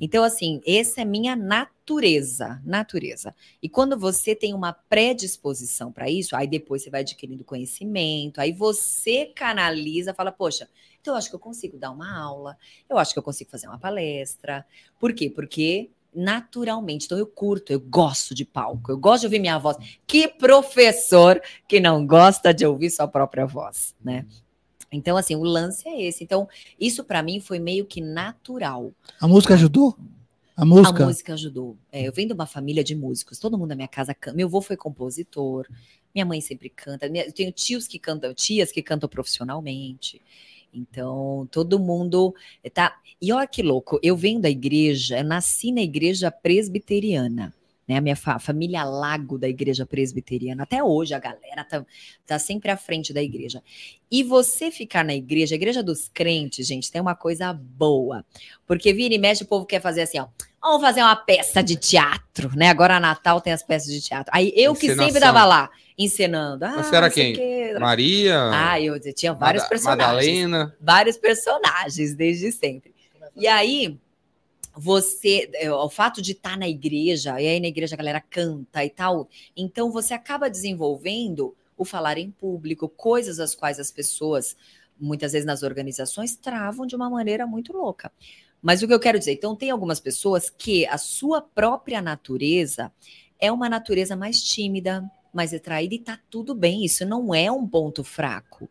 Então, 0.00 0.24
assim, 0.24 0.60
essa 0.66 1.02
é 1.02 1.04
minha 1.04 1.36
natureza, 1.36 2.60
natureza. 2.64 3.32
E 3.62 3.68
quando 3.68 3.96
você 3.96 4.34
tem 4.34 4.52
uma 4.52 4.72
predisposição 4.72 5.92
para 5.92 6.10
isso, 6.10 6.34
aí 6.34 6.48
depois 6.48 6.82
você 6.82 6.90
vai 6.90 7.02
adquirindo 7.02 7.44
conhecimento, 7.44 8.40
aí 8.40 8.50
você 8.52 9.26
canaliza, 9.26 10.12
fala, 10.12 10.32
poxa, 10.32 10.68
então 11.00 11.14
eu 11.14 11.18
acho 11.18 11.28
que 11.30 11.36
eu 11.36 11.40
consigo 11.40 11.78
dar 11.78 11.92
uma 11.92 12.12
aula, 12.12 12.58
eu 12.88 12.98
acho 12.98 13.12
que 13.12 13.18
eu 13.20 13.22
consigo 13.22 13.48
fazer 13.48 13.68
uma 13.68 13.78
palestra. 13.78 14.66
Por 14.98 15.12
quê? 15.12 15.30
Porque 15.30 15.88
naturalmente, 16.14 17.06
então 17.06 17.18
eu 17.18 17.26
curto, 17.26 17.72
eu 17.72 17.80
gosto 17.80 18.34
de 18.34 18.44
palco, 18.44 18.90
eu 18.90 18.98
gosto 18.98 19.22
de 19.22 19.26
ouvir 19.26 19.38
minha 19.38 19.58
voz. 19.58 19.76
Que 20.06 20.28
professor 20.28 21.40
que 21.68 21.80
não 21.80 22.06
gosta 22.06 22.52
de 22.52 22.66
ouvir 22.66 22.90
sua 22.90 23.06
própria 23.06 23.46
voz, 23.46 23.94
né? 24.02 24.26
Então, 24.92 25.16
assim, 25.16 25.36
o 25.36 25.44
lance 25.44 25.88
é 25.88 26.02
esse. 26.02 26.24
Então, 26.24 26.48
isso 26.78 27.04
para 27.04 27.22
mim 27.22 27.40
foi 27.40 27.58
meio 27.58 27.86
que 27.86 28.00
natural. 28.00 28.92
A 29.20 29.28
música 29.28 29.54
ajudou? 29.54 29.96
A 30.56 30.64
música? 30.64 31.04
A 31.04 31.06
música 31.06 31.34
ajudou. 31.34 31.78
É, 31.92 32.02
eu 32.02 32.12
venho 32.12 32.28
de 32.28 32.34
uma 32.34 32.46
família 32.46 32.82
de 32.82 32.94
músicos, 32.94 33.38
todo 33.38 33.56
mundo 33.56 33.70
na 33.70 33.76
minha 33.76 33.88
casa 33.88 34.12
canta. 34.12 34.36
Meu 34.36 34.48
avô 34.48 34.60
foi 34.60 34.76
compositor, 34.76 35.66
minha 36.14 36.26
mãe 36.26 36.40
sempre 36.40 36.68
canta. 36.68 37.06
Eu 37.06 37.32
tenho 37.32 37.52
tios 37.52 37.86
que 37.86 37.98
cantam, 37.98 38.34
tias 38.34 38.72
que 38.72 38.82
cantam 38.82 39.08
profissionalmente. 39.08 40.20
Então, 40.72 41.48
todo 41.50 41.78
mundo 41.78 42.34
tá. 42.72 43.00
E 43.20 43.32
olha 43.32 43.46
que 43.46 43.62
louco, 43.62 43.98
eu 44.02 44.16
venho 44.16 44.40
da 44.40 44.48
igreja, 44.50 45.18
eu 45.18 45.24
nasci 45.24 45.72
na 45.72 45.82
igreja 45.82 46.30
presbiteriana. 46.30 47.54
Né, 47.90 47.96
a 47.96 48.00
minha 48.00 48.14
fa- 48.14 48.38
família 48.38 48.84
Lago 48.84 49.36
da 49.36 49.48
igreja 49.48 49.84
presbiteriana. 49.84 50.62
Até 50.62 50.80
hoje 50.80 51.12
a 51.12 51.18
galera 51.18 51.64
tá, 51.64 51.84
tá 52.24 52.38
sempre 52.38 52.70
à 52.70 52.76
frente 52.76 53.12
da 53.12 53.20
igreja. 53.20 53.60
E 54.08 54.22
você 54.22 54.70
ficar 54.70 55.04
na 55.04 55.12
igreja, 55.12 55.54
a 55.54 55.56
igreja 55.56 55.82
dos 55.82 56.08
crentes, 56.08 56.68
gente, 56.68 56.88
tem 56.88 57.00
uma 57.00 57.16
coisa 57.16 57.52
boa. 57.52 58.24
Porque 58.64 58.92
vira 58.92 59.12
e 59.12 59.18
mexe, 59.18 59.42
o 59.42 59.46
povo 59.46 59.66
quer 59.66 59.80
fazer 59.82 60.02
assim, 60.02 60.20
ó. 60.20 60.28
Vamos 60.62 60.80
fazer 60.82 61.00
uma 61.02 61.16
peça 61.16 61.64
de 61.64 61.74
teatro, 61.74 62.54
né? 62.54 62.68
Agora 62.68 63.00
Natal 63.00 63.40
tem 63.40 63.52
as 63.52 63.62
peças 63.64 63.92
de 63.92 64.00
teatro. 64.00 64.30
Aí 64.32 64.52
eu 64.54 64.72
que 64.74 64.82
sempre 64.86 65.06
Encenação. 65.06 65.20
tava 65.34 65.44
lá, 65.44 65.68
encenando. 65.98 66.64
Ah, 66.66 66.82
Você 66.84 66.94
era 66.94 67.10
quem? 67.10 67.32
o 67.32 67.34
quê. 67.34 67.74
Maria, 67.80 68.36
Ah, 68.52 68.80
eu 68.80 69.00
tinha 69.12 69.32
vários 69.32 69.64
personagens 69.64 70.44
Madalena. 70.48 70.76
vários 70.80 71.16
personagens 71.16 72.14
desde 72.14 72.52
sempre. 72.52 72.94
E 73.34 73.48
aí, 73.48 73.98
você, 74.74 75.50
é, 75.54 75.72
o 75.72 75.88
fato 75.88 76.22
de 76.22 76.32
estar 76.32 76.56
na 76.56 76.68
igreja, 76.68 77.40
e 77.40 77.46
aí 77.46 77.60
na 77.60 77.68
igreja 77.68 77.94
a 77.94 77.98
galera 77.98 78.20
canta 78.20 78.84
e 78.84 78.90
tal, 78.90 79.28
então 79.56 79.90
você 79.90 80.14
acaba 80.14 80.48
desenvolvendo 80.48 81.54
o 81.76 81.84
falar 81.84 82.18
em 82.18 82.30
público, 82.30 82.88
coisas 82.88 83.40
as 83.40 83.54
quais 83.54 83.80
as 83.80 83.90
pessoas, 83.90 84.56
muitas 84.98 85.32
vezes 85.32 85.46
nas 85.46 85.62
organizações, 85.62 86.36
travam 86.36 86.86
de 86.86 86.94
uma 86.94 87.08
maneira 87.08 87.46
muito 87.46 87.72
louca. 87.72 88.12
Mas 88.62 88.82
o 88.82 88.86
que 88.86 88.92
eu 88.92 89.00
quero 89.00 89.18
dizer, 89.18 89.32
então 89.32 89.56
tem 89.56 89.70
algumas 89.70 89.98
pessoas 89.98 90.50
que 90.50 90.86
a 90.86 90.98
sua 90.98 91.40
própria 91.40 92.02
natureza 92.02 92.92
é 93.38 93.50
uma 93.50 93.68
natureza 93.68 94.14
mais 94.14 94.42
tímida, 94.42 95.10
mais 95.32 95.52
retraída 95.52 95.94
e 95.94 95.98
tá 95.98 96.20
tudo 96.28 96.54
bem, 96.54 96.84
isso 96.84 97.06
não 97.06 97.34
é 97.34 97.50
um 97.50 97.66
ponto 97.66 98.04
fraco. 98.04 98.68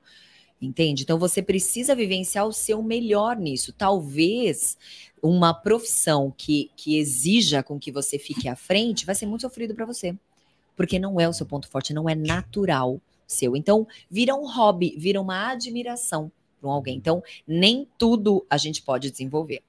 Entende? 0.62 1.04
Então 1.04 1.18
você 1.18 1.42
precisa 1.42 1.96
vivenciar 1.96 2.46
o 2.46 2.52
seu 2.52 2.84
melhor 2.84 3.38
nisso. 3.38 3.72
Talvez 3.72 4.78
uma 5.22 5.54
profissão 5.54 6.34
que, 6.36 6.70
que 6.76 6.98
exija 6.98 7.64
com 7.64 7.80
que 7.80 7.92
você 7.92 8.20
fique 8.20 8.48
à 8.48 8.56
frente 8.56 9.06
vai 9.06 9.16
ser 9.16 9.26
muito 9.26 9.42
sofrido 9.42 9.74
para 9.74 9.86
você. 9.86 10.16
Porque 10.76 11.00
não 11.00 11.20
é 11.20 11.28
o 11.28 11.34
seu 11.34 11.46
ponto 11.46 11.68
forte, 11.68 11.94
não 11.94 12.10
é 12.10 12.16
natural 12.16 13.02
seu. 13.28 13.56
Então, 13.56 13.88
vira 14.10 14.36
um 14.36 14.50
hobby, 14.52 14.96
vira 14.98 15.22
uma 15.22 15.52
admiração 15.52 16.32
para 16.60 16.70
alguém. 16.70 16.98
Então, 16.98 17.24
nem 17.48 17.88
tudo 17.98 18.46
a 18.50 18.58
gente 18.58 18.82
pode 18.82 19.10
desenvolver. 19.12 19.62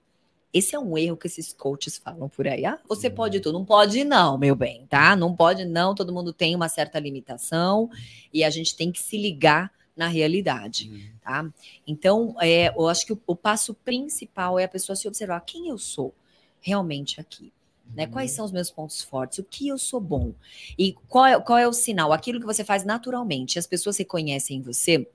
Esse 0.53 0.75
é 0.75 0.79
um 0.79 0.99
erro 0.99 1.17
que 1.17 1.29
esses 1.29 1.53
coaches 1.53 1.97
falam 1.97 2.29
por 2.29 2.49
aí. 2.49 2.65
Ah, 2.65 2.81
você 2.89 3.09
pode 3.09 3.39
tudo. 3.39 3.59
Não 3.59 3.65
pode, 3.65 4.03
não, 4.03 4.37
meu 4.37 4.57
bem, 4.57 4.85
tá? 4.89 5.15
Não 5.15 5.35
pode, 5.35 5.65
não. 5.65 5.95
Todo 5.95 6.13
mundo 6.13 6.33
tem 6.33 6.57
uma 6.57 6.69
certa 6.69 6.99
limitação 6.99 7.89
e 8.33 8.43
a 8.43 8.51
gente 8.51 8.77
tem 8.77 8.91
que 8.91 9.01
se 9.01 9.17
ligar 9.17 9.71
na 9.97 10.07
realidade, 10.09 11.13
tá? 11.23 11.49
Então, 11.87 12.35
é, 12.41 12.69
eu 12.69 12.89
acho 12.89 13.05
que 13.07 13.13
o, 13.13 13.21
o 13.27 13.37
passo 13.37 13.75
principal 13.75 14.59
é 14.59 14.65
a 14.65 14.69
pessoa 14.69 14.97
se 14.97 15.07
observar 15.07 15.41
quem 15.41 15.69
eu 15.69 15.79
sou 15.79 16.15
realmente 16.61 17.21
aqui. 17.21 17.53
Né? 17.95 18.07
Quais 18.07 18.31
são 18.31 18.45
os 18.45 18.53
meus 18.53 18.71
pontos 18.71 19.03
fortes? 19.03 19.39
O 19.39 19.45
que 19.45 19.67
eu 19.67 19.77
sou 19.77 20.01
bom? 20.01 20.33
E 20.79 20.93
qual 21.09 21.27
é, 21.27 21.41
qual 21.41 21.59
é 21.59 21.67
o 21.67 21.73
sinal? 21.73 22.13
Aquilo 22.13 22.39
que 22.39 22.47
você 22.47 22.63
faz 22.63 22.85
naturalmente. 22.85 23.59
As 23.59 23.67
pessoas 23.67 23.97
reconhecem 23.97 24.59
em 24.59 24.63
você 24.63 25.09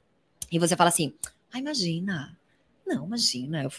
e 0.52 0.60
você 0.60 0.76
fala 0.76 0.90
assim: 0.90 1.14
ah, 1.54 1.60
imagina. 1.60 2.38
Não, 2.86 3.06
imagina. 3.06 3.64
Eu, 3.64 3.72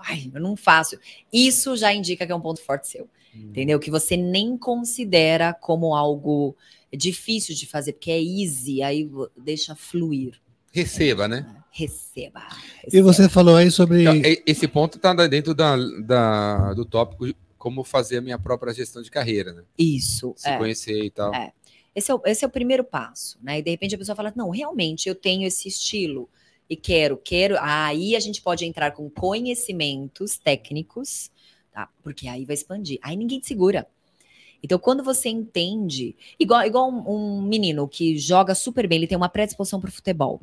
ai, 0.00 0.30
eu 0.32 0.40
não 0.40 0.56
faço. 0.56 0.96
Isso 1.32 1.76
já 1.76 1.92
indica 1.92 2.24
que 2.24 2.32
é 2.32 2.34
um 2.34 2.40
ponto 2.40 2.60
forte 2.60 2.88
seu. 2.88 3.08
Entendeu? 3.34 3.80
Que 3.80 3.90
você 3.90 4.16
nem 4.16 4.56
considera 4.56 5.52
como 5.52 5.94
algo 5.96 6.56
difícil 6.92 7.54
de 7.54 7.66
fazer, 7.66 7.94
porque 7.94 8.12
é 8.12 8.22
easy, 8.22 8.80
aí 8.80 9.10
deixa 9.36 9.74
fluir. 9.74 10.40
Receba, 10.74 11.28
né? 11.28 11.46
Receba. 11.70 12.42
E 12.92 13.00
você 13.00 13.28
falou 13.28 13.54
aí 13.54 13.70
sobre. 13.70 14.02
Então, 14.02 14.20
esse 14.44 14.66
ponto 14.66 14.96
está 14.96 15.14
dentro 15.28 15.54
da, 15.54 15.76
da- 16.04 16.74
do 16.74 16.84
tópico 16.84 17.28
de 17.28 17.36
como 17.56 17.84
fazer 17.84 18.18
a 18.18 18.20
minha 18.20 18.38
própria 18.40 18.74
gestão 18.74 19.00
de 19.00 19.08
carreira, 19.08 19.52
né? 19.52 19.62
Isso. 19.78 20.34
Se 20.36 20.48
é. 20.48 20.58
conhecer 20.58 21.04
e 21.04 21.10
tal. 21.10 21.32
É. 21.32 21.52
Esse 21.94 22.10
é, 22.10 22.14
o, 22.14 22.20
esse 22.26 22.44
é 22.44 22.48
o 22.48 22.50
primeiro 22.50 22.82
passo, 22.82 23.38
né? 23.40 23.60
E 23.60 23.62
de 23.62 23.70
repente 23.70 23.94
a 23.94 23.98
pessoa 23.98 24.16
fala: 24.16 24.32
não, 24.34 24.50
realmente 24.50 25.08
eu 25.08 25.14
tenho 25.14 25.46
esse 25.46 25.68
estilo 25.68 26.28
e 26.68 26.74
quero, 26.74 27.16
quero. 27.16 27.56
Aí 27.60 28.16
a 28.16 28.20
gente 28.20 28.42
pode 28.42 28.64
entrar 28.64 28.90
com 28.90 29.08
conhecimentos 29.08 30.36
técnicos, 30.36 31.30
tá? 31.72 31.88
Porque 32.02 32.26
aí 32.26 32.44
vai 32.44 32.54
expandir. 32.54 32.98
Aí 33.00 33.16
ninguém 33.16 33.38
te 33.38 33.46
segura. 33.46 33.86
Então, 34.60 34.78
quando 34.78 35.04
você 35.04 35.28
entende, 35.28 36.16
igual, 36.40 36.62
igual 36.66 36.90
um, 36.90 37.38
um 37.38 37.42
menino 37.42 37.86
que 37.86 38.16
joga 38.16 38.54
super 38.54 38.88
bem, 38.88 38.96
ele 38.96 39.06
tem 39.06 39.16
uma 39.16 39.28
predisposição 39.28 39.78
para 39.78 39.90
o 39.90 39.92
futebol. 39.92 40.40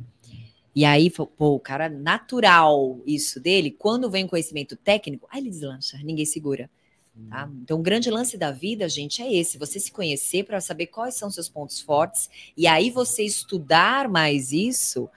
E 0.73 0.85
aí, 0.85 1.09
pô, 1.09 1.29
o 1.37 1.59
cara 1.59 1.89
natural 1.89 2.99
isso 3.05 3.39
dele, 3.39 3.71
quando 3.71 4.09
vem 4.09 4.23
um 4.23 4.27
conhecimento 4.27 4.75
técnico, 4.75 5.27
aí 5.29 5.41
ele 5.41 5.49
deslancha, 5.49 5.97
ninguém 6.03 6.25
segura. 6.25 6.69
Tá? 7.29 7.49
Então, 7.61 7.79
o 7.79 7.83
grande 7.83 8.09
lance 8.09 8.37
da 8.37 8.51
vida, 8.51 8.87
gente, 8.87 9.21
é 9.21 9.31
esse: 9.31 9.57
você 9.57 9.79
se 9.79 9.91
conhecer 9.91 10.45
para 10.45 10.61
saber 10.61 10.87
quais 10.87 11.15
são 11.15 11.29
seus 11.29 11.49
pontos 11.49 11.81
fortes 11.81 12.29
e 12.55 12.65
aí 12.65 12.89
você 12.89 13.23
estudar 13.23 14.07
mais 14.07 14.51
isso 14.51 15.09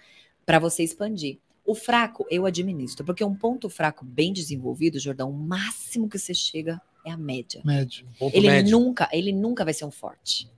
para 0.44 0.59
você 0.59 0.82
expandir. 0.82 1.38
O 1.64 1.74
fraco 1.74 2.26
eu 2.30 2.44
administro, 2.44 3.07
porque 3.07 3.24
um 3.24 3.34
ponto 3.34 3.70
fraco 3.70 4.05
bem 4.05 4.32
desenvolvido, 4.32 4.98
Jordão, 4.98 5.30
o 5.30 5.32
máximo 5.32 6.09
que 6.09 6.18
você 6.18 6.34
chega 6.34 6.80
é 7.07 7.11
a 7.11 7.16
média. 7.16 7.62
Médio. 7.64 8.07
Ponto 8.18 8.36
Ele 8.36 8.48
médio. 8.48 8.78
nunca, 8.78 9.09
ele 9.12 9.32
nunca 9.32 9.64
vai 9.64 9.72
ser 9.72 9.84
um 9.84 9.90
forte. 9.90 10.50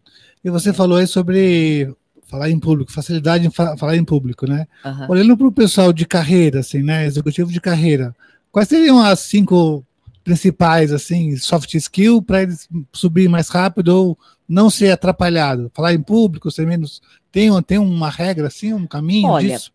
E 0.43 0.51
você 0.51 0.73
falou 0.73 0.99
aí 0.99 1.07
sobre 1.07 1.95
falar 2.27 2.51
em 2.51 2.59
público, 2.59 2.93
facilidade 2.93 3.47
em 3.47 3.51
fa- 3.51 3.77
falar 3.77 3.97
em 3.97 4.05
público, 4.05 4.47
né? 4.47 4.67
Aham. 4.85 5.07
Olhando 5.09 5.37
para 5.37 5.47
o 5.47 5.53
pessoal 5.53 5.93
de 5.93 6.05
carreira, 6.05 6.61
assim, 6.61 6.83
né? 6.83 7.07
Executivo 7.07 7.51
de 7.51 7.61
carreira, 7.61 8.15
quais 8.53 8.69
seriam 8.69 9.01
as 9.01 9.21
cinco 9.21 9.85
principais, 10.25 10.93
assim, 10.93 11.37
soft 11.37 11.73
skill 11.75 12.21
para 12.21 12.43
eles 12.43 12.69
subir 12.93 13.29
mais 13.29 13.49
rápido 13.49 13.89
ou 13.89 14.19
não 14.49 14.69
ser 14.69 14.91
atrapalhado? 14.91 15.71
Falar 15.73 15.95
em 15.95 16.03
público, 16.03 16.51
ser 16.51 16.67
menos. 16.67 17.01
Tem, 17.31 17.51
tem 17.63 17.79
uma 17.79 18.11
regra, 18.11 18.49
assim, 18.49 18.73
um 18.73 18.87
caminho 18.87 19.29
Olha, 19.29 19.49
disso? 19.49 19.71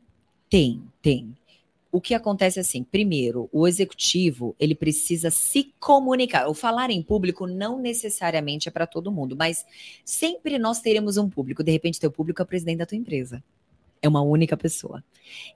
Tem, 0.49 0.81
tem. 1.01 1.33
O 1.91 1.99
que 1.99 2.13
acontece 2.13 2.57
é 2.57 2.61
assim, 2.61 2.83
primeiro, 2.83 3.49
o 3.51 3.67
executivo, 3.67 4.55
ele 4.57 4.73
precisa 4.73 5.29
se 5.29 5.73
comunicar. 5.77 6.47
O 6.47 6.53
falar 6.53 6.89
em 6.89 7.03
público 7.03 7.45
não 7.45 7.79
necessariamente 7.79 8.69
é 8.69 8.71
para 8.71 8.87
todo 8.87 9.11
mundo, 9.11 9.35
mas 9.35 9.65
sempre 10.05 10.57
nós 10.57 10.79
teremos 10.79 11.17
um 11.17 11.29
público. 11.29 11.61
De 11.61 11.71
repente, 11.71 11.99
teu 11.99 12.09
público 12.09 12.41
é 12.41 12.45
o 12.45 12.47
presidente 12.47 12.77
da 12.77 12.85
tua 12.85 12.97
empresa. 12.97 13.43
É 14.01 14.07
uma 14.07 14.21
única 14.21 14.55
pessoa. 14.55 15.03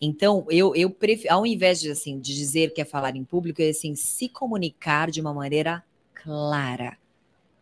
Então, 0.02 0.46
eu, 0.50 0.76
eu 0.76 0.90
prefiro, 0.90 1.34
ao 1.34 1.46
invés 1.48 1.80
de, 1.80 1.90
assim, 1.90 2.20
de 2.20 2.36
dizer 2.36 2.74
que 2.74 2.82
é 2.82 2.86
falar 2.86 3.16
em 3.16 3.24
público, 3.24 3.62
é 3.62 3.70
assim, 3.70 3.96
se 3.96 4.28
comunicar 4.28 5.10
de 5.10 5.22
uma 5.22 5.34
maneira 5.34 5.86
clara. 6.14 6.98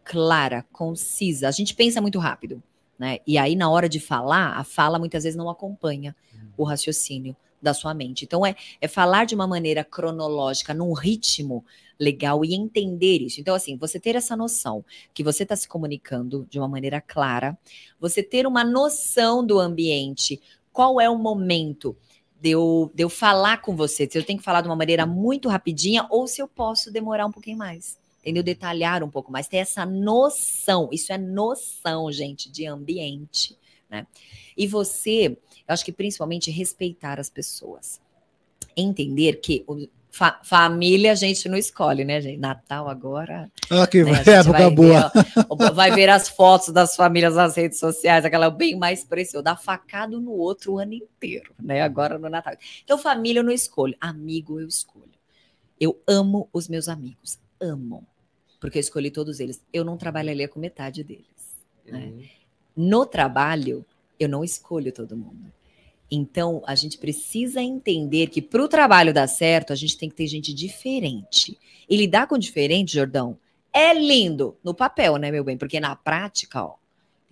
Clara, 0.04 0.66
concisa. 0.72 1.48
A 1.48 1.52
gente 1.52 1.76
pensa 1.76 2.02
muito 2.02 2.18
rápido, 2.18 2.62
né? 2.98 3.20
E 3.26 3.38
aí, 3.38 3.56
na 3.56 3.70
hora 3.70 3.88
de 3.88 4.00
falar, 4.00 4.58
a 4.58 4.64
fala 4.64 4.98
muitas 4.98 5.24
vezes 5.24 5.38
não 5.38 5.50
acompanha 5.50 6.16
o 6.58 6.64
raciocínio 6.64 7.36
da 7.64 7.74
sua 7.74 7.94
mente. 7.94 8.26
Então, 8.26 8.46
é, 8.46 8.56
é 8.82 8.88
falar 8.88 9.26
de 9.26 9.34
uma 9.34 9.48
maneira 9.48 9.84
cronológica, 9.84 10.74
num 10.74 10.94
ritmo 10.94 11.66
legal 12.00 12.44
e 12.44 12.54
entender 12.54 13.22
isso. 13.22 13.40
Então, 13.40 13.56
assim, 13.56 13.78
você 13.78 14.00
ter 14.00 14.16
essa 14.16 14.36
noção 14.36 14.84
que 15.14 15.24
você 15.24 15.44
está 15.44 15.56
se 15.56 15.68
comunicando 15.68 16.46
de 16.50 16.60
uma 16.60 16.68
maneira 16.68 17.00
clara, 17.00 17.58
você 18.00 18.22
ter 18.22 18.46
uma 18.46 18.64
noção 18.64 19.46
do 19.46 19.60
ambiente, 19.60 20.42
qual 20.72 21.00
é 21.00 21.10
o 21.10 21.18
momento 21.18 21.96
de 22.40 22.52
eu, 22.52 22.92
de 22.94 23.04
eu 23.04 23.10
falar 23.10 23.62
com 23.62 23.76
você, 23.76 24.08
se 24.10 24.18
eu 24.18 24.26
tenho 24.26 24.40
que 24.40 24.46
falar 24.46 24.62
de 24.62 24.68
uma 24.68 24.76
maneira 24.76 25.06
muito 25.06 25.48
rapidinha 25.48 26.06
ou 26.10 26.28
se 26.28 26.42
eu 26.42 26.48
posso 26.48 26.92
demorar 26.92 27.26
um 27.26 27.32
pouquinho 27.32 27.58
mais. 27.58 27.98
Entendeu? 28.20 28.44
Detalhar 28.44 29.04
um 29.04 29.10
pouco 29.10 29.32
mais, 29.32 29.48
ter 29.48 29.58
essa 29.58 29.86
noção. 29.86 30.90
Isso 30.92 31.12
é 31.12 31.18
noção, 31.18 32.12
gente, 32.12 32.52
de 32.52 32.66
ambiente, 32.66 33.58
né? 33.94 34.08
E 34.58 34.66
você, 34.68 35.28
eu 35.28 35.38
acho 35.68 35.86
que 35.86 35.92
principalmente 35.92 36.50
respeitar 36.50 37.20
as 37.20 37.30
pessoas. 37.30 38.02
Entender 38.76 39.34
que 39.40 39.64
o- 39.68 39.88
fa- 40.10 40.40
família 40.44 41.12
a 41.12 41.16
gente 41.16 41.48
não 41.48 41.56
escolhe, 41.58 42.04
né, 42.04 42.20
gente? 42.20 42.38
Natal 42.40 42.90
agora. 42.90 43.52
Ah, 43.70 43.86
que 43.86 44.04
né, 44.04 44.16
gente 44.24 44.30
época 44.30 44.52
vai 44.52 44.70
boa. 44.72 45.12
Ver, 45.14 45.46
ó, 45.48 45.72
vai 45.72 45.92
ver 45.92 46.10
as 46.10 46.28
fotos 46.28 46.70
das 46.70 46.96
famílias 46.96 47.36
nas 47.36 47.56
redes 47.56 47.78
sociais, 47.80 48.26
aquela 48.26 48.50
bem 48.50 48.76
mais 48.76 49.04
preciosa, 49.04 49.44
dá 49.44 49.56
facado 49.56 50.20
no 50.20 50.32
outro 50.32 50.74
o 50.74 50.80
ano 50.80 50.94
inteiro, 50.94 51.54
né? 51.62 51.82
Agora 51.82 52.18
no 52.18 52.28
Natal. 52.30 52.56
Então, 52.84 52.98
família 52.98 53.40
eu 53.42 53.44
não 53.44 53.52
escolho, 53.52 53.96
amigo 54.02 54.60
eu 54.60 54.68
escolho. 54.68 55.14
Eu 55.80 56.02
amo 56.08 56.50
os 56.52 56.68
meus 56.68 56.88
amigos, 56.90 57.38
amo, 57.62 58.08
porque 58.60 58.78
eu 58.78 58.82
escolhi 58.82 59.12
todos 59.12 59.40
eles. 59.40 59.62
Eu 59.72 59.84
não 59.84 59.98
trabalharia 59.98 60.48
com 60.48 60.60
metade 60.60 61.04
deles. 61.04 61.26
né? 61.86 62.06
Uhum. 62.06 62.24
No 62.76 63.06
trabalho, 63.06 63.86
eu 64.20 64.28
não 64.28 64.44
escolho 64.44 64.92
todo 64.92 65.18
mundo. 65.18 65.52
Então, 66.10 66.62
a 66.68 66.76
gente 66.76 66.98
precisa 66.98 67.62
entender 67.62 68.28
que 68.28 68.42
para 68.42 68.64
o 68.64 68.68
trabalho 68.68 69.14
dar 69.14 69.28
certo, 69.28 69.74
a 69.74 69.76
gente 69.76 69.98
tem 69.98 70.10
que 70.10 70.16
ter 70.16 70.28
gente 70.28 70.54
diferente. 70.54 71.58
E 71.90 71.98
lidar 71.98 72.28
com 72.28 72.38
diferente, 72.38 72.94
Jordão, 72.94 73.38
é 73.74 73.94
lindo 73.94 74.56
no 74.64 74.74
papel, 74.74 75.18
né, 75.18 75.32
meu 75.32 75.44
bem? 75.44 75.58
Porque 75.58 75.80
na 75.80 75.96
prática, 75.96 76.64
ó, 76.64 76.76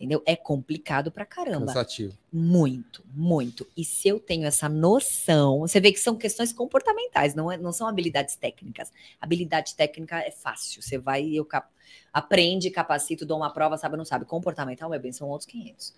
entendeu? 0.02 0.24
É 0.26 0.36
complicado 0.36 1.12
pra 1.12 1.26
caramba. 1.26 1.68
Cansativo. 1.68 2.18
Muito, 2.34 3.04
muito. 3.14 3.68
E 3.78 3.86
se 3.86 4.08
eu 4.08 4.20
tenho 4.20 4.46
essa 4.46 4.68
noção, 4.68 5.60
você 5.60 5.80
vê 5.80 5.92
que 5.92 6.00
são 6.00 6.16
questões 6.16 6.52
comportamentais, 6.52 7.36
não, 7.36 7.52
é- 7.52 7.58
não 7.58 7.72
são 7.72 7.88
habilidades 7.88 8.36
técnicas. 8.36 8.92
Habilidade 9.20 9.76
técnica 9.76 10.18
é 10.20 10.32
fácil. 10.32 10.82
Você 10.82 10.98
vai 10.98 11.24
e 11.24 11.36
eu 11.36 11.46
cap- 11.46 11.72
aprende, 12.12 12.72
capacito, 12.72 13.26
dou 13.26 13.38
uma 13.38 13.54
prova, 13.54 13.78
sabe 13.78 13.96
não 13.96 14.06
sabe. 14.06 14.26
Comportamental, 14.26 14.90
meu 14.90 15.00
bem, 15.00 15.12
são 15.12 15.30
outros 15.30 15.48
500. 15.48 15.94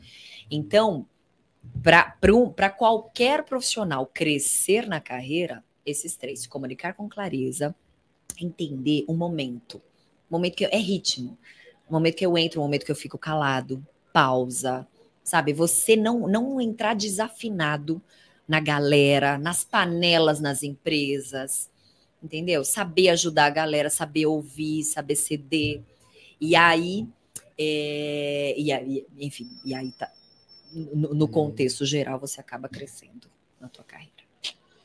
Então, 0.51 1.07
para 1.81 2.69
qualquer 2.69 3.43
profissional 3.45 4.05
crescer 4.05 4.85
na 4.87 4.99
carreira, 4.99 5.63
esses 5.85 6.15
três: 6.17 6.41
se 6.41 6.49
comunicar 6.49 6.93
com 6.93 7.07
clareza, 7.07 7.73
entender 8.39 9.05
o 9.07 9.13
momento. 9.13 9.77
O 10.29 10.33
momento 10.33 10.55
que 10.55 10.65
eu- 10.65 10.69
é 10.71 10.77
ritmo. 10.77 11.37
O 11.87 11.93
momento 11.93 12.15
que 12.15 12.25
eu 12.25 12.37
entro, 12.37 12.59
o 12.59 12.63
momento 12.63 12.85
que 12.85 12.91
eu 12.91 12.95
fico 12.95 13.17
calado, 13.17 13.85
pausa, 14.13 14.87
sabe? 15.23 15.51
Você 15.51 15.95
não 15.95 16.27
não 16.27 16.61
entrar 16.61 16.95
desafinado 16.95 18.01
na 18.47 18.59
galera, 18.59 19.37
nas 19.37 19.63
panelas 19.63 20.39
nas 20.39 20.63
empresas, 20.63 21.69
entendeu? 22.21 22.63
Saber 22.63 23.09
ajudar 23.09 23.45
a 23.45 23.49
galera, 23.49 23.89
saber 23.89 24.27
ouvir, 24.27 24.83
saber 24.83 25.15
ceder. 25.15 25.81
E 26.39 26.55
aí, 26.55 27.07
é, 27.57 28.53
e 28.55 28.71
aí 28.71 29.05
enfim, 29.17 29.49
e 29.65 29.73
aí 29.73 29.91
tá, 29.91 30.11
no, 30.71 31.13
no 31.13 31.27
contexto 31.27 31.85
geral 31.85 32.19
você 32.19 32.39
acaba 32.39 32.69
crescendo 32.69 33.27
na 33.59 33.67
tua 33.67 33.83
carreira. 33.83 34.13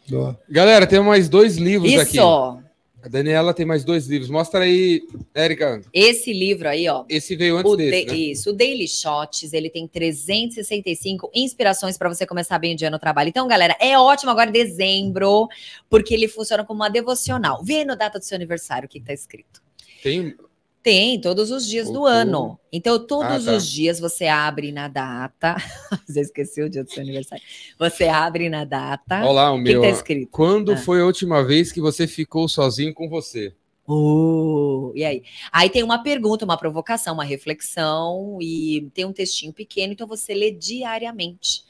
Boa. 0.09 0.41
Galera, 0.49 0.87
tem 0.87 1.01
mais 1.01 1.29
dois 1.29 1.59
livros 1.59 1.93
aqui. 1.93 2.17
Isso, 2.17 2.63
A 3.09 3.11
Daniela 3.11 3.55
tem 3.55 3.65
mais 3.65 3.85
dois 3.85 4.07
livros. 4.07 4.29
Mostra 4.29 4.61
aí, 4.65 5.01
Érica. 5.35 5.81
esse 5.95 6.31
livro 6.31 6.69
aí, 6.69 6.87
ó, 6.91 7.07
Esse 7.09 7.35
veio 7.37 7.57
antes 7.57 7.73
O 7.73 7.75
desse, 7.75 8.05
da- 8.05 8.13
né? 8.13 8.19
Isso, 8.19 8.51
o 8.51 8.53
Daily 8.53 8.87
Shots, 8.87 9.55
ele 9.55 9.71
tem 9.71 9.89
365 9.89 11.31
inspirações 11.35 11.97
para 11.97 12.11
você 12.11 12.27
começar 12.27 12.59
bem 12.59 12.75
o 12.75 12.77
dia 12.77 12.91
no 12.91 12.99
trabalho. 12.99 13.31
Então, 13.31 13.49
galera, 13.49 13.75
é 13.81 13.99
ótimo 13.99 14.31
agora 14.31 14.51
dezembro, 14.53 15.49
porque 15.89 16.13
ele 16.13 16.29
funciona 16.29 16.63
como 16.67 16.81
uma 16.81 16.91
devocional. 16.91 17.65
Vê 17.65 17.83
no 17.83 17.97
data 17.97 18.19
do 18.19 18.25
seu 18.27 18.37
aniversário 18.37 18.85
o 18.85 18.89
que 18.91 18.99
está 18.99 19.15
escrito. 19.15 19.63
Tem 20.03 20.37
Tem, 20.83 21.21
todos 21.21 21.51
os 21.51 21.67
dias 21.67 21.87
do 21.87 22.01
Outubro. 22.01 22.11
ano. 22.13 22.61
Então, 22.73 22.99
todos 23.05 23.47
Ah, 23.49 23.51
tá. 23.53 23.57
os 23.57 23.67
dias 23.69 23.99
você 24.01 24.27
abre 24.27 24.73
na 24.73 24.89
data. 24.89 25.57
Você 26.09 26.21
esqueceu 26.21 26.67
o 26.67 26.71
dia 26.71 26.83
do 26.85 26.91
seu 26.91 27.03
aniversário. 27.03 27.45
Você 27.79 28.05
abre 28.05 28.49
na 28.49 28.65
data. 28.65 29.17
Olha 29.21 29.31
lá 29.33 29.53
o 29.53 29.57
o 29.57 29.65
que, 29.65 29.73
meu. 29.73 29.83
tá 29.83 29.89
escrito? 29.89 30.31
Quando 30.31 30.73
Ah. 30.73 30.77
foi 30.77 31.01
a 31.01 31.05
última 31.05 31.45
vez 31.45 31.71
que 31.73 31.81
você 31.81 32.07
ficou 32.07 32.49
sozinho 32.49 32.95
com 32.95 33.09
você? 33.09 33.55
Uh, 33.87 34.93
e 34.95 35.05
aí? 35.05 35.23
Aí 35.53 35.69
tem 35.71 35.83
uma 35.83 36.03
pergunta, 36.03 36.45
uma 36.45 36.57
provocação, 36.59 37.15
uma 37.15 37.25
reflexão 37.25 38.39
e 38.41 38.89
tem 38.95 39.05
um 39.05 39.13
textinho 39.13 39.53
pequeno, 39.53 39.93
então 39.93 40.07
você 40.07 40.33
lê 40.35 40.51
diariamente. 40.51 41.63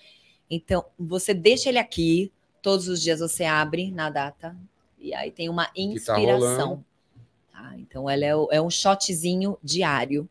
Então, 0.50 0.84
você 0.98 1.32
deixa 1.32 1.68
ele 1.68 1.78
aqui, 1.78 2.32
todos 2.62 2.88
os 2.88 3.00
dias 3.00 3.20
você 3.20 3.44
abre 3.44 3.90
na 3.90 4.10
data 4.10 4.56
e 5.00 5.14
aí 5.14 5.30
tem 5.30 5.48
uma 5.48 5.66
tá 5.66 5.72
inspiração. 5.76 6.84
Tá? 7.58 7.72
Então, 7.76 8.08
ela 8.08 8.24
é, 8.24 8.56
é 8.56 8.62
um 8.62 8.70
shotzinho 8.70 9.58
diário 9.62 10.28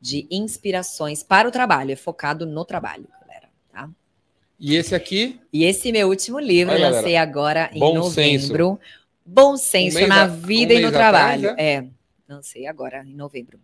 de 0.00 0.26
inspirações 0.30 1.22
para 1.22 1.46
o 1.46 1.52
trabalho, 1.52 1.92
é 1.92 1.96
focado 1.96 2.46
no 2.46 2.64
trabalho, 2.64 3.06
galera. 3.20 3.48
Tá? 3.70 3.90
E 4.58 4.74
esse 4.74 4.94
aqui, 4.94 5.38
E 5.52 5.64
esse 5.64 5.92
meu 5.92 6.08
último 6.08 6.38
livro, 6.38 6.72
Olha, 6.72 6.86
eu 6.86 6.92
lancei 6.92 7.16
agora 7.16 7.70
em 7.74 7.80
Bom 7.80 7.94
novembro. 7.96 8.80
Bom 9.24 9.56
senso 9.56 9.98
mês 9.98 10.08
na 10.08 10.22
a- 10.22 10.26
vida 10.26 10.72
um 10.72 10.78
e 10.78 10.80
no 10.80 10.90
mês 10.90 10.94
atrás, 10.94 11.40
trabalho. 11.42 11.60
É, 11.60 11.86
lancei 12.28 12.66
agora 12.66 13.04
em 13.06 13.14
novembro. 13.14 13.60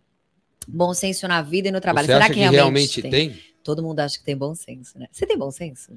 Bom 0.67 0.93
senso 0.93 1.27
na 1.27 1.41
vida 1.41 1.69
e 1.69 1.71
no 1.71 1.81
trabalho. 1.81 2.05
você 2.05 2.13
Será 2.13 2.27
que 2.27 2.35
que 2.35 2.39
realmente, 2.39 2.57
realmente 2.57 3.01
tem? 3.01 3.11
tem? 3.11 3.43
Todo 3.63 3.81
mundo 3.81 3.99
acha 3.99 4.19
que 4.19 4.23
tem 4.23 4.37
bom 4.37 4.53
senso, 4.53 4.99
né? 4.99 5.07
Você 5.11 5.25
tem 5.25 5.37
bom 5.37 5.49
senso? 5.51 5.91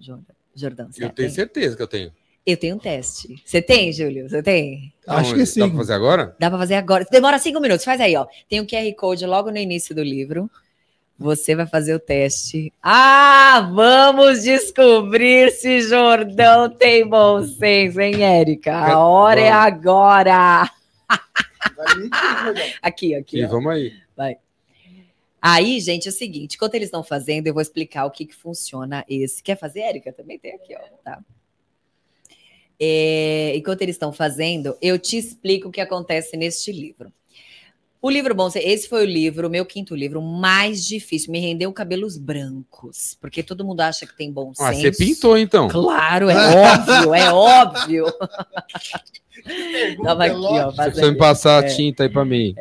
Jordão? 0.54 0.88
Eu 0.98 1.10
tenho 1.10 1.30
certeza 1.30 1.76
que 1.76 1.82
eu 1.82 1.86
tenho. 1.86 2.12
Eu 2.44 2.56
tenho 2.56 2.76
um 2.76 2.78
teste. 2.78 3.40
Você 3.44 3.62
tem, 3.62 3.92
Júlio? 3.92 4.28
Você 4.28 4.42
tem? 4.42 4.92
Acho 5.06 5.34
que 5.34 5.46
sim. 5.46 5.60
Dá 5.60 5.68
pra 5.68 5.76
fazer 5.76 5.92
agora? 5.92 6.36
Dá 6.38 6.50
pra 6.50 6.58
fazer 6.58 6.74
agora. 6.74 7.06
Demora 7.10 7.38
cinco 7.38 7.60
minutos. 7.60 7.84
Faz 7.84 8.00
aí, 8.00 8.16
ó. 8.16 8.26
Tem 8.48 8.60
um 8.60 8.66
QR 8.66 8.92
Code 8.96 9.24
logo 9.26 9.50
no 9.50 9.58
início 9.58 9.94
do 9.94 10.02
livro. 10.02 10.50
Você 11.18 11.54
vai 11.54 11.66
fazer 11.66 11.94
o 11.94 12.00
teste. 12.00 12.72
Ah, 12.82 13.70
vamos 13.72 14.42
descobrir 14.42 15.52
se 15.52 15.82
Jordão 15.82 16.68
tem 16.68 17.06
bom 17.06 17.44
senso, 17.44 18.00
hein, 18.00 18.24
Érica? 18.24 18.76
A 18.76 18.98
hora 18.98 19.40
é 19.40 19.50
Vamos. 19.50 19.66
agora. 19.66 20.70
Aqui, 22.82 23.14
aqui. 23.14 23.44
Ó. 23.44 23.48
vamos 23.48 23.72
aí. 23.72 23.92
Aí, 25.44 25.80
gente, 25.80 26.06
é 26.06 26.10
o 26.10 26.14
seguinte: 26.14 26.54
enquanto 26.54 26.76
eles 26.76 26.86
estão 26.86 27.02
fazendo, 27.02 27.48
eu 27.48 27.52
vou 27.52 27.60
explicar 27.60 28.04
o 28.04 28.10
que, 28.12 28.24
que 28.24 28.34
funciona 28.34 29.04
esse. 29.08 29.42
Quer 29.42 29.58
fazer, 29.58 29.80
Érica? 29.80 30.12
Também 30.12 30.38
tem 30.38 30.54
aqui, 30.54 30.76
ó. 30.76 30.80
Tá. 31.04 31.18
É, 32.84 33.52
enquanto 33.54 33.82
eles 33.82 33.94
estão 33.94 34.12
fazendo, 34.12 34.76
eu 34.82 34.98
te 34.98 35.16
explico 35.16 35.68
o 35.68 35.70
que 35.70 35.80
acontece 35.80 36.36
neste 36.36 36.72
livro. 36.72 37.12
O 38.00 38.10
livro 38.10 38.34
Bom 38.34 38.50
Senso, 38.50 38.66
esse 38.66 38.88
foi 38.88 39.04
o 39.04 39.08
livro, 39.08 39.46
o 39.46 39.50
meu 39.50 39.64
quinto 39.64 39.94
livro, 39.94 40.20
mais 40.20 40.84
difícil. 40.84 41.30
Me 41.30 41.38
rendeu 41.38 41.72
cabelos 41.72 42.18
brancos, 42.18 43.16
porque 43.20 43.40
todo 43.44 43.64
mundo 43.64 43.80
acha 43.82 44.04
que 44.04 44.16
tem 44.16 44.32
bom 44.32 44.50
Ah, 44.58 44.74
senso. 44.74 44.80
você 44.80 45.04
pintou 45.04 45.38
então. 45.38 45.68
Claro, 45.68 46.28
é 46.28 46.34
óbvio, 47.06 47.14
é 47.14 47.32
óbvio. 47.32 48.06
Tava 50.02 50.24
aqui, 50.24 50.34
ó. 50.36 50.70
Você 50.72 50.82
precisa 50.82 51.12
me 51.12 51.18
passar 51.18 51.62
É. 51.62 51.66
a 51.66 51.76
tinta 51.76 52.02
aí 52.02 52.08
pra 52.08 52.24
mim. 52.24 52.54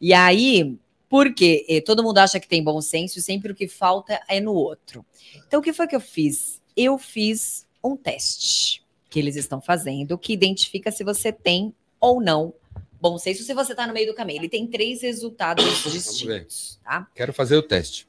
E 0.00 0.14
aí, 0.14 0.76
porque 1.08 1.66
eh, 1.68 1.80
todo 1.80 2.04
mundo 2.04 2.18
acha 2.18 2.38
que 2.38 2.46
tem 2.46 2.62
bom 2.62 2.80
senso 2.80 3.18
e 3.18 3.22
sempre 3.22 3.50
o 3.50 3.54
que 3.56 3.66
falta 3.66 4.20
é 4.28 4.38
no 4.40 4.52
outro. 4.54 5.04
Então, 5.48 5.58
o 5.58 5.62
que 5.62 5.72
foi 5.72 5.88
que 5.88 5.96
eu 5.96 6.00
fiz? 6.00 6.62
Eu 6.76 6.98
fiz 6.98 7.66
um 7.82 7.96
teste 7.96 8.83
que 9.14 9.20
eles 9.20 9.36
estão 9.36 9.60
fazendo 9.60 10.18
que 10.18 10.32
identifica 10.32 10.90
se 10.90 11.04
você 11.04 11.30
tem 11.30 11.72
ou 12.00 12.20
não 12.20 12.52
bom 13.00 13.16
senso, 13.16 13.44
se 13.44 13.54
você 13.54 13.72
está 13.72 13.86
no 13.86 13.92
meio 13.92 14.08
do 14.08 14.14
caminho. 14.14 14.40
Ele 14.40 14.48
tem 14.48 14.66
três 14.66 15.02
resultados 15.02 15.64
distintos, 15.84 16.80
tá? 16.82 17.06
Quero 17.14 17.32
fazer 17.32 17.56
o 17.56 17.62
teste. 17.62 18.08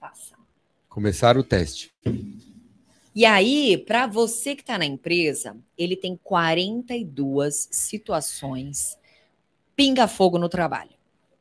Faça. 0.00 0.34
Começar 0.88 1.38
o 1.38 1.44
teste. 1.44 1.94
E 3.14 3.24
aí, 3.24 3.78
para 3.78 4.08
você 4.08 4.56
que 4.56 4.62
está 4.62 4.76
na 4.76 4.84
empresa, 4.84 5.56
ele 5.78 5.94
tem 5.94 6.18
42 6.20 7.68
situações 7.70 8.98
pinga-fogo 9.76 10.36
no 10.36 10.48
trabalho, 10.48 10.90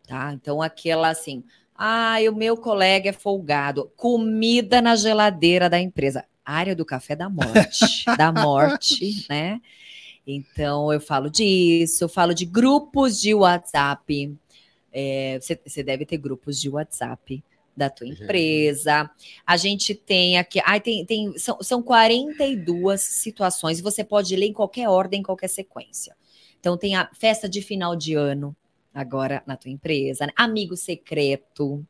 tá? 0.08 0.32
Então, 0.34 0.62
aquela 0.62 1.10
assim, 1.10 1.44
ah, 1.74 2.18
o 2.30 2.36
meu 2.36 2.56
colega 2.56 3.10
é 3.10 3.14
folgado, 3.14 3.92
comida 3.96 4.84
na 4.84 4.96
geladeira 4.96 5.68
da 5.68 5.80
empresa, 5.80 6.26
área 6.46 6.76
do 6.76 6.86
café 6.86 7.16
da 7.16 7.30
morte, 7.30 8.06
da 8.18 8.32
morte, 8.32 9.26
né? 9.30 9.62
Então, 10.26 10.92
eu 10.92 11.02
falo 11.02 11.30
disso, 11.30 12.04
eu 12.04 12.10
falo 12.10 12.34
de 12.34 12.46
grupos 12.46 13.22
de 13.22 13.34
WhatsApp. 13.34 14.36
É, 14.92 15.40
você, 15.42 15.60
você 15.66 15.84
deve 15.84 16.06
ter 16.06 16.18
grupos 16.18 16.60
de 16.60 16.70
WhatsApp 16.70 17.44
da 17.76 17.90
tua 17.90 18.08
empresa. 18.08 19.10
A 19.46 19.58
gente 19.58 19.94
tem 19.96 20.38
aqui, 20.38 20.62
ai, 20.64 20.80
tem, 20.80 21.06
tem, 21.06 21.38
são, 21.38 21.62
são 21.62 21.82
42 21.82 23.02
situações, 23.02 23.82
você 23.82 24.04
pode 24.04 24.36
ler 24.36 24.48
em 24.48 24.54
qualquer 24.54 24.88
ordem, 24.88 25.20
em 25.20 25.24
qualquer 25.24 25.50
sequência. 25.50 26.16
Então, 26.60 26.78
tem 26.78 26.96
a 26.96 27.10
festa 27.14 27.50
de 27.50 27.62
final 27.62 27.96
de 27.96 28.14
ano, 28.14 28.56
agora 28.94 29.44
na 29.46 29.58
tua 29.58 29.72
empresa, 29.72 30.28
né? 30.28 30.34
amigo 30.36 30.78
secreto, 30.78 31.86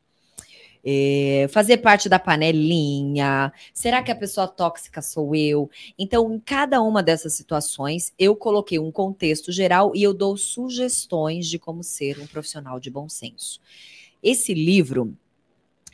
é, 0.84 1.46
fazer 1.50 1.78
parte 1.78 2.08
da 2.08 2.18
panelinha. 2.18 3.52
Será 3.72 4.02
que 4.02 4.12
a 4.12 4.16
pessoa 4.16 4.46
tóxica 4.46 5.00
sou 5.00 5.34
eu? 5.34 5.70
Então, 5.98 6.32
em 6.32 6.38
cada 6.38 6.82
uma 6.82 7.02
dessas 7.02 7.32
situações, 7.32 8.12
eu 8.18 8.36
coloquei 8.36 8.78
um 8.78 8.92
contexto 8.92 9.50
geral 9.50 9.92
e 9.94 10.02
eu 10.02 10.12
dou 10.12 10.36
sugestões 10.36 11.46
de 11.46 11.58
como 11.58 11.82
ser 11.82 12.20
um 12.20 12.26
profissional 12.26 12.78
de 12.78 12.90
bom 12.90 13.08
senso. 13.08 13.60
Esse 14.22 14.52
livro, 14.52 15.16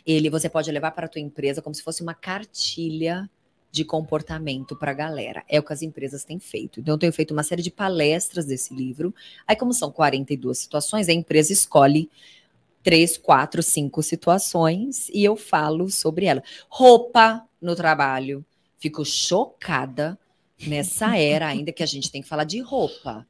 ele 0.04 0.28
você 0.28 0.48
pode 0.48 0.70
levar 0.72 0.90
para 0.90 1.06
a 1.06 1.08
tua 1.08 1.20
empresa 1.20 1.62
como 1.62 1.74
se 1.74 1.82
fosse 1.82 2.02
uma 2.02 2.14
cartilha 2.14 3.30
de 3.72 3.84
comportamento 3.84 4.74
para 4.74 4.90
a 4.90 4.94
galera. 4.94 5.44
É 5.48 5.60
o 5.60 5.62
que 5.62 5.72
as 5.72 5.82
empresas 5.82 6.24
têm 6.24 6.40
feito. 6.40 6.80
Então, 6.80 6.94
eu 6.94 6.98
tenho 6.98 7.12
feito 7.12 7.30
uma 7.30 7.44
série 7.44 7.62
de 7.62 7.70
palestras 7.70 8.46
desse 8.46 8.74
livro. 8.74 9.14
Aí, 9.46 9.54
como 9.54 9.72
são 9.72 9.92
42 9.92 10.58
situações, 10.58 11.08
a 11.08 11.12
empresa 11.12 11.52
escolhe 11.52 12.10
três, 12.82 13.16
quatro, 13.16 13.62
cinco 13.62 14.02
situações 14.02 15.08
e 15.10 15.24
eu 15.24 15.36
falo 15.36 15.90
sobre 15.90 16.26
ela. 16.26 16.42
Roupa 16.68 17.46
no 17.60 17.74
trabalho. 17.74 18.44
Fico 18.78 19.04
chocada 19.04 20.18
nessa 20.66 21.16
era 21.16 21.46
ainda 21.48 21.72
que 21.72 21.82
a 21.82 21.86
gente 21.86 22.10
tem 22.10 22.22
que 22.22 22.28
falar 22.28 22.44
de 22.44 22.60
roupa. 22.60 23.26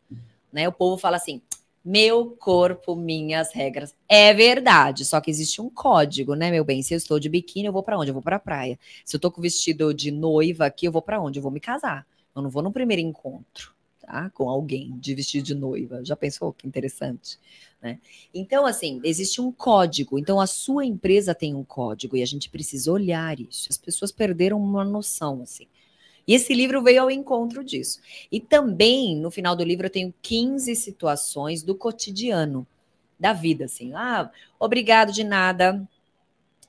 Né? 0.53 0.69
O 0.69 0.73
povo 0.73 0.97
fala 0.97 1.17
assim: 1.17 1.41
meu 1.85 2.37
corpo, 2.39 2.95
minhas 2.95 3.53
regras. 3.53 3.95
É 4.09 4.35
verdade, 4.35 5.05
só 5.05 5.21
que 5.21 5.31
existe 5.31 5.61
um 5.61 5.71
código, 5.71 6.35
né, 6.35 6.51
meu 6.51 6.65
bem? 6.65 6.83
Se 6.83 6.95
eu 6.95 6.99
estou 6.99 7.19
de 7.19 7.29
biquíni, 7.29 7.67
eu 7.67 7.73
vou 7.73 7.83
para 7.83 7.99
onde? 7.99 8.11
Eu 8.11 8.15
vou 8.15 8.23
para 8.23 8.37
a 8.37 8.41
praia. 8.41 8.79
Se 9.05 9.17
eu 9.17 9.19
estou 9.19 9.31
com 9.31 9.41
vestido 9.41 9.95
de 9.95 10.11
noiva 10.11 10.67
aqui, 10.67 10.87
eu 10.87 10.93
vou 10.93 11.03
para 11.03 11.21
onde? 11.21 11.39
Eu 11.39 11.43
vou 11.43 11.51
me 11.51 11.61
casar. 11.61 12.07
Eu 12.35 12.43
não 12.43 12.51
vou 12.51 12.63
no 12.63 12.71
primeiro 12.71 13.03
encontro, 13.03 13.75
tá? 14.11 14.29
Com 14.31 14.51
alguém 14.51 14.99
de 14.99 15.15
vestido 15.15 15.45
de 15.45 15.55
noiva. 15.55 16.05
Já 16.05 16.17
pensou 16.17 16.53
que 16.53 16.67
interessante, 16.67 17.39
né? 17.81 18.01
Então, 18.35 18.67
assim, 18.67 19.01
existe 19.05 19.41
um 19.41 19.53
código. 19.53 20.19
Então, 20.19 20.41
a 20.41 20.47
sua 20.47 20.85
empresa 20.85 21.35
tem 21.35 21.55
um 21.55 21.63
código 21.63 22.17
e 22.17 22.23
a 22.23 22.27
gente 22.27 22.51
precisa 22.51 22.91
olhar 22.91 23.39
isso. 23.39 23.69
As 23.71 23.79
pessoas 23.79 24.11
perderam 24.11 24.61
uma 24.61 24.85
noção, 24.85 25.43
assim. 25.43 25.67
E 26.27 26.35
esse 26.35 26.53
livro 26.53 26.83
veio 26.83 27.03
ao 27.03 27.11
encontro 27.11 27.65
disso. 27.65 28.01
E 28.31 28.41
também, 28.41 29.17
no 29.17 29.31
final 29.31 29.55
do 29.55 29.65
livro, 29.65 29.87
eu 29.87 29.91
tenho 29.91 30.13
15 30.21 30.75
situações 30.75 31.63
do 31.63 31.75
cotidiano, 31.75 32.67
da 33.19 33.33
vida, 33.33 33.67
assim. 33.67 33.93
Ah, 33.95 34.31
obrigado 34.59 35.13
de 35.13 35.23
nada. 35.23 35.89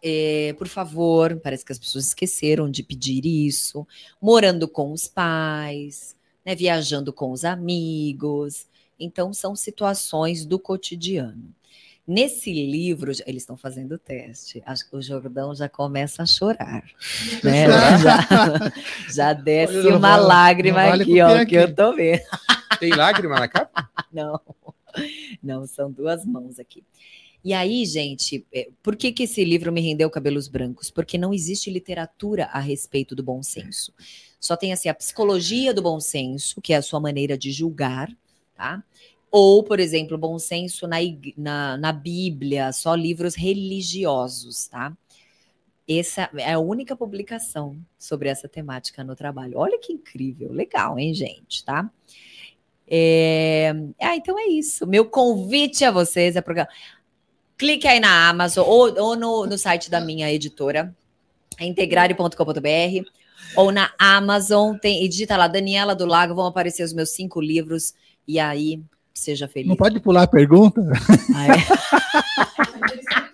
É, 0.03 0.53
por 0.57 0.67
favor, 0.67 1.39
parece 1.39 1.63
que 1.63 1.71
as 1.71 1.79
pessoas 1.79 2.07
esqueceram 2.07 2.69
de 2.69 2.81
pedir 2.81 3.25
isso. 3.25 3.85
Morando 4.19 4.67
com 4.67 4.91
os 4.91 5.07
pais, 5.07 6.15
né, 6.45 6.55
viajando 6.55 7.11
com 7.13 7.31
os 7.31 7.43
amigos. 7.45 8.67
Então, 8.99 9.33
são 9.33 9.55
situações 9.55 10.45
do 10.45 10.59
cotidiano. 10.59 11.53
Nesse 12.07 12.51
livro, 12.51 13.11
eles 13.25 13.43
estão 13.43 13.55
fazendo 13.55 13.93
o 13.93 13.97
teste. 13.97 14.61
Acho 14.65 14.89
que 14.89 14.95
o 14.95 15.01
Jordão 15.01 15.53
já 15.55 15.69
começa 15.69 16.23
a 16.23 16.25
chorar. 16.25 16.83
Né? 17.43 17.65
Já, 17.99 18.71
já 19.13 19.33
desce 19.33 19.77
Olha, 19.77 19.97
uma 19.97 20.17
vale- 20.17 20.23
lágrima 20.27 20.83
vale 20.85 21.03
aqui, 21.03 21.21
ó, 21.21 21.27
copiar 21.27 21.45
que 21.45 21.55
eu 21.55 21.63
aqui. 21.63 21.73
tô 21.73 21.95
vendo. 21.95 22.21
Tem 22.79 22.89
lágrima 22.91 23.39
na 23.39 23.47
capa? 23.47 23.89
Não, 24.11 24.39
não, 25.41 25.65
são 25.65 25.89
duas 25.89 26.25
mãos 26.25 26.59
aqui. 26.59 26.83
E 27.43 27.53
aí, 27.53 27.85
gente, 27.85 28.45
é, 28.53 28.69
por 28.83 28.95
que, 28.95 29.11
que 29.11 29.23
esse 29.23 29.43
livro 29.43 29.71
me 29.71 29.81
rendeu 29.81 30.09
cabelos 30.09 30.47
brancos? 30.47 30.91
Porque 30.91 31.17
não 31.17 31.33
existe 31.33 31.71
literatura 31.71 32.45
a 32.45 32.59
respeito 32.59 33.15
do 33.15 33.23
bom 33.23 33.41
senso. 33.41 33.93
Só 34.39 34.55
tem 34.55 34.73
assim 34.73 34.89
a 34.89 34.93
psicologia 34.93 35.73
do 35.73 35.81
bom 35.81 35.99
senso, 35.99 36.61
que 36.61 36.73
é 36.73 36.77
a 36.77 36.81
sua 36.81 36.99
maneira 36.99 37.37
de 37.37 37.51
julgar, 37.51 38.15
tá? 38.55 38.83
Ou, 39.31 39.63
por 39.63 39.79
exemplo, 39.79 40.17
bom 40.17 40.37
senso 40.37 40.87
na, 40.87 40.97
na, 41.37 41.77
na 41.77 41.91
Bíblia, 41.91 42.71
só 42.73 42.93
livros 42.93 43.33
religiosos, 43.33 44.67
tá? 44.67 44.95
Essa 45.87 46.29
é 46.37 46.53
a 46.53 46.59
única 46.59 46.95
publicação 46.95 47.77
sobre 47.97 48.29
essa 48.29 48.47
temática 48.47 49.03
no 49.03 49.15
trabalho. 49.15 49.57
Olha 49.57 49.79
que 49.79 49.93
incrível, 49.93 50.51
legal, 50.51 50.99
hein, 50.99 51.13
gente, 51.13 51.63
tá? 51.65 51.89
É... 52.87 53.73
Ah, 54.01 54.15
então 54.15 54.37
é 54.37 54.47
isso. 54.47 54.85
Meu 54.85 55.05
convite 55.05 55.85
a 55.85 55.91
vocês 55.91 56.35
é 56.35 56.41
programa. 56.41 56.69
Clique 57.61 57.87
aí 57.87 57.99
na 57.99 58.27
Amazon 58.27 58.65
ou, 58.67 58.91
ou 58.99 59.15
no, 59.15 59.45
no 59.45 59.55
site 59.55 59.91
da 59.91 60.01
minha 60.01 60.33
editora, 60.33 60.95
integrare.com.br, 61.59 63.07
ou 63.55 63.71
na 63.71 63.91
Amazon, 63.99 64.75
tem, 64.77 65.05
e 65.05 65.07
digita 65.07 65.37
lá 65.37 65.47
Daniela 65.47 65.93
do 65.93 66.07
Lago, 66.07 66.33
vão 66.33 66.47
aparecer 66.47 66.81
os 66.81 66.91
meus 66.91 67.11
cinco 67.11 67.39
livros, 67.39 67.93
e 68.27 68.39
aí 68.39 68.81
seja 69.13 69.47
feliz. 69.47 69.69
Não 69.69 69.75
pode 69.75 69.99
pular 69.99 70.23
a 70.23 70.27
pergunta? 70.27 70.81
Ah, 71.35 71.47
é? 71.49 73.21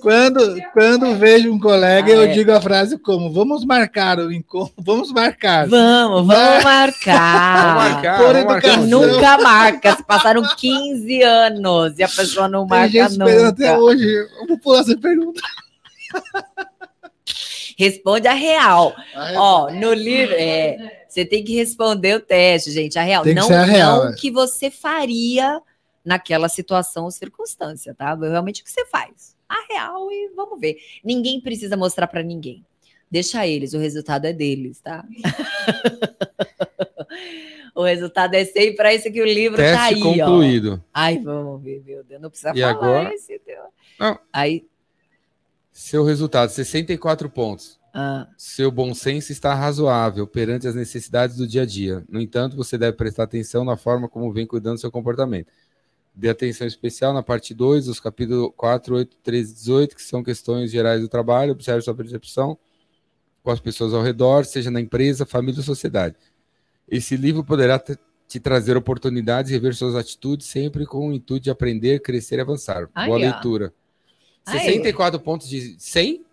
Quando, 0.00 0.56
quando 0.72 1.16
vejo 1.16 1.52
um 1.52 1.58
colega, 1.58 2.12
Ah, 2.12 2.14
eu 2.16 2.22
é. 2.22 2.26
digo 2.28 2.52
a 2.52 2.60
frase 2.60 2.98
como: 2.98 3.32
vamos 3.32 3.64
marcar 3.64 4.18
o 4.18 4.32
encontro, 4.32 4.74
vamos 4.78 5.12
marcar. 5.12 5.66
Vamos, 5.68 6.26
vamos 6.26 6.64
marcar. 6.64 7.74
Vamos 7.76 7.92
marcar, 7.92 8.16
por 8.18 8.26
vamos 8.32 8.44
marcar 8.44 8.68
educação. 8.68 8.86
dia. 8.86 8.96
nunca 9.14 9.38
marca, 9.38 9.96
se 9.96 10.04
passaram 10.04 10.42
15 10.56 11.22
anos 11.22 11.98
e 11.98 12.02
a 12.02 12.08
pessoa 12.08 12.48
não 12.48 12.66
Tem 12.66 12.78
marca 12.78 12.88
gente 12.92 13.10
esperando 13.12 13.46
até 13.46 13.70
nunca. 13.72 13.82
hoje. 13.82 14.28
Eu 14.40 14.46
vou 14.46 14.58
pular 14.58 14.80
essa 14.80 14.96
pergunta. 14.96 15.40
Responde 17.76 18.26
a 18.26 18.32
real. 18.32 18.94
Ah, 19.14 19.32
é? 19.32 19.36
Ó, 19.38 19.70
no 19.70 19.92
livro, 19.92 20.34
é, 20.36 21.04
você 21.08 21.24
tem 21.24 21.44
que 21.44 21.54
responder 21.54 22.16
o 22.16 22.20
teste, 22.20 22.70
gente. 22.72 22.98
A 22.98 23.02
real. 23.02 23.22
Tem 23.22 23.34
que 23.34 23.40
não 23.40 23.46
ser 23.46 23.54
a 23.54 23.64
real, 23.64 23.96
não 23.98 24.06
é. 24.08 24.10
o 24.10 24.14
que 24.16 24.30
você 24.30 24.70
faria 24.70 25.60
naquela 26.08 26.48
situação 26.48 27.04
ou 27.04 27.10
circunstância, 27.10 27.94
tá? 27.94 28.14
Realmente 28.14 28.62
o 28.62 28.64
que 28.64 28.70
você 28.72 28.86
faz. 28.86 29.36
A 29.46 29.56
real 29.72 30.10
e 30.10 30.32
vamos 30.34 30.58
ver. 30.58 30.78
Ninguém 31.04 31.38
precisa 31.40 31.76
mostrar 31.76 32.06
para 32.06 32.22
ninguém. 32.22 32.64
Deixa 33.10 33.46
eles, 33.46 33.74
o 33.74 33.78
resultado 33.78 34.24
é 34.26 34.32
deles, 34.32 34.80
tá? 34.80 35.04
o 37.74 37.82
resultado 37.82 38.34
é 38.34 38.44
sempre 38.44 38.72
para 38.74 38.94
isso 38.94 39.10
que 39.10 39.20
o 39.20 39.24
livro 39.24 39.56
Teste 39.56 39.76
tá 39.76 39.84
aí, 39.84 39.94
ó. 40.20 40.26
concluído. 40.26 40.84
Ai, 40.92 41.18
vamos 41.18 41.62
ver, 41.62 41.82
meu 41.84 42.02
Deus, 42.04 42.20
não 42.20 42.30
precisa 42.30 42.52
E 42.54 42.60
falar 42.60 42.70
agora? 42.70 43.14
esse 43.14 43.38
teu. 43.40 43.62
Não. 43.98 44.18
Aí, 44.32 44.66
Seu 45.72 46.04
resultado, 46.04 46.50
64 46.50 47.30
pontos. 47.30 47.78
ah, 47.94 48.26
Seu 48.36 48.70
bom 48.70 48.92
senso 48.94 49.32
está 49.32 49.54
razoável 49.54 50.26
perante 50.26 50.66
as 50.66 50.74
necessidades 50.74 51.36
do 51.36 51.46
dia 51.46 51.62
a 51.62 51.66
dia. 51.66 52.04
No 52.08 52.20
entanto, 52.20 52.56
você 52.56 52.76
deve 52.76 52.96
prestar 52.96 53.24
atenção 53.24 53.64
na 53.64 53.76
forma 53.76 54.08
como 54.08 54.32
vem 54.32 54.46
cuidando 54.46 54.74
do 54.74 54.80
seu 54.80 54.90
comportamento. 54.90 55.48
Dê 56.14 56.28
atenção 56.28 56.66
especial 56.66 57.12
na 57.12 57.22
parte 57.22 57.54
2, 57.54 57.88
os 57.88 58.00
capítulos 58.00 58.50
4, 58.56 58.96
8, 58.96 59.16
13 59.22 59.52
e 59.52 59.54
18, 59.54 59.96
que 59.96 60.02
são 60.02 60.22
questões 60.22 60.70
gerais 60.70 61.00
do 61.00 61.08
trabalho. 61.08 61.52
Observe 61.52 61.82
sua 61.82 61.94
percepção 61.94 62.58
com 63.42 63.50
as 63.50 63.60
pessoas 63.60 63.94
ao 63.94 64.02
redor, 64.02 64.44
seja 64.44 64.70
na 64.70 64.80
empresa, 64.80 65.24
família 65.24 65.60
ou 65.60 65.64
sociedade. 65.64 66.16
Esse 66.88 67.16
livro 67.16 67.44
poderá 67.44 67.78
te, 67.78 68.40
trazer 68.40 68.76
oportunidades 68.76 69.50
e 69.50 69.54
rever 69.54 69.74
suas 69.74 69.94
atitudes, 69.94 70.46
sempre 70.46 70.84
com 70.84 71.08
o 71.08 71.12
intuito 71.12 71.44
de 71.44 71.50
aprender, 71.50 72.00
crescer 72.00 72.38
e 72.38 72.40
avançar. 72.40 72.88
Aí, 72.94 73.06
Boa 73.06 73.18
ó. 73.18 73.20
leitura. 73.20 73.72
Aí. 74.46 74.58
64 74.58 75.20
pontos 75.20 75.48
de 75.48 75.76
100? 75.78 76.24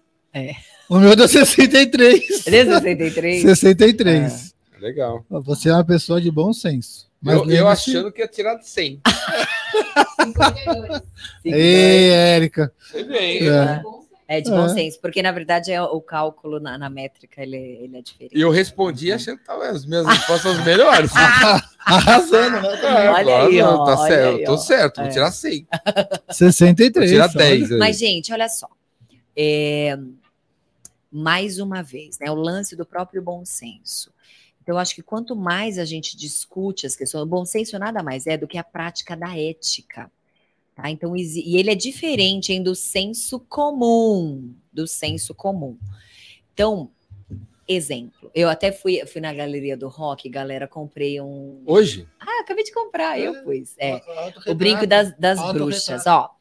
O 0.89 0.99
meu 0.99 1.15
deu 1.15 1.27
63. 1.27 2.43
63? 2.43 3.41
63. 3.41 4.54
Legal. 4.79 5.25
Você 5.29 5.69
é 5.69 5.73
uma 5.73 5.83
pessoa 5.85 6.19
de 6.21 6.29
bom 6.31 6.51
senso. 6.53 7.09
Mas 7.21 7.35
eu, 7.37 7.49
eu 7.49 7.67
achando 7.67 8.11
que 8.11 8.21
ia 8.21 8.27
tirar 8.27 8.55
de 8.55 8.67
100. 8.67 9.01
52. 10.17 11.01
Ei, 11.43 12.09
Érica. 12.11 12.71
É. 12.93 13.81
É 14.27 14.41
de 14.41 14.49
bom 14.49 14.65
É. 14.65 14.69
senso, 14.69 14.99
porque 14.99 15.21
na 15.21 15.31
verdade 15.31 15.71
é 15.71 15.79
o 15.79 16.01
cálculo 16.01 16.59
na, 16.59 16.79
na 16.79 16.89
métrica 16.89 17.43
ele, 17.43 17.55
é- 17.55 17.83
ele 17.83 17.97
é 17.97 18.01
diferente. 18.01 18.35
E 18.35 18.41
eu 18.41 18.49
respondi 18.49 19.11
achando 19.11 19.37
que 19.37 19.45
tava 19.45 19.67
as 19.67 19.85
minhas 19.85 20.03
respostas 20.07 20.63
melhores. 20.65 21.11
Arrasando, 21.85 22.59
né? 22.59 23.05
É, 23.05 23.09
Olha 23.11 23.43
aí, 23.43 23.57
não, 23.59 23.75
ó, 23.75 23.85
tá 23.85 23.99
olha 24.01 24.07
certo, 24.09 24.37
aí, 24.39 24.43
tô 24.45 24.57
certo, 24.57 24.95
vou 24.97 25.05
É. 25.05 25.09
tirar 25.09 25.31
100. 25.31 25.67
Vou 26.25 26.33
63. 26.33 27.11
tirar 27.11 27.25
olha. 27.29 27.33
10. 27.37 27.71
aí. 27.73 27.77
Mas, 27.77 27.99
gente, 27.99 28.33
olha 28.33 28.49
só. 28.49 28.67
É, 29.37 29.95
mais 31.11 31.59
uma 31.59 31.83
vez, 31.83 32.17
né? 32.17 32.31
O 32.31 32.35
lance 32.35 32.75
do 32.75 32.83
próprio 32.85 33.21
bom 33.21 33.45
senso. 33.45 34.11
Então, 34.65 34.73
eu 34.73 34.79
acho 34.79 34.95
que 34.95 35.03
quanto 35.03 35.35
mais 35.35 35.77
a 35.77 35.85
gente 35.85 36.17
discute 36.17 36.87
as 36.87 36.95
questões, 36.95 37.21
o 37.21 37.27
bom 37.27 37.45
senso 37.45 37.77
nada 37.77 38.01
mais 38.01 38.25
é 38.25 38.35
do 38.35 38.47
que 38.47 38.57
a 38.57 38.63
prática 38.63 39.15
da 39.15 39.37
ética. 39.37 40.11
Tá? 40.73 40.89
Então, 40.89 41.15
e 41.15 41.55
ele 41.55 41.69
é 41.69 41.75
diferente 41.75 42.51
hein, 42.51 42.63
do 42.63 42.73
senso 42.73 43.39
comum. 43.41 44.55
Do 44.73 44.87
senso 44.87 45.35
comum. 45.35 45.77
Então, 46.51 46.89
exemplo. 47.67 48.31
Eu 48.33 48.49
até 48.49 48.71
fui, 48.71 49.05
fui 49.05 49.21
na 49.21 49.31
galeria 49.31 49.77
do 49.77 49.87
rock, 49.87 50.27
galera, 50.29 50.67
comprei 50.67 51.21
um. 51.21 51.61
Hoje? 51.63 52.07
Ah, 52.19 52.41
acabei 52.41 52.63
de 52.63 52.73
comprar, 52.73 53.19
eu 53.19 53.35
É. 53.35 53.41
pus. 53.43 53.75
É. 53.77 54.01
O 54.47 54.55
brinco 54.55 54.87
das, 54.87 55.15
das 55.15 55.39
bruxas, 55.53 56.07
ó. 56.07 56.31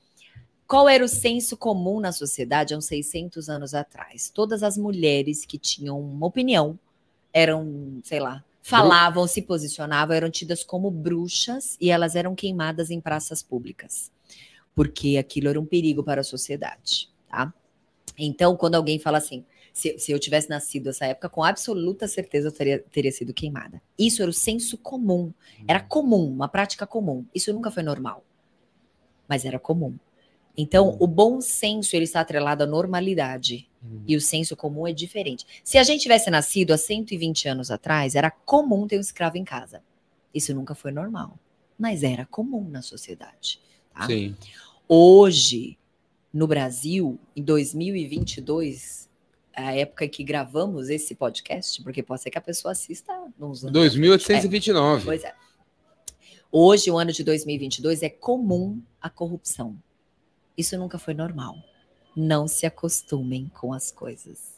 Qual 0.67 0.89
era 0.89 1.05
o 1.05 1.09
senso 1.09 1.59
comum 1.59 2.01
na 2.01 2.11
sociedade 2.11 2.73
há 2.73 2.79
uns 2.79 2.87
600 2.87 3.51
anos 3.51 3.75
atrás? 3.75 4.31
Todas 4.31 4.63
as 4.63 4.79
mulheres 4.79 5.45
que 5.45 5.59
tinham 5.59 6.01
uma 6.01 6.27
opinião 6.27 6.79
eram, 7.35 8.01
sei 8.05 8.20
lá, 8.20 8.44
falavam, 8.62 9.27
se 9.27 9.43
posicionavam, 9.43 10.15
eram 10.15 10.31
tidas 10.31 10.62
como 10.62 10.90
bruxas 10.90 11.77
e 11.81 11.90
elas 11.90 12.15
eram 12.15 12.35
queimadas 12.35 12.90
em 12.90 13.01
praças 13.01 13.43
públicas, 13.43 14.11
porque 14.74 15.19
aquilo 15.19 15.48
era 15.48 15.61
um 15.61 15.66
perigo 15.66 16.02
para 16.05 16.20
a 16.20 16.24
sociedade, 16.24 17.11
tá? 17.28 17.52
Então, 18.16 18.56
quando 18.56 18.77
alguém 18.77 19.01
fala 19.01 19.19
assim, 19.19 19.44
se, 19.73 19.98
se 19.98 20.12
eu 20.12 20.20
tivesse 20.20 20.48
nascido 20.48 20.86
nessa 20.86 21.05
época, 21.06 21.28
com 21.28 21.43
absoluta 21.43 22.06
certeza 22.06 22.48
eu 22.48 22.52
teria, 22.52 22.78
teria 22.78 23.11
sido 23.11 23.35
queimada. 23.35 23.82
Isso 23.98 24.23
era 24.23 24.31
o 24.31 24.35
senso 24.35 24.78
comum. 24.78 25.32
Era 25.66 25.81
comum, 25.81 26.28
uma 26.28 26.47
prática 26.47 26.86
comum. 26.86 27.27
Isso 27.35 27.52
nunca 27.52 27.73
foi 27.73 27.82
normal. 27.82 28.24
Mas 29.28 29.44
era 29.44 29.59
comum. 29.59 29.97
Então, 30.56 30.97
o 31.01 31.09
bom 31.09 31.40
senso 31.40 31.97
ele 31.97 32.05
está 32.05 32.20
atrelado 32.20 32.62
à 32.62 32.66
normalidade. 32.66 33.69
E 34.06 34.16
o 34.16 34.20
senso 34.20 34.56
comum 34.56 34.86
é 34.86 34.93
diferente. 34.93 35.47
Se 35.62 35.78
a 35.78 35.82
gente 35.82 36.02
tivesse 36.02 36.31
nascido 36.31 36.73
há 36.73 36.78
120 36.78 37.48
anos 37.48 37.70
atrás, 37.70 38.15
era 38.15 38.31
comum 38.31 38.86
ter 38.86 38.97
um 38.97 39.01
escravo 39.01 39.36
em 39.36 39.44
casa. 39.44 39.82
Isso 40.32 40.55
nunca 40.55 40.74
foi 40.74 40.90
normal. 40.90 41.39
Mas 41.78 42.02
era 42.02 42.27
comum 42.27 42.69
na 42.69 42.82
sociedade. 42.82 43.61
tá? 43.93 44.06
Sim. 44.06 44.36
Hoje, 44.89 45.78
no 46.32 46.47
Brasil, 46.47 47.19
em 47.35 47.43
2022, 47.43 49.09
a 49.55 49.74
época 49.74 50.05
em 50.05 50.09
que 50.09 50.24
gravamos 50.24 50.89
esse 50.90 51.15
podcast, 51.15 51.82
porque 51.82 52.02
pode 52.02 52.23
ser 52.23 52.31
que 52.31 52.39
a 52.39 52.43
pessoa 52.43 52.73
assista 52.73 53.12
nos 53.39 53.62
anos 53.62 53.73
2829. 53.73 55.05
Pois 55.05 55.24
é. 55.24 55.35
Hoje, 56.51 56.90
o 56.90 56.98
ano 56.98 57.12
de 57.12 57.24
2022, 57.24 58.02
é 58.02 58.09
comum 58.09 58.81
a 59.01 59.11
corrupção. 59.11 59.77
Isso 60.56 60.77
nunca 60.78 60.98
foi 60.98 61.15
normal. 61.15 61.56
Não 62.16 62.47
se 62.49 62.66
acostumem 62.66 63.51
com 63.61 63.73
as 63.73 63.91
coisas. 63.91 64.55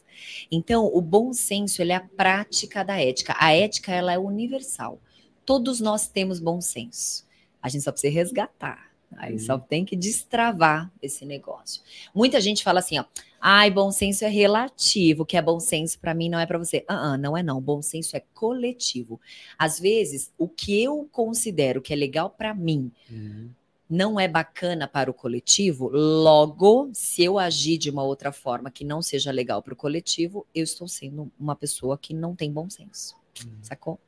Então, 0.51 0.85
o 0.93 1.01
bom 1.01 1.31
senso 1.33 1.81
ele 1.81 1.91
é 1.91 1.95
a 1.95 2.01
prática 2.01 2.83
da 2.83 2.99
ética. 2.99 3.35
A 3.39 3.53
ética 3.53 3.93
ela 3.93 4.13
é 4.13 4.17
universal. 4.17 4.99
Todos 5.45 5.79
nós 5.79 6.07
temos 6.07 6.39
bom 6.39 6.59
senso. 6.59 7.25
A 7.61 7.69
gente 7.69 7.83
só 7.83 7.91
precisa 7.91 8.13
resgatar. 8.13 8.87
Aí 9.15 9.33
Uhum. 9.33 9.39
só 9.39 9.57
tem 9.57 9.85
que 9.85 9.95
destravar 9.95 10.91
esse 11.01 11.25
negócio. 11.25 11.81
Muita 12.13 12.41
gente 12.41 12.61
fala 12.63 12.79
assim, 12.79 12.99
ó, 12.99 13.05
ai, 13.39 13.71
bom 13.71 13.89
senso 13.89 14.25
é 14.25 14.27
relativo, 14.27 15.23
o 15.23 15.25
que 15.25 15.37
é 15.37 15.41
bom 15.41 15.59
senso 15.61 15.97
para 15.97 16.13
mim 16.13 16.27
não 16.29 16.37
é 16.39 16.45
para 16.45 16.57
você. 16.57 16.83
Ah, 16.87 17.13
ah, 17.13 17.17
não 17.17 17.37
é 17.37 17.41
não. 17.41 17.61
Bom 17.61 17.81
senso 17.81 18.17
é 18.17 18.23
coletivo. 18.33 19.19
Às 19.57 19.79
vezes, 19.79 20.33
o 20.37 20.47
que 20.49 20.83
eu 20.83 21.07
considero 21.11 21.81
que 21.81 21.93
é 21.93 21.95
legal 21.95 22.29
para 22.29 22.53
mim 22.53 22.91
Uhum. 23.09 23.49
Não 23.89 24.19
é 24.19 24.27
bacana 24.27 24.87
para 24.87 25.09
o 25.09 25.13
coletivo, 25.13 25.89
logo, 25.89 26.89
se 26.93 27.23
eu 27.23 27.39
agir 27.39 27.77
de 27.77 27.89
uma 27.89 28.03
outra 28.03 28.31
forma 28.31 28.69
que 28.69 28.83
não 28.83 29.01
seja 29.01 29.31
legal 29.31 29.61
para 29.61 29.73
o 29.73 29.77
coletivo, 29.77 30.45
eu 30.53 30.63
estou 30.63 30.87
sendo 30.87 31.31
uma 31.39 31.55
pessoa 31.55 31.97
que 31.97 32.13
não 32.13 32.35
tem 32.35 32.51
bom 32.51 32.69
senso. 32.69 33.15
Sacou? 33.61 33.99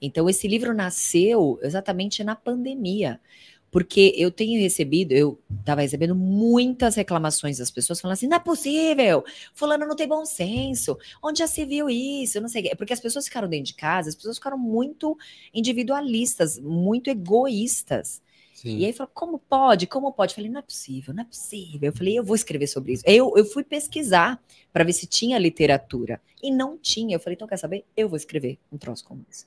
Então, 0.00 0.28
esse 0.28 0.46
livro 0.46 0.74
nasceu 0.74 1.58
exatamente 1.62 2.22
na 2.22 2.36
pandemia. 2.36 3.20
Porque 3.70 4.14
eu 4.16 4.30
tenho 4.30 4.60
recebido, 4.60 5.12
eu 5.12 5.38
estava 5.58 5.82
recebendo 5.82 6.14
muitas 6.14 6.94
reclamações 6.94 7.58
das 7.58 7.70
pessoas 7.70 8.00
falando 8.00 8.14
assim: 8.14 8.28
não 8.28 8.36
é 8.36 8.40
possível, 8.40 9.24
fulano 9.52 9.84
não 9.86 9.96
tem 9.96 10.08
bom 10.08 10.24
senso, 10.24 10.96
onde 11.22 11.40
já 11.40 11.46
se 11.46 11.64
viu 11.66 11.90
isso? 11.90 12.40
Não 12.40 12.48
sei. 12.48 12.74
Porque 12.76 12.92
as 12.92 13.00
pessoas 13.00 13.26
ficaram 13.26 13.48
dentro 13.48 13.66
de 13.66 13.74
casa, 13.74 14.08
as 14.08 14.14
pessoas 14.14 14.36
ficaram 14.36 14.56
muito 14.56 15.18
individualistas, 15.52 16.58
muito 16.58 17.10
egoístas. 17.10 18.22
Sim. 18.56 18.78
E 18.78 18.86
aí 18.86 18.92
falou, 18.94 19.10
como 19.12 19.38
pode? 19.38 19.86
Como 19.86 20.10
pode? 20.10 20.32
Eu 20.32 20.36
falei, 20.36 20.50
não 20.50 20.60
é 20.60 20.62
possível, 20.62 21.12
não 21.12 21.22
é 21.22 21.26
possível. 21.26 21.90
Eu 21.90 21.92
falei, 21.92 22.18
eu 22.18 22.24
vou 22.24 22.34
escrever 22.34 22.66
sobre 22.66 22.94
isso. 22.94 23.02
Eu, 23.06 23.34
eu 23.36 23.44
fui 23.44 23.62
pesquisar 23.62 24.42
para 24.72 24.82
ver 24.82 24.94
se 24.94 25.06
tinha 25.06 25.38
literatura. 25.38 26.18
E 26.42 26.50
não 26.50 26.78
tinha. 26.78 27.16
Eu 27.16 27.20
falei, 27.20 27.34
então 27.34 27.46
quer 27.46 27.58
saber? 27.58 27.84
Eu 27.94 28.08
vou 28.08 28.16
escrever 28.16 28.58
um 28.72 28.78
troço 28.78 29.04
como 29.04 29.22
esse. 29.30 29.44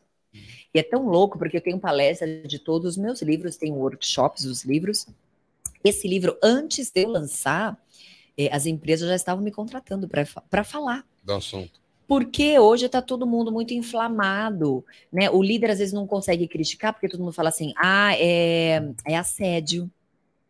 E 0.72 0.78
é 0.78 0.84
tão 0.84 1.08
louco, 1.08 1.40
porque 1.40 1.58
eu 1.58 1.62
tenho 1.62 1.80
palestra 1.80 2.28
de 2.44 2.60
todos 2.60 2.92
os 2.92 2.98
meus 2.98 3.20
livros, 3.24 3.58
tenho 3.58 3.74
workshops 3.74 4.44
dos 4.44 4.64
livros. 4.64 5.08
Esse 5.84 6.08
livro, 6.08 6.38
antes 6.44 6.92
de 6.92 7.02
eu 7.02 7.10
lançar, 7.10 7.84
eh, 8.38 8.50
as 8.54 8.68
empresas 8.68 9.10
já 9.10 9.16
estavam 9.16 9.44
me 9.44 9.50
contratando 9.50 10.08
para 10.08 10.64
falar. 10.64 11.04
Do 11.24 11.34
assunto. 11.34 11.82
Porque 12.10 12.58
hoje 12.58 12.88
está 12.88 13.04
todo 13.04 13.28
mundo 13.28 13.52
muito 13.52 13.72
inflamado, 13.72 14.84
né? 15.14 15.30
O 15.30 15.44
líder 15.44 15.70
às 15.70 15.78
vezes 15.78 15.94
não 15.94 16.08
consegue 16.08 16.48
criticar, 16.48 16.92
porque 16.92 17.08
todo 17.08 17.20
mundo 17.20 17.34
fala 17.34 17.50
assim: 17.50 17.72
ah, 17.78 18.16
é, 18.18 18.82
é 19.06 19.16
assédio. 19.16 19.88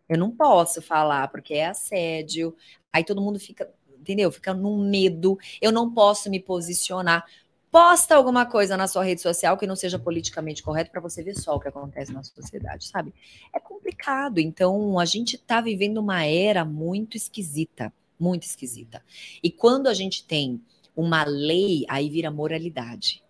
Eu 0.08 0.18
não 0.18 0.32
posso 0.32 0.82
falar 0.82 1.28
porque 1.28 1.56
é 1.56 1.66
assédio. 1.66 2.56
Aí 2.94 3.04
todo 3.04 3.22
mundo 3.22 3.38
fica, 3.42 3.70
entendeu? 4.00 4.32
Fica 4.32 4.54
num 4.54 4.90
medo. 4.90 5.38
Eu 5.62 5.74
não 5.74 5.94
posso 5.94 6.30
me 6.30 6.40
posicionar. 6.40 7.26
Posta 7.70 8.16
alguma 8.16 8.46
coisa 8.46 8.78
na 8.78 8.88
sua 8.88 9.04
rede 9.04 9.22
social 9.22 9.58
que 9.58 9.68
não 9.68 9.76
seja 9.76 10.00
politicamente 10.00 10.64
correto 10.64 10.90
para 10.90 11.02
você 11.02 11.22
ver 11.22 11.36
só 11.36 11.58
o 11.58 11.60
que 11.60 11.68
acontece 11.68 12.14
na 12.14 12.24
sociedade, 12.24 12.88
sabe? 12.88 13.14
É 13.54 13.60
complicado. 13.60 14.40
Então, 14.40 14.98
a 14.98 15.04
gente 15.04 15.36
está 15.36 15.60
vivendo 15.60 15.98
uma 15.98 16.24
era 16.24 16.64
muito 16.64 17.18
esquisita, 17.18 17.92
muito 18.18 18.44
esquisita. 18.44 19.04
E 19.44 19.52
quando 19.52 19.88
a 19.88 19.94
gente 19.94 20.24
tem 20.24 20.62
uma 21.00 21.24
lei, 21.24 21.86
aí 21.88 22.10
vira 22.10 22.30
moralidade. 22.30 23.24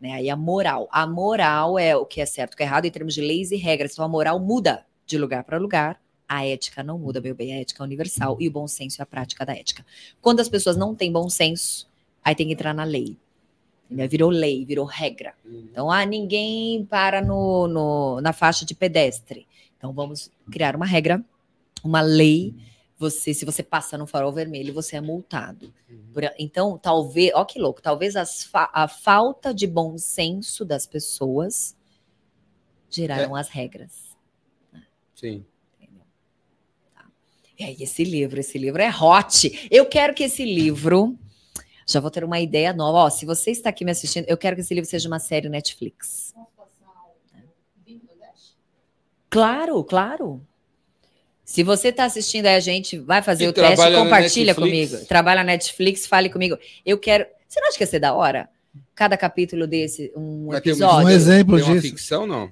Né? 0.00 0.12
Aí 0.12 0.28
a 0.30 0.36
moral. 0.36 0.88
A 0.92 1.06
moral 1.06 1.78
é 1.78 1.96
o 1.96 2.04
que 2.04 2.20
é 2.20 2.26
certo, 2.26 2.54
o 2.54 2.56
que 2.56 2.62
é 2.62 2.66
errado 2.66 2.84
em 2.84 2.90
termos 2.90 3.14
de 3.14 3.20
leis 3.20 3.50
e 3.50 3.56
regras. 3.56 3.92
Então 3.92 4.04
a 4.04 4.08
moral 4.08 4.38
muda 4.38 4.84
de 5.06 5.16
lugar 5.18 5.44
para 5.44 5.58
lugar. 5.58 6.00
A 6.28 6.44
ética 6.46 6.82
não 6.82 6.98
muda, 6.98 7.20
meu 7.20 7.34
bem. 7.34 7.54
A 7.54 7.60
ética 7.60 7.82
é 7.82 7.86
universal 7.86 8.36
e 8.40 8.48
o 8.48 8.50
bom 8.50 8.66
senso 8.66 9.00
é 9.00 9.02
a 9.02 9.06
prática 9.06 9.44
da 9.44 9.54
ética. 9.54 9.84
Quando 10.20 10.40
as 10.40 10.48
pessoas 10.48 10.76
não 10.76 10.94
têm 10.94 11.12
bom 11.12 11.28
senso, 11.28 11.88
aí 12.22 12.34
tem 12.34 12.46
que 12.46 12.52
entrar 12.54 12.74
na 12.74 12.84
lei. 12.84 13.16
Entendeu? 13.86 14.08
Virou 14.08 14.30
lei, 14.30 14.64
virou 14.64 14.84
regra. 14.86 15.34
Então, 15.70 15.90
ah, 15.90 16.04
ninguém 16.06 16.84
para 16.86 17.20
no, 17.20 17.68
no- 17.68 18.20
na 18.22 18.32
faixa 18.32 18.64
de 18.64 18.74
pedestre. 18.74 19.46
Então, 19.76 19.92
vamos 19.92 20.30
criar 20.50 20.74
uma 20.74 20.86
regra, 20.86 21.22
uma 21.84 22.00
lei. 22.00 22.54
Você, 23.04 23.34
se 23.34 23.44
você 23.44 23.62
passa 23.62 23.98
no 23.98 24.06
farol 24.06 24.32
vermelho, 24.32 24.72
você 24.72 24.96
é 24.96 25.00
multado. 25.00 25.72
Uhum. 25.90 26.10
Por- 26.12 26.22
então, 26.38 26.78
talvez, 26.78 27.30
ó 27.34 27.44
que 27.44 27.58
louco, 27.58 27.82
talvez 27.82 28.16
as 28.16 28.42
fa- 28.44 28.70
a 28.72 28.88
falta 28.88 29.52
de 29.52 29.66
bom 29.66 29.98
senso 29.98 30.64
das 30.64 30.86
pessoas 30.86 31.76
geraram 32.90 33.36
as 33.36 33.48
regras. 33.48 34.16
Sim. 35.14 35.44
entendeu? 35.78 36.02
Tá. 36.94 37.04
E 37.58 37.64
aí, 37.64 37.76
esse 37.80 38.02
livro, 38.04 38.40
esse 38.40 38.56
livro 38.58 38.80
é 38.80 38.88
hot. 38.90 39.68
Eu 39.70 39.84
quero 39.86 40.14
que 40.14 40.24
esse 40.24 40.44
livro. 40.44 41.18
Já 41.86 42.00
vou 42.00 42.10
ter 42.10 42.24
uma 42.24 42.40
ideia 42.40 42.72
nova. 42.72 42.98
Ó, 42.98 43.10
se 43.10 43.26
você 43.26 43.50
está 43.50 43.68
aqui 43.68 43.84
me 43.84 43.90
assistindo, 43.90 44.24
eu 44.26 44.38
quero 44.38 44.56
que 44.56 44.62
esse 44.62 44.72
livro 44.72 44.88
seja 44.88 45.06
uma 45.06 45.18
série 45.18 45.50
Netflix. 45.50 46.32
Claro, 49.28 49.82
claro. 49.84 50.40
Se 51.44 51.62
você 51.62 51.88
está 51.88 52.04
assistindo 52.04 52.46
aí, 52.46 52.56
a 52.56 52.60
gente 52.60 52.98
vai 52.98 53.20
fazer 53.22 53.44
E 53.44 53.48
o 53.48 53.52
teste, 53.52 53.92
compartilha 53.94 54.54
comigo. 54.54 54.96
Trabalha 55.06 55.42
na 55.44 55.52
Netflix, 55.52 56.06
fale 56.06 56.30
comigo. 56.30 56.56
Eu 56.86 56.98
quero. 56.98 57.26
Você 57.46 57.60
não 57.60 57.68
acha 57.68 57.76
que 57.76 57.82
ia 57.84 57.86
ser 57.88 58.00
da 58.00 58.14
hora? 58.14 58.48
Cada 58.94 59.16
capítulo 59.16 59.66
desse, 59.66 60.10
um 60.16 60.48
um- 60.48 60.54
episódio. 60.54 61.06
Um 61.06 61.10
exemplo 61.10 61.56
Tem 61.56 61.64
uma 61.66 61.74
disso. 61.74 61.86
ficção, 61.88 62.26
não? 62.26 62.50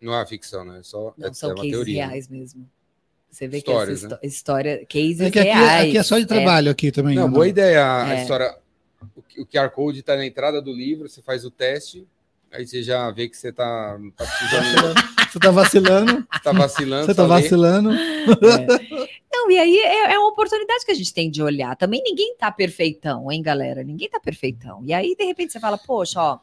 Não 0.00 0.18
é 0.20 0.26
ficção, 0.26 0.64
né? 0.64 0.80
É 0.80 0.82
só 0.82 1.14
Não, 1.16 1.28
é, 1.28 1.32
são 1.32 1.52
é 1.52 1.54
cases 1.54 1.70
teoria. 1.70 2.06
reais 2.06 2.28
mesmo. 2.28 2.68
Você 3.30 3.48
vê 3.48 3.58
Histórias, 3.58 4.00
que 4.00 4.06
né? 4.08 4.14
essa 4.14 4.26
histó- 4.26 4.26
história, 4.26 4.86
cases 4.86 5.20
É 5.22 5.30
que 5.30 5.38
aqui, 5.38 5.48
reais. 5.48 5.88
aqui 5.88 5.98
é 5.98 6.02
só 6.02 6.18
de 6.18 6.26
trabalho 6.26 6.70
aqui 6.70 6.92
também. 6.92 7.14
Não, 7.14 7.28
né? 7.28 7.32
boa 7.34 7.48
ideia. 7.48 7.82
A, 8.04 8.14
É. 8.14 8.22
história. 8.22 8.54
O, 9.16 9.42
o 9.42 9.46
QR 9.46 9.70
Code 9.70 10.00
está 10.00 10.16
na 10.16 10.26
entrada 10.26 10.60
do 10.60 10.70
livro, 10.72 11.08
você 11.08 11.22
faz 11.22 11.44
o 11.44 11.50
teste, 11.50 12.06
aí 12.52 12.66
você 12.66 12.82
já 12.82 13.10
vê 13.10 13.28
que 13.28 13.36
você 13.36 13.48
está 13.48 13.98
tá 14.16 14.24
precisando, 14.26 14.94
Você 15.32 15.38
tá 15.40 15.50
vacilando, 15.50 16.26
tá 16.44 16.52
vacilando. 16.52 17.06
você 17.06 17.14
tá 17.14 17.26
vacilando. 17.26 17.90
É. 17.92 19.06
Não, 19.32 19.50
e 19.50 19.58
aí 19.58 19.76
é, 19.78 20.12
é 20.12 20.18
uma 20.18 20.28
oportunidade 20.28 20.84
que 20.84 20.92
a 20.92 20.94
gente 20.94 21.12
tem 21.12 21.30
de 21.30 21.42
olhar. 21.42 21.74
Também 21.76 22.02
ninguém 22.04 22.36
tá 22.36 22.50
perfeitão, 22.52 23.30
hein, 23.32 23.42
galera? 23.42 23.82
Ninguém 23.82 24.08
tá 24.08 24.20
perfeitão. 24.20 24.82
E 24.84 24.92
aí, 24.92 25.14
de 25.18 25.24
repente, 25.24 25.52
você 25.52 25.58
fala, 25.58 25.78
poxa, 25.78 26.20
ó, 26.20 26.38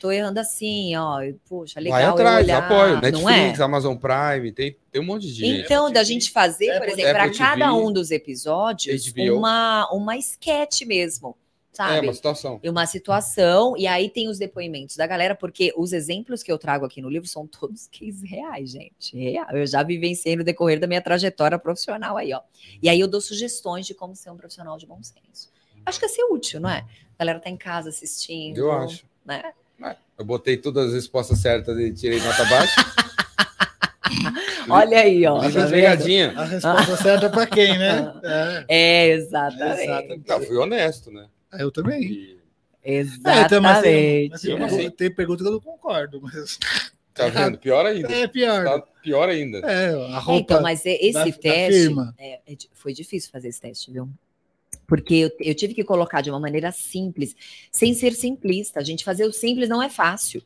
tô 0.00 0.10
errando 0.12 0.38
assim, 0.40 0.94
ó, 0.96 1.18
poxa, 1.48 1.80
legal. 1.80 1.98
Vai 1.98 2.06
eu 2.08 2.12
atrás, 2.14 2.44
olhar, 2.44 2.62
apoio. 2.64 2.94
não 2.94 3.00
Netflix, 3.00 3.58
é? 3.60 3.62
Amazon 3.62 3.96
Prime, 3.96 4.52
tem, 4.52 4.76
tem 4.92 5.02
um 5.02 5.04
monte 5.04 5.26
de 5.26 5.32
gente. 5.34 5.64
Então, 5.64 5.90
da 5.92 6.02
gente 6.04 6.30
fazer, 6.30 6.66
por 6.68 6.76
Apple- 6.88 6.92
exemplo, 6.92 7.12
para 7.12 7.30
cada 7.34 7.74
um 7.74 7.92
dos 7.92 8.10
episódios, 8.10 9.12
HBO. 9.12 9.36
uma, 9.36 9.90
uma 9.92 10.16
sketch 10.16 10.82
mesmo, 10.86 11.36
é 11.84 11.94
sabe? 11.94 12.06
uma 12.06 12.14
situação. 12.14 12.60
e 12.62 12.68
uma 12.68 12.86
situação, 12.86 13.76
e 13.76 13.86
aí 13.86 14.08
tem 14.08 14.28
os 14.28 14.38
depoimentos 14.38 14.96
da 14.96 15.06
galera, 15.06 15.34
porque 15.34 15.72
os 15.76 15.92
exemplos 15.92 16.42
que 16.42 16.50
eu 16.50 16.58
trago 16.58 16.84
aqui 16.84 17.00
no 17.00 17.08
livro 17.08 17.28
são 17.28 17.46
todos 17.46 17.88
cases 17.92 18.22
reais, 18.22 18.70
gente. 18.70 19.16
Real. 19.16 19.46
Eu 19.50 19.66
já 19.66 19.82
vivenciei 19.82 20.36
no 20.36 20.44
decorrer 20.44 20.78
da 20.78 20.86
minha 20.86 21.02
trajetória 21.02 21.58
profissional 21.58 22.16
aí, 22.16 22.32
ó. 22.32 22.40
E 22.82 22.88
aí 22.88 23.00
eu 23.00 23.08
dou 23.08 23.20
sugestões 23.20 23.86
de 23.86 23.94
como 23.94 24.14
ser 24.14 24.30
um 24.30 24.36
profissional 24.36 24.76
de 24.76 24.86
bom 24.86 25.02
senso. 25.02 25.50
Acho 25.84 25.98
que 25.98 26.04
ia 26.04 26.08
ser 26.10 26.24
útil, 26.24 26.60
não 26.60 26.70
é? 26.70 26.84
A 27.18 27.24
galera 27.24 27.40
tá 27.40 27.48
em 27.48 27.56
casa 27.56 27.88
assistindo. 27.88 28.58
Eu 28.58 28.70
acho. 28.72 29.04
Né? 29.24 29.52
Eu 30.20 30.24
botei 30.26 30.58
todas 30.58 30.88
as 30.88 30.92
respostas 30.92 31.38
certas 31.38 31.78
e 31.78 31.90
tirei 31.94 32.20
nota 32.20 32.44
baixa. 32.44 32.74
Olha 34.68 35.00
aí, 35.00 35.26
ó. 35.26 35.40
Tá 35.40 35.66
pegadinha. 35.66 36.34
A 36.36 36.44
resposta 36.44 36.96
certa 36.98 37.26
é 37.26 37.28
pra 37.30 37.46
quem, 37.46 37.78
né? 37.78 38.12
É. 38.22 38.64
É, 38.68 39.08
exatamente. 39.08 39.82
Exatamente. 39.82 40.28
Não, 40.28 40.40
fui 40.42 40.56
honesto, 40.58 41.10
né? 41.10 41.26
Eu 41.52 41.70
também. 41.70 42.02
E, 42.02 42.40
É, 42.82 43.02
tem, 43.44 43.60
mas 43.60 43.82
tem, 43.82 44.26
Exatamente. 44.26 44.30
mas 44.30 44.40
tem, 44.40 44.50
pergunta- 44.56 44.74
sei. 44.74 44.90
tem 44.90 45.14
pergunta 45.14 45.42
que 45.42 45.48
eu 45.48 45.52
não 45.52 45.60
concordo, 45.60 46.20
mas 46.22 46.58
tá 47.12 47.28
vendo? 47.28 47.58
Pior 47.58 47.84
ainda. 47.84 48.10
é 48.12 48.26
pior. 48.26 48.64
Tá 48.64 48.80
pior 49.02 49.28
ainda. 49.28 49.58
É, 49.58 49.88
a 49.88 50.16
É, 50.16 50.18
roupa 50.18 50.40
então, 50.40 50.62
mas 50.62 50.84
esse 50.86 51.12
da- 51.12 51.24
da 51.24 51.32
teste 51.32 51.80
firma. 51.82 52.14
é, 52.18 52.40
é 52.46 52.56
foi 52.72 52.92
difícil 52.94 53.30
fazer 53.30 53.48
esse 53.48 53.60
teste, 53.60 53.90
viu? 53.92 54.08
Porque 54.86 55.14
eu, 55.14 55.30
eu 55.40 55.54
tive 55.54 55.74
que 55.74 55.84
colocar 55.84 56.20
de 56.20 56.30
uma 56.30 56.40
maneira 56.40 56.72
simples, 56.72 57.36
sem 57.70 57.92
ser 57.94 58.12
simplista. 58.14 58.80
A 58.80 58.82
gente 58.84 59.04
fazer 59.04 59.24
o 59.24 59.32
simples 59.32 59.68
não 59.68 59.82
é 59.82 59.88
fácil. 59.88 60.42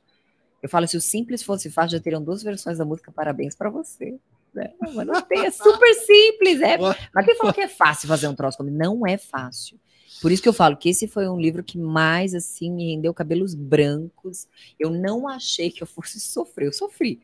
Eu 0.63 0.69
falo, 0.69 0.87
se 0.89 0.97
o 0.97 1.01
simples 1.01 1.43
fosse 1.43 1.71
fácil, 1.71 1.97
já 1.99 2.03
teriam 2.03 2.23
duas 2.23 2.43
versões 2.43 2.79
da 2.79 2.85
música 2.85 3.13
Parabéns 3.13 3.55
para 3.55 3.71
você. 3.71 4.17
né? 4.53 4.73
Mas 4.81 5.07
não 5.07 5.21
tem, 5.23 5.47
é 5.47 5.51
super 5.51 5.95
simples. 5.95 6.61
É. 6.61 6.77
Mas 7.15 7.25
quem 7.27 7.37
falou 7.37 7.53
que 7.53 7.61
é 7.61 7.69
fácil 7.69 8.09
fazer 8.09 8.29
um 8.29 8.35
troço 8.35 8.57
como 8.59 8.71
não 8.71 9.07
é 9.07 9.17
fácil. 9.19 9.79
Por 10.21 10.33
isso 10.33 10.43
que 10.43 10.49
eu 10.49 10.53
falo 10.53 10.77
que 10.77 10.89
esse 10.89 11.07
foi 11.07 11.29
um 11.29 11.39
livro 11.39 11.63
que 11.63 11.79
mais 11.79 12.35
assim 12.35 12.71
me 12.71 12.91
rendeu 12.93 13.13
cabelos 13.13 13.55
brancos. 13.55 14.47
Eu 14.79 14.91
não 14.91 15.29
achei 15.29 15.71
que 15.71 15.83
eu 15.83 15.87
fosse 15.87 16.21
sofrer, 16.21 16.67
eu 16.67 16.73
sofri 16.73 17.21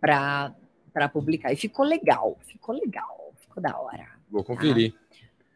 para 0.00 0.54
para 0.92 1.08
publicar. 1.08 1.52
E 1.52 1.56
ficou 1.56 1.86
legal, 1.86 2.38
ficou 2.46 2.74
legal, 2.74 3.32
ficou 3.40 3.62
da 3.62 3.76
hora. 3.78 4.06
Vou 4.30 4.44
conferir. 4.44 4.92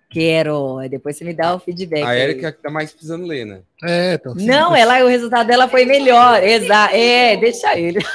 Quero, 0.09 0.78
aí 0.78 0.88
depois 0.88 1.16
você 1.16 1.24
me 1.24 1.34
dá 1.34 1.55
o 1.55 1.59
feedback. 1.59 2.02
a 2.02 2.09
aí. 2.09 2.20
Erika 2.20 2.52
que 2.52 2.62
tá 2.62 2.70
mais 2.70 2.90
precisando 2.90 3.26
ler, 3.26 3.44
né? 3.44 3.60
É, 3.82 4.14
então, 4.14 4.34
Não, 4.34 4.74
ela, 4.74 5.05
o 5.05 5.09
resultado 5.09 5.47
dela 5.47 5.68
foi 5.68 5.84
melhor. 5.84 6.43
Exa 6.43 6.90
é, 6.93 7.36
deixa 7.36 7.76
ele. 7.78 7.98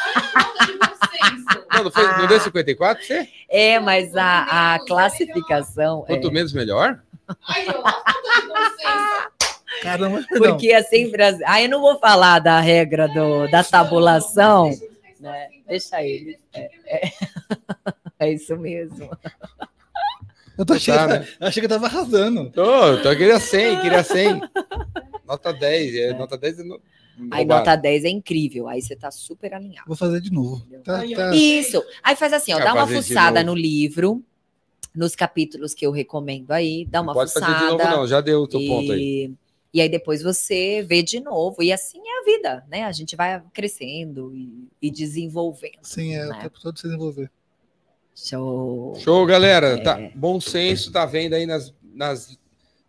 Não, 1.74 1.86
não, 1.86 1.92
foi, 1.92 2.06
não 2.06 2.28
deu 2.28 2.40
54 2.40 3.04
você? 3.04 3.30
É, 3.50 3.80
mas 3.80 4.14
a, 4.16 4.74
a 4.76 4.86
classificação. 4.86 6.04
é, 6.06 6.14
Quanto 6.14 6.32
menos, 6.32 6.52
melhor? 6.52 7.02
Ai, 7.48 7.66
senso. 7.66 9.32
Caramba, 9.82 10.24
porque 10.38 10.72
é 10.72 10.84
sempre. 10.84 11.24
as- 11.24 11.42
Ah, 11.46 11.62
eu 11.62 11.70
não 11.70 11.82
vou 11.82 11.98
falar 12.00 12.40
da 12.40 12.60
regra 12.60 13.08
do, 13.08 13.48
da 13.50 13.64
tabulação. 13.64 14.70
né? 15.20 15.48
Deixa 15.68 16.04
ele. 16.04 16.38
É, 16.54 16.70
é 18.20 18.34
isso 18.34 18.56
mesmo. 18.58 19.10
Eu 20.58 20.66
tô 20.66 20.74
achando, 20.74 20.98
Tá, 20.98 21.08
né? 21.08 21.28
eu 21.40 21.48
achei 21.48 21.62
que 21.62 21.66
eu 21.66 21.70
tava 21.70 21.88
arrasando. 21.88 22.50
Tô, 22.52 22.98
tô, 23.02 23.10
queria 23.16 23.40
100, 23.40 23.82
queria 23.82 24.04
100. 24.04 24.42
Nota 25.26 25.52
10, 25.54 25.96
é, 25.96 26.14
nota 26.14 26.38
10 26.38 26.60
é 26.60 26.64
no... 26.64 26.80
Aí 27.32 27.40
roubado. 27.40 27.60
nota 27.60 27.76
10 27.76 28.04
é 28.06 28.10
incrível. 28.10 28.68
Aí 28.68 28.82
você 28.82 28.96
tá 28.96 29.10
super 29.12 29.54
alinhado. 29.54 29.88
Vou 29.88 29.96
fazer 29.96 30.20
de 30.22 30.32
novo. 30.32 30.66
Tá, 30.84 31.02
tá. 31.16 31.36
Isso. 31.36 31.82
Aí 32.04 32.16
faz 32.16 32.34
assim, 32.34 32.54
ó, 32.54 32.60
dá 32.60 32.74
uma 32.74 32.86
fuçada 32.88 33.44
no 33.44 33.56
livro, 33.56 34.24
nos 34.94 35.16
capítulos 35.16 35.74
que 35.74 35.86
eu 35.86 35.92
recomendo 35.92 36.52
aí, 36.52 36.86
dá 36.86 37.02
uma 37.02 37.14
Pode 37.14 37.32
fuçada. 37.32 37.54
fazer 37.54 37.66
de 37.66 37.72
novo, 37.72 37.84
não, 37.84 38.08
já 38.08 38.22
deu 38.22 38.42
o 38.42 38.48
teu 38.48 38.60
ponto 38.60 38.92
aí. 38.92 39.00
e, 39.02 39.34
e 39.74 39.82
aí 39.82 39.90
depois 39.90 40.22
você 40.22 40.82
vê 40.82 41.02
de 41.02 41.20
novo. 41.20 41.64
E 41.64 41.72
assim 41.72 42.00
é 42.00 42.20
a 42.20 42.24
vida, 42.26 42.66
né? 42.70 42.84
A 42.84 42.92
gente 42.92 43.16
vai 43.16 43.42
crescendo 43.54 44.36
e, 44.36 44.68
e 44.82 44.92
desenvolvendo. 44.92 45.80
Sim, 45.84 46.16
é, 46.16 46.26
né? 46.26 46.38
o 46.38 46.42
tempo 46.42 46.60
todo 46.60 46.78
se 46.78 46.84
desenvolver. 46.84 47.32
Show. 48.16 48.96
Show, 49.00 49.26
galera. 49.26 49.68
É. 49.68 49.78
Tá, 49.78 49.98
bom 50.14 50.40
senso, 50.42 50.92
tá 50.92 51.06
vendo 51.06 51.34
aí 51.34 51.46
nas, 51.46 51.74
nas 51.82 52.38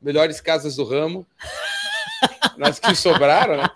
melhores 0.00 0.40
casas 0.40 0.76
do 0.76 0.84
ramo. 0.84 1.26
Nas 2.56 2.78
que 2.78 2.94
sobraram, 2.94 3.56
né? 3.56 3.68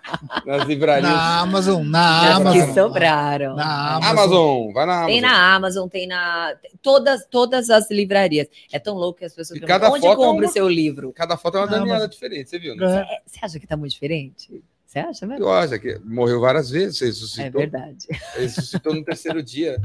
Nas 0.45 0.67
livrarias. 0.67 1.11
Na 1.11 1.41
Amazon, 1.41 1.83
na 1.87 2.37
Amazon. 2.37 2.67
que 2.67 2.75
sobraram. 2.75 3.57
Na 3.57 3.97
Amazon. 3.97 4.11
Amazon, 4.19 4.73
vai 4.73 4.87
na 4.87 4.93
Amazon. 4.95 5.07
Tem 5.13 5.21
na 5.21 5.55
Amazon, 5.55 5.89
tem 5.89 6.07
na. 6.07 6.55
Todas, 6.83 7.27
todas 7.31 7.71
as 7.71 7.91
livrarias. 7.91 8.47
É 8.73 8.79
tão 8.79 8.95
louco 8.95 9.19
que 9.21 9.25
as 9.25 9.35
pessoas 9.35 9.59
E 9.59 9.63
cada 9.63 9.91
onde 9.91 10.01
foto 10.01 10.13
é 10.13 10.17
compra 10.17 10.43
uma- 10.45 10.51
o 10.51 10.53
seu 10.53 10.69
livro? 10.69 11.13
Cada 11.13 11.37
foto 11.37 11.57
é 11.57 11.61
uma 11.61 11.67
Daniela 11.67 12.09
diferente, 12.09 12.51
você 12.51 12.59
viu? 12.59 12.77
Né? 12.77 12.85
É, 12.87 13.15
É, 13.15 13.21
Você 13.27 13.39
acha 13.43 13.59
que 13.61 13.67
tá 13.67 13.77
muito 13.77 13.93
diferente? 13.93 14.63
Você 14.87 14.99
acha 15.01 15.27
mesmo? 15.27 15.45
Eu 15.45 15.53
acho 15.53 15.79
que 15.79 15.99
morreu 16.05 16.41
várias 16.41 16.71
vezes, 16.71 16.97
você 16.99 17.05
É 17.05 17.09
ressuscitou. 17.09 17.61
verdade. 17.61 18.07
ressuscitou 18.37 18.95
no 18.95 19.05
terceiro 19.05 19.43
dia. 19.43 19.81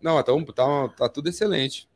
Não, 0.00 0.22
tá, 0.22 0.32
tá, 0.54 0.88
tá 0.96 1.08
tudo 1.08 1.28
excelente. 1.28 1.88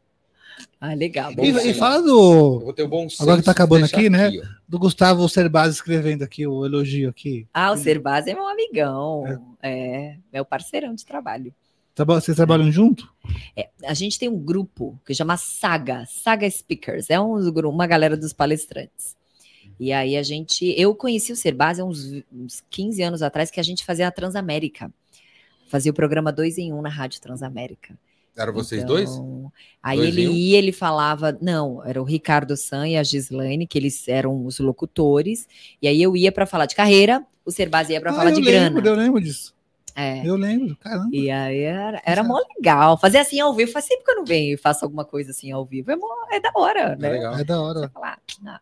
Ah, 0.80 0.94
legal. 0.94 1.35
Bom 1.35 1.44
E, 1.44 1.70
e 1.70 1.74
fala 1.74 1.97
Eu 1.97 2.05
do, 2.05 2.60
vou 2.60 2.72
ter 2.72 2.82
o 2.82 2.89
bom 2.89 3.09
senso 3.09 3.22
Agora 3.22 3.39
que 3.39 3.44
tá 3.44 3.51
acabando 3.51 3.85
aqui, 3.85 4.09
né? 4.09 4.30
ó. 4.30 4.47
do 4.68 4.78
Gustavo 4.78 5.28
Cerbasi 5.28 5.74
escrevendo 5.74 6.22
aqui 6.22 6.47
o 6.47 6.64
elogio 6.64 7.09
aqui. 7.09 7.47
Ah, 7.52 7.72
o 7.72 7.76
Cerbasi 7.76 8.30
é 8.30 8.35
meu 8.35 8.47
amigão. 8.47 9.24
É, 9.62 10.16
meu 10.32 10.44
parceirão 10.44 10.94
de 10.94 11.05
trabalho. 11.05 11.52
Traba- 11.94 12.20
Vocês 12.20 12.36
trabalham 12.36 12.70
junto? 12.70 13.12
É, 13.56 13.68
a 13.85 13.93
gente 13.93 14.18
tem 14.18 14.28
um 14.28 14.39
grupo 14.39 14.97
que 15.05 15.12
chama 15.12 15.36
Saga, 15.36 16.05
Saga 16.06 16.48
Speakers. 16.48 17.10
É 17.10 17.18
um, 17.18 17.36
uma 17.51 17.86
galera 17.89 18.16
dos 18.16 18.32
palestrantes. 18.32 19.16
E 19.80 19.93
aí 19.93 20.16
a 20.16 20.22
gente. 20.22 20.74
Eu 20.80 20.94
conheci 20.94 21.32
o 21.32 21.36
Cerbasi 21.36 21.80
há 21.80 21.85
uns, 21.85 22.22
uns 22.32 22.62
15 22.70 23.02
anos 23.02 23.22
atrás, 23.22 23.51
que 23.51 23.59
a 23.59 23.64
gente 23.64 23.85
fazia 23.85 24.06
a 24.06 24.12
Transamérica. 24.12 24.93
Fazia 25.68 25.90
o 25.90 25.94
programa 25.94 26.32
2 26.32 26.59
em 26.59 26.72
1 26.72 26.78
um 26.78 26.82
na 26.82 26.89
Rádio 26.89 27.20
Transamérica. 27.20 27.98
Eram 28.39 28.52
vocês 28.52 28.82
Então, 28.82 28.94
dois? 28.94 29.10
Aí 29.82 29.98
Dois 29.98 30.09
ele 30.16 30.28
um? 30.28 30.32
ia, 30.32 30.59
ele 30.59 30.73
falava, 30.73 31.36
não, 31.40 31.85
era 31.85 32.01
o 32.01 32.05
Ricardo 32.05 32.56
San 32.56 32.86
e 32.89 32.97
a 32.97 33.02
Gislaine, 33.02 33.66
que 33.66 33.78
eles 33.78 34.06
eram 34.09 34.44
os 34.47 34.59
locutores, 34.59 35.47
e 35.81 35.89
aí 35.89 36.02
eu 36.02 36.16
ia 36.16 36.31
para 36.32 36.47
falar 36.47 36.66
de 36.66 36.74
carreira, 36.74 37.24
o 37.44 37.51
Cerbasi 37.51 37.93
ia 37.93 38.01
para 38.01 38.10
Ah, 38.10 38.15
falar 38.15 38.31
de 38.31 38.40
lembro, 38.40 38.82
grana. 38.82 38.89
eu 38.90 38.94
lembro 38.94 39.20
disso. 39.20 39.55
É. 39.94 40.24
Eu 40.24 40.36
lembro, 40.36 40.77
caramba. 40.77 41.09
E 41.12 41.28
aí 41.28 41.60
era, 41.60 42.01
era 42.05 42.23
mó 42.23 42.39
legal. 42.56 42.97
Fazer 42.98 43.19
assim 43.19 43.40
ao 43.40 43.52
vivo, 43.55 43.73
faz 43.73 43.85
sempre 43.86 44.05
que 44.05 44.10
eu 44.12 44.16
não 44.16 44.24
venho 44.24 44.55
e 44.55 44.56
faço 44.56 44.85
alguma 44.85 45.05
coisa 45.05 45.32
assim 45.32 45.51
ao 45.51 45.65
vivo. 45.65 45.90
É, 45.90 45.97
mó, 45.97 46.06
é 46.31 46.39
da 46.39 46.52
hora, 46.55 46.81
É 46.93 46.97
né? 46.97 47.09
legal. 47.10 47.35
É 47.36 47.44
da 47.44 47.60
hora. 47.60 47.90
fala, 47.93 48.16
ah, 48.47 48.59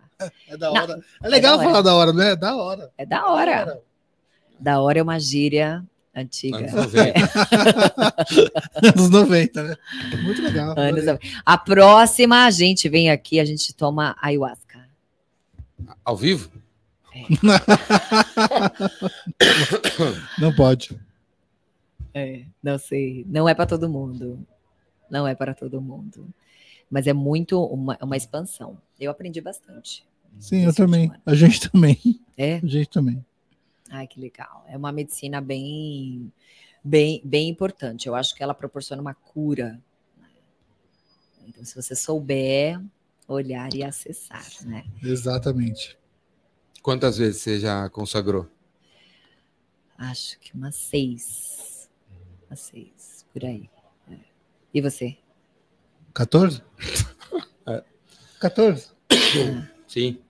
É 0.48 0.56
da 0.56 0.72
Não, 0.72 0.82
hora. 0.82 1.00
É 1.22 1.28
legal 1.28 1.58
da 1.58 1.64
hora. 1.64 1.70
falar 1.70 1.82
da 1.82 1.94
hora, 1.94 2.12
né? 2.14 2.30
É 2.32 2.36
da 2.36 2.56
hora. 2.56 2.92
é 2.96 3.04
da 3.06 3.26
hora. 3.30 3.82
Da 4.58 4.80
hora 4.80 4.98
é 4.98 5.02
uma 5.02 5.18
gíria 5.20 5.84
Antiga. 6.16 6.56
Anos 6.56 6.72
90. 6.72 7.20
Anos 8.96 9.10
90, 9.10 9.62
né? 9.62 9.76
Muito 10.22 10.40
legal. 10.40 10.74
Anos 10.78 11.04
90. 11.04 11.20
A 11.44 11.58
próxima, 11.58 12.46
a 12.46 12.50
gente 12.50 12.88
vem 12.88 13.10
aqui, 13.10 13.38
a 13.38 13.44
gente 13.44 13.74
toma 13.74 14.16
ayahuasca. 14.18 14.88
Ao 16.02 16.16
vivo? 16.16 16.50
Não 20.38 20.54
pode. 20.54 20.98
É, 22.14 22.44
não 22.62 22.78
sei. 22.78 23.26
Não 23.28 23.46
é 23.46 23.54
para 23.54 23.66
todo 23.66 23.88
mundo. 23.88 24.38
Não 25.10 25.28
é 25.28 25.34
para 25.34 25.54
todo 25.54 25.82
mundo. 25.82 26.28
Mas 26.90 27.06
é 27.06 27.12
muito 27.12 27.62
uma, 27.62 27.98
uma 28.00 28.16
expansão. 28.16 28.78
Eu 28.98 29.10
aprendi 29.10 29.42
bastante. 29.42 30.02
Sim, 30.38 30.64
eu 30.64 30.74
também. 30.74 31.10
ano. 31.10 31.20
A 31.26 31.34
gente 31.34 31.70
também. 31.70 31.98
É? 32.38 32.56
A 32.56 32.66
gente 32.66 32.88
também. 32.88 33.22
Ai, 33.90 34.06
que 34.06 34.20
legal. 34.20 34.64
É 34.68 34.76
uma 34.76 34.92
medicina 34.92 35.40
bem, 35.40 36.32
bem, 36.82 37.20
bem 37.24 37.48
importante. 37.48 38.06
Eu 38.06 38.14
acho 38.14 38.34
que 38.34 38.42
ela 38.42 38.54
proporciona 38.54 39.00
uma 39.00 39.14
cura. 39.14 39.80
né? 40.18 40.28
Então, 41.46 41.64
se 41.64 41.74
você 41.74 41.94
souber 41.94 42.80
olhar 43.28 43.72
e 43.74 43.82
acessar, 43.82 44.44
né? 44.64 44.84
Exatamente. 45.02 45.98
Quantas 46.82 47.18
vezes 47.18 47.42
você 47.42 47.58
já 47.58 47.88
consagrou? 47.90 48.48
Acho 49.98 50.38
que 50.38 50.54
umas 50.54 50.74
seis. 50.76 51.88
Umas 52.48 52.60
seis, 52.60 53.26
por 53.32 53.44
aí. 53.44 53.68
É. 54.10 54.16
E 54.72 54.80
você? 54.80 55.16
14? 56.14 56.62
É. 57.68 57.82
14? 58.38 58.92
Sim. 59.88 60.20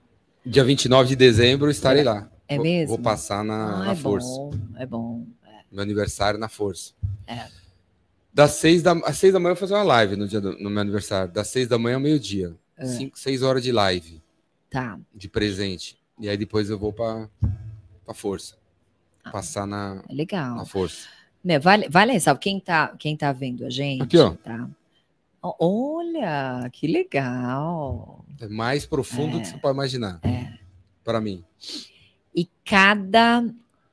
Dia 0.43 0.63
29 0.63 1.09
de 1.09 1.15
dezembro 1.15 1.69
estarei 1.69 2.03
lá. 2.03 2.27
É 2.47 2.55
Vou- 2.55 2.63
mesmo? 2.63 2.87
Vou 2.95 2.99
passar 2.99 3.43
na, 3.43 3.75
Ah, 3.75 3.79
na 3.85 3.91
é 3.91 3.95
força. 3.95 4.27
bom, 4.27 4.51
é 4.77 4.85
bom. 4.85 5.25
Meu 5.71 5.81
aniversário 5.83 6.39
na 6.39 6.47
força. 6.47 6.93
É. 7.25 7.47
Das 8.33 8.51
seis 8.51 8.81
da, 8.81 8.91
às 9.03 9.17
seis 9.17 9.33
da 9.33 9.39
manhã 9.39 9.51
eu 9.51 9.55
vou 9.55 9.59
fazer 9.61 9.73
uma 9.73 9.83
live 9.83 10.15
no, 10.15 10.27
dia 10.27 10.39
do- 10.39 10.57
no 10.59 10.69
meu 10.69 10.79
aniversário. 10.79 11.31
Das 11.33 11.47
seis 11.49 11.67
da 11.67 11.77
manhã 11.77 11.95
ao 11.95 12.01
meio-dia. 12.01 12.55
É. 12.77 12.85
Cinco, 12.85 13.17
seis 13.19 13.41
horas 13.41 13.63
de 13.63 13.71
live, 13.71 14.21
Tá. 14.69 14.97
de 15.13 15.27
presente. 15.27 15.99
E 16.19 16.29
aí 16.29 16.37
depois 16.37 16.69
eu 16.69 16.77
vou 16.79 16.93
pra, 16.93 17.27
pra 18.05 18.13
força. 18.13 18.55
Ah. 19.23 19.31
Passar 19.31 19.65
na, 19.67 20.01
É 20.07 20.13
legal. 20.13 20.55
na 20.55 20.65
força. 20.65 21.07
Né, 21.43 21.59
vale, 21.59 21.87
vale 21.89 22.11
ressalva, 22.13 22.39
quem 22.39 22.59
tá, 22.59 22.95
quem 22.97 23.15
tá 23.17 23.31
vendo 23.31 23.65
a 23.65 23.69
gente, 23.69 24.03
Aqui, 24.03 24.17
ó. 24.17 24.31
tá? 24.35 24.69
Olha, 25.41 26.69
que 26.73 26.87
legal. 26.87 28.25
É 28.39 28.47
mais 28.47 28.85
profundo 28.85 29.33
do 29.37 29.41
que 29.41 29.47
você 29.47 29.57
pode 29.57 29.73
imaginar. 29.73 30.19
Para 31.03 31.19
mim. 31.21 31.43
E 32.37 32.47
cada, 32.63 33.43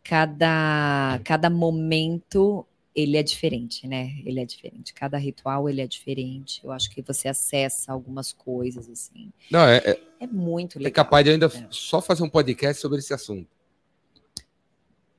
cada, 0.02 1.18
cada 1.24 1.48
momento 1.48 2.66
ele 2.94 3.16
é 3.16 3.22
diferente, 3.22 3.88
né? 3.88 4.12
Ele 4.24 4.38
é 4.38 4.44
diferente. 4.44 4.92
Cada 4.94 5.16
ritual 5.18 5.68
ele 5.68 5.80
é 5.80 5.86
diferente. 5.86 6.60
Eu 6.62 6.70
acho 6.70 6.90
que 6.90 7.02
você 7.02 7.26
acessa 7.28 7.90
algumas 7.92 8.32
coisas 8.32 8.88
assim. 8.88 9.32
Não, 9.50 9.60
é, 9.66 9.78
é- 9.78 10.00
É 10.20 10.26
muito 10.26 10.78
é 10.78 10.82
legal. 10.82 11.04
capaz 11.04 11.24
de 11.24 11.30
ainda 11.32 11.46
É. 11.46 11.66
só 11.70 12.00
fazer 12.00 12.22
um 12.22 12.28
podcast 12.28 12.80
sobre 12.80 12.98
esse 12.98 13.12
assunto. 13.12 13.48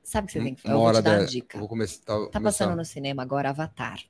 Sabe 0.02 0.24
o 0.24 0.28
que 0.28 0.32
você 0.34 0.44
tem 0.44 0.54
que 0.54 0.62
fazer? 0.62 0.72
Uma 0.74 0.76
Eu 0.76 0.78
vou 0.80 0.88
hora 0.88 0.98
te 0.98 1.04
dar 1.04 1.10
uma 1.10 1.18
dessa. 1.18 1.32
dica. 1.32 1.58
Vou 1.58 1.68
começar. 1.68 2.00
Tá 2.04 2.14
começar. 2.14 2.40
passando 2.40 2.76
no 2.76 2.84
cinema 2.84 3.22
agora 3.22 3.50
Avatar. 3.50 4.00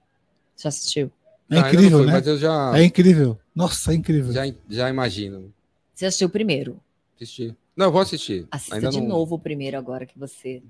Já 0.57 0.69
assistiu? 0.69 1.11
É 1.51 1.55
Não, 1.57 1.69
incrível, 1.69 1.99
fui, 1.99 2.07
né? 2.07 2.13
Mas 2.13 2.27
eu 2.27 2.37
já, 2.39 2.79
É 2.79 2.85
incrível. 2.85 3.39
Nossa, 3.55 3.93
é 3.93 3.95
incrível. 3.95 4.33
já, 4.33 4.43
já 4.69 4.91
imagino. 4.91 5.53
Você 5.95 6.07
assistiu 6.07 6.29
o 6.29 6.31
primeiro? 6.31 6.79
Assistir. 7.17 7.57
Não, 7.77 7.87
eu 7.87 7.93
vou 7.93 8.01
assistir. 8.01 8.47
Assista 8.51 8.75
ainda 8.77 8.89
de 8.91 9.01
não... 9.01 9.09
novo 9.09 9.35
o 9.35 9.39
primeiro 9.39 9.77
agora 9.77 10.07
que 10.07 10.19
você 10.19 10.63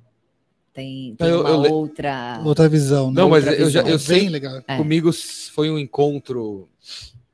tem, 0.73 1.15
tem 1.17 1.29
eu- 1.29 1.41
uma 1.41 1.51
eu 1.51 1.61
le- 1.61 1.69
outra. 1.69 2.43
Outra 2.45 2.69
visão, 2.69 3.11
né? 3.11 3.21
Não, 3.21 3.31
mas 3.31 3.45
Outra 3.47 3.61
eu 3.61 3.71
já 3.71 3.81
visão. 3.83 3.91
eu 3.93 3.97
É 3.97 3.99
sei 3.99 4.21
bem 4.21 4.29
legal. 4.29 4.63
É. 4.67 4.77
comigo 4.77 5.11
foi 5.53 5.71
um 5.71 5.79
encontro 5.79 6.69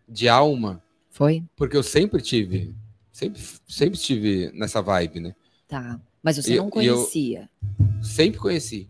de 0.09 0.29
alma, 0.29 0.83
Foi? 1.11 1.43
porque 1.57 1.77
eu 1.77 1.83
sempre 1.83 2.21
tive, 2.21 2.75
sempre, 3.11 3.41
sempre 3.67 3.99
estive 3.99 4.51
nessa 4.53 4.83
vibe, 4.83 5.21
né? 5.21 5.35
Tá. 5.67 5.99
Mas 6.23 6.37
você 6.37 6.53
E- 6.55 6.57
não 6.59 6.67
eu- 6.67 6.71
conhecia. 6.71 7.49
Sempre 8.03 8.39
conheci, 8.39 8.89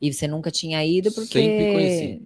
E 0.00 0.12
você 0.12 0.28
nunca 0.28 0.50
tinha 0.50 0.84
ido 0.84 1.10
porque. 1.12 1.32
Sempre 1.32 1.72
conheci. 1.72 2.22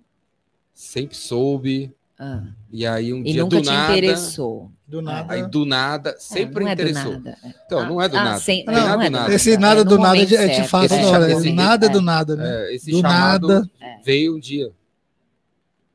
sempre 0.74 1.16
soube, 1.16 1.92
Ah, 2.20 2.42
e 2.72 2.84
aí 2.84 3.12
um 3.12 3.20
e 3.20 3.32
dia 3.32 3.42
nunca 3.42 3.56
do 3.58 3.62
te 3.62 3.66
nada, 3.68 3.92
interessou. 3.96 4.72
Do 4.86 5.00
nada. 5.00 5.32
aí 5.34 5.46
do 5.48 5.64
nada, 5.64 6.16
sempre 6.18 6.64
É, 6.64 6.66
não 6.66 6.72
interessou. 6.72 7.12
É 7.12 7.16
do 7.16 7.22
nada. 7.24 7.38
é. 7.44 7.54
Então, 7.66 7.86
não 7.88 8.02
é 8.02 8.08
do 8.08 8.16
Ah, 8.16 8.24
nada. 8.24 8.40
sem- 8.40 8.64
Não, 8.64 8.72
não, 8.72 8.80
não 8.80 9.02
é 9.02 9.06
é 9.06 9.10
do 9.10 9.12
nada. 9.12 9.34
Esse 9.34 9.52
É 9.52 9.58
nada 9.58 9.84
no 9.84 9.90
do 9.90 9.98
nada 9.98 10.18
é 10.20 10.24
de 10.24 10.36
certo. 10.36 10.68
fato 10.68 10.84
Esse 10.86 10.94
chamado- 11.02 11.26
Esse 11.30 11.52
nada 11.52 11.86
é. 11.86 11.88
do 11.88 12.02
nada, 12.02 12.34
né? 12.36 12.44
É, 12.70 12.74
esse 12.74 12.90
Do 12.90 13.02
nada. 13.02 13.70
É. 13.80 14.00
veio 14.02 14.34
um 14.36 14.40
dia, 14.40 14.72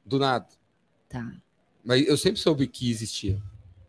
do 0.05 0.17
nada. 0.19 0.45
Tá. 1.09 1.29
Mas 1.83 2.07
eu 2.07 2.15
sempre 2.17 2.39
soube 2.39 2.67
que 2.67 2.89
existia. 2.89 3.37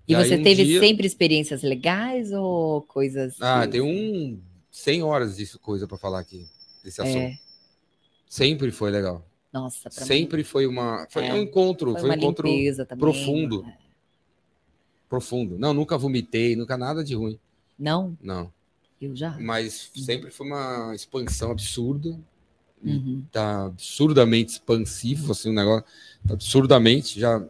E 0.09 0.15
aí 0.16 0.24
você 0.28 0.35
um 0.36 0.43
teve 0.43 0.65
dia- 0.65 0.81
sempre 0.81 1.06
experiências 1.06 1.62
legais 1.62 2.32
ou 2.32 2.82
coisas. 2.82 3.36
Ah, 3.40 3.62
que- 3.65 3.73
tem 3.73 3.81
um 3.81 4.40
100 4.73 5.02
horas 5.05 5.36
de 5.36 5.47
coisa 5.61 5.86
para 5.86 5.97
falar 5.97 6.19
aqui 6.19 6.47
desse 6.82 7.01
assunto. 7.01 7.16
É. 7.16 7.39
Sempre 8.28 8.73
foi 8.73 8.90
legal. 8.90 9.24
Nossa, 9.55 9.89
pra 9.89 10.01
mim 10.01 10.07
Sempre 10.07 10.43
foi 10.45 10.67
uma. 10.67 11.07
Foi 11.09 11.25
É. 11.27 11.33
um 11.33 11.37
encontro, 11.43 11.93
foi 11.93 12.01
foi, 12.01 12.11
um 12.11 12.13
encontro 12.15 12.43
também. 12.49 12.75
profundo. 12.99 13.65
É. 13.67 13.77
profundo. 15.09 15.57
Não, 15.59 15.73
nunca 15.73 15.97
vomitei, 15.97 16.57
nunca 16.57 16.77
nada 16.77 17.05
de 17.05 17.15
ruim. 17.15 17.39
Não, 17.79 18.19
Não. 18.21 18.53
eu 19.01 19.15
já. 19.15 19.39
Mas 19.39 19.93
sempre 19.95 20.31
foi 20.33 20.47
uma 20.47 20.93
expansão 20.93 21.53
absurda. 21.53 22.19
Uhum. 22.83 23.25
Tá 23.31 23.67
absurdamente 23.67 24.53
expansivo, 24.55 25.31
assim, 25.33 25.51
um 25.51 25.55
negócio. 25.55 25.85
Absurdamente. 26.29 27.19
Já, 27.21 27.43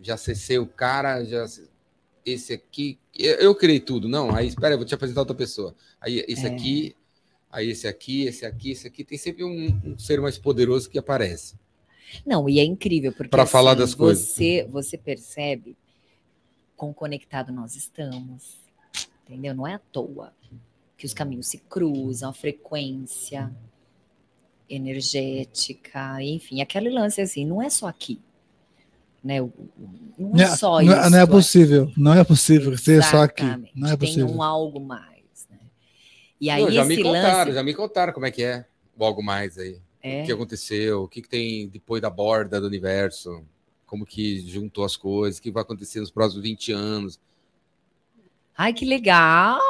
já 0.00 0.14
acessei 0.14 0.58
o 0.58 0.66
cara, 0.66 1.24
já. 1.24 1.44
Esse 2.24 2.52
aqui. 2.52 2.96
Eu, 3.18 3.34
eu 3.36 3.54
criei 3.54 3.80
tudo. 3.80 4.06
Não, 4.08 4.32
aí 4.34 4.46
espera, 4.46 4.74
eu 4.74 4.78
vou 4.78 4.86
te 4.86 4.94
apresentar 4.94 5.22
outra 5.22 5.34
pessoa. 5.34 5.74
Aí 6.00 6.24
esse 6.28 6.46
É. 6.46 6.50
aqui. 6.50 6.94
Aí 7.50 7.70
esse 7.70 7.86
aqui, 7.88 8.24
esse 8.24 8.44
aqui, 8.44 8.72
esse 8.72 8.86
aqui. 8.86 9.02
Tem 9.04 9.16
sempre 9.18 9.42
um, 9.44 9.80
um 9.84 9.98
ser 9.98 10.20
mais 10.20 10.38
poderoso 10.38 10.88
que 10.90 10.98
aparece. 10.98 11.54
Não, 12.24 12.48
e 12.48 12.58
é 12.58 12.64
incrível 12.64 13.12
porque 13.12 13.30
falar 13.46 13.72
assim, 13.72 13.80
das 13.80 13.94
coisas. 13.94 14.28
Você, 14.28 14.66
você 14.70 14.96
percebe 14.98 15.76
quão 16.76 16.92
conectado 16.92 17.52
nós 17.52 17.74
estamos, 17.76 18.56
entendeu? 19.26 19.54
Não 19.54 19.66
é 19.66 19.74
à 19.74 19.78
toa 19.78 20.32
que 20.96 21.06
os 21.06 21.14
caminhos 21.14 21.46
se 21.46 21.58
cruzam, 21.58 22.30
a 22.30 22.32
frequência 22.32 23.50
energética, 24.68 26.22
enfim, 26.22 26.60
aquele 26.60 26.90
lance 26.90 27.20
assim, 27.20 27.44
não 27.44 27.62
é 27.62 27.70
só 27.70 27.86
aqui, 27.88 28.20
né? 29.22 29.40
O- 29.40 29.52
Não 30.18 30.36
é 30.40 30.56
só 30.56 30.80
não, 30.82 31.00
isso. 31.00 31.10
não 31.10 31.18
é 31.18 31.26
possível. 31.26 31.92
Não 31.96 32.14
é 32.14 32.24
possível 32.24 32.76
ser 32.76 33.02
só 33.04 33.22
aqui. 33.22 33.42
Exatamente, 33.44 33.72
Não 33.74 33.86
é 33.88 33.96
Tem 33.96 34.08
possível. 34.08 34.28
um 34.30 34.42
algo 34.42 34.80
mais? 34.80 35.17
E 36.40 36.50
aí 36.50 36.62
Não, 36.62 36.70
já 36.70 36.84
me 36.84 36.94
esse 36.94 37.02
contaram, 37.02 37.38
lance 37.38 37.52
já 37.52 37.62
me 37.62 37.74
contaram 37.74 38.12
como 38.12 38.26
é 38.26 38.30
que 38.30 38.42
é. 38.44 38.64
O 38.96 39.04
algo 39.04 39.22
mais 39.22 39.58
aí. 39.58 39.80
é 40.02 40.22
O 40.22 40.26
que 40.26 40.32
aconteceu, 40.32 41.02
o 41.04 41.08
que, 41.08 41.22
que 41.22 41.28
tem 41.28 41.68
depois 41.68 42.00
da 42.02 42.10
borda 42.10 42.60
do 42.60 42.66
universo, 42.66 43.44
como 43.86 44.04
que 44.06 44.40
juntou 44.48 44.84
as 44.84 44.96
coisas, 44.96 45.38
o 45.38 45.42
que 45.42 45.50
vai 45.50 45.62
acontecer 45.62 46.00
nos 46.00 46.10
próximos 46.10 46.42
20 46.42 46.72
anos. 46.72 47.18
Ai, 48.56 48.72
que 48.72 48.84
legal! 48.84 49.60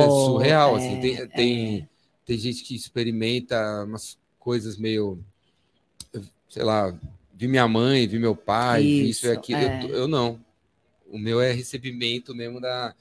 É 0.00 0.04
surreal, 0.06 0.76
É, 0.76 0.78
assim, 0.78 1.00
tem, 1.00 1.28
tem, 1.28 1.88
tem 2.26 2.38
gente 2.38 2.62
que 2.62 2.74
experimenta 2.74 3.84
umas 3.84 4.18
coisas 4.38 4.76
meio, 4.76 5.18
sei 6.48 6.62
lá, 6.62 6.94
vi 7.32 7.48
minha 7.48 7.66
mãe, 7.66 8.06
vi 8.06 8.18
meu 8.18 8.36
pai, 8.36 8.82
vi 8.82 9.08
isso 9.10 9.26
e 9.26 9.30
Isso, 9.30 9.38
aquilo, 9.38 9.60
é. 9.60 9.84
eu, 9.84 9.88
eu 9.90 10.08
não. 10.08 10.38
O 11.06 11.18
meu 11.18 11.40
é 11.40 11.52
recebimento 11.52 12.34
mesmo 12.34 12.60
da 12.60 12.94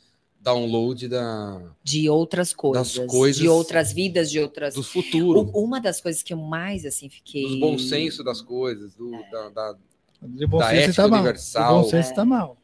download 0.43 1.07
da, 1.07 1.61
de 1.83 2.09
outras 2.09 2.53
coisas, 2.53 2.97
coisas- 3.07 3.41
de 3.41 3.47
outras 3.47 3.93
vidas, 3.93 4.29
de 4.29 4.39
outras. 4.39 4.75
do 4.75 4.83
futuro, 4.83 5.41
U- 5.53 5.63
Uma 5.63 5.79
das 5.79 6.01
coisas 6.01 6.21
que 6.21 6.33
eu 6.33 6.37
mais 6.37 6.85
assim 6.85 7.09
fiquei. 7.09 7.43
dos 7.47 7.59
bom 7.59 7.77
senso 7.79 8.23
das 8.23 8.41
coisas, 8.41 8.93
do, 8.93 9.13
É. 9.15 9.29
da, 9.31 9.49
da- 9.49 9.77
De 10.21 10.45
bom 10.45 10.57
da 10.59 10.69
senso 10.69 10.81
ética 10.81 11.01
tá 11.03 11.07
mal. 11.07 11.19
universal. 11.21 11.81
Bom 11.83 11.89
senso 11.89 12.11
É. 12.11 12.13
tá 12.13 12.25
mal. 12.25 12.57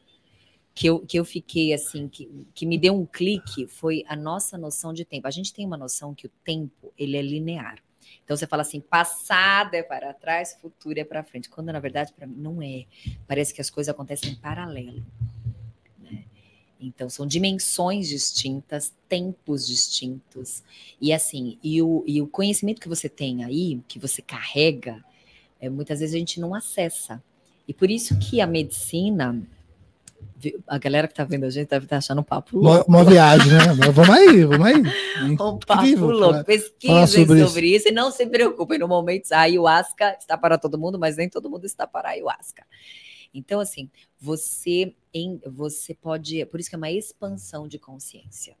Que 0.74 0.86
eu, 0.88 1.00
que 1.00 1.18
eu 1.18 1.24
fiquei 1.24 1.72
assim, 1.74 2.06
que, 2.08 2.30
que 2.54 2.64
me 2.64 2.78
deu 2.78 2.94
um 2.94 3.04
clique 3.04 3.66
foi 3.66 4.04
a 4.06 4.14
nossa 4.14 4.56
noção 4.56 4.92
de 4.92 5.04
tempo. 5.04 5.26
A 5.26 5.30
gente 5.30 5.52
tem 5.52 5.66
uma 5.66 5.76
noção 5.76 6.14
que 6.14 6.26
o 6.26 6.30
tempo 6.44 6.92
ele 6.96 7.16
é 7.16 7.22
linear. 7.22 7.78
Então 8.24 8.36
você 8.36 8.46
fala 8.46 8.62
assim, 8.62 8.80
passado 8.80 9.74
é 9.74 9.82
para 9.82 10.12
trás, 10.14 10.56
futuro 10.60 10.98
é 10.98 11.04
para 11.04 11.22
frente. 11.24 11.48
Quando 11.50 11.72
na 11.72 11.80
verdade 11.80 12.12
para 12.12 12.26
mim 12.26 12.36
não 12.38 12.62
é. 12.62 12.84
Parece 13.26 13.52
que 13.52 13.60
as 13.60 13.68
coisas 13.68 13.92
acontecem 13.92 14.30
em 14.32 14.36
paralelo. 14.36 15.02
Então 16.80 17.08
são 17.10 17.26
dimensões 17.26 18.08
distintas, 18.08 18.92
tempos 19.08 19.66
distintos. 19.66 20.62
E 21.00 21.12
assim, 21.12 21.58
e 21.62 21.82
o, 21.82 22.02
e 22.06 22.22
o 22.22 22.26
conhecimento 22.26 22.80
que 22.80 22.88
você 22.88 23.08
tem 23.08 23.44
aí, 23.44 23.80
que 23.86 23.98
você 23.98 24.22
carrega, 24.22 25.04
é, 25.60 25.68
muitas 25.68 26.00
vezes 26.00 26.14
a 26.14 26.18
gente 26.18 26.40
não 26.40 26.54
acessa. 26.54 27.22
E 27.68 27.74
por 27.74 27.90
isso 27.90 28.18
que 28.18 28.40
a 28.40 28.46
medicina 28.46 29.40
A 30.66 30.78
galera 30.78 31.06
que 31.06 31.14
tá 31.14 31.22
vendo 31.22 31.44
a 31.44 31.50
gente 31.50 31.68
deve 31.68 31.84
estar 31.84 31.98
achando 31.98 32.20
um 32.22 32.24
papo 32.24 32.58
Uma, 32.58 32.76
louco. 32.76 32.90
uma 32.90 33.04
viagem, 33.04 33.52
né? 33.52 33.74
Mas 33.78 33.94
vamos 33.94 34.16
aí, 34.16 34.44
vamos 34.44 34.66
aí. 34.66 34.82
Um 35.22 35.58
papo 35.58 36.06
louco. 36.06 36.44
Pesquisem 36.44 37.06
sobre 37.06 37.44
sobre, 37.44 37.66
isso. 37.66 37.76
isso. 37.76 37.88
e 37.88 37.92
não 37.92 38.10
se 38.10 38.26
preocupem. 38.26 38.78
No 38.78 38.88
momento, 38.88 39.30
a 39.32 39.40
ayahuasca 39.40 40.16
está 40.18 40.38
para 40.38 40.56
todo 40.56 40.78
mundo, 40.78 40.98
mas 40.98 41.18
nem 41.18 41.28
todo 41.28 41.50
mundo 41.50 41.66
está 41.66 41.86
para 41.86 42.08
a 42.08 42.12
ayahuasca. 42.12 42.64
Então, 43.32 43.60
assim, 43.60 43.88
você, 44.18 44.94
em, 45.14 45.40
você 45.46 45.94
pode. 45.94 46.44
Por 46.46 46.60
isso 46.60 46.68
que 46.68 46.74
é 46.74 46.78
uma 46.78 46.90
expansão 46.90 47.68
de 47.68 47.78
consciência. 47.78 48.56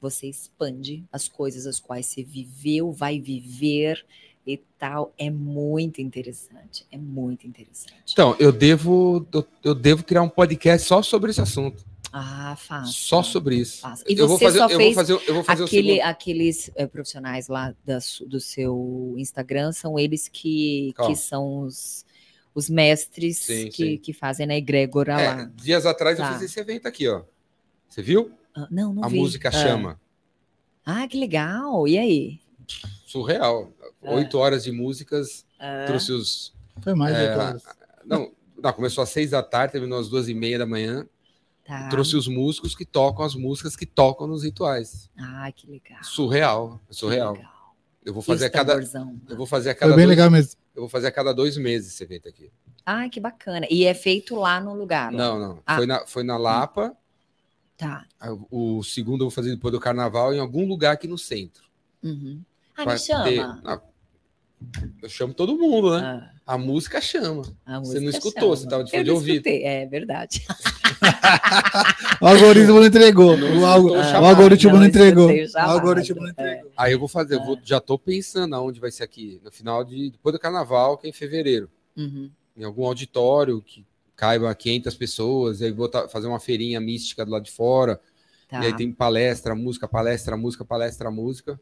Você 0.00 0.28
expande 0.28 1.04
as 1.12 1.28
coisas 1.28 1.66
as 1.66 1.78
quais 1.78 2.06
você 2.06 2.22
viveu, 2.22 2.90
vai 2.90 3.20
viver 3.20 4.04
e 4.46 4.56
tal. 4.78 5.12
É 5.16 5.30
muito 5.30 6.00
interessante. 6.00 6.86
É 6.90 6.98
muito 6.98 7.46
interessante. 7.46 8.12
Então, 8.12 8.34
eu 8.38 8.50
devo, 8.50 9.26
eu, 9.32 9.46
eu 9.62 9.74
devo 9.74 10.02
criar 10.02 10.22
um 10.22 10.28
podcast 10.28 10.88
só 10.88 11.02
sobre 11.02 11.30
esse 11.30 11.40
assunto. 11.40 11.84
Ah, 12.12 12.54
fácil. 12.58 12.92
Só 12.92 13.22
sobre 13.22 13.56
isso. 13.56 13.86
E 14.06 14.14
eu 14.18 14.28
você 14.28 14.44
fazer, 14.44 14.58
só 14.58 14.68
eu 14.68 14.76
fez 14.76 14.94
fazer, 14.94 15.12
eu 15.26 15.34
vou 15.34 15.44
fazer 15.44 15.64
Aquele, 15.64 16.00
aqueles 16.02 16.70
eh, 16.74 16.86
profissionais 16.86 17.48
lá 17.48 17.74
da 17.86 17.98
do 18.26 18.38
seu 18.38 19.14
Instagram 19.16 19.72
são 19.72 19.98
eles 19.98 20.28
que, 20.28 20.92
que 21.06 21.16
são 21.16 21.60
os, 21.60 22.04
os 22.54 22.68
mestres 22.68 23.38
Sim, 23.38 23.68
que, 23.68 23.72
sim. 23.92 23.98
que 23.98 24.12
fazem 24.12 24.46
na 24.46 24.54
egrégora 24.56 25.20
É, 25.20 25.28
lá. 25.34 25.50
dias 25.54 25.86
atrás 25.86 26.18
eu 26.18 26.24
Tá. 26.24 26.32
fiz 26.34 26.42
esse 26.42 26.60
evento 26.60 26.86
aqui, 26.86 27.08
ó. 27.08 27.22
Você 27.88 28.02
viu? 28.02 28.32
Ah, 28.54 28.66
não, 28.70 28.92
não 28.92 29.04
a 29.04 29.08
vi. 29.08 29.18
música 29.18 29.48
Ah. 29.48 29.52
chama. 29.52 30.00
Ah, 30.84 31.06
que 31.08 31.18
legal. 31.18 31.86
E 31.88 31.96
aí? 31.98 32.40
Surreal. 33.06 33.72
É. 34.02 34.14
Oito 34.14 34.38
horas 34.38 34.64
de 34.64 34.72
músicas. 34.72 35.44
Ah, 35.58 35.84
Trouxe 35.86 36.12
os. 36.12 36.54
Foi 36.82 36.94
mais 36.94 37.14
É, 37.14 37.36
horas. 37.36 37.62
Não, 38.04 38.32
não, 38.60 38.72
começou 38.72 39.02
às 39.02 39.10
seis 39.10 39.30
da 39.30 39.42
tarde, 39.42 39.72
terminou 39.72 39.98
às 39.98 40.08
duas 40.08 40.28
e 40.28 40.34
meia 40.34 40.58
da 40.58 40.66
manhã. 40.66 41.06
tá. 41.64 41.88
Trouxe 41.88 42.16
os 42.16 42.26
músicos 42.26 42.74
que 42.74 42.84
tocam 42.84 43.24
as 43.24 43.34
músicas 43.36 43.76
que 43.76 43.86
tocam 43.86 44.26
nos 44.26 44.42
rituais. 44.42 45.08
Ah, 45.16 45.50
que 45.54 45.70
legal. 45.70 46.02
Surreal. 46.02 46.80
que 46.88 46.94
Surreal. 46.96 47.34
legal. 47.34 47.51
Eu 48.04 48.12
vou 48.12 48.22
fazer 48.22 48.46
a 48.46 48.50
cada. 48.50 48.74
Eu 49.28 49.36
vou 49.36 49.46
fazer 49.46 49.70
a 49.70 49.72
Foi 49.74 49.80
cada 49.80 49.94
bem 49.96 50.06
dois, 50.06 50.16
legal 50.16 50.30
mesmo. 50.30 50.60
Eu 50.74 50.82
vou 50.82 50.88
fazer 50.88 51.06
a 51.06 51.12
cada 51.12 51.32
dois 51.32 51.56
meses 51.56 51.92
esse 51.92 52.02
evento 52.02 52.28
aqui. 52.28 52.50
Ah, 52.84 53.08
que 53.08 53.20
bacana. 53.20 53.66
E 53.70 53.84
é 53.84 53.94
feito 53.94 54.34
lá 54.34 54.60
no 54.60 54.74
lugar. 54.74 55.12
lá. 55.12 55.18
Não, 55.18 55.38
não. 55.38 55.62
Ah. 55.66 55.76
Foi, 55.76 55.86
na, 55.86 56.06
foi 56.06 56.22
na 56.24 56.36
Lapa. 56.36 56.96
Tá. 57.76 58.06
O 58.50 58.82
segundo 58.82 59.22
eu 59.22 59.26
vou 59.26 59.30
fazer 59.30 59.50
depois 59.54 59.72
do 59.72 59.78
carnaval 59.80 60.34
em 60.34 60.40
algum 60.40 60.66
lugar 60.66 60.92
aqui 60.92 61.06
no 61.06 61.16
centro. 61.18 61.62
Uhum. 62.02 62.40
Ah, 62.76 62.84
Pra 62.84 62.92
me 62.94 62.98
chama. 62.98 63.24
ter- 63.24 63.36
Não, 63.62 63.82
eu 65.02 65.08
chamo 65.08 65.34
todo 65.34 65.56
mundo, 65.56 65.96
né? 65.98 66.30
Ah, 66.46 66.54
A 66.54 66.58
música 66.58 67.00
chama. 67.00 67.42
a 67.64 67.78
Você 67.80 67.94
não 67.98 68.06
música 68.06 68.18
escutou, 68.18 68.42
chama. 68.42 68.56
você 68.56 68.68
tava 68.68 68.84
de 68.84 68.90
Eu 68.90 68.92
fone 68.92 69.04
de 69.04 69.10
ouvido. 69.10 69.34
escutei, 69.34 69.62
É 69.64 69.86
verdade. 69.86 70.44
O 72.20 72.26
algoritmo 72.26 72.74
não 72.80 72.86
entregou. 72.86 73.36
Não 73.36 73.46
O, 73.48 73.50
escutou 73.50 73.66
algo- 73.66 73.90
o 73.90 74.26
algoritmo 74.26 74.72
não 74.72 74.80
Não 74.80 74.86
entregou. 74.86 75.28
o 75.28 75.58
algoritmo 75.58 76.20
não 76.20 76.28
é. 76.28 76.30
entregou. 76.30 76.70
Aí 76.76 76.92
eu 76.92 76.98
vou 76.98 77.08
fazer, 77.08 77.34
eu 77.34 77.44
vou, 77.44 77.58
já 77.64 77.80
tô 77.80 77.98
pensando 77.98 78.54
aonde 78.54 78.78
vai 78.80 78.90
ser 78.92 79.02
aqui. 79.02 79.40
No 79.44 79.50
final 79.50 79.82
de. 79.84 80.10
Depois 80.10 80.32
do 80.32 80.38
carnaval, 80.38 80.96
que 80.96 81.06
é 81.06 81.10
em 81.10 81.12
fevereiro. 81.12 81.68
Uhum. 81.96 82.30
Em 82.56 82.64
algum 82.64 82.84
auditório 82.86 83.60
que 83.60 83.84
caiba 84.14 84.54
500 84.54 84.94
pessoas. 84.94 85.60
E 85.60 85.64
aí 85.64 85.72
vou 85.72 85.90
fazer 86.08 86.28
uma 86.28 86.38
feirinha 86.38 86.80
mística 86.80 87.24
do 87.24 87.32
lado 87.32 87.44
de 87.44 87.50
fora. 87.50 88.00
Tá. 88.48 88.62
E 88.62 88.66
aí 88.66 88.76
tem 88.76 88.92
palestra, 88.92 89.54
música, 89.54 89.88
palestra, 89.88 90.36
música, 90.36 90.64
palestra, 90.64 91.10
música. 91.10 91.58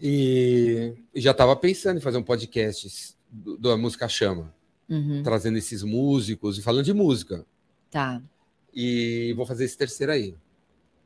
E, 0.00 0.94
e 1.14 1.20
já 1.20 1.30
estava 1.30 1.54
pensando 1.56 1.98
em 1.98 2.00
fazer 2.00 2.18
um 2.18 2.22
podcast 2.22 3.14
do- 3.30 3.56
da 3.56 3.76
música 3.76 4.08
chama, 4.08 4.52
Uhum. 4.88 5.22
trazendo 5.22 5.56
esses 5.58 5.82
músicos 5.82 6.58
e 6.58 6.62
falando 6.62 6.84
de 6.84 6.92
música. 6.92 7.46
Tá. 7.92 8.20
E 8.74 9.32
vou 9.36 9.44
fazer 9.46 9.64
esse 9.66 9.76
terceiro 9.78 10.10
aí. 10.12 10.34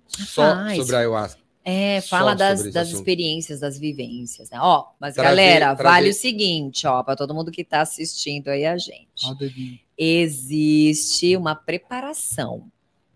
Só 0.07 0.55
Faz. 0.55 0.79
sobre 0.79 0.95
a 0.95 0.99
ayahuasca. 1.01 1.41
É, 1.65 2.01
Só 2.01 2.11
fala 2.11 2.33
das, 2.37 2.63
das 2.73 2.77
assunto. 2.87 2.99
experiências, 2.99 3.59
das 3.59 3.77
vivências, 3.77 4.49
né? 4.51 4.59
Ó, 4.61 4.87
mas 5.01 5.15
Trazer- 5.17 5.29
galera, 5.31 5.75
trazer- 5.75 5.83
vale 5.83 6.11
o 6.11 6.15
seguinte, 6.15 6.87
ó, 6.87 7.03
para 7.03 7.17
todo 7.17 7.35
mundo 7.35 7.51
que 7.51 7.65
tá 7.65 7.81
assistindo 7.81 8.47
aí 8.49 8.65
a 8.65 8.79
gente. 8.79 9.27
Existe 9.99 11.37
uma 11.37 11.57
preparação, 11.57 12.71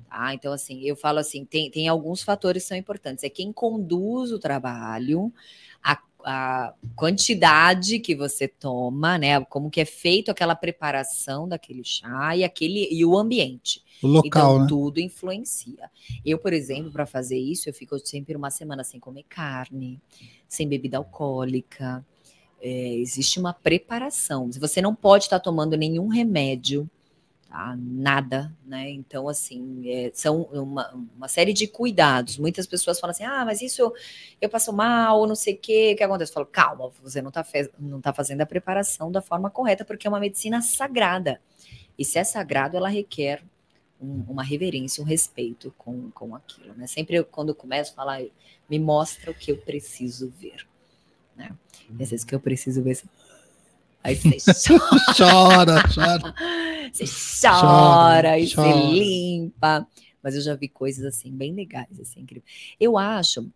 tá? 0.08 0.34
Então, 0.34 0.52
assim, 0.52 0.80
eu 0.82 0.96
falo 0.96 1.20
assim, 1.20 1.44
tem, 1.44 1.70
tem 1.70 1.86
alguns 1.86 2.22
fatores 2.22 2.64
que 2.64 2.68
são 2.70 2.76
importantes. 2.76 3.22
É 3.22 3.28
quem 3.28 3.52
conduz 3.52 4.32
o 4.32 4.38
trabalho, 4.40 5.32
a, 5.80 5.96
a 6.24 6.74
quantidade 6.94 7.98
que 7.98 8.14
você 8.14 8.46
toma, 8.46 9.18
né? 9.18 9.40
Como 9.44 9.70
que 9.70 9.80
é 9.80 9.84
feito 9.84 10.30
aquela 10.30 10.54
preparação 10.54 11.48
daquele 11.48 11.82
chá 11.84 12.36
e 12.36 12.44
aquele 12.44 12.88
e 12.90 13.04
o 13.04 13.16
ambiente. 13.16 13.82
O 14.02 14.06
local, 14.06 14.26
então, 14.26 14.58
né? 14.60 14.66
tudo 14.68 15.00
influencia. 15.00 15.90
Eu, 16.24 16.38
por 16.38 16.52
exemplo, 16.52 16.90
para 16.90 17.06
fazer 17.06 17.38
isso, 17.38 17.68
eu 17.68 17.74
fico 17.74 17.98
sempre 17.98 18.34
uma 18.36 18.50
semana 18.50 18.82
sem 18.82 18.98
comer 18.98 19.24
carne, 19.28 20.00
sem 20.48 20.68
bebida 20.68 20.96
alcoólica. 20.96 22.04
É, 22.62 22.94
existe 22.94 23.38
uma 23.38 23.52
preparação. 23.52 24.50
Você 24.52 24.82
não 24.82 24.94
pode 24.94 25.24
estar 25.24 25.40
tomando 25.40 25.76
nenhum 25.76 26.08
remédio, 26.08 26.88
tá? 27.50 27.76
nada, 27.78 28.54
né? 28.64 28.90
Então, 28.90 29.28
assim, 29.28 29.82
é, 29.90 30.10
são 30.14 30.42
uma, 30.52 30.90
uma 31.16 31.28
série 31.28 31.52
de 31.52 31.66
cuidados. 31.66 32.38
Muitas 32.38 32.66
pessoas 32.66 33.00
falam 33.00 33.12
assim: 33.12 33.24
ah, 33.24 33.44
mas 33.44 33.60
isso 33.60 33.82
eu, 33.82 33.92
eu 34.40 34.48
passo 34.48 34.72
mal, 34.72 35.26
não 35.26 35.34
sei 35.34 35.54
o 35.54 35.58
quê, 35.58 35.92
o 35.94 35.96
que 35.96 36.04
acontece? 36.04 36.30
Eu 36.30 36.34
falo, 36.34 36.46
calma, 36.46 36.90
você 37.02 37.20
não 37.20 37.28
está 37.28 37.44
não 37.78 38.00
tá 38.00 38.12
fazendo 38.12 38.40
a 38.42 38.46
preparação 38.46 39.10
da 39.12 39.20
forma 39.20 39.50
correta, 39.50 39.84
porque 39.84 40.06
é 40.06 40.10
uma 40.10 40.20
medicina 40.20 40.62
sagrada. 40.62 41.40
E 41.98 42.04
se 42.04 42.18
é 42.18 42.24
sagrado, 42.24 42.76
ela 42.76 42.88
requer 42.88 43.42
um- 44.00 44.24
uma 44.28 44.42
reverência, 44.42 45.02
um 45.02 45.06
respeito 45.06 45.74
com, 45.76 46.10
com 46.12 46.34
aquilo, 46.34 46.74
né? 46.74 46.86
Sempre 46.86 47.16
eu, 47.16 47.24
quando 47.24 47.50
eu 47.50 47.54
começo 47.54 47.92
a 47.92 47.94
falar, 47.96 48.22
me 48.68 48.78
mostra 48.78 49.30
o 49.30 49.34
que 49.34 49.52
eu 49.52 49.58
preciso 49.58 50.30
ver, 50.30 50.66
né? 51.36 51.50
E 51.90 52.02
às 52.02 52.10
vezes 52.10 52.24
o 52.24 52.26
que 52.26 52.34
eu 52.34 52.40
preciso 52.40 52.82
ver, 52.82 53.02
aí 54.02 54.14
você 54.16 54.36
chora, 55.16 55.82
Chora, 55.82 55.82
chora. 55.94 56.34
você 56.92 57.04
chora 57.50 58.38
e 58.38 58.46
você 58.48 58.72
limpa. 58.72 59.86
Mas 60.22 60.34
eu 60.34 60.42
já 60.42 60.54
vi 60.54 60.68
coisas 60.68 61.04
assim 61.04 61.32
bem 61.32 61.54
legais, 61.54 61.98
assim, 61.98 62.20
incrível. 62.20 62.44
Eu 62.78 62.98
acho 62.98 63.50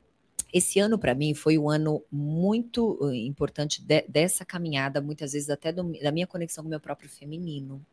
esse 0.52 0.78
ano 0.78 0.98
para 0.98 1.14
mim 1.14 1.34
foi 1.34 1.58
um 1.58 1.68
ano 1.68 2.02
muito 2.12 2.96
uh, 3.00 3.12
importante 3.12 3.82
de- 3.82 4.04
dessa 4.08 4.44
caminhada, 4.44 5.00
muitas 5.00 5.32
vezes 5.32 5.50
até 5.50 5.72
do- 5.72 5.92
da 6.00 6.12
minha 6.12 6.26
conexão 6.26 6.62
com 6.64 6.68
o 6.68 6.70
meu 6.70 6.80
próprio 6.80 7.08
feminino. 7.10 7.84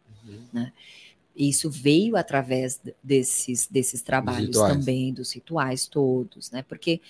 E 1.35 1.49
Isso 1.49 1.69
veio 1.69 2.17
através 2.17 2.79
desses, 3.01 3.67
desses 3.67 4.01
trabalhos 4.01 4.57
também, 4.57 5.13
dos 5.13 5.31
rituais 5.33 5.87
todos, 5.87 6.51
né? 6.51 6.61
Porque 6.63 7.01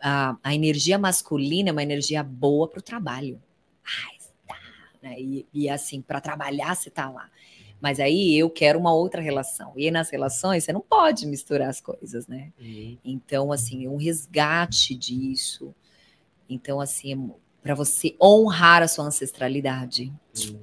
a, 0.00 0.36
a 0.42 0.54
energia 0.54 0.98
masculina 0.98 1.68
é 1.70 1.72
uma 1.72 1.82
energia 1.82 2.22
boa 2.22 2.68
para 2.68 2.78
o 2.80 2.82
trabalho. 2.82 3.40
Ai, 3.84 4.15
né? 5.06 5.20
E, 5.20 5.46
e 5.54 5.68
assim, 5.68 6.02
para 6.02 6.20
trabalhar, 6.20 6.74
você 6.74 6.90
tá 6.90 7.08
lá. 7.08 7.30
Mas 7.80 8.00
aí 8.00 8.36
eu 8.36 8.50
quero 8.50 8.78
uma 8.78 8.92
outra 8.92 9.22
relação. 9.22 9.72
E 9.76 9.90
nas 9.90 10.10
relações, 10.10 10.64
você 10.64 10.72
não 10.72 10.80
pode 10.80 11.26
misturar 11.26 11.68
as 11.68 11.80
coisas, 11.80 12.26
né? 12.26 12.52
Então, 13.04 13.52
assim, 13.52 13.86
um 13.86 13.96
resgate 13.96 14.94
disso. 14.94 15.74
Então, 16.48 16.80
assim, 16.80 17.30
para 17.62 17.74
você 17.74 18.16
honrar 18.20 18.82
a 18.82 18.88
sua 18.88 19.04
ancestralidade, 19.04 20.12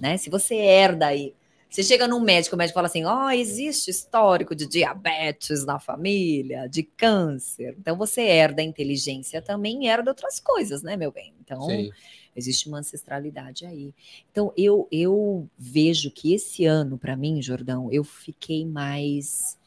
né? 0.01 0.17
Se 0.17 0.29
você 0.29 0.55
herda 0.55 1.07
aí, 1.07 1.33
você 1.69 1.83
chega 1.83 2.07
num 2.07 2.19
médico, 2.19 2.55
o 2.55 2.57
médico 2.57 2.75
fala 2.75 2.87
assim: 2.87 3.05
ó, 3.05 3.29
existe 3.31 3.89
histórico 3.89 4.55
de 4.55 4.67
diabetes 4.67 5.65
na 5.65 5.79
família, 5.79 6.67
de 6.67 6.83
câncer. 6.83 7.75
Então, 7.79 7.95
você 7.95 8.21
herda 8.21 8.61
a 8.61 8.65
inteligência 8.65 9.41
também, 9.41 9.87
herda 9.87 10.11
outras 10.11 10.39
coisas, 10.39 10.81
né, 10.81 10.95
meu 10.97 11.11
bem? 11.11 11.33
Então, 11.41 11.61
Sim. 11.61 11.91
Existe 12.35 12.67
uma 12.67 12.79
ancestralidade 12.79 13.65
aí. 13.65 13.93
Então, 14.31 14.53
eu, 14.57 14.87
eu 14.91 15.47
vejo 15.57 16.11
que 16.11 16.33
esse 16.33 16.65
ano, 16.65 16.97
para 16.97 17.15
mim, 17.15 17.41
Jordão, 17.41 17.91
eu 17.91 18.03
fiquei 18.03 18.65
mais, 18.65 19.57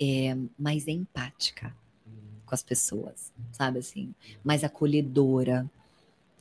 é, 0.00 0.36
mais 0.58 0.86
empática 0.88 1.74
com 2.44 2.54
as 2.54 2.62
pessoas, 2.62 3.32
sabe 3.50 3.78
assim? 3.78 4.14
Mais 4.44 4.62
acolhedora. 4.62 5.68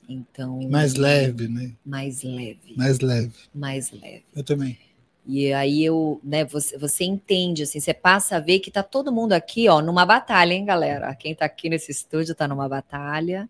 Então. 0.09 0.59
Mais 0.69 0.95
leve, 0.95 1.47
né? 1.47 1.71
Mais 1.85 2.21
leve. 2.21 2.73
Mais 2.75 2.99
leve. 2.99 3.33
Mais 3.53 3.91
leve. 3.91 4.25
Eu 4.35 4.43
também. 4.43 4.77
E 5.25 5.53
aí 5.53 5.85
eu, 5.85 6.19
né, 6.23 6.43
você, 6.43 6.77
você 6.77 7.03
entende, 7.03 7.63
assim, 7.63 7.79
você 7.79 7.93
passa 7.93 8.37
a 8.37 8.39
ver 8.39 8.59
que 8.59 8.71
tá 8.71 8.81
todo 8.81 9.11
mundo 9.11 9.33
aqui, 9.33 9.69
ó, 9.69 9.81
numa 9.81 10.05
batalha, 10.05 10.53
hein, 10.53 10.65
galera? 10.65 11.13
Quem 11.15 11.35
tá 11.35 11.45
aqui 11.45 11.69
nesse 11.69 11.91
estúdio 11.91 12.33
tá 12.33 12.47
numa 12.47 12.67
batalha. 12.67 13.49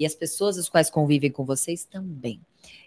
E 0.00 0.06
as 0.06 0.14
pessoas 0.14 0.56
as 0.56 0.66
quais 0.68 0.88
convivem 0.88 1.30
com 1.30 1.44
vocês 1.44 1.84
também. 1.84 2.40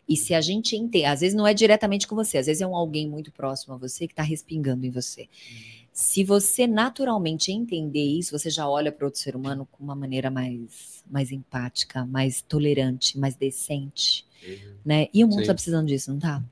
E 0.10 0.18
se 0.18 0.34
a 0.34 0.42
gente 0.42 0.76
entende, 0.76 1.06
às 1.06 1.22
vezes 1.22 1.36
não 1.36 1.46
é 1.46 1.54
diretamente 1.54 2.08
com 2.08 2.16
você, 2.16 2.40
às 2.40 2.48
vezes 2.48 2.62
é 2.62 2.68
um 2.68 2.76
alguém 2.76 3.08
muito 3.08 3.32
próximo 3.32 3.76
a 3.76 3.78
você 3.78 4.08
que 4.08 4.16
tá 4.16 4.24
respingando 4.24 4.84
em 4.86 4.90
você. 4.90 5.30
Se 5.94 6.24
você 6.24 6.66
naturalmente 6.66 7.52
entender 7.52 8.04
isso, 8.04 8.38
você 8.38 8.50
já 8.50 8.68
olha 8.68 8.92
para 8.92 9.06
outro 9.06 9.20
ser 9.20 9.36
humano 9.36 9.68
com 9.72 9.84
uma 9.84 9.96
maneira 9.96 10.32
mais, 10.32 11.04
mais 11.10 11.32
empática, 11.32 12.04
mais 12.04 12.42
tolerante, 12.42 13.18
mais 13.18 13.36
decente, 13.36 14.26
né? 14.84 15.08
E 15.14 15.24
o 15.24 15.28
mundo 15.28 15.42
Sim. 15.42 15.48
tá 15.48 15.54
precisando 15.54 15.88
disso, 15.88 16.12
não 16.12 16.20
tá? 16.20 16.44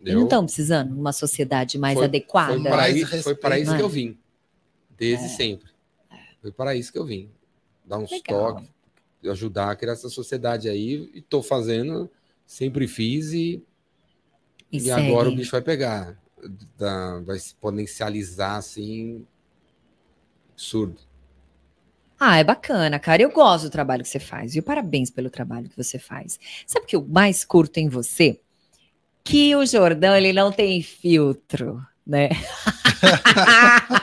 Eles 0.00 0.14
não 0.14 0.22
estão 0.24 0.44
precisando 0.44 0.94
de 0.94 1.00
uma 1.00 1.12
sociedade 1.12 1.76
mais 1.78 1.96
Foi- 1.96 2.04
adequada. 2.06 2.52
Foi 2.54 2.62
para 2.62 2.88
isso, 2.88 3.22
foi 3.22 3.34
para 3.34 3.54
respeito, 3.56 3.66
isso 3.68 3.76
que 3.76 3.82
eu 3.82 3.88
vim. 3.88 4.16
Desde 4.96 5.24
É. 5.26 5.28
sempre. 5.28 5.68
Foi 6.40 6.52
para 6.52 6.74
isso 6.76 6.90
que 6.92 6.98
eu 6.98 7.04
vim. 7.04 7.28
Dar 7.84 7.98
uns 7.98 8.10
Legal. 8.10 8.54
toques, 8.54 8.68
ajudar 9.24 9.70
a 9.70 9.76
criar 9.76 9.92
essa 9.92 10.08
sociedade 10.08 10.68
aí. 10.68 11.10
E 11.14 11.20
tô 11.20 11.42
fazendo, 11.42 12.10
sempre 12.46 12.86
fiz 12.86 13.32
e, 13.32 13.62
E, 14.72 14.78
e 14.78 14.90
agora 14.90 15.28
o 15.28 15.34
bicho 15.34 15.50
vai 15.50 15.62
pegar. 15.62 16.18
Vai 17.24 17.38
se 17.38 17.54
potencializar 17.54 18.56
assim. 18.56 19.26
Absurdo. 20.52 21.00
Ah, 22.18 22.38
é 22.38 22.44
bacana, 22.44 22.98
cara. 22.98 23.22
Eu 23.22 23.30
gosto 23.30 23.64
do 23.64 23.70
trabalho 23.70 24.02
que 24.02 24.08
você 24.08 24.20
faz, 24.20 24.52
viu? 24.52 24.62
Parabéns 24.62 25.10
pelo 25.10 25.30
trabalho 25.30 25.70
que 25.70 25.76
você 25.76 25.98
faz. 25.98 26.38
Sabe 26.66 26.84
o 26.84 26.88
que 26.88 26.96
eu 26.96 27.06
mais 27.08 27.44
curto 27.44 27.78
em 27.78 27.88
você? 27.88 28.38
Que 29.24 29.56
o 29.56 29.64
Jordão, 29.64 30.14
ele 30.14 30.32
não 30.32 30.52
tem 30.52 30.82
filtro, 30.82 31.82
né? 32.06 32.28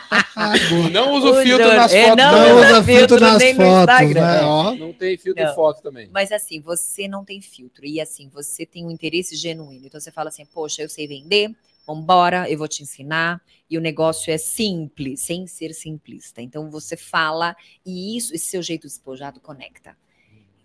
Não 0.92 1.14
usa 1.14 1.28
O 1.32 1.44
filtro 1.44 1.66
Jor- 1.66 1.76
nas 1.76 1.94
é, 1.94 2.04
fotos, 2.08 2.24
não, 2.26 2.32
não. 2.32 2.50
Não 2.50 2.56
usa 2.58 2.84
filtro 2.84 2.86
filtro 2.86 3.20
nas 3.20 3.44
fotos, 3.44 3.60
Instagram. 3.96 4.22
né? 4.22 4.42
Ó, 4.44 4.76
Não 4.76 4.94
tem 4.94 5.18
filtro 5.18 5.44
Não. 5.44 5.50
de 5.50 5.56
foto 5.56 5.82
também. 5.82 6.10
Mas 6.14 6.32
assim, 6.32 6.60
você 6.62 7.08
não 7.08 7.24
tem 7.26 7.42
filtro. 7.42 7.86
E 7.86 8.00
assim, 8.00 8.30
você 8.30 8.66
tem 8.66 8.86
um 8.86 8.92
interesse 8.92 9.36
genuíno. 9.36 9.86
Então 9.88 10.00
você 10.00 10.12
fala 10.12 10.30
assim, 10.30 10.46
poxa, 10.46 10.82
eu 10.82 10.90
sei 10.90 11.08
vender, 11.08 11.52
vambora, 11.86 12.50
eu 12.50 12.58
vou 12.58 12.68
te 12.68 12.84
ensinar. 12.84 13.42
E 13.70 13.78
o 13.78 13.82
negócio 13.82 14.32
é 14.32 14.38
simples, 14.38 15.22
sem 15.22 15.46
ser 15.48 15.74
simplista. 15.74 16.42
Então 16.42 16.70
você 16.70 16.96
fala 16.96 17.56
e 17.86 18.16
isso, 18.18 18.34
esse 18.34 18.46
seu 18.48 18.62
jeito 18.62 18.84
despojado 18.88 19.40
conecta. 19.40 19.96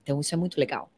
Então 0.02 0.20
isso 0.20 0.34
é 0.34 0.36
muito 0.38 0.58
legal. 0.58 0.90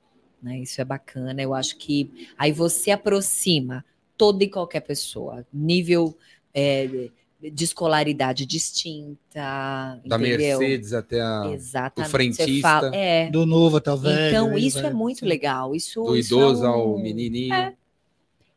Né? 0.43 0.59
Isso 0.59 0.81
é 0.81 0.85
bacana. 0.85 1.41
Eu 1.41 1.55
acho 1.55 1.77
que 1.77 2.29
aí 2.37 2.53
você 2.53 2.91
aproxima 2.91 3.85
toda 4.19 4.45
e 4.45 4.49
qualquer 4.51 4.81
pessoa. 4.81 5.47
Nível 5.53 6.17
é, 6.53 7.09
de 7.53 7.65
escolaridade 7.65 8.47
distinta. 8.47 9.19
Da 9.35 10.17
entendeu? 10.17 10.59
Mercedes 10.59 10.93
até 10.93 11.21
a, 11.21 11.51
Exatamente. 11.53 12.09
o 12.09 12.11
frentista. 12.11 12.61
fala- 12.69 12.95
é, 12.97 13.31
Do 13.31 13.45
novo 13.47 13.77
até 13.77 13.93
o 13.93 13.97
velho. 13.97 14.29
então, 14.29 14.51
aí 14.55 14.67
isso 14.67 14.79
é 14.79 14.93
muito 14.93 15.25
legal. 15.27 15.75
Isso, 15.75 16.03
do 16.03 16.17
isso 16.17 16.35
é 16.35 16.39
idoso 16.39 16.63
um- 16.65 16.67
ao 16.69 16.99
menininho. 16.99 17.53
É. 17.55 17.75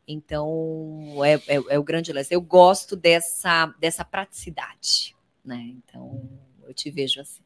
Então, 0.08 1.12
é, 1.26 1.34
é, 1.48 1.64
é 1.70 1.80
o 1.80 1.84
grande 1.84 2.14
lance. 2.14 2.34
Eu 2.34 2.42
gosto 2.42 2.96
dessa, 2.96 3.74
dessa 3.80 4.06
praticidade, 4.06 5.16
né? 5.44 5.74
Então, 5.76 6.22
eu 6.66 6.74
te 6.74 6.90
vejo 6.90 7.20
assim. 7.20 7.42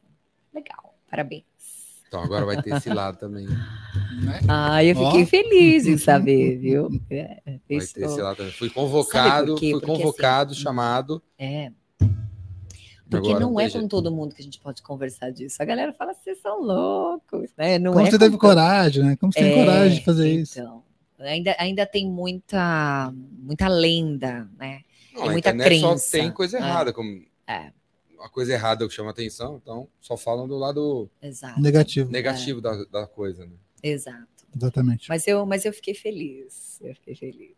Legal, 0.54 0.94
parabéns. 1.10 1.42
Então 2.12 2.22
agora 2.22 2.44
vai 2.44 2.60
ter 2.60 2.74
esse 2.74 2.90
lado 2.90 3.16
também. 3.16 3.46
né? 3.46 4.40
Ah, 4.46 4.84
eu 4.84 4.94
fiquei 4.94 5.22
Ó. 5.22 5.26
feliz 5.26 5.86
em 5.86 5.96
saber, 5.96 6.58
viu? 6.58 6.90
É, 7.08 7.40
Vai 7.46 7.60
isso- 7.78 7.94
ter 7.94 8.04
esse 8.04 8.20
lado 8.20 8.36
também. 8.36 8.52
Fui 8.52 8.68
convocado, 8.68 9.56
fui 9.56 9.70
Porque, 9.70 9.86
convocado, 9.86 10.52
assim, 10.52 10.60
chamado. 10.60 11.22
é. 11.38 11.72
Porque 13.08 13.28
Agora 13.28 13.40
não 13.46 13.58
é 13.58 13.68
tem 13.68 13.80
com 13.80 13.88
todo 13.88 14.10
mundo 14.12 14.34
que 14.34 14.42
a 14.42 14.44
gente 14.44 14.58
pode 14.60 14.82
conversar 14.82 15.30
disso. 15.30 15.56
A 15.62 15.64
galera 15.64 15.92
fala, 15.94 16.12
vocês 16.12 16.38
são 16.42 16.60
loucos, 16.62 17.48
né? 17.56 17.78
Não 17.78 17.92
Como 17.94 18.06
é 18.06 18.10
você 18.10 18.18
teve 18.18 18.32
todo- 18.32 18.40
coragem, 18.40 19.02
né? 19.04 19.16
Como 19.16 19.32
você 19.32 19.38
tem 19.40 19.52
É, 19.52 19.54
coragem 19.64 19.98
de 19.98 20.04
fazer 20.04 20.30
isso? 20.32 20.58
Então, 20.60 20.82
ainda, 21.20 21.56
ainda 21.58 21.86
tem 21.86 22.06
muita, 22.10 23.10
muita 23.38 23.68
lenda, 23.68 24.46
né? 24.58 24.80
Não, 25.14 25.20
Tem 25.22 25.28
a 25.28 25.32
muita 25.32 25.52
crença. 25.54 25.98
só 25.98 26.10
tem 26.18 26.30
coisa 26.30 26.58
É. 26.58 26.60
errada. 26.60 26.92
Como 26.92 27.22
É. 27.46 27.70
A 28.22 28.28
coisa 28.28 28.52
errada 28.52 28.82
é 28.82 28.86
o 28.86 28.88
que 28.88 28.94
chama 28.94 29.10
atenção, 29.10 29.60
então 29.62 29.88
só 30.00 30.16
falam 30.16 30.46
do 30.46 30.56
lado 30.56 31.10
Exato. 31.20 31.60
Negativo. 31.60 32.10
negativo 32.10 32.60
da, 32.60 32.84
da 32.84 33.06
coisa. 33.06 33.44
Né? 33.44 33.52
Exato. 33.82 34.26
Exatamente. 34.56 35.08
Mas 35.08 35.26
eu, 35.26 35.44
mas 35.46 35.64
eu 35.64 35.72
fiquei 35.72 35.94
feliz. 35.94 36.78
Eu 36.82 36.94
fiquei 36.94 37.14
feliz. 37.14 37.52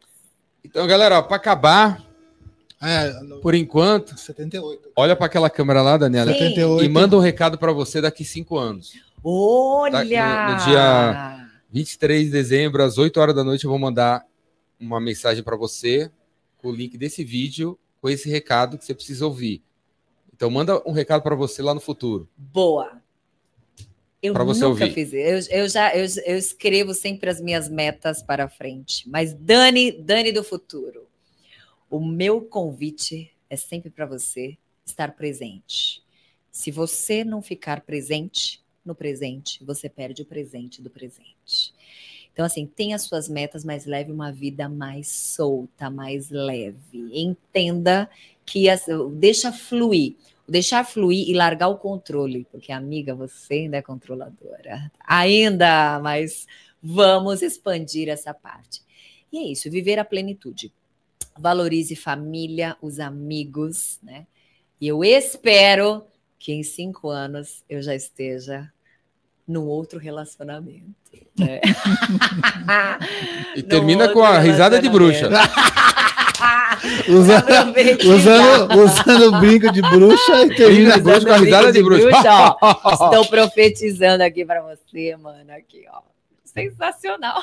Então, 0.65 0.87
galera, 0.87 1.23
para 1.23 1.37
acabar, 1.37 2.03
É, 2.81 3.11
no 3.23 3.41
por 3.41 3.55
enquanto, 3.55 4.17
78. 4.19 4.91
olha 4.97 5.15
para 5.17 5.27
aquela 5.27 5.51
câmera 5.51 5.83
lá, 5.83 5.97
Daniela, 5.97 6.33
Sim. 6.33 6.39
78. 6.39 6.85
e 6.85 6.89
manda 6.89 7.17
um 7.17 7.21
recado 7.21 7.59
para 7.59 7.73
você 7.73 8.01
daqui 8.01 8.25
cinco 8.25 8.57
anos. 8.59 8.93
Olha! 9.23 10.47
no- 10.49 10.53
no 10.59 10.65
dia- 10.65 11.49
23 11.71 12.27
de 12.27 12.31
dezembro, 12.31 12.83
às 12.83 12.97
8 12.99 13.19
horas 13.21 13.35
da 13.35 13.43
noite, 13.43 13.65
eu 13.65 13.71
vou 13.71 13.79
mandar 13.79 14.25
uma 14.79 15.01
mensagem 15.01 15.43
para 15.43 15.57
você 15.57 16.11
com 16.59 16.69
o 16.69 16.73
link 16.75 16.97
desse 16.97 17.25
vídeo, 17.25 17.79
com 18.01 18.09
esse 18.09 18.29
recado 18.31 18.79
que 18.79 18.85
você 18.85 18.95
precisa 18.95 19.27
ouvir. 19.27 19.63
Então, 20.35 20.51
manda 20.51 20.83
um 20.89 20.91
recado 20.93 21.23
para 21.23 21.35
você 21.37 21.63
lá 21.63 21.73
no 21.73 21.81
futuro. 21.81 22.29
Boa. 22.37 23.01
Eu 24.21 24.33
Pra 24.33 24.43
você 24.43 24.65
nunca 24.65 24.85
ouvir. 24.85 24.95
fiz 24.95 25.13
isso. 25.13 25.51
Eu, 25.53 25.61
eu 25.61 25.69
já 25.69 25.95
eu, 25.95 26.07
eu 26.25 26.39
escrevo 26.39 26.95
sempre 26.95 27.29
as 27.31 27.41
minhas 27.41 27.69
metas 27.69 28.23
para 28.23 28.49
frente. 28.49 29.09
Mas 29.09 29.35
Dani, 29.35 29.93
Dani 29.93 30.33
do 30.33 30.43
futuro, 30.43 31.07
o 31.91 32.01
meu 32.01 32.41
convite 32.41 33.31
é 33.51 33.57
sempre 33.57 33.91
para 33.91 34.07
você 34.07 34.57
estar 34.85 35.13
presente. 35.15 36.03
Se 36.51 36.71
você 36.71 37.23
não 37.23 37.43
ficar 37.43 37.83
presente 37.83 38.65
no 38.85 38.95
presente, 38.95 39.63
você 39.63 39.89
perde 39.89 40.23
o 40.23 40.27
presente 40.27 40.81
do 40.81 40.89
presente. 40.89 41.74
Então, 42.35 42.45
assim, 42.45 42.67
tenha 42.67 42.99
suas 42.99 43.29
metas, 43.29 43.65
mas 43.65 43.87
leve 43.87 44.11
uma 44.11 44.33
vida 44.33 44.69
mais 44.69 45.09
solta, 45.09 45.89
mais 45.89 46.31
leve. 46.31 47.09
Entenda 47.13 48.11
que 48.45 48.69
as, 48.69 48.87
deixa 49.13 49.53
fluir. 49.53 50.17
Deixar 50.47 50.85
fluir 50.85 51.29
e 51.29 51.33
largar 51.33 51.69
o 51.69 51.79
controle, 51.79 52.47
porque, 52.51 52.73
amiga, 52.73 53.15
você 53.15 53.55
ainda 53.55 53.77
é 53.77 53.83
controladora. 53.83 54.91
Ainda, 55.07 56.01
mas 56.01 56.47
vamos 56.83 57.41
expandir 57.41 58.09
essa 58.09 58.35
parte. 58.35 58.83
E 59.33 59.39
é 59.39 59.43
isso, 59.45 59.71
viver 59.71 60.01
a 60.01 60.05
plenitude. 60.05 60.73
Valorize 61.39 61.95
família, 61.95 62.77
os 62.83 62.99
amigos, 62.99 63.99
né? 64.03 64.27
E 64.81 64.89
eu 64.89 65.05
espero 65.05 66.05
que 66.39 66.53
em 66.53 66.65
cinco 66.65 67.09
anos 67.09 67.65
eu 67.69 67.81
já 67.81 67.95
esteja 67.95 68.71
num 69.47 69.67
outro 69.67 69.99
relacionamento. 69.99 70.95
né? 71.39 71.61
E 73.57 73.63
termina 73.65 74.09
com 74.09 74.23
a 74.23 74.39
risada 74.39 74.81
de 74.81 74.89
bruxa. 74.89 75.29
Usa- 77.09 77.45
usando, 78.07 78.81
usando 78.83 79.37
o 79.37 79.41
brinco 79.41 79.71
de 79.73 79.81
bruxa 79.83 80.45
e 80.45 80.55
termina 80.55 80.95
de 80.95 81.03
bruxa 81.03 81.27
com 81.27 81.33
a 81.33 81.37
risada 81.37 81.73
de 81.73 81.83
bruxa. 81.83 82.57
ó. 82.61 82.91
Estou 82.93 83.27
profetizando 83.27 84.23
aqui 84.25 84.45
para 84.45 84.63
você, 84.63 85.17
mano. 85.17 85.51
Aqui, 85.53 85.85
ó. 85.93 86.01
Sensacional. 86.45 87.43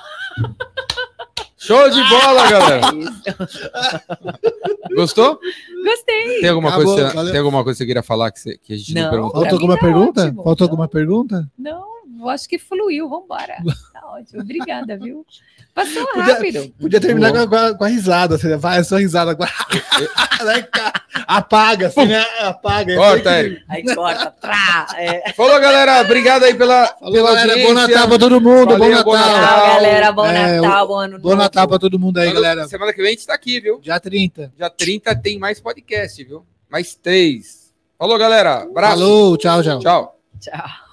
Show 1.62 1.90
de 1.92 2.02
bola, 2.10 2.50
galera. 2.50 2.88
Gostou? 4.96 5.40
Gostei. 5.86 6.40
Tem 6.42 6.50
alguma, 6.50 6.70
Acabou, 6.70 6.96
coisa, 6.96 7.14
valeu. 7.14 7.32
tem 7.32 7.40
alguma 7.40 7.64
coisa 7.64 7.78
que 7.78 7.84
você 7.84 7.86
queira 7.86 8.02
falar 8.04 8.32
que, 8.32 8.40
você- 8.40 8.58
que 8.58 8.74
a 8.74 8.78
gente 8.78 8.94
não, 8.96 9.02
Não. 9.04 9.10
perguntou? 9.12 9.42
Faltou 9.42 9.56
alguma 9.58 9.76
tá 9.78 9.82
pergunta? 9.86 10.22
ótimo. 10.24 10.44
Faltou 10.44 10.68
Não. 10.68 10.72
alguma 10.72 10.88
pergunta? 10.88 11.52
Não, 11.58 11.84
acho 12.30 12.48
que 12.48 12.58
fluiu. 12.60 13.10
Vambora. 13.10 13.56
Tá 13.94 14.02
ótimo. 14.14 14.42
Obrigada, 14.42 14.98
viu? 14.98 15.26
Passou 15.74 16.06
Podia- 16.08 16.34
rápido. 16.34 16.74
Podia 16.80 17.00
terminar 17.00 17.32
com 17.48 17.56
a, 17.56 17.74
com 17.76 17.84
a 17.84 17.88
risada, 17.88 18.36
assim, 18.36 18.48
né? 18.50 18.58
vai, 18.58 18.84
só 18.84 18.98
risada 18.98 19.32
agora. 19.32 19.50
Apaga, 21.28 21.88
assim, 21.88 22.06
né? 22.06 22.26
Apaga. 22.40 22.96
Corta, 22.96 23.30
Érico. 23.30 23.62
Aí 23.70 23.84
corta. 23.96 24.32
Trá. 24.32 24.88
É. 24.98 25.32
Falou, 25.34 25.60
galera. 25.62 26.02
Obrigado 26.02 26.44
aí 26.44 26.54
pela, 26.54 26.88
Falou, 26.88 27.14
pela 27.14 27.36
galera. 27.36 27.54
Bom 27.54 27.68
audiência. 27.70 27.88
Natal 27.88 28.08
pra 28.10 28.20
todo 28.20 28.42
mundo. 28.42 28.78
Valeu, 28.78 28.98
bom 28.98 29.04
bom 29.04 29.12
Natal. 29.14 29.32
Natal. 29.32 29.60
Tchau, 29.60 29.68
galera. 29.76 30.12
Bom 30.12 30.26
É, 30.26 30.62
Natal, 30.62 30.88
bom 30.88 30.98
ano 30.98 31.20
Bom. 31.20 31.36
Natal 31.36 31.68
pra 31.68 31.80
todo 31.80 32.00
mundo 32.00 32.18
aí, 32.18 32.34
galera. 32.34 32.68
Semana 32.68 32.92
que 32.92 33.02
vem 33.02 33.08
a 33.08 33.12
gente 33.12 33.26
tá 33.28 33.34
aqui, 33.34 33.60
viu? 33.60 33.80
Dia 33.80 34.00
30. 34.00 34.52
Dia 34.58 34.70
30 34.70 35.16
tem 35.16 35.40
mais 35.40 35.60
podcast, 35.60 36.22
viu? 36.24 36.46
Mais 36.70 36.96
três. 36.96 37.72
Falou, 37.98 38.18
galera. 38.18 38.64
Abraço. 38.64 38.98
Falou, 39.00 39.38
tchau, 39.38 39.64
tchau. 39.64 39.80
Tchau. 39.80 40.20
Tchau. 40.40 40.91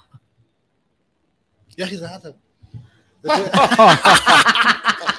E 1.79 1.83
a 1.83 1.85
risada. 1.85 2.35